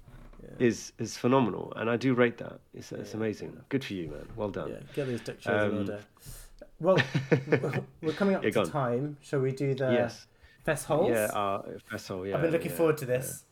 is 0.59 0.93
is 0.99 1.17
phenomenal, 1.17 1.73
and 1.77 1.89
I 1.91 1.97
do 1.97 2.15
rate 2.15 2.39
that. 2.39 2.61
It's, 2.75 2.93
it's 2.93 3.15
amazing. 3.15 3.57
Good 3.69 3.85
for 3.85 3.95
you, 3.95 4.09
man. 4.09 4.27
Well 4.37 4.51
done. 4.51 4.71
Yeah, 4.71 4.79
get 4.95 5.07
those 5.07 5.21
chairs 5.39 5.65
in 5.65 5.71
Um, 5.71 5.79
order. 5.79 6.01
Well, 6.81 6.99
we're 8.03 8.13
coming 8.13 8.37
up 8.37 8.45
Yeah, 8.45 8.51
to 8.51 8.67
time. 8.67 9.17
Shall 9.21 9.41
we 9.41 9.53
do 9.53 9.75
the 9.75 9.91
yes. 9.93 10.27
fest 10.65 10.87
holes? 10.87 11.11
Yeah. 11.11 11.27
Uh, 11.33 11.63
Faisal, 11.91 12.29
yeah. 12.29 12.37
I've 12.37 12.43
been 12.43 12.53
looking 12.53 12.71
yeah, 12.71 12.77
forward 12.77 12.99
to 12.99 13.05
this. 13.07 13.45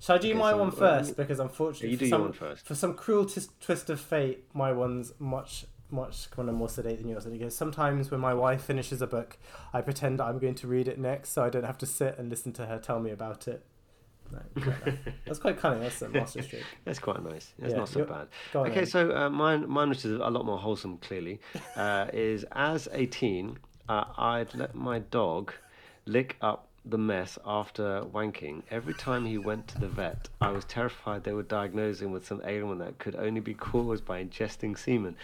Shall 0.00 0.16
I 0.16 0.18
do 0.18 0.28
Okay, 0.30 0.38
my 0.38 0.52
so, 0.52 0.56
one 0.58 0.68
uh, 0.68 0.72
first? 0.72 1.16
Because 1.16 1.38
unfortunately, 1.40 1.90
you 1.90 1.98
for 1.98 2.06
some, 2.06 2.20
one 2.22 2.32
first. 2.32 2.66
For 2.66 2.74
some 2.74 2.94
cruel 2.94 3.24
tis- 3.26 3.48
twist 3.60 3.90
of 3.90 4.00
fate, 4.00 4.44
my 4.54 4.72
one's 4.72 5.12
much, 5.18 5.66
much 5.90 6.30
kind 6.30 6.48
of 6.48 6.54
more 6.54 6.68
sedate 6.68 6.98
than 6.98 7.08
yours. 7.08 7.24
And 7.26 7.38
because 7.38 7.54
sometimes 7.56 8.10
when 8.10 8.20
my 8.20 8.32
wife 8.34 8.62
finishes 8.62 9.02
a 9.02 9.06
book, 9.06 9.38
I 9.72 9.80
pretend 9.82 10.20
I'm 10.20 10.38
going 10.38 10.54
to 10.56 10.66
read 10.66 10.88
it 10.88 10.98
next, 10.98 11.30
so 11.30 11.42
I 11.44 11.50
don't 11.50 11.64
have 11.64 11.78
to 11.78 11.86
sit 11.86 12.16
and 12.18 12.30
listen 12.30 12.52
to 12.54 12.66
her 12.66 12.78
tell 12.78 13.00
me 13.00 13.10
about 13.10 13.48
it. 13.48 13.64
No. 14.32 14.64
That's 15.24 15.38
quite 15.38 15.58
cunning. 15.58 15.80
That's 15.80 16.02
a 16.02 16.08
master 16.08 16.42
stroke. 16.42 16.62
That's 16.84 16.98
quite 16.98 17.22
nice. 17.22 17.52
That's 17.58 17.72
Yeah, 17.72 17.78
not 17.78 17.88
so 17.88 18.04
bad. 18.04 18.28
Go 18.52 18.60
on 18.60 18.70
Okay, 18.70 18.84
so 18.84 19.14
uh, 19.16 19.30
mine, 19.30 19.68
mine, 19.68 19.88
which 19.88 20.04
is 20.04 20.12
a 20.12 20.30
lot 20.30 20.44
more 20.44 20.58
wholesome, 20.58 20.98
clearly, 20.98 21.40
uh, 21.76 22.06
is 22.12 22.44
as 22.52 22.88
a 22.92 23.06
teen, 23.06 23.58
uh, 23.88 24.04
I'd 24.16 24.54
let 24.54 24.74
my 24.74 24.98
dog 24.98 25.52
lick 26.06 26.36
up 26.40 26.68
the 26.84 26.98
mess 26.98 27.38
after 27.44 28.02
wanking. 28.12 28.62
Every 28.70 28.94
time 28.94 29.26
he 29.26 29.38
went 29.38 29.66
to 29.68 29.78
the 29.78 29.88
vet, 29.88 30.28
I 30.40 30.50
was 30.50 30.64
terrified 30.64 31.24
they 31.24 31.32
would 31.32 31.48
diagnose 31.48 32.00
him 32.00 32.12
with 32.12 32.26
some 32.26 32.40
ailment 32.44 32.80
that 32.80 32.98
could 32.98 33.16
only 33.16 33.40
be 33.40 33.54
caused 33.54 34.04
by 34.04 34.22
ingesting 34.22 34.78
semen. 34.78 35.16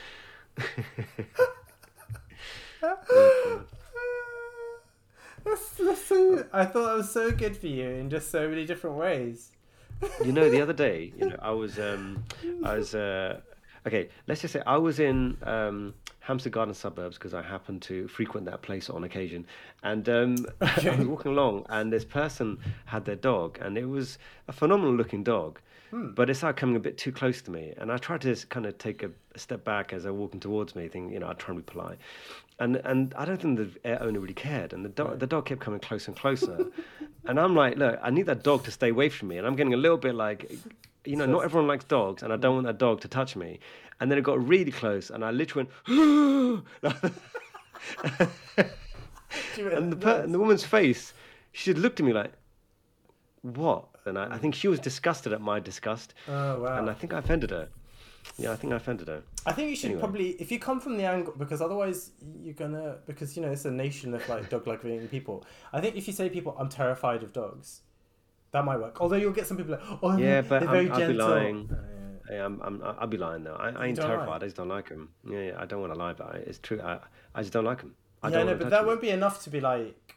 That's, 5.45 5.71
that's 5.71 6.05
so, 6.05 6.47
I 6.53 6.65
thought 6.65 6.87
that 6.87 6.97
was 6.97 7.11
so 7.11 7.31
good 7.31 7.57
for 7.57 7.67
you 7.67 7.89
in 7.89 8.11
just 8.11 8.31
so 8.31 8.49
many 8.49 8.65
different 8.65 8.97
ways. 8.97 9.53
you 10.25 10.33
know, 10.33 10.49
the 10.51 10.61
other 10.61 10.73
day, 10.73 11.13
you 11.19 11.31
know, 11.31 11.37
I 11.43 11.51
was, 11.51 11.79
um, 11.79 12.25
I 12.65 12.77
was, 12.77 12.95
uh, 12.95 13.41
okay, 13.87 14.09
let's 14.27 14.41
just 14.41 14.53
say 14.53 14.63
I 14.67 14.77
was 14.77 15.01
in 15.01 15.37
um, 15.43 15.95
Hampstead 16.21 16.53
Garden 16.53 16.75
suburbs 16.75 17.19
because 17.19 17.35
I 17.35 17.43
happen 17.43 17.81
to 17.81 18.09
frequent 18.09 18.47
that 18.47 18.63
place 18.63 18.89
on 18.89 19.05
occasion, 19.05 19.47
and 19.83 20.09
um, 20.09 20.47
I 20.61 20.97
was 20.97 21.07
walking 21.07 21.33
along, 21.33 21.67
and 21.69 21.93
this 21.93 22.05
person 22.05 22.59
had 22.85 23.05
their 23.05 23.17
dog, 23.17 23.59
and 23.61 23.77
it 23.77 23.87
was 23.87 24.19
a 24.49 24.53
phenomenal 24.53 24.95
looking 24.95 25.25
dog. 25.25 25.61
But 25.93 26.31
it 26.31 26.35
started 26.37 26.59
coming 26.59 26.77
a 26.77 26.81
bit 26.81 26.97
too 26.97 27.13
close 27.13 27.43
to 27.43 27.51
me, 27.51 27.75
and 27.77 27.93
I 27.93 27.99
tried 27.99 28.23
to 28.23 28.35
kind 28.49 28.65
of 28.65 28.79
take 28.79 29.03
a, 29.03 29.11
a 29.35 29.39
step 29.39 29.63
back 29.63 29.93
as 29.93 30.05
they're 30.05 30.13
walking 30.15 30.41
towards 30.41 30.75
me, 30.75 30.89
thinking, 30.89 31.13
you 31.13 31.19
know, 31.21 31.29
I'd 31.29 31.39
try 31.39 31.55
and 31.55 31.65
be 31.65 31.71
polite, 31.71 31.99
and 32.59 32.77
and 32.77 33.13
I 33.15 33.27
don't 33.27 33.41
think 33.41 33.59
the 33.59 34.03
owner 34.03 34.19
really 34.19 34.33
cared, 34.33 34.73
and 34.73 34.85
the 34.85 34.89
dog 34.89 35.19
the 35.19 35.27
dog 35.27 35.45
kept 35.47 35.61
coming 35.61 35.81
closer 35.81 36.11
and 36.11 36.19
closer, 36.19 36.67
and 37.27 37.39
I'm 37.39 37.55
like, 37.55 37.77
look, 37.77 38.01
I 38.03 38.09
need 38.09 38.25
that 38.27 38.43
dog 38.43 38.65
to 38.65 38.71
stay 38.71 38.89
away 38.89 39.11
from 39.11 39.29
me, 39.29 39.37
and 39.37 39.47
I'm 39.47 39.55
getting 39.55 39.75
a 39.75 39.77
little 39.77 39.99
bit 39.99 40.15
like, 40.15 40.51
you 41.05 41.17
know, 41.17 41.27
not 41.27 41.45
everyone 41.45 41.69
likes 41.69 41.85
dogs, 41.85 42.23
and 42.23 42.33
I 42.33 42.37
don't 42.37 42.55
want 42.55 42.67
that 42.67 42.79
dog 42.79 43.03
to 43.03 43.09
touch 43.09 43.37
me, 43.37 43.61
and 44.01 44.11
then 44.11 44.17
it 44.17 44.23
got 44.23 44.43
really 44.47 44.73
close, 44.73 45.11
and 45.11 45.23
I 45.23 45.31
literally 45.31 45.69
went, 45.89 45.89
and 49.59 49.93
the 49.93 49.97
per- 49.97 50.23
and 50.23 50.33
the 50.33 50.39
woman's 50.39 50.65
face, 50.65 51.13
she 51.53 51.75
looked 51.75 52.01
at 52.01 52.07
me 52.07 52.15
like, 52.15 52.33
what? 53.43 53.89
And 54.05 54.19
I, 54.19 54.35
I 54.35 54.39
think 54.39 54.55
she 54.55 54.69
was 54.69 54.81
disgusted 54.81 55.33
at 55.33 55.41
my 55.41 55.61
disgust, 55.61 56.15
Oh 56.29 56.61
wow! 56.63 56.79
and 56.79 56.89
I 56.91 56.95
think 56.95 57.13
I 57.13 57.19
offended 57.19 57.51
her. 57.51 57.69
Yeah, 58.39 58.53
I 58.53 58.57
think 58.57 58.73
I 58.73 58.77
offended 58.77 59.09
her. 59.09 59.23
I 59.47 59.53
think 59.53 59.71
you 59.71 59.77
should 59.77 59.87
Anyway. 59.87 60.01
probably, 60.01 60.29
if 60.41 60.53
you 60.53 60.61
come 60.61 60.81
from 60.81 60.97
the 60.97 61.05
angle, 61.05 61.35
because 61.37 61.61
otherwise 61.61 62.13
you're 62.41 62.55
gonna, 62.55 62.99
because 63.07 63.37
you 63.37 63.43
know 63.43 63.51
it's 63.51 63.65
a 63.65 63.71
nation 63.71 64.15
of 64.15 64.27
like 64.29 64.49
dog-loving 64.49 65.09
people. 65.09 65.45
I 65.73 65.81
think 65.81 65.97
if 65.97 66.07
you 66.07 66.13
say 66.13 66.29
people, 66.29 66.57
"I'm 66.59 66.69
terrified 66.69 67.23
of 67.25 67.33
dogs," 67.33 67.81
that 68.53 68.65
might 68.65 68.79
work. 68.79 69.01
Although 69.01 69.17
you'll 69.17 69.33
get 69.33 69.47
some 69.47 69.57
people 69.57 69.73
like, 69.73 69.83
"Oh, 70.03 70.17
Yeah, 70.17 70.41
they're 70.41 70.43
but 70.61 70.63
very 70.69 70.89
I'm- 70.91 71.03
I'd 71.03 71.09
be 71.09 71.15
lying. 71.15 71.69
Oh, 71.73 71.75
yeah. 71.75 71.89
Yeah, 72.31 72.45
I'm, 72.47 72.61
I'm, 72.63 72.83
I'll 72.83 73.07
be 73.09 73.17
lying 73.19 73.43
though. 73.43 73.57
I, 73.57 73.71
I 73.71 73.87
ain't 73.89 73.97
terrified. 73.97 74.29
like? 74.29 74.43
I 74.43 74.45
just 74.47 74.57
don't 74.57 74.69
like 74.69 74.89
them. 74.89 75.11
Yeah, 75.29 75.39
yeah, 75.41 75.53
I 75.59 75.67
don't 75.67 75.81
want 75.81 75.93
to 75.93 75.99
lie, 75.99 76.13
but 76.13 76.29
I, 76.35 76.39
it's 76.39 76.59
true. 76.61 76.81
I, 76.81 77.01
I 77.35 77.41
just 77.43 77.53
don't 77.53 77.65
like 77.65 77.79
them. 77.79 77.97
I 78.23 78.29
yeah, 78.29 78.45
no, 78.45 78.55
but 78.55 78.61
that 78.61 78.71
that 78.71 78.81
'em. 78.83 78.87
won't 78.87 79.01
be 79.01 79.11
enough 79.11 79.43
to 79.45 79.51
be 79.51 79.61
like. 79.61 80.17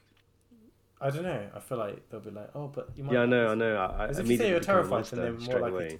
I 1.01 1.09
don't 1.09 1.23
know. 1.23 1.47
I 1.53 1.59
feel 1.59 1.77
like 1.77 2.09
they'll 2.09 2.19
be 2.21 2.31
like, 2.31 2.49
"Oh, 2.55 2.67
but 2.67 2.89
you 2.95 3.03
might." 3.03 3.13
Yeah, 3.13 3.21
I 3.21 3.25
know. 3.25 3.47
I 3.49 3.55
know. 3.55 3.75
I, 3.75 4.05
I 4.05 4.09
if 4.09 4.27
you 4.29 4.37
say 4.37 4.49
you're 4.49 4.57
immediately 4.57 4.59
become 4.59 4.75
a 4.75 4.83
terrified, 4.83 5.05
then 5.05 5.19
they're 5.19 5.59
more 5.59 5.69
likely 5.69 5.89
to- 5.89 5.99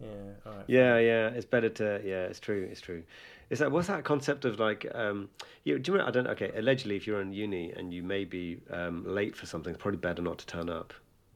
Yeah. 0.00 0.06
All 0.46 0.52
right. 0.52 0.64
Yeah, 0.68 0.98
yeah. 0.98 1.28
It's 1.28 1.46
better 1.46 1.68
to. 1.68 2.00
Yeah, 2.04 2.24
it's 2.24 2.40
true. 2.40 2.68
It's 2.70 2.80
true. 2.80 3.02
Is 3.50 3.58
that 3.58 3.72
what's 3.72 3.88
that 3.88 4.04
concept 4.04 4.44
of 4.44 4.60
like? 4.60 4.86
Um, 4.94 5.28
you, 5.64 5.78
do 5.78 5.90
you 5.90 5.98
remember? 5.98 6.08
I 6.08 6.22
don't. 6.22 6.30
Okay, 6.32 6.52
allegedly, 6.56 6.96
if 6.96 7.06
you're 7.06 7.20
in 7.20 7.32
uni 7.32 7.72
and 7.72 7.92
you 7.92 8.02
may 8.04 8.24
be 8.24 8.60
um, 8.70 9.04
late 9.06 9.34
for 9.36 9.46
something, 9.46 9.72
it's 9.74 9.82
probably 9.82 9.98
better 9.98 10.22
not 10.22 10.38
to 10.38 10.46
turn 10.46 10.68
up. 10.70 10.94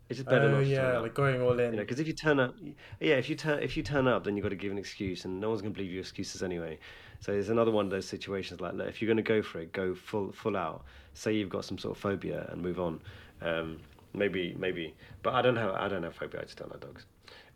It's 0.09 0.19
just 0.19 0.29
better 0.29 0.45
Oh 0.47 0.51
not 0.53 0.59
to 0.59 0.65
turn 0.65 0.93
yeah, 0.95 0.99
like 0.99 1.15
going 1.15 1.41
all 1.43 1.59
in. 1.59 1.73
you 1.73 1.77
know, 1.79 1.83
because 1.83 1.99
if 1.99 2.07
you 2.07 2.13
turn 2.13 2.39
up, 2.39 2.55
yeah, 3.01 3.15
if 3.17 3.29
you 3.29 3.35
turn 3.35 3.63
if 3.63 3.77
you 3.77 3.83
turn 3.83 4.07
up, 4.07 4.23
then 4.25 4.37
you've 4.37 4.45
got 4.45 4.51
to 4.51 4.55
give 4.57 4.71
an 4.71 4.79
excuse, 4.79 5.25
and 5.25 5.41
no 5.41 5.49
one's 5.49 5.63
going 5.63 5.73
to 5.73 5.77
believe 5.77 5.91
your 5.93 6.01
excuses 6.03 6.43
anyway. 6.43 6.79
So 7.21 7.33
there's 7.33 7.49
another 7.49 7.71
one 7.71 7.87
of 7.87 7.91
those 7.91 8.07
situations 8.07 8.61
like 8.61 8.75
look, 8.75 8.87
if 8.87 9.03
you're 9.03 9.09
going 9.09 9.17
to 9.17 9.23
go 9.23 9.43
for 9.43 9.61
it, 9.61 9.73
go 9.73 9.95
full 9.95 10.31
full 10.31 10.57
out. 10.57 10.85
Say 11.15 11.33
you've 11.35 11.51
got 11.51 11.65
some 11.65 11.79
sort 11.79 11.97
of 11.97 12.03
phobia 12.03 12.49
and 12.51 12.63
move 12.63 12.79
on. 12.79 13.01
Um, 13.41 13.79
maybe 14.13 14.55
maybe, 14.59 14.95
but 15.23 15.35
I 15.35 15.43
don't 15.43 15.57
have 15.57 15.75
I 15.75 15.89
don't 15.89 16.03
have 16.03 16.15
phobia. 16.15 16.41
I 16.41 16.45
just 16.45 16.59
don't 16.59 16.71
like 16.71 16.81
dogs. 16.81 17.07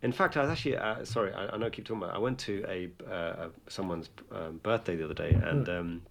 In 0.01 0.11
fact, 0.11 0.37
I 0.37 0.41
was 0.41 0.49
actually 0.49 0.77
uh, 0.77 1.03
sorry. 1.03 1.33
I, 1.33 1.47
I 1.47 1.57
know 1.57 1.67
I 1.67 1.69
keep 1.69 1.85
talking 1.85 2.01
about. 2.03 2.13
It. 2.13 2.17
I 2.17 2.19
went 2.19 2.39
to 2.39 2.65
a 2.67 3.11
uh, 3.11 3.49
someone's 3.67 4.09
um, 4.31 4.59
birthday 4.63 4.95
the 4.95 5.05
other 5.05 5.13
day, 5.13 5.31
and 5.31 5.67
um, 5.69 6.01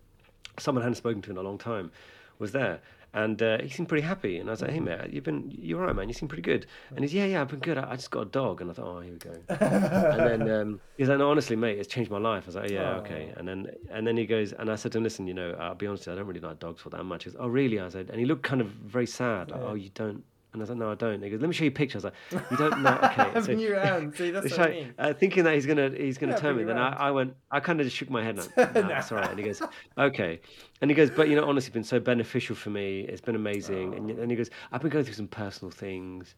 someone 0.59 0.83
I 0.83 0.87
hadn't 0.87 0.97
spoken 0.97 1.23
to 1.23 1.31
in 1.31 1.37
a 1.37 1.43
long 1.43 1.59
time 1.59 1.91
was 2.39 2.53
there. 2.53 2.81
And 3.19 3.43
uh, 3.43 3.59
he 3.61 3.69
seemed 3.69 3.89
pretty 3.89 4.07
happy, 4.07 4.39
and 4.39 4.49
I 4.49 4.53
was 4.53 4.62
like, 4.62 4.71
"Hey, 4.71 4.79
mate, 4.79 5.12
you've 5.12 5.25
been, 5.25 5.51
you're 5.51 5.81
right, 5.85 5.97
man. 5.97 6.09
You 6.09 6.14
seem 6.14 6.29
pretty 6.29 6.47
good." 6.53 6.66
And 6.91 7.01
he's, 7.01 7.12
"Yeah, 7.12 7.25
yeah, 7.25 7.41
I've 7.41 7.49
been 7.49 7.59
good. 7.59 7.77
I, 7.77 7.91
I 7.91 7.97
just 7.97 8.12
got 8.12 8.21
a 8.21 8.31
dog." 8.31 8.61
And 8.61 8.71
I 8.71 8.75
thought, 8.75 8.87
"Oh, 8.87 9.01
here 9.01 9.12
we 9.12 9.19
go." 9.19 9.37
and 9.49 10.21
then 10.31 10.43
um, 10.61 10.81
he's 10.97 11.09
like, 11.09 11.19
"No, 11.19 11.29
honestly, 11.29 11.57
mate, 11.57 11.79
it's 11.81 11.89
changed 11.89 12.12
my 12.12 12.19
life." 12.19 12.45
I 12.45 12.47
was 12.47 12.55
like, 12.55 12.71
"Yeah, 12.71 12.95
okay." 13.01 13.33
And 13.37 13.49
then, 13.49 13.66
and 13.91 14.07
then 14.07 14.16
he 14.16 14.25
goes, 14.25 14.53
and 14.53 14.71
I 14.71 14.77
said 14.77 14.93
to 14.93 14.99
him, 14.99 15.05
"Listen, 15.05 15.27
you 15.27 15.35
know, 15.35 15.51
I'll 15.59 15.75
be 15.75 15.89
honest, 15.89 16.07
I 16.07 16.14
don't 16.14 16.27
really 16.27 16.39
like 16.39 16.61
dogs 16.61 16.81
for 16.81 16.91
that 16.91 17.03
much." 17.03 17.25
He 17.25 17.31
goes, 17.31 17.41
"Oh, 17.41 17.49
really?" 17.49 17.81
I 17.81 17.89
said, 17.89 18.09
and 18.11 18.21
he 18.21 18.25
looked 18.25 18.45
kind 18.45 18.61
of 18.61 18.69
very 18.69 19.07
sad. 19.07 19.51
Like, 19.51 19.62
"Oh, 19.64 19.75
you 19.75 19.91
don't." 19.95 20.23
And 20.53 20.61
I 20.61 20.63
was 20.63 20.71
like, 20.71 20.79
"No, 20.79 20.91
I 20.91 20.95
don't." 20.95 21.23
He 21.23 21.29
goes, 21.31 21.41
"Let 21.41 21.49
me 21.49 21.55
show 21.55 21.65
you 21.65 21.71
a 21.71 21.75
picture." 21.75 21.99
I 21.99 22.01
was 22.01 22.05
like, 22.05 22.51
"You 22.51 22.57
don't 22.57 22.83
know?" 22.83 22.99
Okay. 23.05 23.41
so- 23.43 23.53
your 23.53 23.79
hand. 23.79 24.15
See, 24.17 24.31
that's 24.35 24.51
what 24.51 24.59
I 24.61 24.63
like, 24.63 24.73
mean. 24.75 24.95
uh, 24.99 25.13
thinking 25.13 25.45
that 25.45 25.55
he's 25.55 25.67
gonna 25.67 25.91
he's 25.91 26.17
gonna 26.17 26.33
Yeah, 26.33 26.39
turn 26.39 26.57
me. 26.57 26.65
Then 26.65 26.79
I. 26.79 27.09
I 27.09 27.11
went. 27.11 27.35
I 27.51 27.61
kind 27.61 27.81
of 27.81 27.87
just 27.87 27.97
shook 27.97 28.09
my 28.11 28.23
head. 28.25 28.39
And, 28.39 28.49
no, 28.75 28.89
that's 28.89 29.13
all 29.13 29.19
right. 29.19 29.31
And 29.31 29.39
he 29.39 29.45
goes, 29.45 29.61
okay. 29.99 30.41
And 30.81 30.91
he 30.91 30.95
goes, 30.95 31.11
but 31.11 31.29
you 31.29 31.35
know, 31.37 31.45
honestly, 31.49 31.69
it's 31.69 31.75
been 31.75 31.83
so 31.85 31.99
beneficial 31.99 32.55
for 32.55 32.71
me. 32.71 33.01
It's 33.01 33.21
been 33.21 33.35
amazing. 33.35 33.95
And, 33.95 34.11
and 34.11 34.31
he 34.31 34.37
goes, 34.37 34.49
I've 34.71 34.81
been 34.81 34.91
going 34.91 35.05
through 35.05 35.15
some 35.15 35.27
personal 35.29 35.71
things. 35.73 36.35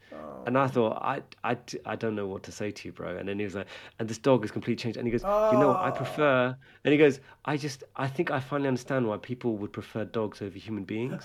And 0.46 0.56
I 0.56 0.66
thought, 0.66 0.98
I, 1.02 1.20
I, 1.44 1.58
I 1.84 1.94
don't 1.94 2.14
know 2.14 2.26
what 2.26 2.42
to 2.44 2.52
say 2.52 2.70
to 2.70 2.88
you, 2.88 2.92
bro. 2.92 3.16
And 3.18 3.28
then 3.28 3.38
he 3.38 3.44
was 3.44 3.54
like, 3.54 3.66
and 3.98 4.08
this 4.08 4.16
dog 4.16 4.42
has 4.42 4.50
completely 4.50 4.76
changed. 4.82 4.96
And 4.96 5.06
he 5.06 5.12
goes, 5.12 5.22
you 5.52 5.58
know, 5.58 5.68
what, 5.68 5.80
I 5.82 5.90
prefer. 5.90 6.56
And 6.84 6.92
he 6.92 6.96
goes, 6.98 7.20
I 7.44 7.58
just, 7.58 7.84
I 7.96 8.06
think 8.08 8.30
I 8.30 8.40
finally 8.40 8.68
understand 8.68 9.06
why 9.06 9.18
people 9.18 9.56
would 9.58 9.72
prefer 9.74 10.04
dogs 10.06 10.40
over 10.40 10.58
human 10.58 10.84
beings. 10.84 11.22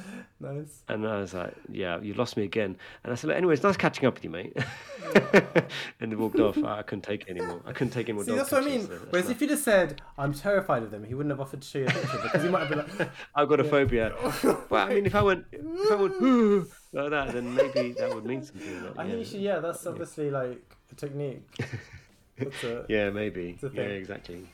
Nice. 0.40 0.82
And 0.88 1.06
I 1.08 1.18
was 1.20 1.32
like, 1.32 1.54
yeah, 1.70 1.98
you 2.00 2.12
lost 2.12 2.36
me 2.36 2.44
again. 2.44 2.76
And 3.02 3.12
I 3.12 3.16
said, 3.16 3.30
anyway, 3.30 3.54
it's 3.54 3.62
nice 3.62 3.76
catching 3.78 4.04
up 4.06 4.14
with 4.14 4.24
you, 4.24 4.28
mate. 4.30 4.54
and 6.00 6.12
they 6.12 6.16
walked 6.16 6.38
off. 6.40 6.58
I 6.62 6.82
couldn't 6.82 7.02
take 7.02 7.22
it 7.22 7.30
anymore. 7.30 7.62
I 7.66 7.72
couldn't 7.72 7.92
take 7.92 8.08
any 8.08 8.14
more 8.16 8.24
See, 8.24 8.30
dog 8.32 8.38
that's 8.40 8.52
what 8.52 8.62
I 8.62 8.66
mean. 8.66 8.86
so 8.86 8.98
Whereas 9.10 9.26
not- 9.26 9.32
if 9.36 9.40
you'd 9.40 9.50
have 9.50 9.58
said, 9.60 10.02
"I'm 10.18 10.34
terrified 10.34 10.82
of 10.82 10.90
them," 10.90 11.04
he 11.04 11.14
wouldn't 11.14 11.30
have 11.32 11.40
offered 11.40 11.62
to 11.62 11.66
show 11.68 11.78
you 11.78 11.86
a 11.86 11.90
picture 11.90 12.20
because 12.22 12.42
he 12.42 12.48
might 12.50 12.66
have 12.66 12.68
been 12.68 12.98
like, 12.98 13.10
I've 13.34 13.48
got 13.48 13.60
a 13.60 13.64
phobia. 13.64 14.14
well, 14.68 14.86
I 14.86 14.92
mean, 14.94 15.06
if 15.06 15.14
I 15.14 15.22
went, 15.22 15.46
if 15.52 15.90
I 15.90 15.94
went 15.94 16.20
like 16.92 17.10
that, 17.10 17.32
then 17.32 17.54
maybe 17.54 17.92
that 17.92 18.14
would 18.14 18.26
mean 18.26 18.42
something. 18.42 18.80
but 18.82 18.98
"I 18.98 19.02
think 19.04 19.12
yeah. 19.14 19.18
you 19.18 19.24
should." 19.24 19.40
Yeah, 19.40 19.58
that's 19.60 19.86
obviously 19.86 20.30
like 20.30 20.60
a 20.92 20.94
technique. 20.96 21.42
A, 22.38 22.84
Yeah, 22.88 23.08
maybe. 23.10 23.58
a 23.62 23.66
Yeah, 23.66 23.70
thing. 23.70 23.90
exactly. 23.92 24.46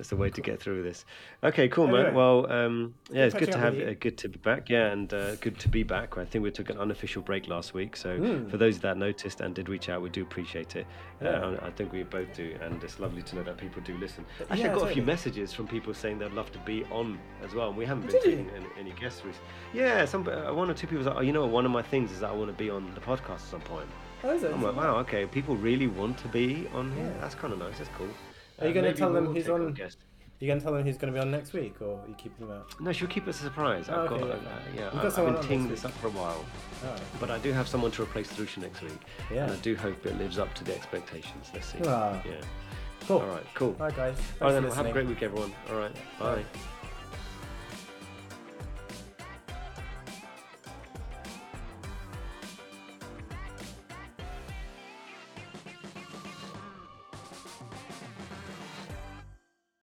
That's 0.00 0.08
the 0.08 0.16
way 0.16 0.30
to 0.30 0.40
get 0.40 0.58
through 0.58 0.82
this. 0.82 1.04
Okay, 1.44 1.68
cool, 1.68 1.84
Anyway, 1.88 2.04
man. 2.04 2.14
Well, 2.14 2.50
um, 2.50 2.94
yeah, 3.12 3.26
it's 3.26 3.34
good 3.34 3.52
to 3.52 3.58
have 3.58 3.78
uh, 3.78 3.92
good 4.00 4.16
to 4.16 4.30
be 4.30 4.38
back. 4.38 4.70
Yeah, 4.70 4.86
and 4.92 5.12
uh, 5.12 5.34
good 5.36 5.58
to 5.58 5.68
be 5.68 5.82
back. 5.82 6.16
I 6.16 6.24
think 6.24 6.42
we 6.42 6.50
took 6.50 6.70
an 6.70 6.78
unofficial 6.78 7.20
break 7.20 7.48
last 7.48 7.74
week, 7.74 7.96
so 7.96 8.16
Hmm. 8.16 8.48
for 8.48 8.56
those 8.56 8.78
that 8.78 8.96
noticed 8.96 9.42
and 9.42 9.54
did 9.54 9.68
reach 9.68 9.90
out, 9.90 10.00
we 10.00 10.08
do 10.08 10.22
appreciate 10.22 10.74
it. 10.74 10.86
Yeah. 11.20 11.28
Uh, 11.28 11.58
I 11.60 11.66
I 11.66 11.70
think 11.72 11.92
we 11.92 12.02
both 12.02 12.32
do, 12.34 12.56
and 12.62 12.82
it's 12.82 12.98
lovely 12.98 13.20
to 13.20 13.36
know 13.36 13.42
that 13.42 13.58
people 13.58 13.82
do 13.82 13.94
listen. 13.98 14.24
Actually, 14.40 14.60
Yeah, 14.60 14.72
I 14.72 14.74
got 14.78 14.90
a 14.90 14.94
few 14.94 15.02
messages 15.02 15.52
from 15.52 15.68
people 15.68 15.92
saying 15.92 16.18
they'd 16.18 16.32
love 16.32 16.50
to 16.52 16.58
be 16.60 16.84
on 16.90 17.18
as 17.44 17.52
well. 17.54 17.68
and 17.68 17.76
We 17.76 17.84
haven't 17.84 18.06
been 18.06 18.12
Did 18.12 18.24
you? 18.24 18.30
taking 18.36 18.50
any, 18.56 18.66
any 18.88 18.92
guests 18.98 19.22
recently. 19.22 19.50
Yeah, 19.74 20.06
some 20.06 20.26
uh, 20.26 20.50
one 20.54 20.70
or 20.70 20.74
two 20.80 20.86
people 20.86 21.04
like, 21.04 21.16
oh, 21.16 21.20
you 21.20 21.34
know, 21.34 21.44
one 21.44 21.66
of 21.66 21.72
my 21.72 21.82
things 21.82 22.10
is 22.10 22.20
that 22.20 22.30
I 22.30 22.32
want 22.40 22.48
to 22.50 22.56
be 22.64 22.70
on 22.70 22.90
the 22.94 23.02
podcast 23.02 23.42
at 23.44 23.50
some 23.54 23.60
point. 23.60 23.88
Oh, 24.24 24.30
is 24.32 24.44
it? 24.44 24.50
I'm 24.50 24.62
like, 24.62 24.76
wow, 24.76 24.96
okay, 25.00 25.26
people 25.26 25.56
really 25.56 25.88
want 25.88 26.16
to 26.24 26.28
be 26.28 26.66
on 26.72 26.90
here. 26.96 27.04
Yeah. 27.04 27.20
That's 27.20 27.34
kind 27.34 27.52
of 27.52 27.58
nice. 27.58 27.76
That's 27.76 27.90
cool. 27.98 28.08
Are 28.60 28.66
you 28.66 28.70
Uh, 28.70 28.74
gonna 28.74 28.92
tell 28.92 29.12
them 29.12 29.34
take 29.34 29.48
on-. 29.48 29.76
You 30.38 30.48
gonna 30.48 30.60
tell 30.60 30.72
them 30.72 30.84
who's 30.84 30.96
gonna 30.96 31.12
be 31.12 31.18
on 31.18 31.30
next 31.30 31.52
week, 31.52 31.74
or 31.82 32.00
are 32.00 32.08
you 32.08 32.14
keeping 32.14 32.46
them 32.46 32.56
out? 32.56 32.80
No, 32.80 32.92
she'll 32.92 33.08
keep 33.08 33.28
us 33.28 33.40
a 33.40 33.44
surprise. 33.44 33.88
Oh, 33.90 34.04
I've 34.04 34.12
okay, 34.12 34.20
got, 34.20 34.28
yeah. 34.28 34.34
uh, 34.34 34.92
yeah, 34.94 35.02
got 35.02 35.18
I've 35.18 35.34
been 35.34 35.42
teeing 35.46 35.68
this 35.68 35.84
up 35.84 35.92
for 35.92 36.06
a 36.06 36.10
while, 36.10 36.44
Oh. 36.84 36.94
but 37.20 37.30
I 37.30 37.38
do 37.38 37.52
have 37.52 37.68
someone 37.68 37.90
to 37.90 38.02
replace 38.02 38.38
Lucia 38.38 38.60
next 38.60 38.80
week, 38.80 38.92
Yeah. 39.30 39.44
and 39.44 39.52
I 39.52 39.56
do 39.56 39.76
hope 39.76 40.06
it 40.06 40.16
lives 40.18 40.38
up 40.38 40.54
to 40.54 40.64
the 40.64 40.74
expectations. 40.74 41.50
Let's 41.52 41.66
see. 41.72 41.78
Ah. 41.86 42.22
Yeah. 42.24 42.32
Cool. 43.06 43.18
All 43.18 43.26
right. 43.26 43.46
Cool. 43.54 43.76
All 43.78 43.86
right, 43.86 43.96
guys. 43.96 44.14
Thanks 44.16 44.40
All 44.42 44.48
right, 44.52 44.60
then. 44.62 44.70
Have 44.72 44.86
a 44.86 44.92
great 44.92 45.06
week, 45.08 45.22
everyone. 45.22 45.52
All 45.70 45.76
right. 45.76 45.94
Bye. 46.18 46.44